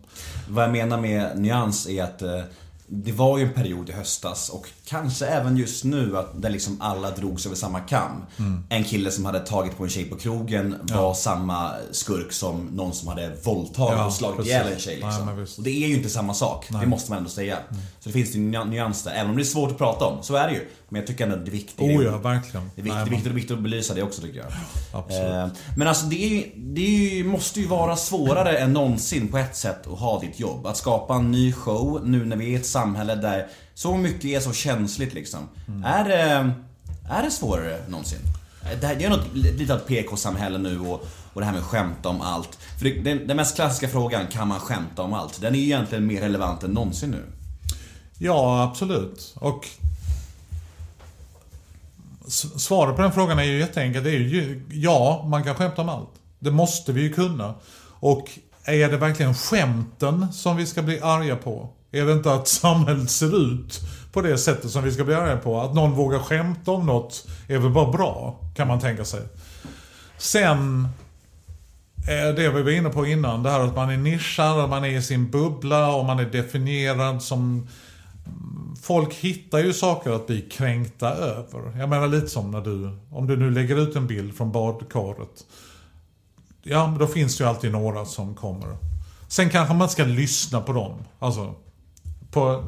Vad 0.49 0.63
jag 0.63 0.71
menar 0.71 1.01
med 1.01 1.39
nyans 1.39 1.87
är 1.87 2.03
att 2.03 2.21
eh, 2.21 2.41
det 2.87 3.11
var 3.11 3.37
ju 3.37 3.43
en 3.43 3.53
period 3.53 3.89
i 3.89 3.91
höstas 3.91 4.49
och 4.49 4.69
kanske 4.85 5.25
även 5.25 5.57
just 5.57 5.83
nu 5.83 6.17
att 6.17 6.41
där 6.41 6.49
liksom 6.49 6.81
alla 6.81 7.11
drogs 7.11 7.45
över 7.45 7.55
samma 7.55 7.79
kam. 7.79 8.25
Mm. 8.37 8.63
En 8.69 8.83
kille 8.83 9.11
som 9.11 9.25
hade 9.25 9.39
tagit 9.39 9.77
på 9.77 9.83
en 9.83 9.89
tjej 9.89 10.05
på 10.05 10.15
krogen 10.15 10.75
var 10.81 11.01
ja. 11.01 11.13
samma 11.13 11.71
skurk 11.91 12.31
som 12.31 12.65
någon 12.65 12.93
som 12.93 13.07
hade 13.07 13.31
våldtagit 13.43 13.97
ja, 13.97 14.05
och 14.05 14.13
slagit 14.13 14.45
ihjäl 14.45 14.67
en 14.73 14.79
tjej. 14.79 14.95
Liksom. 14.95 15.25
Nej, 15.25 15.45
och 15.57 15.63
det 15.63 15.83
är 15.83 15.87
ju 15.87 15.95
inte 15.95 16.09
samma 16.09 16.33
sak, 16.33 16.67
Nej. 16.69 16.81
det 16.81 16.87
måste 16.87 17.11
man 17.11 17.17
ändå 17.17 17.29
säga. 17.29 17.57
Mm. 17.57 17.81
Så 17.99 18.09
det 18.09 18.13
finns 18.13 18.35
ju 18.35 18.39
nyans 18.39 19.03
där, 19.03 19.11
även 19.11 19.29
om 19.29 19.35
det 19.35 19.41
är 19.41 19.45
svårt 19.45 19.71
att 19.71 19.77
prata 19.77 20.05
om. 20.05 20.23
Så 20.23 20.35
är 20.35 20.47
det 20.47 20.53
ju. 20.53 20.67
Men 20.89 20.99
jag 20.99 21.07
tycker 21.07 21.23
ändå 21.23 21.35
det 21.35 21.49
är 21.49 21.51
viktigt. 21.51 21.79
Oh 21.79 22.03
ja, 22.03 22.17
verkligen. 22.17 22.71
Det 22.75 22.81
är 22.81 22.83
viktigt, 22.83 23.01
Nej, 23.01 23.09
viktigt, 23.09 23.33
viktigt 23.33 23.57
att 23.57 23.63
belysa 23.63 23.93
det 23.93 24.03
också 24.03 24.21
tycker 24.21 24.37
jag. 24.39 24.47
Absolut. 24.93 25.31
Eh, 25.31 25.47
men 25.77 25.87
alltså 25.87 26.05
det, 26.05 26.37
är, 26.37 26.51
det 26.55 27.19
är, 27.19 27.23
måste 27.23 27.59
ju 27.59 27.67
vara 27.67 27.95
svårare 27.95 28.57
än 28.57 28.73
någonsin 28.73 29.27
på 29.27 29.37
ett 29.37 29.55
sätt 29.55 29.87
att 29.87 29.99
ha 29.99 30.19
ditt 30.19 30.39
jobb. 30.39 30.67
Att 30.67 30.77
skapa 30.77 31.15
en 31.15 31.31
ny 31.31 31.53
show 31.53 32.01
nu 32.03 32.25
när 32.25 32.35
vi 32.35 32.45
är 32.45 32.49
i 32.49 32.55
ett 32.55 32.65
samhälle 32.65 33.15
där 33.15 33.47
så 33.75 33.97
mycket 33.97 34.25
är 34.25 34.39
så 34.39 34.53
känsligt 34.53 35.13
liksom. 35.13 35.49
Mm. 35.67 35.83
Är, 35.83 36.03
det, 36.09 36.53
är 37.09 37.23
det 37.23 37.31
svårare 37.31 37.79
någonsin? 37.87 38.19
Det, 38.81 38.87
här, 38.87 38.95
det 38.95 39.05
är 39.05 39.09
något 39.09 39.33
lite 39.33 39.73
av 39.73 39.79
ett 39.79 39.87
PK-samhälle 39.87 40.57
nu 40.57 40.79
och, 40.79 41.07
och 41.33 41.41
det 41.41 41.45
här 41.45 41.53
med 41.53 41.61
att 41.61 41.67
skämta 41.67 42.09
om 42.09 42.21
allt. 42.21 42.57
För 42.77 42.85
det, 42.85 43.01
den, 43.01 43.27
den 43.27 43.37
mest 43.37 43.55
klassiska 43.55 43.87
frågan, 43.87 44.27
kan 44.27 44.47
man 44.47 44.59
skämta 44.59 45.01
om 45.01 45.13
allt? 45.13 45.41
Den 45.41 45.55
är 45.55 45.59
ju 45.59 45.65
egentligen 45.65 46.07
mer 46.07 46.21
relevant 46.21 46.63
än 46.63 46.71
någonsin 46.71 47.11
nu. 47.11 47.23
Ja, 48.17 48.63
absolut. 48.63 49.35
Och 49.35 49.67
Svaret 52.27 52.95
på 52.95 53.01
den 53.01 53.11
frågan 53.11 53.39
är 53.39 53.43
ju 53.43 53.59
jätteenkelt. 53.59 54.03
Det 54.03 54.11
är 54.11 54.19
ju, 54.19 54.61
ja, 54.71 55.25
man 55.29 55.43
kan 55.43 55.55
skämta 55.55 55.81
om 55.81 55.89
allt. 55.89 56.09
Det 56.39 56.51
måste 56.51 56.91
vi 56.91 57.01
ju 57.01 57.13
kunna. 57.13 57.53
Och 57.99 58.29
är 58.63 58.89
det 58.89 58.97
verkligen 58.97 59.35
skämten 59.35 60.33
som 60.33 60.57
vi 60.57 60.65
ska 60.65 60.81
bli 60.81 60.99
arga 60.99 61.35
på? 61.35 61.69
Är 61.95 62.05
det 62.05 62.13
inte 62.13 62.33
att 62.33 62.47
samhället 62.47 63.11
ser 63.11 63.51
ut 63.51 63.81
på 64.11 64.21
det 64.21 64.37
sättet 64.37 64.71
som 64.71 64.83
vi 64.83 64.91
ska 64.91 65.03
bli 65.03 65.15
arga 65.15 65.37
på? 65.37 65.61
Att 65.61 65.73
någon 65.73 65.91
vågar 65.91 66.19
skämta 66.19 66.71
om 66.71 66.85
något 66.85 67.27
är 67.47 67.57
väl 67.57 67.71
bara 67.71 67.91
bra, 67.91 68.39
kan 68.55 68.67
man 68.67 68.79
tänka 68.79 69.05
sig. 69.05 69.21
Sen 70.17 70.87
det 72.07 72.49
vi 72.49 72.63
var 72.63 72.71
inne 72.71 72.89
på 72.89 73.05
innan, 73.05 73.43
det 73.43 73.49
här 73.49 73.59
att 73.59 73.75
man 73.75 73.89
är 73.89 73.97
nischad, 73.97 74.69
man 74.69 74.85
är 74.85 74.89
i 74.89 75.01
sin 75.01 75.31
bubbla 75.31 75.95
och 75.95 76.05
man 76.05 76.19
är 76.19 76.25
definierad 76.25 77.23
som... 77.23 77.67
Folk 78.81 79.13
hittar 79.13 79.59
ju 79.59 79.73
saker 79.73 80.11
att 80.11 80.27
bli 80.27 80.41
kränkta 80.41 81.09
över. 81.09 81.79
Jag 81.79 81.89
menar 81.89 82.07
lite 82.07 82.27
som 82.27 82.51
när 82.51 82.61
du, 82.61 82.97
om 83.11 83.27
du 83.27 83.37
nu 83.37 83.51
lägger 83.51 83.75
ut 83.75 83.95
en 83.95 84.07
bild 84.07 84.37
från 84.37 84.51
badkaret. 84.51 85.45
Ja, 86.63 86.87
men 86.87 86.99
då 86.99 87.07
finns 87.07 87.37
det 87.37 87.43
ju 87.43 87.49
alltid 87.49 87.71
några 87.71 88.05
som 88.05 88.35
kommer. 88.35 88.77
Sen 89.27 89.49
kanske 89.49 89.73
man 89.73 89.89
ska 89.89 90.03
lyssna 90.03 90.61
på 90.61 90.73
dem. 90.73 90.93
Alltså, 91.19 91.55
på, 92.35 92.63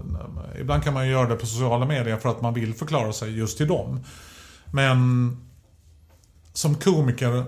ibland 0.59 0.83
kan 0.83 0.93
man 0.93 1.05
ju 1.05 1.11
göra 1.11 1.29
det 1.29 1.35
på 1.35 1.45
sociala 1.45 1.85
medier 1.85 2.17
för 2.17 2.29
att 2.29 2.41
man 2.41 2.53
vill 2.53 2.73
förklara 2.73 3.13
sig 3.13 3.37
just 3.37 3.57
till 3.57 3.67
dem. 3.67 3.99
Men 4.65 5.37
som 6.53 6.75
komiker, 6.75 7.45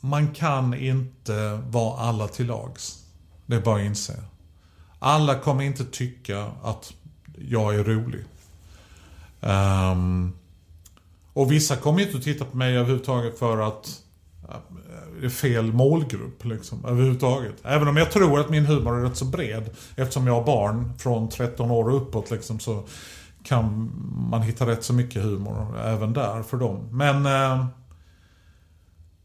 man 0.00 0.34
kan 0.34 0.74
inte 0.74 1.60
vara 1.70 2.00
alla 2.00 2.28
till 2.28 2.46
lags. 2.46 3.04
Det 3.46 3.56
är 3.56 3.60
bara 3.60 3.76
att 3.76 3.86
inse. 3.86 4.22
Alla 4.98 5.38
kommer 5.38 5.64
inte 5.64 5.84
tycka 5.84 6.50
att 6.62 6.92
jag 7.38 7.74
är 7.74 7.84
rolig. 7.84 8.24
Um, 9.40 10.32
och 11.32 11.52
vissa 11.52 11.76
kommer 11.76 12.02
inte 12.02 12.16
att 12.16 12.24
titta 12.24 12.44
på 12.44 12.56
mig 12.56 12.76
överhuvudtaget 12.76 13.38
för 13.38 13.58
att 13.58 14.02
är 15.22 15.28
fel 15.28 15.72
målgrupp 15.72 16.44
liksom, 16.44 16.84
överhuvudtaget. 16.84 17.54
Även 17.64 17.88
om 17.88 17.96
jag 17.96 18.10
tror 18.10 18.40
att 18.40 18.50
min 18.50 18.66
humor 18.66 18.98
är 18.98 19.02
rätt 19.02 19.16
så 19.16 19.24
bred. 19.24 19.70
Eftersom 19.96 20.26
jag 20.26 20.34
har 20.34 20.44
barn 20.44 20.92
från 20.98 21.28
13 21.28 21.70
år 21.70 21.90
och 21.90 21.96
uppåt 21.96 22.30
liksom, 22.30 22.60
så 22.60 22.84
kan 23.42 23.90
man 24.30 24.42
hitta 24.42 24.66
rätt 24.66 24.84
så 24.84 24.92
mycket 24.92 25.22
humor 25.22 25.80
även 25.80 26.12
där 26.12 26.42
för 26.42 26.56
dem. 26.56 26.88
Men 26.90 27.26
eh, 27.26 27.66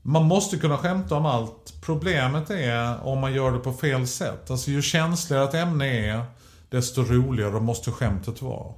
man 0.02 0.26
måste 0.26 0.58
kunna 0.58 0.78
skämta 0.78 1.16
om 1.16 1.26
allt. 1.26 1.74
Problemet 1.82 2.50
är 2.50 3.06
om 3.08 3.20
man 3.20 3.34
gör 3.34 3.52
det 3.52 3.60
på 3.60 3.74
fel 3.74 4.08
sätt. 4.08 4.52
Alltså 4.52 4.72
ju 4.72 4.82
känsligare 4.82 5.44
ett 5.44 5.54
ämne 5.54 5.88
är, 5.88 6.26
desto 6.70 7.04
roligare 7.04 7.60
måste 7.60 7.92
skämtet 7.92 8.42
vara. 8.42 8.74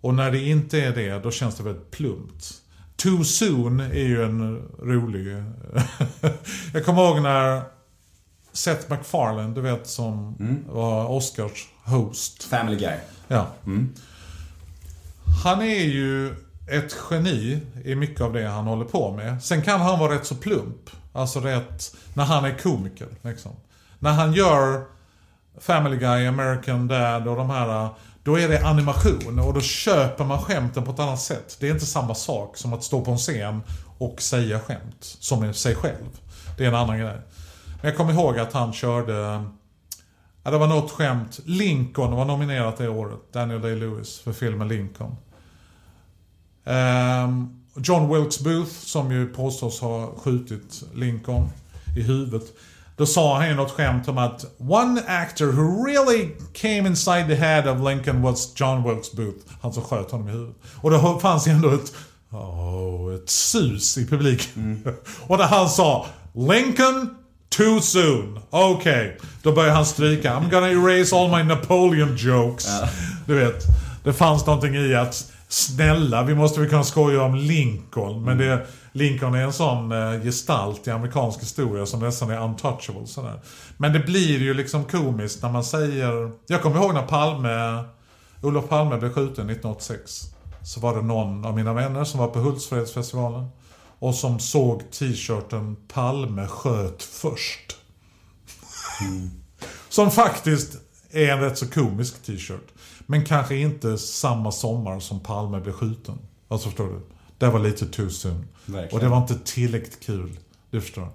Och 0.00 0.14
när 0.14 0.30
det 0.30 0.42
inte 0.42 0.80
är 0.80 0.94
det, 0.94 1.22
då 1.22 1.30
känns 1.30 1.56
det 1.56 1.62
väldigt 1.62 1.90
plumpt. 1.90 2.54
Too 3.02 3.24
soon 3.24 3.80
är 3.80 4.06
ju 4.06 4.24
en 4.24 4.62
rolig... 4.82 5.44
jag 6.72 6.84
kommer 6.84 7.02
ihåg 7.02 7.22
när 7.22 7.62
Seth 8.52 8.90
MacFarlane, 8.90 9.54
du 9.54 9.60
vet 9.60 9.86
som 9.86 10.34
var 10.68 11.08
Oscars 11.10 11.68
host. 11.84 12.44
Family 12.44 12.76
Guy. 12.76 12.96
Ja. 13.28 13.46
Han 15.42 15.62
är 15.62 15.84
ju 15.84 16.34
ett 16.70 16.96
geni 17.10 17.60
i 17.84 17.94
mycket 17.94 18.20
av 18.20 18.32
det 18.32 18.48
han 18.48 18.66
håller 18.66 18.84
på 18.84 19.12
med. 19.12 19.42
Sen 19.42 19.62
kan 19.62 19.80
han 19.80 19.98
vara 19.98 20.14
rätt 20.14 20.26
så 20.26 20.34
plump. 20.34 20.90
Alltså 21.12 21.40
rätt, 21.40 21.96
när 22.14 22.24
han 22.24 22.44
är 22.44 22.58
komiker. 22.58 23.08
Liksom. 23.22 23.52
När 23.98 24.12
han 24.12 24.32
gör 24.32 24.84
Family 25.60 25.96
Guy, 25.96 26.26
American 26.26 26.88
Dad 26.88 27.28
och 27.28 27.36
de 27.36 27.50
här. 27.50 27.88
Då 28.28 28.38
är 28.38 28.48
det 28.48 28.66
animation 28.66 29.38
och 29.38 29.54
då 29.54 29.60
köper 29.60 30.24
man 30.24 30.38
skämten 30.38 30.84
på 30.84 30.90
ett 30.90 30.98
annat 30.98 31.20
sätt. 31.20 31.56
Det 31.60 31.68
är 31.68 31.72
inte 31.72 31.86
samma 31.86 32.14
sak 32.14 32.56
som 32.56 32.72
att 32.72 32.84
stå 32.84 33.04
på 33.04 33.10
en 33.10 33.18
scen 33.18 33.60
och 33.98 34.22
säga 34.22 34.60
skämt 34.60 34.96
som 35.00 35.54
sig 35.54 35.74
själv. 35.74 36.20
Det 36.58 36.64
är 36.64 36.68
en 36.68 36.74
annan 36.74 36.98
grej. 36.98 37.18
Men 37.64 37.90
jag 37.90 37.96
kommer 37.96 38.12
ihåg 38.12 38.38
att 38.38 38.52
han 38.52 38.72
körde 38.72 39.44
Ja, 40.42 40.50
det 40.50 40.58
var 40.58 40.66
något 40.66 40.90
skämt. 40.90 41.40
Lincoln 41.44 42.16
var 42.16 42.24
nominerat 42.24 42.76
det 42.76 42.88
året. 42.88 43.32
Daniel 43.32 43.60
Day-Lewis 43.60 44.22
för 44.22 44.32
filmen 44.32 44.68
Lincoln. 44.68 45.16
Ehm, 46.64 47.64
John 47.76 48.14
Wilkes 48.14 48.40
Booth, 48.40 48.72
som 48.72 49.12
ju 49.12 49.26
påstås 49.26 49.80
ha 49.80 50.14
skjutit 50.16 50.82
Lincoln 50.94 51.48
i 51.96 52.02
huvudet. 52.02 52.52
Då 52.98 53.06
sa 53.06 53.38
han 53.38 53.48
ju 53.48 53.54
något 53.54 53.70
skämt 53.70 54.08
om 54.08 54.18
att 54.18 54.44
One 54.58 55.02
actor 55.06 55.46
who 55.46 55.86
really 55.86 56.28
came 56.52 56.78
inside 56.78 57.28
the 57.28 57.34
head 57.34 57.70
of 57.70 57.88
Lincoln 57.88 58.22
was 58.22 58.52
John 58.56 58.82
Wilkes 58.82 59.12
Booth. 59.12 59.38
Han 59.60 59.72
som 59.72 59.82
sköt 59.82 60.10
honom 60.10 60.28
i 60.28 60.30
huvudet. 60.30 60.56
Och 60.76 60.90
det 60.90 61.20
fanns 61.22 61.48
ju 61.48 61.52
ändå 61.52 61.68
ett, 61.68 61.92
oh, 62.30 63.14
ett 63.14 63.30
sus 63.30 63.98
i 63.98 64.06
publiken. 64.06 64.84
Och 65.26 65.38
när 65.38 65.44
han 65.46 65.68
sa 65.68 66.06
Lincoln 66.34 67.14
Too 67.48 67.80
soon. 67.80 68.40
Okej. 68.50 69.18
Då 69.42 69.52
börjar 69.52 69.74
han 69.74 69.86
stryka. 69.86 70.34
I'm 70.34 70.50
gonna 70.50 70.68
erase 70.68 71.16
all 71.16 71.30
my 71.30 71.42
Napoleon 71.42 72.16
jokes. 72.16 72.66
Du 73.26 73.34
vet. 73.34 73.64
Det 74.04 74.12
fanns 74.12 74.46
någonting 74.46 74.74
i 74.74 74.94
att 74.94 75.32
Snälla, 75.48 76.22
vi 76.22 76.34
måste 76.34 76.60
väl 76.60 76.68
kunna 76.68 76.84
skoja 76.84 77.22
om 77.22 77.34
Lincoln. 77.34 78.24
Men 78.24 78.38
det, 78.38 78.66
Lincoln 78.92 79.34
är 79.34 79.42
en 79.42 79.52
sån 79.52 79.92
eh, 79.92 80.22
gestalt 80.22 80.86
i 80.86 80.90
amerikansk 80.90 81.42
historia 81.42 81.86
som 81.86 82.00
nästan 82.00 82.30
är 82.30 82.44
untouchable. 82.44 83.06
Sådär. 83.06 83.40
Men 83.76 83.92
det 83.92 84.00
blir 84.00 84.38
ju 84.38 84.54
liksom 84.54 84.84
komiskt 84.84 85.42
när 85.42 85.50
man 85.50 85.64
säger... 85.64 86.30
Jag 86.46 86.62
kommer 86.62 86.76
ihåg 86.76 86.94
när 86.94 87.02
Palme... 87.02 87.84
Olof 88.42 88.68
Palme 88.68 88.98
blev 88.98 89.12
skjuten 89.12 89.50
1986. 89.50 90.22
Så 90.62 90.80
var 90.80 90.96
det 90.96 91.02
någon 91.02 91.44
av 91.44 91.56
mina 91.56 91.72
vänner 91.72 92.04
som 92.04 92.20
var 92.20 92.28
på 92.28 92.38
Hultsfredsfestivalen. 92.38 93.48
Och 93.98 94.14
som 94.14 94.38
såg 94.38 94.90
t-shirten 94.90 95.76
Palme 95.94 96.46
sköt 96.46 97.02
först. 97.02 97.76
Som 99.88 100.10
faktiskt 100.10 100.76
är 101.10 101.32
en 101.32 101.40
rätt 101.40 101.58
så 101.58 101.70
komisk 101.70 102.22
t-shirt. 102.22 102.68
Men 103.06 103.24
kanske 103.24 103.56
inte 103.56 103.98
samma 103.98 104.52
sommar 104.52 105.00
som 105.00 105.20
Palme 105.20 105.60
blev 105.60 105.72
skjuten. 105.72 106.18
Alltså 106.48 106.68
förstår 106.68 106.86
du? 106.86 107.17
Det 107.38 107.48
var 107.48 107.58
lite 107.58 107.86
too 107.86 108.10
soon. 108.10 108.48
Verkligen. 108.66 108.94
Och 108.94 109.00
det 109.00 109.08
var 109.08 109.18
inte 109.18 109.38
tillräckligt 109.38 110.00
kul. 110.00 110.38
Du 110.70 110.80
förstår. 110.80 111.08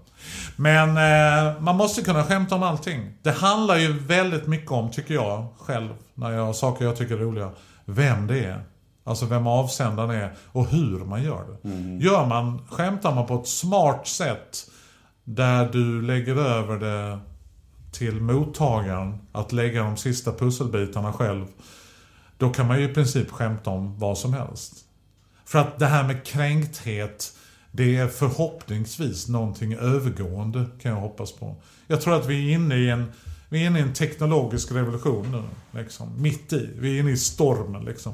Men 0.55 0.89
eh, 0.89 1.61
man 1.61 1.75
måste 1.75 2.01
kunna 2.01 2.23
skämta 2.23 2.55
om 2.55 2.63
allting. 2.63 3.13
Det 3.21 3.31
handlar 3.31 3.77
ju 3.77 3.93
väldigt 3.99 4.47
mycket 4.47 4.71
om, 4.71 4.91
tycker 4.91 5.13
jag 5.13 5.47
själv, 5.59 5.89
när 6.13 6.31
jag 6.31 6.45
har 6.45 6.53
saker 6.53 6.85
jag 6.85 6.95
tycker 6.95 7.15
är 7.15 7.19
roliga, 7.19 7.49
vem 7.85 8.27
det 8.27 8.45
är. 8.45 8.63
Alltså 9.03 9.25
vem 9.25 9.47
avsändaren 9.47 10.09
är 10.09 10.35
och 10.51 10.67
hur 10.67 10.99
man 10.99 11.23
gör 11.23 11.45
det. 11.47 11.69
Gör 12.05 12.25
man, 12.25 12.67
skämtar 12.69 13.15
man 13.15 13.27
på 13.27 13.35
ett 13.35 13.47
smart 13.47 14.07
sätt 14.07 14.69
där 15.23 15.69
du 15.71 16.01
lägger 16.01 16.35
över 16.35 16.77
det 16.79 17.19
till 17.91 18.21
mottagaren 18.21 19.17
att 19.31 19.51
lägga 19.51 19.83
de 19.83 19.97
sista 19.97 20.31
pusselbitarna 20.31 21.13
själv. 21.13 21.45
Då 22.37 22.49
kan 22.49 22.67
man 22.67 22.79
ju 22.79 22.91
i 22.91 22.93
princip 22.93 23.31
skämta 23.31 23.69
om 23.69 23.99
vad 23.99 24.17
som 24.17 24.33
helst. 24.33 24.73
För 25.45 25.59
att 25.59 25.79
det 25.79 25.85
här 25.85 26.03
med 26.03 26.25
kränkthet, 26.25 27.33
det 27.71 27.97
är 27.97 28.07
förhoppningsvis 28.07 29.27
någonting 29.27 29.73
övergående 29.73 30.65
kan 30.81 30.91
jag 30.91 30.99
hoppas 30.99 31.31
på. 31.31 31.55
Jag 31.87 32.01
tror 32.01 32.15
att 32.15 32.25
vi 32.25 32.49
är 32.49 32.53
inne 32.53 32.75
i 32.75 32.89
en, 32.89 33.11
vi 33.49 33.63
är 33.63 33.67
inne 33.67 33.79
i 33.79 33.81
en 33.81 33.93
teknologisk 33.93 34.71
revolution 34.71 35.31
nu. 35.31 35.43
Liksom, 35.79 36.21
mitt 36.21 36.53
i. 36.53 36.69
Vi 36.79 36.95
är 36.95 36.99
inne 36.99 37.11
i 37.11 37.17
stormen 37.17 37.85
liksom. 37.85 38.13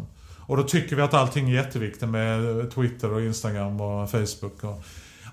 Och 0.50 0.58
då 0.58 0.64
tycker 0.64 0.96
vi 0.96 1.02
att 1.02 1.14
allting 1.14 1.50
är 1.50 1.54
jätteviktigt 1.54 2.10
med 2.10 2.72
Twitter 2.72 3.14
och 3.14 3.22
Instagram 3.22 3.82
och 3.82 4.12
Facebook. 4.12 4.64
Och 4.64 4.84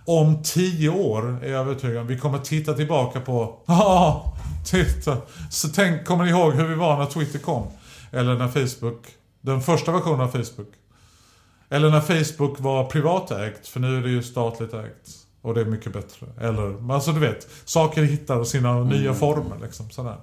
om 0.04 0.42
tio 0.42 0.88
år 0.88 1.44
är 1.44 1.50
jag 1.50 1.60
övertygad 1.60 1.96
om 1.96 2.06
vi 2.06 2.18
kommer 2.18 2.38
titta 2.38 2.74
tillbaka 2.74 3.20
på 3.20 3.58
Ja, 3.66 4.36
titta. 4.66 5.16
Så 5.50 5.68
tänk, 5.68 6.04
kommer 6.04 6.24
ni 6.24 6.30
ihåg 6.30 6.54
hur 6.54 6.68
vi 6.68 6.74
var 6.74 6.98
när 6.98 7.06
Twitter 7.06 7.38
kom? 7.38 7.66
Eller 8.10 8.34
när 8.34 8.48
Facebook, 8.48 9.06
den 9.40 9.60
första 9.60 9.92
versionen 9.92 10.20
av 10.20 10.28
Facebook. 10.28 10.68
Eller 11.68 11.90
när 11.90 12.00
Facebook 12.00 12.60
var 12.60 12.84
privatägt, 12.84 13.68
för 13.68 13.80
nu 13.80 13.98
är 13.98 14.02
det 14.02 14.10
ju 14.10 14.22
statligt 14.22 14.74
ägt. 14.74 15.10
Och 15.42 15.54
det 15.54 15.60
är 15.60 15.64
mycket 15.64 15.92
bättre. 15.92 16.26
Eller, 16.40 16.92
alltså 16.92 17.12
du 17.12 17.20
vet, 17.20 17.48
saker 17.64 18.02
hittar 18.02 18.44
sina 18.44 18.84
nya 18.84 19.14
former 19.14 19.56
liksom. 19.62 19.90
Sådär. 19.90 20.16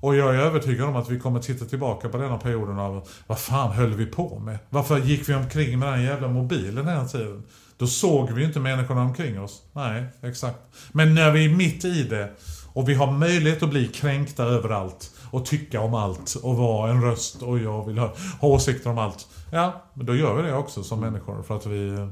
Och 0.00 0.16
jag 0.16 0.34
är 0.34 0.38
övertygad 0.38 0.88
om 0.88 0.96
att 0.96 1.10
vi 1.10 1.20
kommer 1.20 1.40
titta 1.40 1.64
tillbaka 1.64 2.08
på 2.08 2.16
denna 2.16 2.38
perioden 2.38 2.78
av 2.78 3.08
vad 3.26 3.38
fan 3.38 3.72
höll 3.72 3.94
vi 3.94 4.06
på 4.06 4.38
med? 4.38 4.58
Varför 4.70 4.98
gick 4.98 5.28
vi 5.28 5.34
omkring 5.34 5.78
med 5.78 5.92
den 5.92 6.02
jävla 6.02 6.28
mobilen 6.28 6.88
hela 6.88 7.04
tiden? 7.04 7.42
Då 7.78 7.86
såg 7.86 8.32
vi 8.32 8.40
ju 8.40 8.46
inte 8.46 8.60
människorna 8.60 9.02
omkring 9.02 9.40
oss. 9.40 9.62
Nej, 9.72 10.04
exakt. 10.22 10.58
Men 10.92 11.14
när 11.14 11.30
vi 11.30 11.44
är 11.44 11.48
mitt 11.48 11.84
i 11.84 12.02
det 12.02 12.30
och 12.72 12.88
vi 12.88 12.94
har 12.94 13.12
möjlighet 13.12 13.62
att 13.62 13.70
bli 13.70 13.86
kränkta 13.86 14.44
överallt 14.44 15.10
och 15.34 15.46
tycka 15.46 15.80
om 15.80 15.94
allt 15.94 16.34
och 16.42 16.56
vara 16.56 16.90
en 16.90 17.02
röst 17.02 17.42
och 17.42 17.58
jag 17.58 17.86
vill 17.86 17.98
ha, 17.98 18.12
ha 18.40 18.48
åsikter 18.48 18.90
om 18.90 18.98
allt. 18.98 19.28
Ja, 19.52 19.82
men 19.94 20.06
då 20.06 20.16
gör 20.16 20.34
vi 20.34 20.42
det 20.42 20.54
också 20.54 20.82
som 20.82 21.00
människor 21.00 21.42
för 21.42 21.56
att 21.56 21.66
vi 21.66 22.08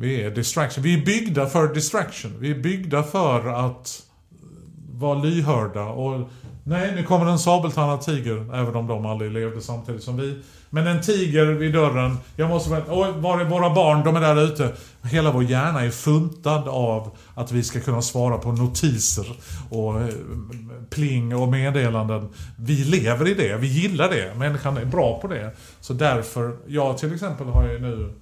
vi 0.00 0.22
är 0.22 0.30
distraction. 0.30 0.82
Vi 0.82 0.94
är 0.94 1.04
byggda 1.04 1.46
för 1.46 1.74
distraction. 1.74 2.34
Vi 2.38 2.50
är 2.50 2.58
byggda 2.58 3.02
för 3.02 3.48
att 3.48 4.02
vara 4.92 5.18
lyhörda 5.18 5.84
och 5.84 6.28
Nej, 6.68 6.92
nu 6.94 7.02
kommer 7.02 7.26
en 7.26 7.38
sabeltandad 7.38 8.00
tiger, 8.00 8.54
även 8.54 8.76
om 8.76 8.86
de 8.86 9.06
aldrig 9.06 9.32
levde 9.32 9.60
samtidigt 9.60 10.02
som 10.02 10.16
vi. 10.16 10.42
Men 10.70 10.86
en 10.86 11.02
tiger 11.02 11.46
vid 11.46 11.72
dörren. 11.72 12.18
Jag 12.36 12.48
måste 12.48 12.70
vänta. 12.70 12.92
oj, 12.92 13.12
var 13.16 13.40
är 13.40 13.44
våra 13.44 13.74
barn? 13.74 14.04
De 14.04 14.16
är 14.16 14.20
där 14.20 14.44
ute. 14.44 14.72
Hela 15.02 15.32
vår 15.32 15.44
hjärna 15.44 15.84
är 15.84 15.90
funtad 15.90 16.68
av 16.68 17.16
att 17.34 17.52
vi 17.52 17.62
ska 17.62 17.80
kunna 17.80 18.02
svara 18.02 18.38
på 18.38 18.52
notiser 18.52 19.26
och 19.70 20.00
eh, 20.00 20.08
pling 20.90 21.36
och 21.36 21.48
meddelanden. 21.48 22.28
Vi 22.56 22.84
lever 22.84 23.28
i 23.28 23.34
det, 23.34 23.56
vi 23.56 23.66
gillar 23.66 24.10
det. 24.10 24.34
Människan 24.34 24.76
är 24.76 24.84
bra 24.84 25.20
på 25.20 25.26
det. 25.26 25.50
Så 25.80 25.92
därför, 25.92 26.56
jag 26.66 26.98
till 26.98 27.14
exempel 27.14 27.46
har 27.46 27.68
ju 27.68 27.78
nu 27.78 28.14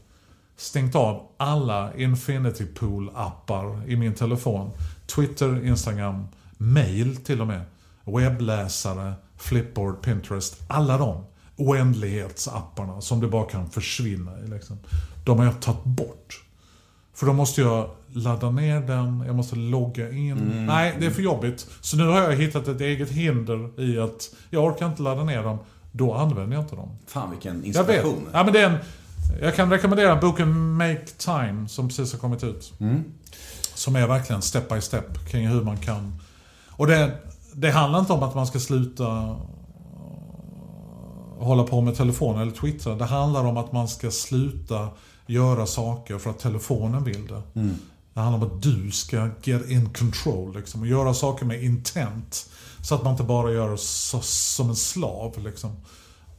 stängt 0.57 0.95
av 0.95 1.23
alla 1.37 1.91
Infinity 1.97 2.65
Pool-appar 2.65 3.91
i 3.91 3.97
min 3.97 4.15
telefon. 4.15 4.71
Twitter, 5.07 5.67
Instagram, 5.67 6.29
mail 6.59 7.17
till 7.17 7.41
och 7.41 7.47
med. 7.47 7.61
Webbläsare, 8.07 9.13
Flipboard, 9.37 10.03
Pinterest. 10.03 10.63
Alla 10.69 10.99
de 10.99 11.25
oändlighetsapparna 11.57 13.01
som 13.01 13.21
det 13.21 13.29
bara 13.29 13.45
kan 13.45 13.71
försvinna 13.71 14.39
i. 14.41 14.47
Liksom. 14.47 14.79
De 15.25 15.39
har 15.39 15.45
jag 15.45 15.61
tagit 15.61 15.85
bort. 15.85 16.43
För 17.15 17.27
då 17.27 17.33
måste 17.33 17.61
jag 17.61 17.91
ladda 18.13 18.51
ner 18.51 18.81
den, 18.81 19.25
jag 19.27 19.35
måste 19.37 19.57
logga 19.57 20.11
in. 20.11 20.67
Nej, 20.67 20.97
det 21.01 21.07
är 21.07 21.11
för 21.11 21.23
jobbigt. 21.23 21.67
Så 21.81 21.97
nu 21.97 22.07
har 22.07 22.23
jag 22.23 22.37
hittat 22.37 22.69
ett 22.69 22.81
eget 22.81 23.11
hinder 23.11 23.81
i 23.81 23.99
att 23.99 24.31
jag 24.51 24.65
orkar 24.65 24.87
inte 24.87 25.03
ladda 25.03 25.25
ner 25.25 25.43
dem. 25.43 25.59
Då 25.93 26.15
använder 26.15 26.57
jag 26.57 26.65
inte 26.65 26.77
dem. 26.77 26.91
Fan 27.07 27.31
vilken 27.31 27.55
Jag 27.55 27.85
vet. 27.85 27.97
inspiration. 27.97 28.29
Ja, 28.33 28.45
men 28.45 28.53
det 28.53 28.61
är 28.61 28.71
en, 28.71 28.77
jag 29.41 29.55
kan 29.57 29.71
rekommendera 29.71 30.17
boken 30.17 30.73
Make 30.73 31.07
Time 31.19 31.69
som 31.69 31.89
precis 31.89 32.13
har 32.13 32.19
kommit 32.19 32.45
ut. 32.45 32.73
Som 33.75 33.97
är 33.97 34.07
verkligen 34.07 34.43
step 34.43 34.69
by 34.69 34.81
step 34.81 35.29
kring 35.29 35.49
hur 35.49 35.63
man 35.63 35.77
kan... 35.77 36.21
Och 36.71 36.87
det, 36.87 37.19
det 37.59 37.71
handlar 37.71 37.99
inte 38.01 38.13
om 38.13 38.23
att 38.23 38.35
man 38.35 38.47
ska 38.47 38.61
sluta 38.61 39.05
eh, 39.07 39.37
hålla 41.39 41.63
på 41.63 41.81
med 41.81 41.97
telefon 41.97 42.41
eller 42.41 42.53
twittra. 42.53 42.95
Det 42.95 43.05
handlar 43.05 43.45
om 43.45 43.57
att 43.57 43.73
man 43.73 43.89
ska 43.89 44.11
sluta 44.11 44.89
göra 45.27 45.67
saker 45.67 46.19
för 46.19 46.31
att 46.31 46.39
telefonen 46.39 47.05
vill 47.05 47.27
det. 47.27 47.43
Det 48.15 48.21
handlar 48.21 48.47
om 48.49 48.57
att 48.57 48.63
du 48.63 48.91
ska 48.91 49.29
get 49.43 49.71
in 49.71 49.93
control 49.93 50.55
liksom, 50.57 50.81
och 50.81 50.87
göra 50.87 51.15
saker 51.15 51.47
med 51.47 51.65
intent. 51.65 52.51
Så 52.83 52.95
att 52.95 53.03
man 53.05 53.13
inte 53.13 53.25
bara 53.25 53.53
gör 53.53 53.77
så, 53.77 54.21
som 54.21 54.69
en 54.69 54.77
slav. 54.77 55.35
Liksom. 55.45 55.71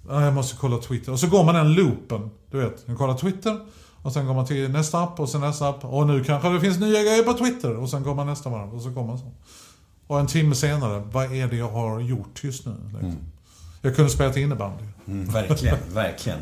Ja, 0.10 0.26
Jag 0.26 0.34
måste 0.34 0.57
kolla 0.57 0.77
Twitter. 0.77 1.11
Och 1.11 1.19
så 1.19 1.27
går 1.27 1.44
man 1.44 1.56
den 1.56 1.73
loopen. 1.73 2.30
Du 2.52 2.57
vet, 2.57 2.88
man 2.88 2.98
kollar 2.98 3.18
Twitter. 3.18 3.60
Och 4.02 4.14
sen 4.14 4.27
går 4.27 4.34
man 4.34 4.45
till 4.45 4.72
nästa 4.72 4.99
app 5.03 5.19
och 5.19 5.30
sen 5.30 5.41
nästa 5.41 5.69
app. 5.69 5.85
Och 5.85 6.07
nu 6.07 6.23
kanske 6.23 6.49
det 6.49 6.60
finns 6.60 6.80
nya 6.80 7.02
grejer 7.02 7.23
på 7.23 7.34
Twitter. 7.34 7.76
Och 7.77 7.89
sen 7.89 8.03
går 8.03 8.15
man 8.15 8.27
nästa 8.27 8.49
varv 8.49 8.76
och 8.76 8.81
så 8.81 8.89
går 8.89 9.03
man 9.07 9.18
så. 9.18 9.31
Och 10.07 10.19
en 10.19 10.27
timme 10.27 10.55
senare, 10.55 11.03
vad 11.11 11.35
är 11.35 11.47
det 11.47 11.55
jag 11.55 11.69
har 11.69 11.99
gjort 11.99 12.43
just 12.43 12.65
nu? 12.65 12.75
Liksom? 12.93 13.17
Jag 13.81 13.95
kunde 13.95 14.11
spela 14.11 14.38
innebandy. 14.38 14.84
Mm, 15.07 15.25
verkligen, 15.25 15.77
verkligen. 15.93 16.39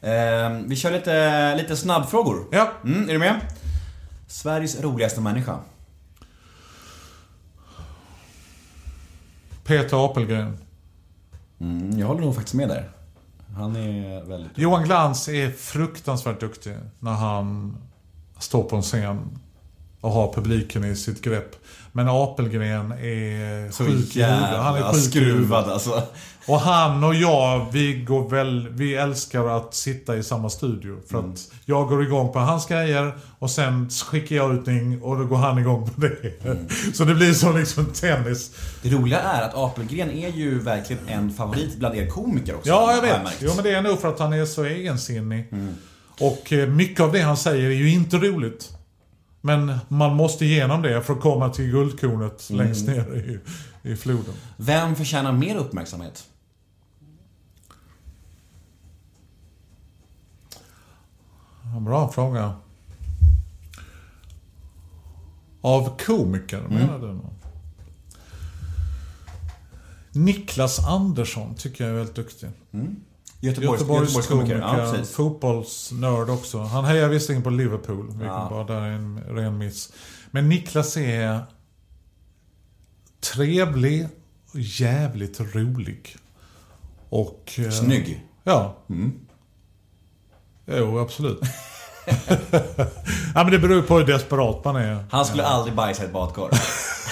Ehm, 0.00 0.68
vi 0.68 0.76
kör 0.76 0.92
lite, 0.92 1.56
lite 1.56 1.76
snabbfrågor. 1.76 2.46
Ja. 2.52 2.72
Mm, 2.84 3.08
är 3.08 3.12
du 3.12 3.18
med? 3.18 3.40
Sveriges 4.26 4.80
roligaste 4.80 5.20
människa? 5.20 5.58
Peter 9.64 10.04
Apelgren. 10.04 10.58
Mm, 11.60 11.98
jag 11.98 12.06
håller 12.06 12.20
nog 12.20 12.34
faktiskt 12.34 12.54
med 12.54 12.68
där. 12.68 12.90
Han 13.56 13.76
är 13.76 14.24
väldigt... 14.24 14.58
Johan 14.58 14.84
Glans 14.84 15.28
är 15.28 15.50
fruktansvärt 15.50 16.40
duktig 16.40 16.76
när 16.98 17.12
han 17.12 17.76
står 18.38 18.62
på 18.62 18.76
en 18.76 18.82
scen 18.82 19.38
och 20.04 20.10
har 20.12 20.32
publiken 20.32 20.84
i 20.84 20.96
sitt 20.96 21.22
grepp. 21.22 21.56
Men 21.92 22.08
Apelgren 22.08 22.92
är 22.92 23.70
Så 23.70 23.84
sjuk 23.84 24.16
i 24.16 24.22
huvudet. 24.22 24.58
Han 24.58 24.74
är 24.74 24.78
jävla 24.78 24.92
sjuk 24.92 25.02
skruvad 25.02 25.68
alltså. 25.70 26.02
Och 26.46 26.60
han 26.60 27.04
och 27.04 27.14
jag, 27.14 27.66
vi, 27.72 27.94
går 27.94 28.28
väl, 28.30 28.68
vi 28.70 28.94
älskar 28.94 29.56
att 29.56 29.74
sitta 29.74 30.16
i 30.16 30.22
samma 30.22 30.50
studio. 30.50 30.96
För 31.10 31.18
Mm. 31.18 31.30
att 31.32 31.38
jag 31.64 31.88
går 31.88 32.02
igång 32.02 32.32
på 32.32 32.38
hans 32.38 32.66
grejer 32.66 33.12
och 33.38 33.50
sen 33.50 33.90
skickar 33.90 34.36
jag 34.36 34.54
ut 34.54 34.66
någonting 34.66 35.02
och 35.02 35.18
då 35.18 35.24
går 35.24 35.36
han 35.36 35.58
igång 35.58 35.90
på 35.90 36.00
det. 36.00 36.44
Mm. 36.44 36.68
Så 36.94 37.04
det 37.04 37.14
blir 37.14 37.32
som 37.32 37.56
liksom 37.58 37.86
tennis. 37.86 38.50
Det 38.82 38.88
roliga 38.88 39.20
är 39.20 39.42
att 39.42 39.54
Apelgren 39.54 40.10
är 40.10 40.28
ju 40.28 40.58
verkligen 40.58 41.08
en 41.08 41.30
favorit 41.32 41.76
bland 41.78 41.96
er 41.96 42.06
komiker 42.06 42.54
också. 42.54 42.68
Ja, 42.68 42.94
jag 42.94 43.02
vet. 43.02 43.20
Jo, 43.40 43.50
men 43.54 43.64
det 43.64 43.70
är 43.74 43.82
nog 43.82 44.00
för 44.00 44.08
att 44.08 44.18
han 44.18 44.32
är 44.32 44.44
så 44.44 44.64
egensinnig. 44.64 45.52
Och 46.20 46.52
eh, 46.52 46.68
mycket 46.68 47.00
av 47.00 47.12
det 47.12 47.20
han 47.20 47.36
säger 47.36 47.70
är 47.70 47.74
ju 47.74 47.90
inte 47.90 48.16
roligt. 48.16 48.70
Men 49.46 49.78
man 49.88 50.16
måste 50.16 50.44
igenom 50.44 50.82
det 50.82 51.02
för 51.02 51.12
att 51.12 51.20
komma 51.20 51.48
till 51.48 51.70
guldkornet 51.70 52.50
längst 52.50 52.86
ner 52.86 53.14
i, 53.14 53.40
i 53.90 53.96
floden. 53.96 54.34
Vem 54.56 54.96
förtjänar 54.96 55.32
mer 55.32 55.56
uppmärksamhet? 55.56 56.24
Bra 61.80 62.12
fråga. 62.12 62.54
Av 65.60 65.98
komiker, 65.98 66.60
menar 66.60 66.98
du? 66.98 67.20
Niklas 70.20 70.86
Andersson 70.86 71.54
tycker 71.54 71.84
jag 71.84 71.92
är 71.92 71.96
väldigt 71.96 72.16
duktig. 72.16 72.48
Göteborgs, 73.44 73.80
Göteborgs 73.80 74.26
komiker. 74.26 74.60
komiker, 74.60 74.96
Ja, 74.98 75.04
fotbollsnörd 75.04 76.30
också. 76.30 76.58
Han 76.60 76.84
hejar 76.84 77.08
visserligen 77.08 77.42
på 77.42 77.50
Liverpool, 77.50 78.06
vilket 78.08 78.26
Ja. 78.26 78.46
bara 78.50 78.64
där 78.64 78.80
är 78.80 78.90
en 78.90 79.20
ren 79.28 79.58
miss. 79.58 79.92
Men 80.30 80.48
Niklas 80.48 80.96
är 80.96 81.40
trevlig 83.20 84.08
och 84.52 84.60
jävligt 84.60 85.40
rolig. 85.54 86.16
Och... 87.08 87.52
eh, 87.58 87.70
Snygg. 87.70 88.24
Ja. 88.44 88.76
Jo, 90.66 90.98
absolut. 90.98 91.40
ja, 93.34 93.44
men 93.44 93.50
det 93.50 93.58
beror 93.58 93.82
på 93.82 93.98
hur 93.98 94.06
desperat 94.06 94.64
man 94.64 94.76
är. 94.76 95.04
Han 95.10 95.24
skulle 95.24 95.44
aldrig 95.44 95.74
bajsa 95.76 96.02
i 96.02 96.06
ett 96.06 96.12
badkar. 96.12 96.48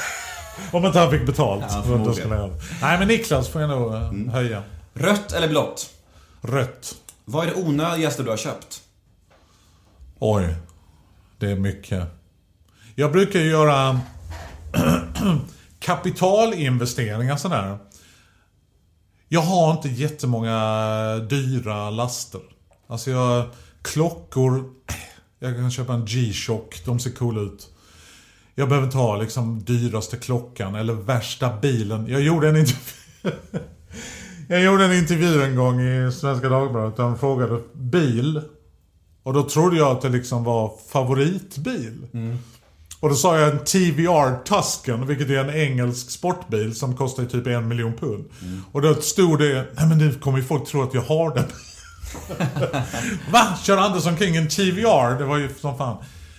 Om 0.73 0.85
inte 0.87 0.99
han 0.99 1.11
fick 1.11 1.27
betalt. 1.27 1.65
Ja. 1.69 2.51
Nej, 2.83 2.99
men 2.99 3.09
Niklas 3.09 3.49
får 3.49 3.61
jag 3.61 3.71
nog 3.71 3.95
eh, 3.95 4.33
höja. 4.35 4.63
Rött 4.95 5.33
eller 5.33 5.49
blått? 5.49 5.91
Rött. 6.45 6.95
Vad 7.25 7.47
är 7.47 7.51
det 7.51 7.63
onödigaste 7.63 8.23
du 8.23 8.31
har 8.31 8.37
köpt? 8.37 8.83
Oj. 10.19 10.57
Det 11.39 11.51
är 11.51 11.57
mycket. 11.57 12.09
Jag 12.95 13.13
brukar 13.13 13.41
ju 13.41 13.51
göra 13.51 14.01
kapitalinvesteringar 15.79 17.37
sådär. 17.37 17.79
Jag 19.29 19.41
har 19.41 19.73
inte 19.73 19.89
jättemånga 19.89 21.19
dyra 21.19 21.91
laster. 21.91 22.41
Alltså 22.87 23.11
jag... 23.11 23.51
Klockor... 23.83 24.71
Jag 25.39 25.57
kan 25.57 25.71
köpa 25.71 25.95
en 25.95 26.05
G-Shock, 26.05 26.83
de 26.85 27.01
ser 27.01 27.11
coola 27.11 27.41
ut. 27.41 27.69
Jag 28.55 28.69
behöver 28.69 28.87
inte 28.87 28.99
ha 28.99 29.17
liksom 29.17 29.65
dyraste 29.65 30.17
klockan 30.17 30.75
eller 30.75 30.93
värsta 30.93 31.57
bilen. 31.57 32.07
Jag 32.09 32.21
gjorde 32.21 32.49
en 32.49 32.57
intervju... 32.57 32.79
Jag 34.49 34.63
gjorde 34.63 34.85
en 34.85 34.93
intervju 34.93 35.43
en 35.43 35.57
gång 35.57 35.81
i 35.81 36.13
Svenska 36.13 36.49
Dagbladet 36.49 36.97
där 36.97 37.05
de 37.05 37.19
frågade 37.19 37.61
bil. 37.75 38.41
Och 39.23 39.33
då 39.35 39.43
trodde 39.43 39.77
jag 39.77 39.91
att 39.97 40.03
det 40.03 40.09
liksom 40.09 40.45
var 40.45 40.73
favoritbil. 40.93 42.07
Och 43.01 43.09
då 43.09 43.15
sa 43.15 43.39
jag 43.39 43.51
en 43.51 43.59
TVR 43.59 44.45
Tusken, 44.45 45.07
vilket 45.07 45.31
är 45.31 45.37
en 45.37 45.51
engelsk 45.51 46.11
sportbil 46.11 46.75
som 46.75 46.97
kostar 46.97 47.25
typ 47.25 47.47
en 47.47 47.69
miljon 47.69 47.93
pund. 47.93 48.25
Och 48.73 48.83
då 48.83 48.95
stod 48.95 49.39
det, 49.39 49.67
nej 49.75 49.87
men 49.89 49.99
nu 49.99 50.15
kommer 50.15 50.39
ju 50.39 50.45
folk 50.45 50.69
tro 50.69 50.83
att 50.83 50.95
jag 50.95 51.03
har 51.03 51.35
den. 51.35 51.45
Va? 53.33 53.57
Kör 53.63 53.79
Andersson 53.79 54.17
kring 54.17 54.37
en 54.37 54.49
TVR? 54.49 55.19
Det 55.19 55.25
var 55.25 55.37
ju 55.37 55.49
som 55.61 55.79
fan. 55.79 55.97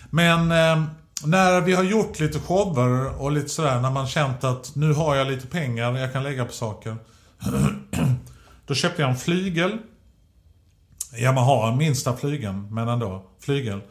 Men 0.10 0.52
eh, 0.52 0.84
när 1.26 1.62
vi 1.62 1.74
har 1.74 1.84
gjort 1.84 2.20
lite 2.20 2.40
shower 2.40 3.22
och 3.22 3.32
lite 3.32 3.50
sådär, 3.50 3.80
när 3.80 3.92
man 3.92 4.08
känt 4.08 4.44
att 4.44 4.76
nu 4.76 4.94
har 4.94 5.16
jag 5.16 5.28
lite 5.28 5.48
pengar 5.48 5.98
jag 5.98 6.14
kan 6.14 6.24
lägga 6.24 6.46
på 6.46 6.54
saker. 6.54 6.98
Då 8.66 8.74
köpte 8.74 9.02
jag 9.02 9.12
en 9.12 9.18
flygel. 9.18 9.78
Yamaha, 11.18 11.76
minsta 11.76 12.16
flygeln, 12.18 12.74
men 12.74 12.88
ändå. 12.88 13.26
Flygel. 13.40 13.82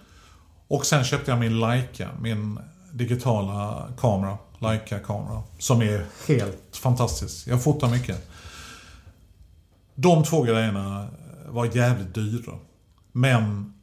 Och 0.68 0.86
sen 0.86 1.04
köpte 1.04 1.30
jag 1.30 1.40
min 1.40 1.60
Leica, 1.60 2.08
min 2.20 2.58
digitala 2.92 3.88
kamera. 3.98 4.38
Leica-kamera. 4.58 5.42
Som 5.58 5.82
är 5.82 6.06
helt 6.28 6.76
fantastisk. 6.76 7.46
Jag 7.46 7.62
fotar 7.62 7.88
mycket. 7.88 8.30
De 9.94 10.24
två 10.24 10.42
grejerna 10.42 11.08
var 11.48 11.76
jävligt 11.76 12.14
dyra. 12.14 12.52
Men 13.12 13.74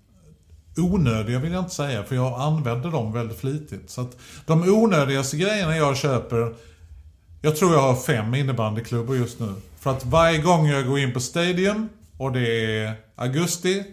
onödiga 0.77 1.39
vill 1.39 1.51
jag 1.51 1.61
inte 1.61 1.75
säga, 1.75 2.03
för 2.03 2.15
jag 2.15 2.41
använder 2.41 2.91
dem 2.91 3.13
väldigt 3.13 3.39
flitigt. 3.39 3.89
Så 3.89 4.01
att 4.01 4.17
de 4.45 4.69
onödigaste 4.69 5.37
grejerna 5.37 5.77
jag 5.77 5.97
köper 5.97 6.55
jag 7.41 7.55
tror 7.55 7.73
jag 7.73 7.81
har 7.81 7.95
fem 7.95 8.35
innebandyklubbor 8.35 9.17
just 9.17 9.39
nu. 9.39 9.53
För 9.79 9.91
att 9.91 10.05
varje 10.05 10.37
gång 10.37 10.67
jag 10.67 10.87
går 10.87 10.99
in 10.99 11.13
på 11.13 11.19
Stadium 11.19 11.89
och 12.17 12.31
det 12.31 12.77
är 12.79 12.93
augusti. 13.15 13.83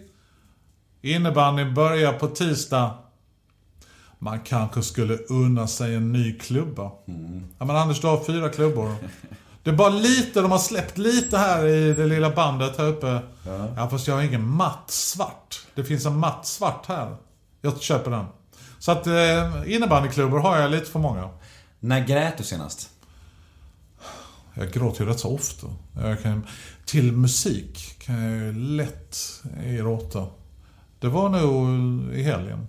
Innebandyn 1.01 1.73
börjar 1.73 2.13
på 2.13 2.27
tisdag. 2.27 2.97
Man 4.19 4.39
kanske 4.39 4.81
skulle 4.83 5.17
unna 5.17 5.67
sig 5.67 5.95
en 5.95 6.13
ny 6.13 6.33
klubba. 6.33 6.91
Ja 7.57 7.65
men 7.65 7.75
Anders, 7.75 8.01
du 8.01 8.07
har 8.07 8.23
fyra 8.23 8.49
klubbor. 8.49 8.95
Det 9.63 9.69
är 9.69 9.75
bara 9.75 9.89
lite, 9.89 10.41
de 10.41 10.51
har 10.51 10.59
släppt 10.59 10.97
lite 10.97 11.37
här 11.37 11.65
i 11.65 11.93
det 11.93 12.05
lilla 12.05 12.29
bandet 12.29 12.77
här 12.77 12.85
uppe. 12.85 13.19
Ja, 13.75 13.89
fast 13.89 14.07
jag 14.07 14.15
har 14.15 14.21
ingen 14.21 14.47
matt 14.49 14.91
svart. 14.91 15.65
Det 15.75 15.83
finns 15.83 16.05
en 16.05 16.17
matt 16.17 16.45
svart 16.45 16.85
här. 16.87 17.15
Jag 17.61 17.81
köper 17.81 18.11
den. 18.11 18.25
Så 18.79 18.91
att 18.91 19.07
eh, 19.07 19.73
innebandyklubbor 19.73 20.39
har 20.39 20.57
jag 20.57 20.71
lite 20.71 20.91
för 20.91 20.99
många. 20.99 21.29
När 21.79 22.07
grät 22.07 22.37
du 22.37 22.43
senast? 22.43 22.89
Jag 24.59 24.71
gråter 24.71 25.03
ju 25.03 25.09
rätt 25.09 25.19
så 25.19 25.35
ofta. 25.35 25.67
Kan, 26.23 26.47
till 26.85 27.11
musik 27.11 27.95
kan 27.99 28.23
jag 28.23 28.37
ju 28.37 28.53
lätt 28.53 29.17
gråta. 29.77 30.27
Det 30.99 31.07
var 31.07 31.29
nog 31.29 31.69
i 32.15 32.23
helgen. 32.23 32.67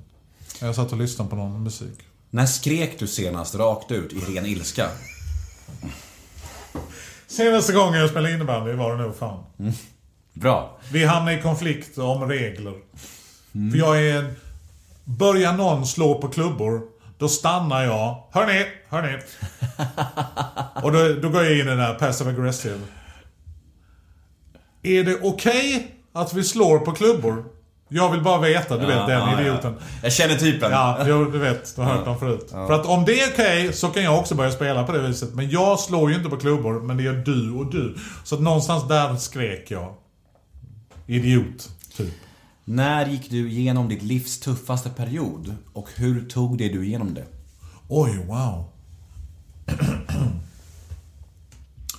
Jag 0.60 0.74
satt 0.74 0.92
och 0.92 0.98
lyssnade 0.98 1.30
på 1.30 1.36
någon 1.36 1.62
musik. 1.62 1.98
När 2.30 2.46
skrek 2.46 2.98
du 2.98 3.06
senast 3.06 3.54
rakt 3.54 3.90
ut 3.90 4.12
i 4.12 4.16
ren 4.18 4.46
ilska? 4.46 4.88
Senaste 7.26 7.72
gången 7.72 8.00
jag 8.00 8.10
spelade 8.10 8.34
innebandy 8.34 8.72
var 8.72 8.96
det 8.96 9.02
nog 9.02 9.16
fan. 9.16 9.44
Bra. 10.32 10.78
Vi 10.92 11.04
hamnade 11.04 11.38
i 11.38 11.42
konflikt 11.42 11.98
om 11.98 12.28
regler. 12.28 12.74
För 13.52 13.78
jag 13.78 14.02
är... 14.08 14.18
en- 14.18 14.34
Börjar 15.04 15.52
någon 15.52 15.86
slå 15.86 16.20
på 16.20 16.28
klubbor, 16.28 16.82
då 17.18 17.28
stannar 17.28 17.84
jag. 17.84 18.24
Hörni, 18.32 18.66
hörni. 18.88 19.18
Och 20.82 20.92
då, 20.92 21.12
då 21.22 21.28
går 21.28 21.44
jag 21.44 21.52
in 21.52 21.58
i 21.58 21.64
den 21.64 21.80
här 21.80 21.94
passive 21.94 22.30
aggressive. 22.30 22.80
Är 24.82 25.04
det 25.04 25.18
okej 25.22 25.94
att 26.12 26.34
vi 26.34 26.44
slår 26.44 26.78
på 26.78 26.92
klubbor? 26.92 27.44
Jag 27.88 28.10
vill 28.10 28.22
bara 28.22 28.40
veta, 28.40 28.76
du 28.76 28.86
vet 28.86 29.06
den 29.06 29.20
ja, 29.20 29.40
idioten. 29.40 29.74
Jag 30.02 30.12
känner 30.12 30.34
typen. 30.34 30.70
Ja, 30.72 30.98
jo, 31.06 31.24
du 31.24 31.38
vet. 31.38 31.76
Du 31.76 31.82
har 31.82 31.94
hört 31.94 32.04
dem 32.04 32.18
förut. 32.18 32.50
För 32.50 32.72
att 32.72 32.86
om 32.86 33.04
det 33.04 33.20
är 33.20 33.32
okej 33.32 33.72
så 33.72 33.88
kan 33.88 34.02
jag 34.02 34.18
också 34.18 34.34
börja 34.34 34.50
spela 34.50 34.84
på 34.84 34.92
det 34.92 34.98
viset. 34.98 35.34
Men 35.34 35.50
jag 35.50 35.80
slår 35.80 36.10
ju 36.10 36.16
inte 36.16 36.30
på 36.30 36.36
klubbor, 36.36 36.80
men 36.80 36.96
det 36.96 37.02
gör 37.02 37.12
du 37.12 37.52
och 37.52 37.70
du. 37.70 37.96
Så 38.24 38.34
att 38.34 38.40
någonstans 38.40 38.88
där 38.88 39.16
skrek 39.16 39.70
jag. 39.70 39.94
Idiot, 41.06 41.68
typ. 41.96 42.14
När 42.70 43.06
gick 43.06 43.30
du 43.30 43.50
igenom 43.50 43.88
ditt 43.88 44.02
livs 44.02 44.40
tuffaste 44.40 44.90
period? 44.90 45.54
Och 45.72 45.88
hur 45.96 46.28
tog 46.28 46.58
det 46.58 46.68
du 46.68 46.86
igenom 46.86 47.14
det? 47.14 47.24
Oj, 47.88 48.24
wow. 48.26 48.64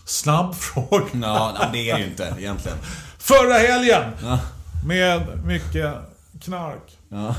Snabb 0.06 0.56
fråga. 0.56 1.06
Ja, 1.14 1.70
det 1.74 1.90
är 1.90 1.96
det 1.96 2.02
ju 2.02 2.10
inte 2.10 2.36
egentligen. 2.38 2.78
Förra 3.18 3.54
helgen! 3.54 4.04
Ja. 4.22 4.40
Med 4.86 5.46
mycket 5.46 5.96
knark. 6.41 6.98
Ja. 7.10 7.36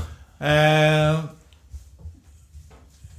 Eh, 0.47 1.19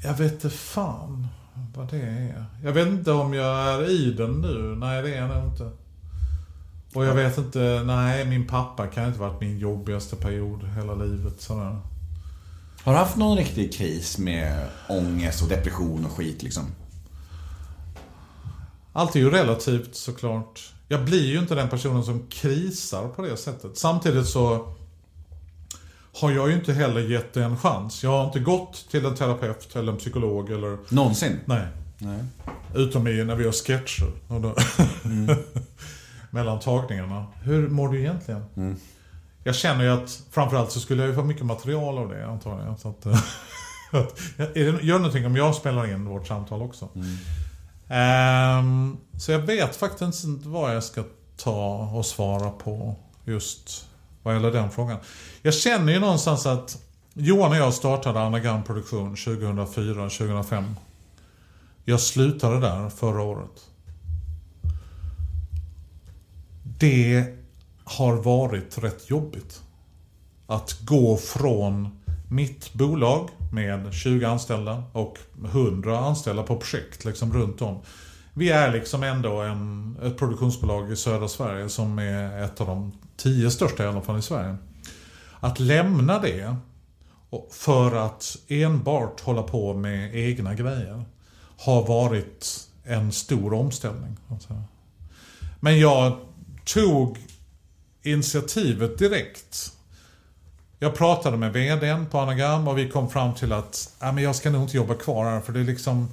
jag 0.04 0.14
vet 0.18 0.32
inte 0.32 0.50
fan 0.50 1.28
vad 1.76 1.90
det 1.90 2.02
är. 2.02 2.44
Jag 2.64 2.72
vet 2.72 2.88
inte 2.88 3.12
om 3.12 3.34
jag 3.34 3.74
är 3.74 3.90
i 3.90 4.12
den 4.12 4.40
nu. 4.40 4.76
Nej, 4.76 5.02
det 5.02 5.14
är 5.14 5.20
jag 5.20 5.28
nog 5.28 5.52
inte. 5.52 5.70
Och 6.94 7.04
jag 7.04 7.14
vet 7.14 7.38
inte, 7.38 7.82
nej 7.86 8.24
min 8.24 8.46
pappa 8.46 8.86
kan 8.86 9.06
inte 9.06 9.20
varit 9.20 9.40
min 9.40 9.58
jobbigaste 9.58 10.16
period 10.16 10.64
hela 10.76 10.94
livet. 10.94 11.40
Sådär. 11.40 11.78
Har 12.82 12.92
du 12.92 12.98
haft 12.98 13.16
någon 13.16 13.36
riktig 13.36 13.74
kris 13.74 14.18
med 14.18 14.68
ångest 14.88 15.42
och 15.42 15.48
depression 15.48 16.04
och 16.04 16.12
skit 16.12 16.42
liksom? 16.42 16.66
Allt 18.92 19.16
är 19.16 19.20
ju 19.20 19.30
relativt 19.30 19.94
såklart. 19.94 20.72
Jag 20.88 21.04
blir 21.04 21.26
ju 21.26 21.38
inte 21.38 21.54
den 21.54 21.68
personen 21.68 22.04
som 22.04 22.26
krisar 22.28 23.08
på 23.08 23.22
det 23.22 23.36
sättet. 23.36 23.78
Samtidigt 23.78 24.26
så 24.26 24.74
har 26.20 26.30
jag 26.30 26.48
ju 26.48 26.54
inte 26.54 26.72
heller 26.72 27.00
gett 27.00 27.32
det 27.32 27.44
en 27.44 27.58
chans. 27.58 28.02
Jag 28.02 28.10
har 28.10 28.24
inte 28.24 28.40
gått 28.40 28.86
till 28.90 29.06
en 29.06 29.14
terapeut 29.14 29.76
eller 29.76 29.92
en 29.92 29.98
psykolog 29.98 30.50
eller... 30.50 30.78
Någonsin? 30.88 31.40
Nej. 31.44 31.66
Nej. 31.98 32.18
Utom 32.74 33.06
i 33.06 33.24
när 33.24 33.34
vi 33.34 33.44
har 33.44 33.52
sketcher. 33.52 34.12
Och 34.28 34.40
då, 34.40 34.54
mellan 36.32 36.60
tagningarna. 36.60 37.26
Hur 37.42 37.68
mår 37.68 37.88
du 37.88 38.00
egentligen? 38.00 38.44
Jag 39.44 39.54
känner 39.54 39.84
ju 39.84 39.90
att 39.90 40.22
framförallt 40.30 40.72
så 40.72 40.80
skulle 40.80 41.02
jag 41.02 41.08
ju 41.08 41.14
få 41.14 41.24
mycket 41.24 41.46
material 41.46 41.98
av 41.98 42.08
det 42.08 42.26
antagligen. 42.26 42.78
Så 42.78 42.88
att, 42.88 43.06
att, 43.92 44.56
gör 44.56 44.98
någonting 44.98 45.26
om 45.26 45.36
jag 45.36 45.54
spelar 45.54 45.92
in 45.92 46.04
vårt 46.04 46.26
samtal 46.26 46.62
också. 46.62 46.88
Ehm, 47.88 48.96
så 49.18 49.32
jag 49.32 49.38
vet 49.38 49.76
faktiskt 49.76 50.24
inte 50.24 50.48
vad 50.48 50.76
jag 50.76 50.84
ska 50.84 51.04
ta 51.36 51.90
och 51.94 52.06
svara 52.06 52.50
på 52.50 52.96
just 53.24 53.86
vad 54.22 54.34
gäller 54.34 54.52
den 54.52 54.70
frågan. 54.70 54.98
Jag 55.42 55.54
känner 55.54 55.92
ju 55.92 56.00
någonstans 56.00 56.46
att 56.46 56.78
Johan 57.14 57.50
och 57.50 57.56
jag 57.56 57.74
startade 57.74 58.20
Anagram 58.20 58.62
Produktion 58.62 59.14
2004-2005. 59.14 60.74
Jag 61.84 62.00
slutade 62.00 62.60
där 62.60 62.88
förra 62.90 63.22
året. 63.22 63.71
Det 66.82 67.24
har 67.84 68.16
varit 68.16 68.78
rätt 68.78 69.10
jobbigt. 69.10 69.62
Att 70.46 70.80
gå 70.80 71.16
från 71.16 72.02
mitt 72.30 72.72
bolag 72.72 73.28
med 73.52 73.94
20 73.94 74.24
anställda 74.24 74.82
och 74.92 75.18
100 75.44 75.98
anställda 75.98 76.42
på 76.42 76.56
projekt 76.56 77.04
liksom 77.04 77.32
runt 77.32 77.62
om. 77.62 77.80
Vi 78.34 78.50
är 78.50 78.72
liksom 78.72 79.02
ändå 79.02 79.40
en, 79.40 79.96
ett 80.02 80.18
produktionsbolag 80.18 80.92
i 80.92 80.96
södra 80.96 81.28
Sverige 81.28 81.68
som 81.68 81.98
är 81.98 82.42
ett 82.42 82.60
av 82.60 82.66
de 82.66 82.92
tio 83.16 83.50
största 83.50 83.84
i 83.84 83.86
alla 83.86 84.02
fall 84.02 84.18
i 84.18 84.22
Sverige. 84.22 84.56
Att 85.40 85.60
lämna 85.60 86.18
det 86.18 86.56
för 87.50 88.06
att 88.06 88.36
enbart 88.48 89.20
hålla 89.20 89.42
på 89.42 89.74
med 89.74 90.16
egna 90.16 90.54
grejer 90.54 91.04
har 91.58 91.86
varit 91.86 92.68
en 92.84 93.12
stor 93.12 93.54
omställning. 93.54 94.16
Alltså. 94.28 94.62
Men 95.60 95.78
jag 95.78 96.16
tog 96.64 97.18
initiativet 98.02 98.98
direkt. 98.98 99.72
Jag 100.78 100.94
pratade 100.94 101.36
med 101.36 101.52
VDn 101.52 102.06
på 102.10 102.18
Anagram 102.18 102.68
och 102.68 102.78
vi 102.78 102.88
kom 102.88 103.10
fram 103.10 103.34
till 103.34 103.52
att 103.52 103.96
men 104.00 104.18
jag 104.18 104.36
ska 104.36 104.50
nog 104.50 104.62
inte 104.62 104.76
jobba 104.76 104.94
kvar 104.94 105.24
här 105.24 105.40
för 105.40 105.52
det 105.52 105.60
är 105.60 105.64
liksom 105.64 106.08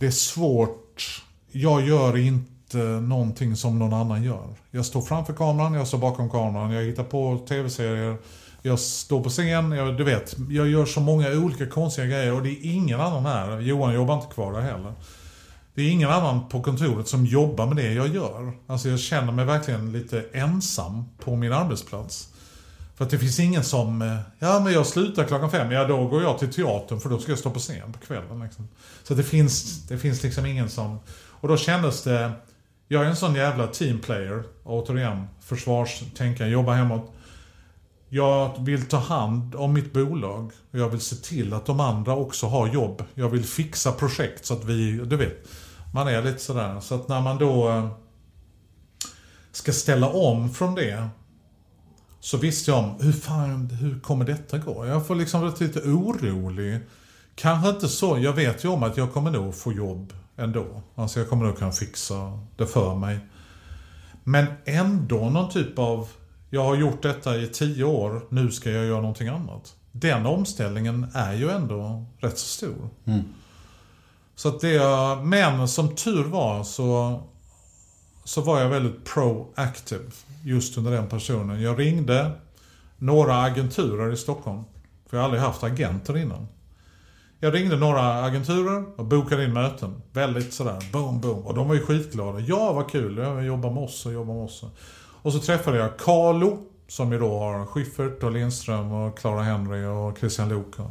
Det 0.00 0.06
är 0.06 0.10
svårt. 0.10 1.22
Jag 1.52 1.86
gör 1.86 2.16
inte 2.16 2.78
någonting 3.02 3.56
som 3.56 3.78
någon 3.78 3.92
annan 3.92 4.22
gör. 4.22 4.48
Jag 4.70 4.86
står 4.86 5.02
framför 5.02 5.32
kameran, 5.32 5.74
jag 5.74 5.88
står 5.88 5.98
bakom 5.98 6.30
kameran, 6.30 6.70
jag 6.70 6.82
hittar 6.82 7.04
på 7.04 7.44
tv-serier. 7.48 8.16
Jag 8.62 8.78
står 8.78 9.22
på 9.22 9.30
scen, 9.30 9.72
jag, 9.72 9.96
du 9.96 10.04
vet, 10.04 10.36
jag 10.50 10.68
gör 10.68 10.86
så 10.86 11.00
många 11.00 11.30
olika 11.30 11.66
konstiga 11.66 12.06
grejer 12.06 12.32
och 12.32 12.42
det 12.42 12.50
är 12.50 12.66
ingen 12.72 13.00
annan 13.00 13.26
här. 13.26 13.60
Johan 13.60 13.94
jobbar 13.94 14.14
inte 14.14 14.34
kvar 14.34 14.52
där 14.52 14.60
heller. 14.60 14.92
Det 15.78 15.84
är 15.84 15.90
ingen 15.90 16.10
annan 16.10 16.48
på 16.48 16.62
kontoret 16.62 17.08
som 17.08 17.26
jobbar 17.26 17.66
med 17.66 17.76
det 17.76 17.92
jag 17.92 18.14
gör. 18.14 18.52
Alltså 18.66 18.88
jag 18.88 19.00
känner 19.00 19.32
mig 19.32 19.44
verkligen 19.44 19.92
lite 19.92 20.24
ensam 20.32 21.04
på 21.18 21.36
min 21.36 21.52
arbetsplats. 21.52 22.28
För 22.96 23.04
att 23.04 23.10
det 23.10 23.18
finns 23.18 23.40
ingen 23.40 23.64
som, 23.64 24.02
eh, 24.02 24.18
ja 24.38 24.60
men 24.60 24.72
jag 24.72 24.86
slutar 24.86 25.24
klockan 25.24 25.50
fem, 25.50 25.70
ja 25.70 25.84
då 25.84 26.06
går 26.06 26.22
jag 26.22 26.38
till 26.38 26.52
teatern 26.52 27.00
för 27.00 27.08
då 27.08 27.18
ska 27.18 27.32
jag 27.32 27.38
stå 27.38 27.50
på 27.50 27.58
scen 27.58 27.92
på 27.92 27.98
kvällen. 27.98 28.40
Liksom. 28.40 28.68
Så 29.02 29.14
det 29.14 29.22
finns, 29.22 29.86
det 29.86 29.98
finns 29.98 30.22
liksom 30.22 30.46
ingen 30.46 30.68
som, 30.68 30.98
och 31.30 31.48
då 31.48 31.56
kändes 31.56 32.02
det, 32.02 32.32
jag 32.88 33.04
är 33.04 33.06
en 33.06 33.16
sån 33.16 33.34
jävla 33.34 33.66
teamplayer, 33.66 34.42
återigen, 34.64 35.26
försvarstänkare, 35.40 36.48
jobbar 36.48 36.74
hemåt. 36.74 37.12
Jag 38.08 38.64
vill 38.64 38.86
ta 38.86 38.98
hand 38.98 39.54
om 39.54 39.72
mitt 39.72 39.92
bolag. 39.92 40.52
och 40.72 40.78
Jag 40.78 40.88
vill 40.88 41.00
se 41.00 41.16
till 41.16 41.52
att 41.52 41.66
de 41.66 41.80
andra 41.80 42.16
också 42.16 42.46
har 42.46 42.68
jobb. 42.68 43.04
Jag 43.14 43.28
vill 43.28 43.44
fixa 43.44 43.92
projekt 43.92 44.46
så 44.46 44.54
att 44.54 44.64
vi, 44.64 44.92
du 44.92 45.16
vet. 45.16 45.46
Man 45.94 46.08
är 46.08 46.22
lite 46.22 46.38
sådär. 46.38 46.80
Så 46.80 46.94
att 46.94 47.08
när 47.08 47.20
man 47.20 47.38
då 47.38 47.68
eh, 47.68 47.90
ska 49.52 49.72
ställa 49.72 50.08
om 50.08 50.50
från 50.50 50.74
det. 50.74 51.08
Så 52.20 52.36
visste 52.36 52.70
jag 52.70 52.78
om, 52.78 52.96
hur 53.00 53.12
fan, 53.12 53.70
hur 53.70 54.00
kommer 54.00 54.24
detta 54.24 54.58
gå? 54.58 54.86
Jag 54.86 55.06
får 55.06 55.14
liksom 55.14 55.40
vara 55.40 55.54
lite 55.60 55.80
orolig. 55.80 56.80
Kanske 57.34 57.70
inte 57.70 57.88
så, 57.88 58.18
jag 58.18 58.32
vet 58.32 58.64
ju 58.64 58.68
om 58.68 58.82
att 58.82 58.96
jag 58.96 59.12
kommer 59.12 59.30
nog 59.30 59.54
få 59.54 59.72
jobb 59.72 60.12
ändå. 60.36 60.82
Alltså 60.94 61.20
jag 61.20 61.28
kommer 61.28 61.46
nog 61.46 61.58
kunna 61.58 61.72
fixa 61.72 62.40
det 62.56 62.66
för 62.66 62.94
mig. 62.94 63.18
Men 64.24 64.46
ändå 64.64 65.30
någon 65.30 65.50
typ 65.50 65.78
av, 65.78 66.08
jag 66.50 66.64
har 66.64 66.76
gjort 66.76 67.02
detta 67.02 67.36
i 67.36 67.46
tio 67.48 67.84
år, 67.84 68.26
nu 68.28 68.50
ska 68.50 68.70
jag 68.70 68.86
göra 68.86 69.00
någonting 69.00 69.28
annat. 69.28 69.74
Den 69.92 70.26
omställningen 70.26 71.06
är 71.14 71.34
ju 71.34 71.50
ändå 71.50 72.04
rätt 72.18 72.38
så 72.38 72.46
stor. 72.46 72.88
Mm. 73.04 73.24
Så 74.38 74.48
att 74.48 74.60
det, 74.60 74.80
men 75.22 75.68
som 75.68 75.94
tur 75.94 76.24
var 76.24 76.64
så, 76.64 77.20
så 78.24 78.40
var 78.40 78.60
jag 78.60 78.68
väldigt 78.68 79.04
proactive 79.04 80.10
just 80.44 80.78
under 80.78 80.90
den 80.90 81.08
personen. 81.08 81.62
Jag 81.62 81.78
ringde 81.78 82.30
några 82.96 83.42
agenturer 83.42 84.12
i 84.12 84.16
Stockholm. 84.16 84.64
För 85.08 85.16
jag 85.16 85.22
har 85.22 85.24
aldrig 85.24 85.42
haft 85.42 85.62
agenter 85.62 86.16
innan. 86.16 86.48
Jag 87.40 87.54
ringde 87.54 87.76
några 87.76 88.24
agenturer 88.24 88.84
och 88.98 89.04
bokade 89.04 89.44
in 89.44 89.52
möten. 89.52 90.02
Väldigt 90.12 90.52
sådär, 90.52 90.78
boom, 90.92 91.20
boom. 91.20 91.46
Och 91.46 91.54
de 91.54 91.68
var 91.68 91.74
ju 91.74 91.80
skitglada. 91.80 92.40
Ja, 92.40 92.72
vad 92.72 92.90
kul. 92.90 93.16
Jag 93.16 93.44
jobbar 93.44 93.70
med 93.70 93.82
oss 93.82 94.06
och 94.06 94.12
jobbar 94.12 94.34
med 94.34 94.44
oss. 94.44 94.64
Och 95.22 95.32
så 95.32 95.38
träffade 95.38 95.78
jag 95.78 95.98
Carlo, 95.98 96.58
som 96.88 97.12
ju 97.12 97.18
då 97.18 97.38
har 97.38 97.66
Schyffert 97.66 98.22
och 98.22 98.32
Lindström 98.32 98.92
och 98.92 99.18
Clara 99.18 99.42
Henry 99.42 99.84
och 99.84 100.18
Christian 100.18 100.48
Lok. 100.48 100.78
och 100.78 100.90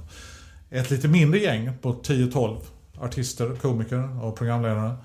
Ett 0.70 0.90
lite 0.90 1.08
mindre 1.08 1.40
gäng 1.40 1.78
på 1.82 1.94
10-12 1.94 2.58
artister, 3.02 3.56
komiker 3.62 4.24
och 4.24 4.36
programledare. 4.36 4.96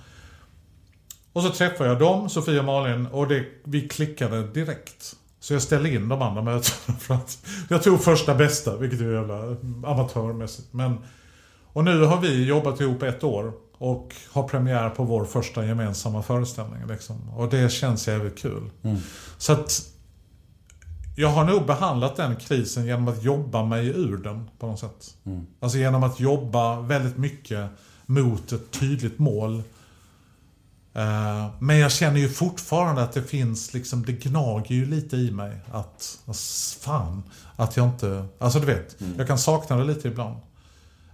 Och 1.32 1.42
så 1.42 1.50
träffade 1.50 1.90
jag 1.90 1.98
dem, 1.98 2.28
Sofia 2.28 2.58
och 2.58 2.64
Malin, 2.64 3.06
och 3.06 3.28
det, 3.28 3.44
vi 3.64 3.88
klickade 3.88 4.46
direkt. 4.46 5.16
Så 5.40 5.52
jag 5.52 5.62
ställde 5.62 5.94
in 5.94 6.08
de 6.08 6.22
andra 6.22 6.42
mötena 6.42 6.98
för 7.00 7.14
att 7.14 7.46
jag 7.68 7.82
tog 7.82 8.00
första 8.00 8.34
bästa, 8.34 8.76
vilket 8.76 9.00
är 9.00 9.12
jävla 9.12 9.56
amatörmässigt. 9.90 10.72
Men, 10.72 10.98
och 11.72 11.84
nu 11.84 12.04
har 12.04 12.20
vi 12.20 12.44
jobbat 12.44 12.80
ihop 12.80 13.02
ett 13.02 13.24
år 13.24 13.52
och 13.78 14.14
har 14.30 14.48
premiär 14.48 14.90
på 14.90 15.04
vår 15.04 15.24
första 15.24 15.66
gemensamma 15.66 16.22
föreställning. 16.22 16.86
Liksom. 16.86 17.30
Och 17.30 17.48
det 17.48 17.72
känns 17.72 18.08
jävligt 18.08 18.38
kul. 18.38 18.70
Så 19.38 19.52
att 19.52 19.91
jag 21.16 21.28
har 21.28 21.44
nog 21.44 21.66
behandlat 21.66 22.16
den 22.16 22.36
krisen 22.36 22.86
genom 22.86 23.08
att 23.08 23.22
jobba 23.22 23.64
mig 23.64 23.86
ur 23.86 24.16
den 24.16 24.50
på 24.58 24.66
något 24.66 24.78
sätt. 24.80 25.16
Alltså 25.60 25.78
genom 25.78 26.02
att 26.02 26.20
jobba 26.20 26.80
väldigt 26.80 27.16
mycket 27.18 27.70
mot 28.06 28.52
ett 28.52 28.70
tydligt 28.70 29.18
mål. 29.18 29.62
Eh, 30.94 31.46
Men 31.58 31.78
jag 31.78 31.92
känner 31.92 32.20
ju 32.20 32.28
fortfarande 32.28 33.02
att 33.02 33.12
det 33.12 33.22
finns, 33.22 33.74
liksom, 33.74 34.02
det 34.04 34.12
gnager 34.12 34.74
ju 34.74 34.86
lite 34.86 35.16
i 35.16 35.30
mig 35.30 35.56
att, 35.72 36.18
fan, 36.80 37.22
att 37.56 37.76
jag 37.76 37.86
inte, 37.88 38.24
alltså 38.38 38.60
du 38.60 38.66
vet, 38.66 38.96
jag 39.18 39.26
kan 39.26 39.38
sakna 39.38 39.76
det 39.76 39.84
lite 39.84 40.08
ibland. 40.08 40.36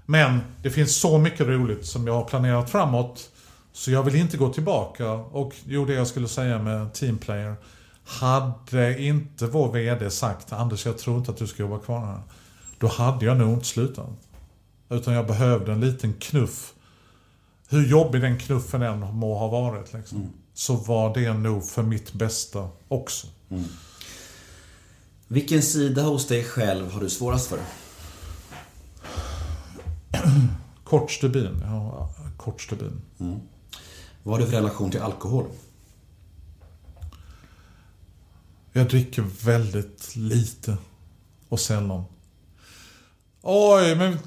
Men 0.06 0.40
det 0.62 0.70
finns 0.70 0.96
så 0.96 1.18
mycket 1.18 1.46
roligt 1.46 1.86
som 1.86 2.06
jag 2.06 2.14
har 2.14 2.24
planerat 2.24 2.70
framåt. 2.70 3.30
Så 3.72 3.90
jag 3.90 4.02
vill 4.02 4.14
inte 4.16 4.36
gå 4.36 4.52
tillbaka. 4.52 5.10
Och 5.12 5.52
jo, 5.66 5.84
det 5.84 5.94
jag 5.94 6.06
skulle 6.06 6.28
säga 6.28 6.58
med 6.58 6.92
Teamplayer. 6.94 7.54
Hade 8.08 9.02
inte 9.02 9.46
vår 9.46 9.72
VD 9.72 10.10
sagt 10.10 10.52
Anders, 10.52 10.86
jag 10.86 10.98
tror 10.98 11.18
inte 11.18 11.30
att 11.30 11.36
du 11.36 11.46
ska 11.46 11.62
jobba 11.62 11.78
kvar 11.78 12.06
här. 12.06 12.20
Då 12.78 12.86
hade 12.86 13.24
jag 13.24 13.36
nog 13.36 13.54
inte 13.54 13.66
slutat. 13.66 14.08
Utan 14.88 15.14
jag 15.14 15.26
behövde 15.26 15.72
en 15.72 15.80
liten 15.80 16.12
knuff. 16.12 16.74
Hur 17.68 17.86
jobbig 17.86 18.20
den 18.20 18.38
knuffen 18.38 18.82
än 18.82 19.00
må 19.00 19.38
ha 19.38 19.48
varit. 19.48 19.92
Liksom, 19.92 20.30
Så 20.54 20.74
var 20.74 21.14
det 21.14 21.32
nog 21.32 21.64
för 21.64 21.82
mitt 21.82 22.12
bästa 22.12 22.68
också. 22.88 23.26
Vilken 25.28 25.62
sida 25.62 26.02
hos 26.02 26.26
dig 26.26 26.44
själv 26.44 26.92
har 26.92 27.00
du 27.00 27.10
svårast 27.10 27.46
för? 27.46 27.58
Kort 30.84 31.10
stubin. 31.10 31.62
Ja, 31.62 32.10
kort 32.36 32.62
stubin. 32.62 33.00
Vad 34.22 34.34
har 34.34 34.38
du 34.38 34.46
för 34.46 34.56
relation 34.56 34.90
till 34.90 35.00
alkohol? 35.00 35.44
Jag 38.78 38.88
dricker 38.88 39.24
väldigt 39.44 40.16
lite 40.16 40.76
och 41.48 41.60
sällan. 41.60 42.04
Oj, 43.42 43.96
men 43.96 44.18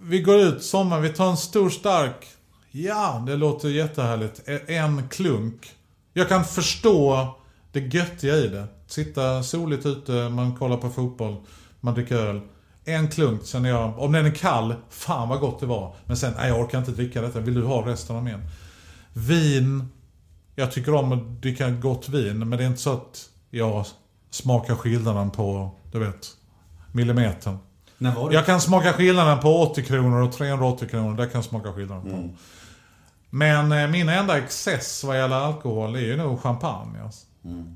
vi 0.00 0.20
går 0.20 0.36
ut 0.40 0.62
sommar, 0.62 1.00
vi 1.00 1.08
tar 1.08 1.30
en 1.30 1.36
stor 1.36 1.70
stark. 1.70 2.26
Ja, 2.70 3.24
det 3.26 3.36
låter 3.36 3.68
jättehärligt. 3.68 4.48
E- 4.48 4.60
en 4.66 5.08
klunk. 5.08 5.70
Jag 6.12 6.28
kan 6.28 6.44
förstå 6.44 7.28
det 7.72 7.80
göttiga 7.80 8.36
i 8.36 8.48
det. 8.48 8.66
Sitta 8.86 9.42
soligt 9.42 9.86
ute, 9.86 10.12
man 10.28 10.56
kollar 10.56 10.76
på 10.76 10.90
fotboll, 10.90 11.36
man 11.80 11.94
dricker 11.94 12.16
öl. 12.16 12.40
En 12.84 13.08
klunk, 13.10 13.46
känner 13.46 13.68
jag, 13.68 13.98
om 13.98 14.12
den 14.12 14.26
är 14.26 14.34
kall, 14.34 14.74
fan 14.90 15.28
vad 15.28 15.40
gott 15.40 15.60
det 15.60 15.66
var. 15.66 15.94
Men 16.04 16.16
sen, 16.16 16.34
nej 16.36 16.48
jag 16.48 16.60
orkar 16.60 16.78
inte 16.78 16.90
dricka 16.90 17.22
detta, 17.22 17.40
vill 17.40 17.54
du 17.54 17.64
ha 17.64 17.86
resten 17.86 18.16
av 18.16 18.24
min? 18.24 18.40
Vin, 19.12 19.88
jag 20.54 20.72
tycker 20.72 20.94
om 20.94 21.12
att 21.12 21.42
dricka 21.42 21.70
gott 21.70 22.08
vin, 22.08 22.38
men 22.38 22.50
det 22.50 22.64
är 22.64 22.68
inte 22.68 22.80
så 22.80 22.92
att 22.92 23.30
jag 23.50 23.84
smakar 24.30 24.74
skillnaden 24.74 25.30
på, 25.30 25.70
du 25.92 25.98
vet, 25.98 26.26
millimetern. 26.92 27.58
När 27.98 28.14
var 28.14 28.28
det? 28.28 28.34
Jag 28.34 28.46
kan 28.46 28.60
smaka 28.60 28.92
skillnaden 28.92 29.38
på 29.40 29.62
80 29.62 29.82
kronor 29.84 30.20
och 30.22 30.32
380 30.32 30.88
kronor. 30.88 31.16
Det 31.16 31.22
kan 31.26 31.34
jag 31.34 31.44
smaka 31.44 31.72
skillnaden 31.72 32.02
på. 32.02 32.08
Men 33.30 33.72
eh, 33.72 33.88
min 33.88 34.08
enda 34.08 34.38
excess 34.38 35.04
vad 35.04 35.18
gäller 35.18 35.36
alkohol 35.36 35.94
är 35.96 36.00
ju 36.00 36.16
nog 36.16 36.40
champagne. 36.42 37.02
Alltså. 37.04 37.24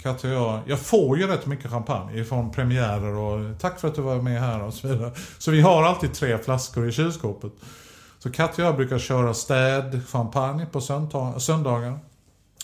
Katte 0.02 0.28
och 0.28 0.34
jag, 0.34 0.60
jag 0.66 0.78
får 0.78 1.18
ju 1.18 1.26
rätt 1.26 1.46
mycket 1.46 1.70
champagne 1.70 2.24
från 2.24 2.50
premiärer 2.50 3.14
och 3.14 3.58
tack 3.60 3.80
för 3.80 3.88
att 3.88 3.94
du 3.94 4.02
var 4.02 4.16
med 4.16 4.40
här 4.40 4.62
och 4.62 4.74
så 4.74 4.88
vidare. 4.88 5.12
Så 5.38 5.50
vi 5.50 5.60
har 5.60 5.82
alltid 5.82 6.14
tre 6.14 6.38
flaskor 6.38 6.88
i 6.88 6.92
kylskåpet. 6.92 7.52
Så 8.18 8.30
Katte 8.30 8.62
och 8.62 8.68
jag 8.68 8.76
brukar 8.76 8.98
köra 8.98 9.34
städ 9.34 10.00
champagne 10.08 10.66
på 10.66 10.80
söndag- 10.80 11.38
söndagar. 11.38 11.98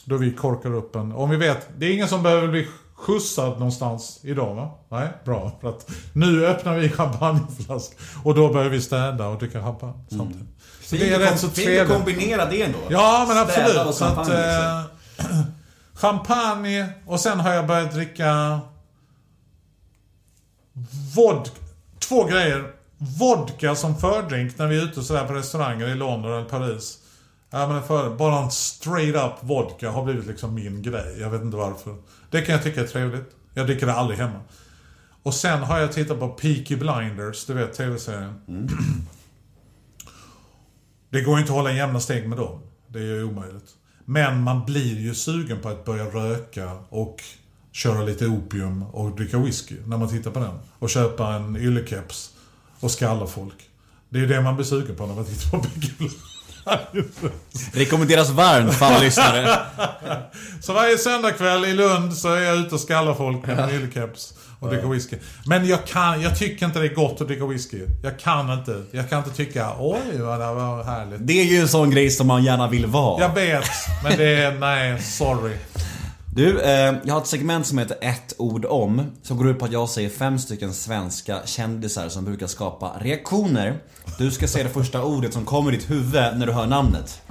Då 0.04 0.16
vi 0.16 0.32
korkar 0.34 0.74
upp 0.74 0.96
en. 0.96 1.12
Om 1.12 1.30
vi 1.30 1.36
vet, 1.36 1.68
det 1.78 1.86
är 1.86 1.94
ingen 1.94 2.08
som 2.08 2.22
behöver 2.22 2.48
bli 2.48 2.68
skjutsad 2.98 3.50
någonstans 3.58 4.18
idag 4.22 4.54
va? 4.54 4.70
Nej, 4.88 5.08
bra. 5.24 5.52
För 5.60 5.68
att 5.68 5.90
nu 6.12 6.46
öppnar 6.46 6.74
vi 6.74 6.88
champagneflask 6.90 7.96
och 8.24 8.34
då 8.34 8.52
börjar 8.52 8.68
vi 8.70 8.80
städa 8.80 9.26
och 9.26 9.38
dricka 9.38 9.62
champagne 9.62 10.04
samtidigt. 10.10 10.48
Så 10.84 10.96
det 10.96 11.10
är 11.14 11.18
rätt 11.18 11.40
så 11.40 11.48
Fint 11.48 11.58
att 11.58 11.64
trevligt. 11.64 11.96
kombinera 11.96 12.44
det 12.44 12.62
ändå. 12.62 12.78
Ja, 12.88 13.24
men 13.28 13.38
absolut. 13.38 13.86
och 13.86 13.94
Så 13.94 14.04
att, 14.04 14.14
champagne, 14.14 14.86
liksom. 15.16 15.38
eh, 15.38 15.44
champagne 15.94 16.86
och 17.06 17.20
sen 17.20 17.40
har 17.40 17.52
jag 17.52 17.66
börjat 17.66 17.92
dricka 17.92 18.60
vodka. 21.16 21.50
Två 21.98 22.24
grejer. 22.24 22.64
Vodka 23.18 23.74
som 23.74 23.96
fördrink 23.96 24.58
när 24.58 24.66
vi 24.66 24.78
är 24.78 24.82
ute 24.84 25.02
sådär 25.02 25.24
på 25.26 25.32
restauranger 25.32 25.86
i 25.88 25.94
London 25.94 26.32
eller 26.32 26.44
Paris. 26.44 26.98
Ja, 27.50 27.68
men 27.68 27.82
för, 27.82 28.16
bara 28.16 28.44
en 28.44 28.50
straight 28.50 29.16
up 29.16 29.32
vodka 29.40 29.90
har 29.90 30.04
blivit 30.04 30.26
liksom 30.26 30.54
min 30.54 30.82
grej. 30.82 31.16
Jag 31.20 31.30
vet 31.30 31.42
inte 31.42 31.56
varför. 31.56 31.96
Det 32.30 32.42
kan 32.42 32.54
jag 32.54 32.64
tycka 32.64 32.80
är 32.80 32.86
trevligt. 32.86 33.36
Jag 33.54 33.66
dricker 33.66 33.86
det 33.86 33.92
aldrig 33.92 34.18
hemma. 34.18 34.40
Och 35.22 35.34
sen 35.34 35.62
har 35.62 35.78
jag 35.78 35.92
tittat 35.92 36.18
på 36.18 36.28
Peaky 36.28 36.76
Blinders, 36.76 37.46
du 37.46 37.54
vet 37.54 37.72
tv-serien. 37.72 38.40
Det 41.10 41.20
går 41.20 41.34
ju 41.34 41.40
inte 41.40 41.52
att 41.52 41.56
hålla 41.56 41.72
jämna 41.72 42.00
steg 42.00 42.28
med 42.28 42.38
dem. 42.38 42.60
Det 42.88 42.98
är 42.98 43.02
ju 43.02 43.24
omöjligt. 43.24 43.70
Men 44.04 44.42
man 44.42 44.64
blir 44.64 44.98
ju 44.98 45.14
sugen 45.14 45.60
på 45.60 45.68
att 45.68 45.84
börja 45.84 46.04
röka 46.04 46.78
och 46.88 47.22
köra 47.72 48.02
lite 48.02 48.26
opium 48.26 48.82
och 48.82 49.16
dricka 49.16 49.38
whisky 49.38 49.76
när 49.86 49.96
man 49.96 50.08
tittar 50.08 50.30
på 50.30 50.40
den. 50.40 50.58
Och 50.78 50.90
köpa 50.90 51.34
en 51.34 51.56
yllekeps 51.56 52.30
och 52.80 52.90
skalla 52.90 53.26
folk. 53.26 53.70
Det 54.08 54.18
är 54.18 54.22
ju 54.22 54.28
det 54.28 54.40
man 54.40 54.54
blir 54.56 54.66
sugen 54.66 54.96
på 54.96 55.06
när 55.06 55.14
man 55.14 55.24
tittar 55.24 55.50
på 55.50 55.64
Peaky 55.64 55.92
Blinders. 55.98 56.37
Rekommenderas 57.72 58.30
varmt 58.30 58.74
för 58.74 58.86
alla 58.86 58.98
lyssnare. 58.98 59.58
Så 60.60 60.72
varje 60.72 60.98
söndagkväll 60.98 61.64
i 61.64 61.72
Lund 61.72 62.14
så 62.14 62.34
är 62.34 62.40
jag 62.40 62.56
ute 62.56 62.74
och 62.74 62.80
skallar 62.80 63.14
folk 63.14 63.46
med 63.46 63.74
yllekeps 63.74 64.34
och 64.60 64.68
dricker 64.68 64.88
whisky. 64.88 65.16
Men 65.46 65.66
jag, 65.66 65.86
kan, 65.86 66.20
jag 66.22 66.38
tycker 66.38 66.66
inte 66.66 66.78
det 66.78 66.86
är 66.86 66.94
gott 66.94 67.20
att 67.20 67.26
dricka 67.26 67.46
whisky. 67.46 67.80
Jag 68.02 68.18
kan 68.18 68.52
inte. 68.52 68.82
Jag 68.90 69.10
kan 69.10 69.18
inte 69.18 69.30
tycka 69.30 69.72
oj 69.78 70.18
vad 70.18 70.40
det 70.40 70.54
var 70.54 70.84
härligt. 70.84 71.26
Det 71.26 71.40
är 71.40 71.44
ju 71.44 71.58
en 71.58 71.68
sån 71.68 71.90
grej 71.90 72.10
som 72.10 72.26
man 72.26 72.44
gärna 72.44 72.68
vill 72.68 72.86
vara. 72.86 73.20
Jag 73.20 73.34
vet, 73.34 73.70
men 74.02 74.18
det 74.18 74.34
är, 74.34 74.52
nej, 74.52 75.02
sorry. 75.02 75.56
Du, 76.38 76.60
eh, 76.60 76.94
jag 77.04 77.14
har 77.14 77.20
ett 77.20 77.26
segment 77.26 77.66
som 77.66 77.78
heter 77.78 77.98
ett 78.00 78.34
ord 78.38 78.64
om. 78.64 79.12
Som 79.22 79.36
går 79.36 79.48
ut 79.48 79.58
på 79.58 79.64
att 79.64 79.72
jag 79.72 79.88
säger 79.88 80.10
fem 80.10 80.38
stycken 80.38 80.74
svenska 80.74 81.46
kändisar 81.46 82.08
som 82.08 82.24
brukar 82.24 82.46
skapa 82.46 82.98
reaktioner. 83.00 83.78
Du 84.18 84.30
ska 84.30 84.48
säga 84.48 84.64
det 84.64 84.70
första 84.70 85.04
ordet 85.04 85.32
som 85.32 85.44
kommer 85.44 85.72
i 85.72 85.76
ditt 85.76 85.90
huvud 85.90 86.12
när 86.12 86.46
du 86.46 86.52
hör 86.52 86.66
namnet. 86.66 87.22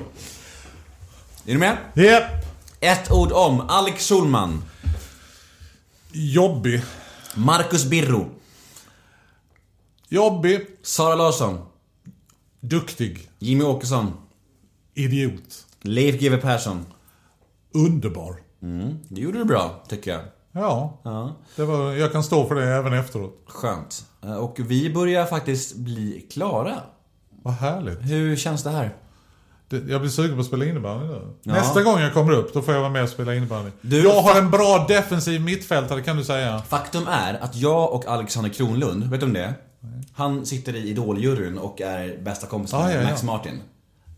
Är 1.46 1.54
du 1.54 1.58
med? 1.58 1.78
Japp. 1.94 2.24
Ett 2.80 3.12
ord 3.12 3.32
om 3.32 3.62
Alex 3.62 4.10
Schulman. 4.10 4.64
Jobbig. 6.12 6.82
Marcus 7.36 7.86
Birro. 7.86 8.30
Jobbig. 10.10 10.66
Sara 10.82 11.16
Larsson. 11.16 11.60
Duktig. 12.60 13.30
Jimmy 13.40 13.64
Åkesson. 13.64 14.14
Idiot. 14.94 15.66
Leif 15.82 16.20
GW 16.20 16.38
Persson. 16.38 16.86
Underbar. 17.74 18.47
Mm, 18.64 18.98
det 19.10 19.22
gjorde 19.22 19.38
du 19.38 19.46
bra, 19.46 19.84
tycker 19.88 20.12
jag. 20.12 20.22
Ja, 20.52 21.00
Ja, 21.04 21.36
det 21.56 21.66
var, 21.66 21.92
jag 21.94 22.12
kan 22.12 22.24
stå 22.24 22.46
för 22.48 22.56
det 22.56 22.64
även 22.76 22.94
efteråt. 22.94 23.44
skönt. 23.48 24.06
Eh, 24.24 24.36
Och 24.36 24.56
vi 24.60 24.94
börjar 24.94 25.26
faktiskt 25.26 25.76
bli 25.76 26.28
klara. 26.32 26.74
Vad 27.44 27.54
härligt. 27.54 28.00
Hur 28.02 28.36
känns 28.36 28.64
det 28.64 28.70
här? 28.70 28.96
Jag 29.70 30.02
blir 30.02 30.10
sugen 30.10 30.36
på 30.36 30.40
att 30.42 30.46
spela 30.48 30.66
innebandy 30.66 31.06
nu. 31.08 31.22
Ja. 31.44 31.54
Nästa 31.54 31.84
gång 31.84 32.00
jag 32.00 32.14
kommer 32.14 32.32
upp, 32.34 32.54
då 32.54 32.62
får 32.62 32.74
jag 32.74 32.82
vara 32.82 32.92
med 32.92 33.04
och 33.04 33.10
spela 33.10 33.36
innebandy. 33.36 33.72
Du- 33.82 34.04
jag 34.04 34.22
har 34.22 34.40
en 34.40 34.52
bra 34.52 34.86
defensiv 34.88 35.42
mittfältare 35.42 36.02
kan 36.02 36.18
du 36.18 36.24
säga. 36.24 36.62
Faktum 36.62 37.08
är 37.08 37.34
att 37.44 37.56
jag 37.56 37.94
och 37.94 38.06
Alexander 38.08 38.50
Kronlund, 38.52 39.04
vet 39.04 39.20
du 39.20 39.26
om 39.26 39.34
det? 39.34 39.54
Han 40.14 40.46
sitter 40.46 40.76
i 40.76 40.90
Idoljuryn 40.90 41.58
och 41.58 41.82
är 41.82 42.18
bästa 42.24 42.48
kompis 42.48 42.72
med 42.74 42.82
Ah, 42.82 42.92
ja. 42.92 43.04
Max 43.04 43.24
Martin. 43.24 43.60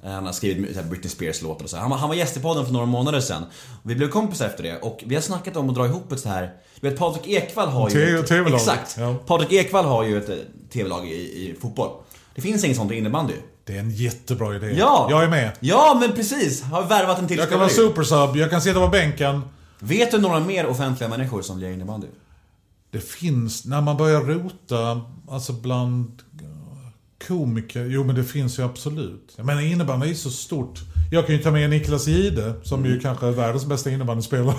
Eh, 0.04 0.12
Han 0.12 0.26
har 0.26 0.34
skrivit 0.34 0.86
Britney 0.86 1.10
Spears-låtar 1.10 1.64
och 1.64 1.70
så. 1.70 1.78
Han 1.78 1.90
var, 1.90 1.98
han 1.98 2.10
var 2.10 2.16
gäst 2.16 2.38
i 2.38 2.40
podden 2.40 2.66
för 2.66 2.74
några 2.74 2.86
månader 2.86 3.20
sedan. 3.20 3.44
Vi 3.84 3.96
blev 3.96 4.10
kompisar 4.10 4.46
efter 4.46 4.64
det 4.64 4.78
och 4.80 5.04
vi 5.06 5.16
har 5.16 5.22
snackat 5.22 5.56
om 5.58 5.70
att 5.70 5.76
dra 5.76 5.86
ihop 5.86 6.12
ett 6.12 6.20
så 6.20 6.30
här... 6.30 6.54
Du 6.82 6.90
vet 6.90 7.00
Patrik 7.00 7.28
Ekwall 7.28 7.68
har 7.70 7.90
ju... 7.90 8.24
TV-laget, 8.24 8.54
Exakt! 8.62 8.96
ja. 9.00 9.16
Patrik 9.26 9.52
Ekwall 9.52 9.86
har 9.86 10.04
ju 10.04 10.18
ett 10.18 10.30
eh, 10.30 10.36
TV-lag 10.74 11.08
i, 11.08 11.14
i 11.14 11.56
fotboll. 11.62 11.90
Det 12.36 12.42
finns 12.42 12.64
inget 12.64 12.78
sånt 12.78 12.92
i 12.92 12.96
innebandy. 12.96 13.34
Det 13.66 13.76
är 13.76 13.80
en 13.80 13.92
jättebra 13.92 14.56
idé. 14.56 14.76
Ja! 14.78 15.08
Jag 15.10 15.24
är 15.24 15.28
med. 15.28 15.52
Ja, 15.60 15.98
men 16.02 16.12
precis! 16.12 16.62
Har 16.64 16.84
värvat 16.86 17.20
en 17.20 17.28
till 17.28 17.38
Jag 17.38 17.50
kan 17.50 17.60
vara 17.60 17.70
supersub, 17.70 18.36
jag 18.36 18.50
kan 18.50 18.62
sitta 18.62 18.80
på 18.80 18.88
bänken. 18.88 19.42
Vet 19.80 20.12
du 20.12 20.18
några 20.18 20.40
mer 20.40 20.66
offentliga 20.66 21.10
människor 21.10 21.42
som 21.42 21.60
lirar 21.60 21.72
innebandy? 21.72 22.08
Det 22.92 23.00
finns, 23.00 23.66
när 23.66 23.82
man 23.82 23.98
börjar 23.98 24.22
rota, 24.22 25.02
alltså 25.30 25.54
bland 25.54 26.22
Komiker, 27.28 27.86
jo 27.86 28.04
men 28.04 28.16
det 28.16 28.24
finns 28.24 28.60
ju 28.60 28.64
absolut. 28.66 29.34
Jag 29.38 29.46
menar 29.46 29.62
innebandy 29.62 30.10
är 30.10 30.14
så 30.14 30.30
stort. 30.30 30.80
Jag 31.12 31.26
kan 31.28 31.36
ju 31.36 31.42
ta 31.44 31.52
med 31.52 31.70
Niklas 31.70 32.08
Jihde, 32.08 32.54
som 32.64 32.80
Mm. 32.80 32.92
ju 32.92 33.00
kanske 33.00 33.28
är 33.28 33.32
världens 33.32 33.66
bästa 33.66 33.90
innebandyspelare. 33.90 34.56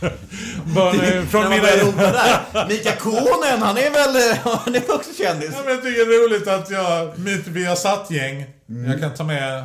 Men, 0.74 1.00
eh, 1.00 1.24
från 1.24 1.48
mina... 1.50 1.62
där. 1.62 2.68
Mika 2.68 2.92
Konen, 2.96 3.62
han 3.62 3.76
är 3.76 3.90
väl, 3.90 4.30
eh, 4.30 4.38
han 4.64 4.74
är 4.74 4.94
också 4.94 5.10
kändis? 5.22 5.50
Ja, 5.52 5.58
men 5.64 5.74
jag 5.74 5.82
tycker 5.82 6.06
det 6.06 6.14
är 6.14 6.28
roligt 6.28 6.48
att 6.48 6.70
jag, 6.70 7.18
mitt 7.18 7.46
Viasat-gäng, 7.46 8.44
Mm. 8.68 8.90
jag 8.90 9.00
kan 9.00 9.14
ta 9.14 9.24
med... 9.24 9.64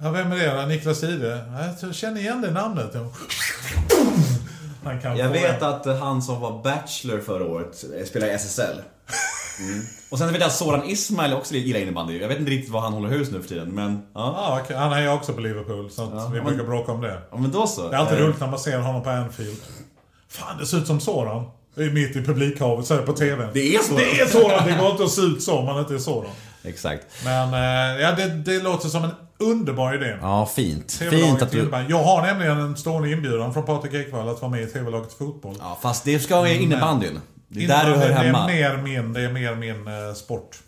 Ja, 0.00 0.10
vem 0.10 0.32
är 0.32 0.36
det 0.36 0.60
då? 0.60 0.66
Niklas 0.66 1.02
Jihde? 1.02 1.44
Ja, 1.52 1.86
Jag 1.86 1.94
känner 1.94 2.20
igen 2.20 2.40
det 2.40 2.50
namnet. 2.50 2.94
Han 4.84 5.00
kan 5.00 5.16
Jag 5.16 5.28
vet 5.28 5.62
att 5.62 5.86
han 6.00 6.22
som 6.22 6.40
var 6.40 6.62
Bachelor 6.62 7.20
förra 7.20 7.44
året 7.44 7.84
spelar 8.08 8.26
i 8.26 8.30
SSL. 8.30 8.82
Mm. 9.60 9.84
Och 10.10 10.18
sen 10.18 10.28
vet 10.32 10.40
jag 10.40 10.46
att 10.46 10.54
Soran 10.54 10.84
Ismail 10.88 11.34
också 11.34 11.54
gillar 11.54 11.80
innebandy. 11.80 12.18
Jag 12.18 12.28
vet 12.28 12.38
inte 12.38 12.50
riktigt 12.50 12.72
var 12.72 12.80
han 12.80 12.92
håller 12.92 13.08
hus 13.08 13.30
nu 13.30 13.40
för 13.40 13.48
tiden, 13.48 13.68
men 13.74 14.02
ja. 14.14 14.60
Ja. 14.68 14.76
Han 14.78 14.92
är 14.92 15.02
ju 15.02 15.08
också 15.08 15.32
på 15.32 15.40
Liverpool, 15.40 15.90
så 15.90 16.02
Ja, 16.14 16.28
vi 16.32 16.36
men- 16.40 16.46
brukar 16.46 16.64
bråka 16.64 16.92
om 16.92 17.00
det. 17.00 17.18
ja 17.30 17.36
men 17.36 17.50
då 17.50 17.66
så. 17.66 17.88
Det 17.88 17.96
är 17.96 18.00
alltid 18.00 18.18
Eh, 18.18 18.24
roligt 18.24 18.40
när 18.40 18.46
man 18.46 18.58
ser 18.58 18.78
honom 18.78 19.02
på 19.02 19.10
Anfield. 19.10 19.56
Fan, 20.28 20.58
det 20.58 20.66
ser 20.66 20.76
ut 20.78 20.86
som 20.86 21.00
Soran. 21.00 21.44
Mitt 21.74 22.16
i 22.16 22.22
publikhavet, 22.24 22.86
så 22.86 22.94
är 22.94 22.98
det 22.98 23.06
på 23.06 23.12
TV. 23.12 23.48
Det 23.52 23.74
är 23.74 23.78
Soran. 23.78 23.96
Det 23.98 24.20
är 24.20 24.26
Soran! 24.26 24.66
Det 24.66 24.76
går 24.80 24.90
inte 24.90 25.04
att 25.04 25.10
se 25.10 25.20
ut 25.22 25.42
så 25.42 25.58
om 25.58 25.64
man 25.66 25.78
inte 25.78 25.94
är 25.94 25.98
Soran. 25.98 26.30
Exakt. 26.64 27.06
Men 27.24 27.54
eh, 27.54 28.00
ja, 28.02 28.12
det, 28.12 28.28
det 28.28 28.62
låter 28.62 28.88
som 28.88 29.04
en 29.04 29.10
underbar 29.38 29.94
idé. 29.94 30.16
Ja, 30.22 30.46
fint. 30.56 30.92
Fint 30.92 31.42
att 31.42 31.50
du... 31.50 31.70
Jag 31.88 32.02
har 32.04 32.22
nämligen 32.22 32.58
en 32.60 32.76
stående 32.76 33.10
inbjudan 33.10 33.54
från 33.54 33.66
Patrik 33.66 33.94
Ekwall 33.94 34.28
att 34.28 34.42
vara 34.42 34.50
med 34.50 34.62
i 34.62 34.66
TV-laget 34.66 35.12
fotboll. 35.12 35.54
Ja, 35.58 35.78
fast 35.82 36.04
det 36.04 36.18
ska 36.20 36.36
vara 36.36 36.48
innebandyn. 36.50 37.20
Det 37.48 37.64
är 37.64 37.68
där 37.68 37.90
du 37.90 37.96
hör 37.96 38.10
hemma. 38.10 38.46
Det 38.46 38.62
är 38.62 38.76
mer 38.76 38.82
min, 38.82 39.12
det 39.12 39.20
är 39.20 39.32
mer 39.32 39.54
min 39.54 39.88
eh, 39.88 40.14
sport. 40.14 40.58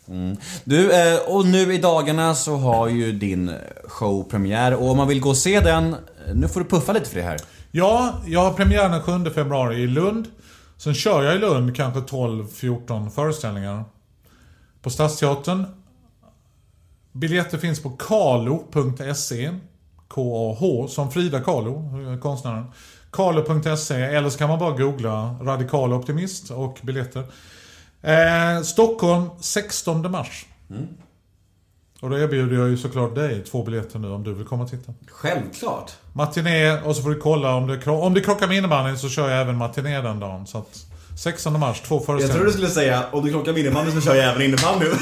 Du, 0.63 0.91
eh, 0.91 1.19
och 1.27 1.45
nu 1.45 1.73
i 1.73 1.77
dagarna 1.77 2.35
så 2.35 2.55
har 2.55 2.87
ju 2.87 3.11
din 3.11 3.53
show 3.83 4.23
premiär 4.23 4.73
och 4.73 4.89
om 4.91 4.97
man 4.97 5.07
vill 5.07 5.19
gå 5.19 5.29
och 5.29 5.37
se 5.37 5.59
den, 5.59 5.95
nu 6.33 6.47
får 6.47 6.59
du 6.59 6.65
puffa 6.65 6.93
lite 6.93 7.09
för 7.09 7.15
det 7.15 7.25
här. 7.25 7.37
Ja, 7.71 8.13
jag 8.25 8.43
har 8.43 8.53
premiär 8.53 8.89
den 8.89 9.25
7 9.25 9.29
februari 9.29 9.75
i 9.75 9.87
Lund. 9.87 10.27
Sen 10.77 10.93
kör 10.93 11.23
jag 11.23 11.35
i 11.35 11.39
Lund 11.39 11.75
kanske 11.75 11.99
12-14 11.99 13.09
föreställningar. 13.09 13.83
På 14.81 14.89
Stadsteatern. 14.89 15.65
Biljetter 17.11 17.57
finns 17.57 17.83
på 17.83 17.89
kalo.se. 17.89 19.51
K-A-H, 20.07 20.87
som 20.87 21.11
Frida 21.11 21.39
Kahlo, 21.39 21.83
konstnären. 22.21 22.65
Kalo.se, 23.11 23.95
eller 23.95 24.29
så 24.29 24.37
kan 24.37 24.49
man 24.49 24.59
bara 24.59 24.71
googla 24.77 25.35
Radikal 25.41 25.93
Optimist 25.93 26.51
och 26.51 26.77
biljetter. 26.81 27.23
Eh, 28.01 28.61
Stockholm 28.63 29.29
16 29.41 30.11
mars. 30.11 30.45
Och 32.01 32.09
då 32.09 32.17
erbjuder 32.19 32.57
jag 32.57 32.69
ju 32.69 32.77
såklart 32.77 33.15
dig 33.15 33.43
två 33.43 33.63
biljetter 33.63 33.99
nu 33.99 34.07
om 34.11 34.23
du 34.23 34.33
vill 34.33 34.45
komma 34.47 34.63
och 34.63 34.69
titta. 34.69 34.93
Självklart. 35.07 35.91
Matiné 36.13 36.81
och 36.81 36.95
så 36.95 37.01
får 37.01 37.09
du 37.09 37.19
kolla 37.19 37.55
om 37.55 37.67
det, 37.67 37.77
kro- 37.77 38.01
om 38.01 38.13
det 38.13 38.21
krockar 38.21 38.47
med 38.47 38.57
innebandyn 38.57 38.97
så 38.97 39.09
kör 39.09 39.29
jag 39.29 39.41
även 39.41 39.55
matiné 39.57 40.01
den 40.01 40.19
dagen. 40.19 40.47
Så 40.47 40.57
att 40.57 40.85
16 41.23 41.59
mars, 41.59 41.81
två 41.81 41.95
Jag 41.95 42.05
föreställningar. 42.05 42.35
tror 42.35 42.45
du 42.45 42.51
skulle 42.51 42.69
säga, 42.69 43.03
om 43.11 43.25
du 43.25 43.29
klockar 43.31 43.53
med 43.53 43.61
innebandy 43.61 43.91
så 43.91 44.01
kör 44.01 44.15
jag 44.15 44.25
även 44.29 44.41
innebandy. 44.41 44.85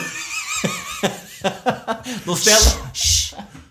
Då 2.25 2.35
ställ... 2.35 2.79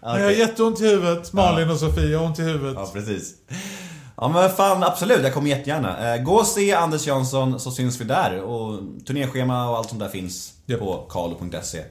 Jag 0.02 0.08
har 0.08 0.30
jätteont 0.30 0.80
i 0.80 0.84
huvudet. 0.88 1.32
Malin 1.32 1.70
och 1.70 1.78
Sofie 1.78 2.16
har 2.16 2.24
ont 2.26 2.38
i 2.38 2.42
huvudet. 2.42 2.74
Ja, 2.76 2.90
precis. 2.92 3.34
Ja 4.20 4.28
men 4.28 4.50
fan 4.50 4.82
absolut, 4.82 5.22
jag 5.22 5.34
kommer 5.34 5.48
jättegärna. 5.50 6.14
Eh, 6.14 6.22
Gå 6.22 6.34
och 6.34 6.46
se 6.46 6.72
Anders 6.74 7.06
Jansson 7.06 7.60
så 7.60 7.70
syns 7.70 8.00
vi 8.00 8.04
där. 8.04 8.40
Och 8.40 8.80
turnéschema 9.06 9.70
och 9.70 9.76
allt 9.76 9.88
sånt 9.88 10.00
där 10.00 10.08
finns 10.08 10.52
Japp. 10.66 10.80
på 10.80 11.06
kalo.se. 11.10 11.82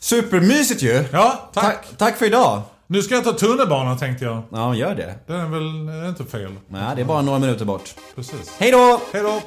Supermysigt 0.00 0.82
ju! 0.82 1.04
Ja, 1.12 1.50
tack. 1.52 1.64
tack! 1.64 1.86
Tack 1.98 2.16
för 2.16 2.26
idag! 2.26 2.62
Nu 2.86 3.02
ska 3.02 3.14
jag 3.14 3.24
ta 3.24 3.32
tunnelbanan 3.32 3.98
tänkte 3.98 4.24
jag. 4.24 4.42
Ja, 4.50 4.74
gör 4.74 4.94
det. 4.94 5.14
Det 5.26 5.32
är 5.32 5.46
väl 5.46 5.88
är 5.88 6.08
inte 6.08 6.24
fel. 6.24 6.52
Nej, 6.68 6.96
det 6.96 7.00
är 7.02 7.04
bara 7.06 7.22
några 7.22 7.38
minuter 7.38 7.64
bort. 7.64 7.94
Precis. 8.14 8.52
Hej 8.58 8.70
då! 8.70 9.00
Hej 9.12 9.22
då! 9.22 9.40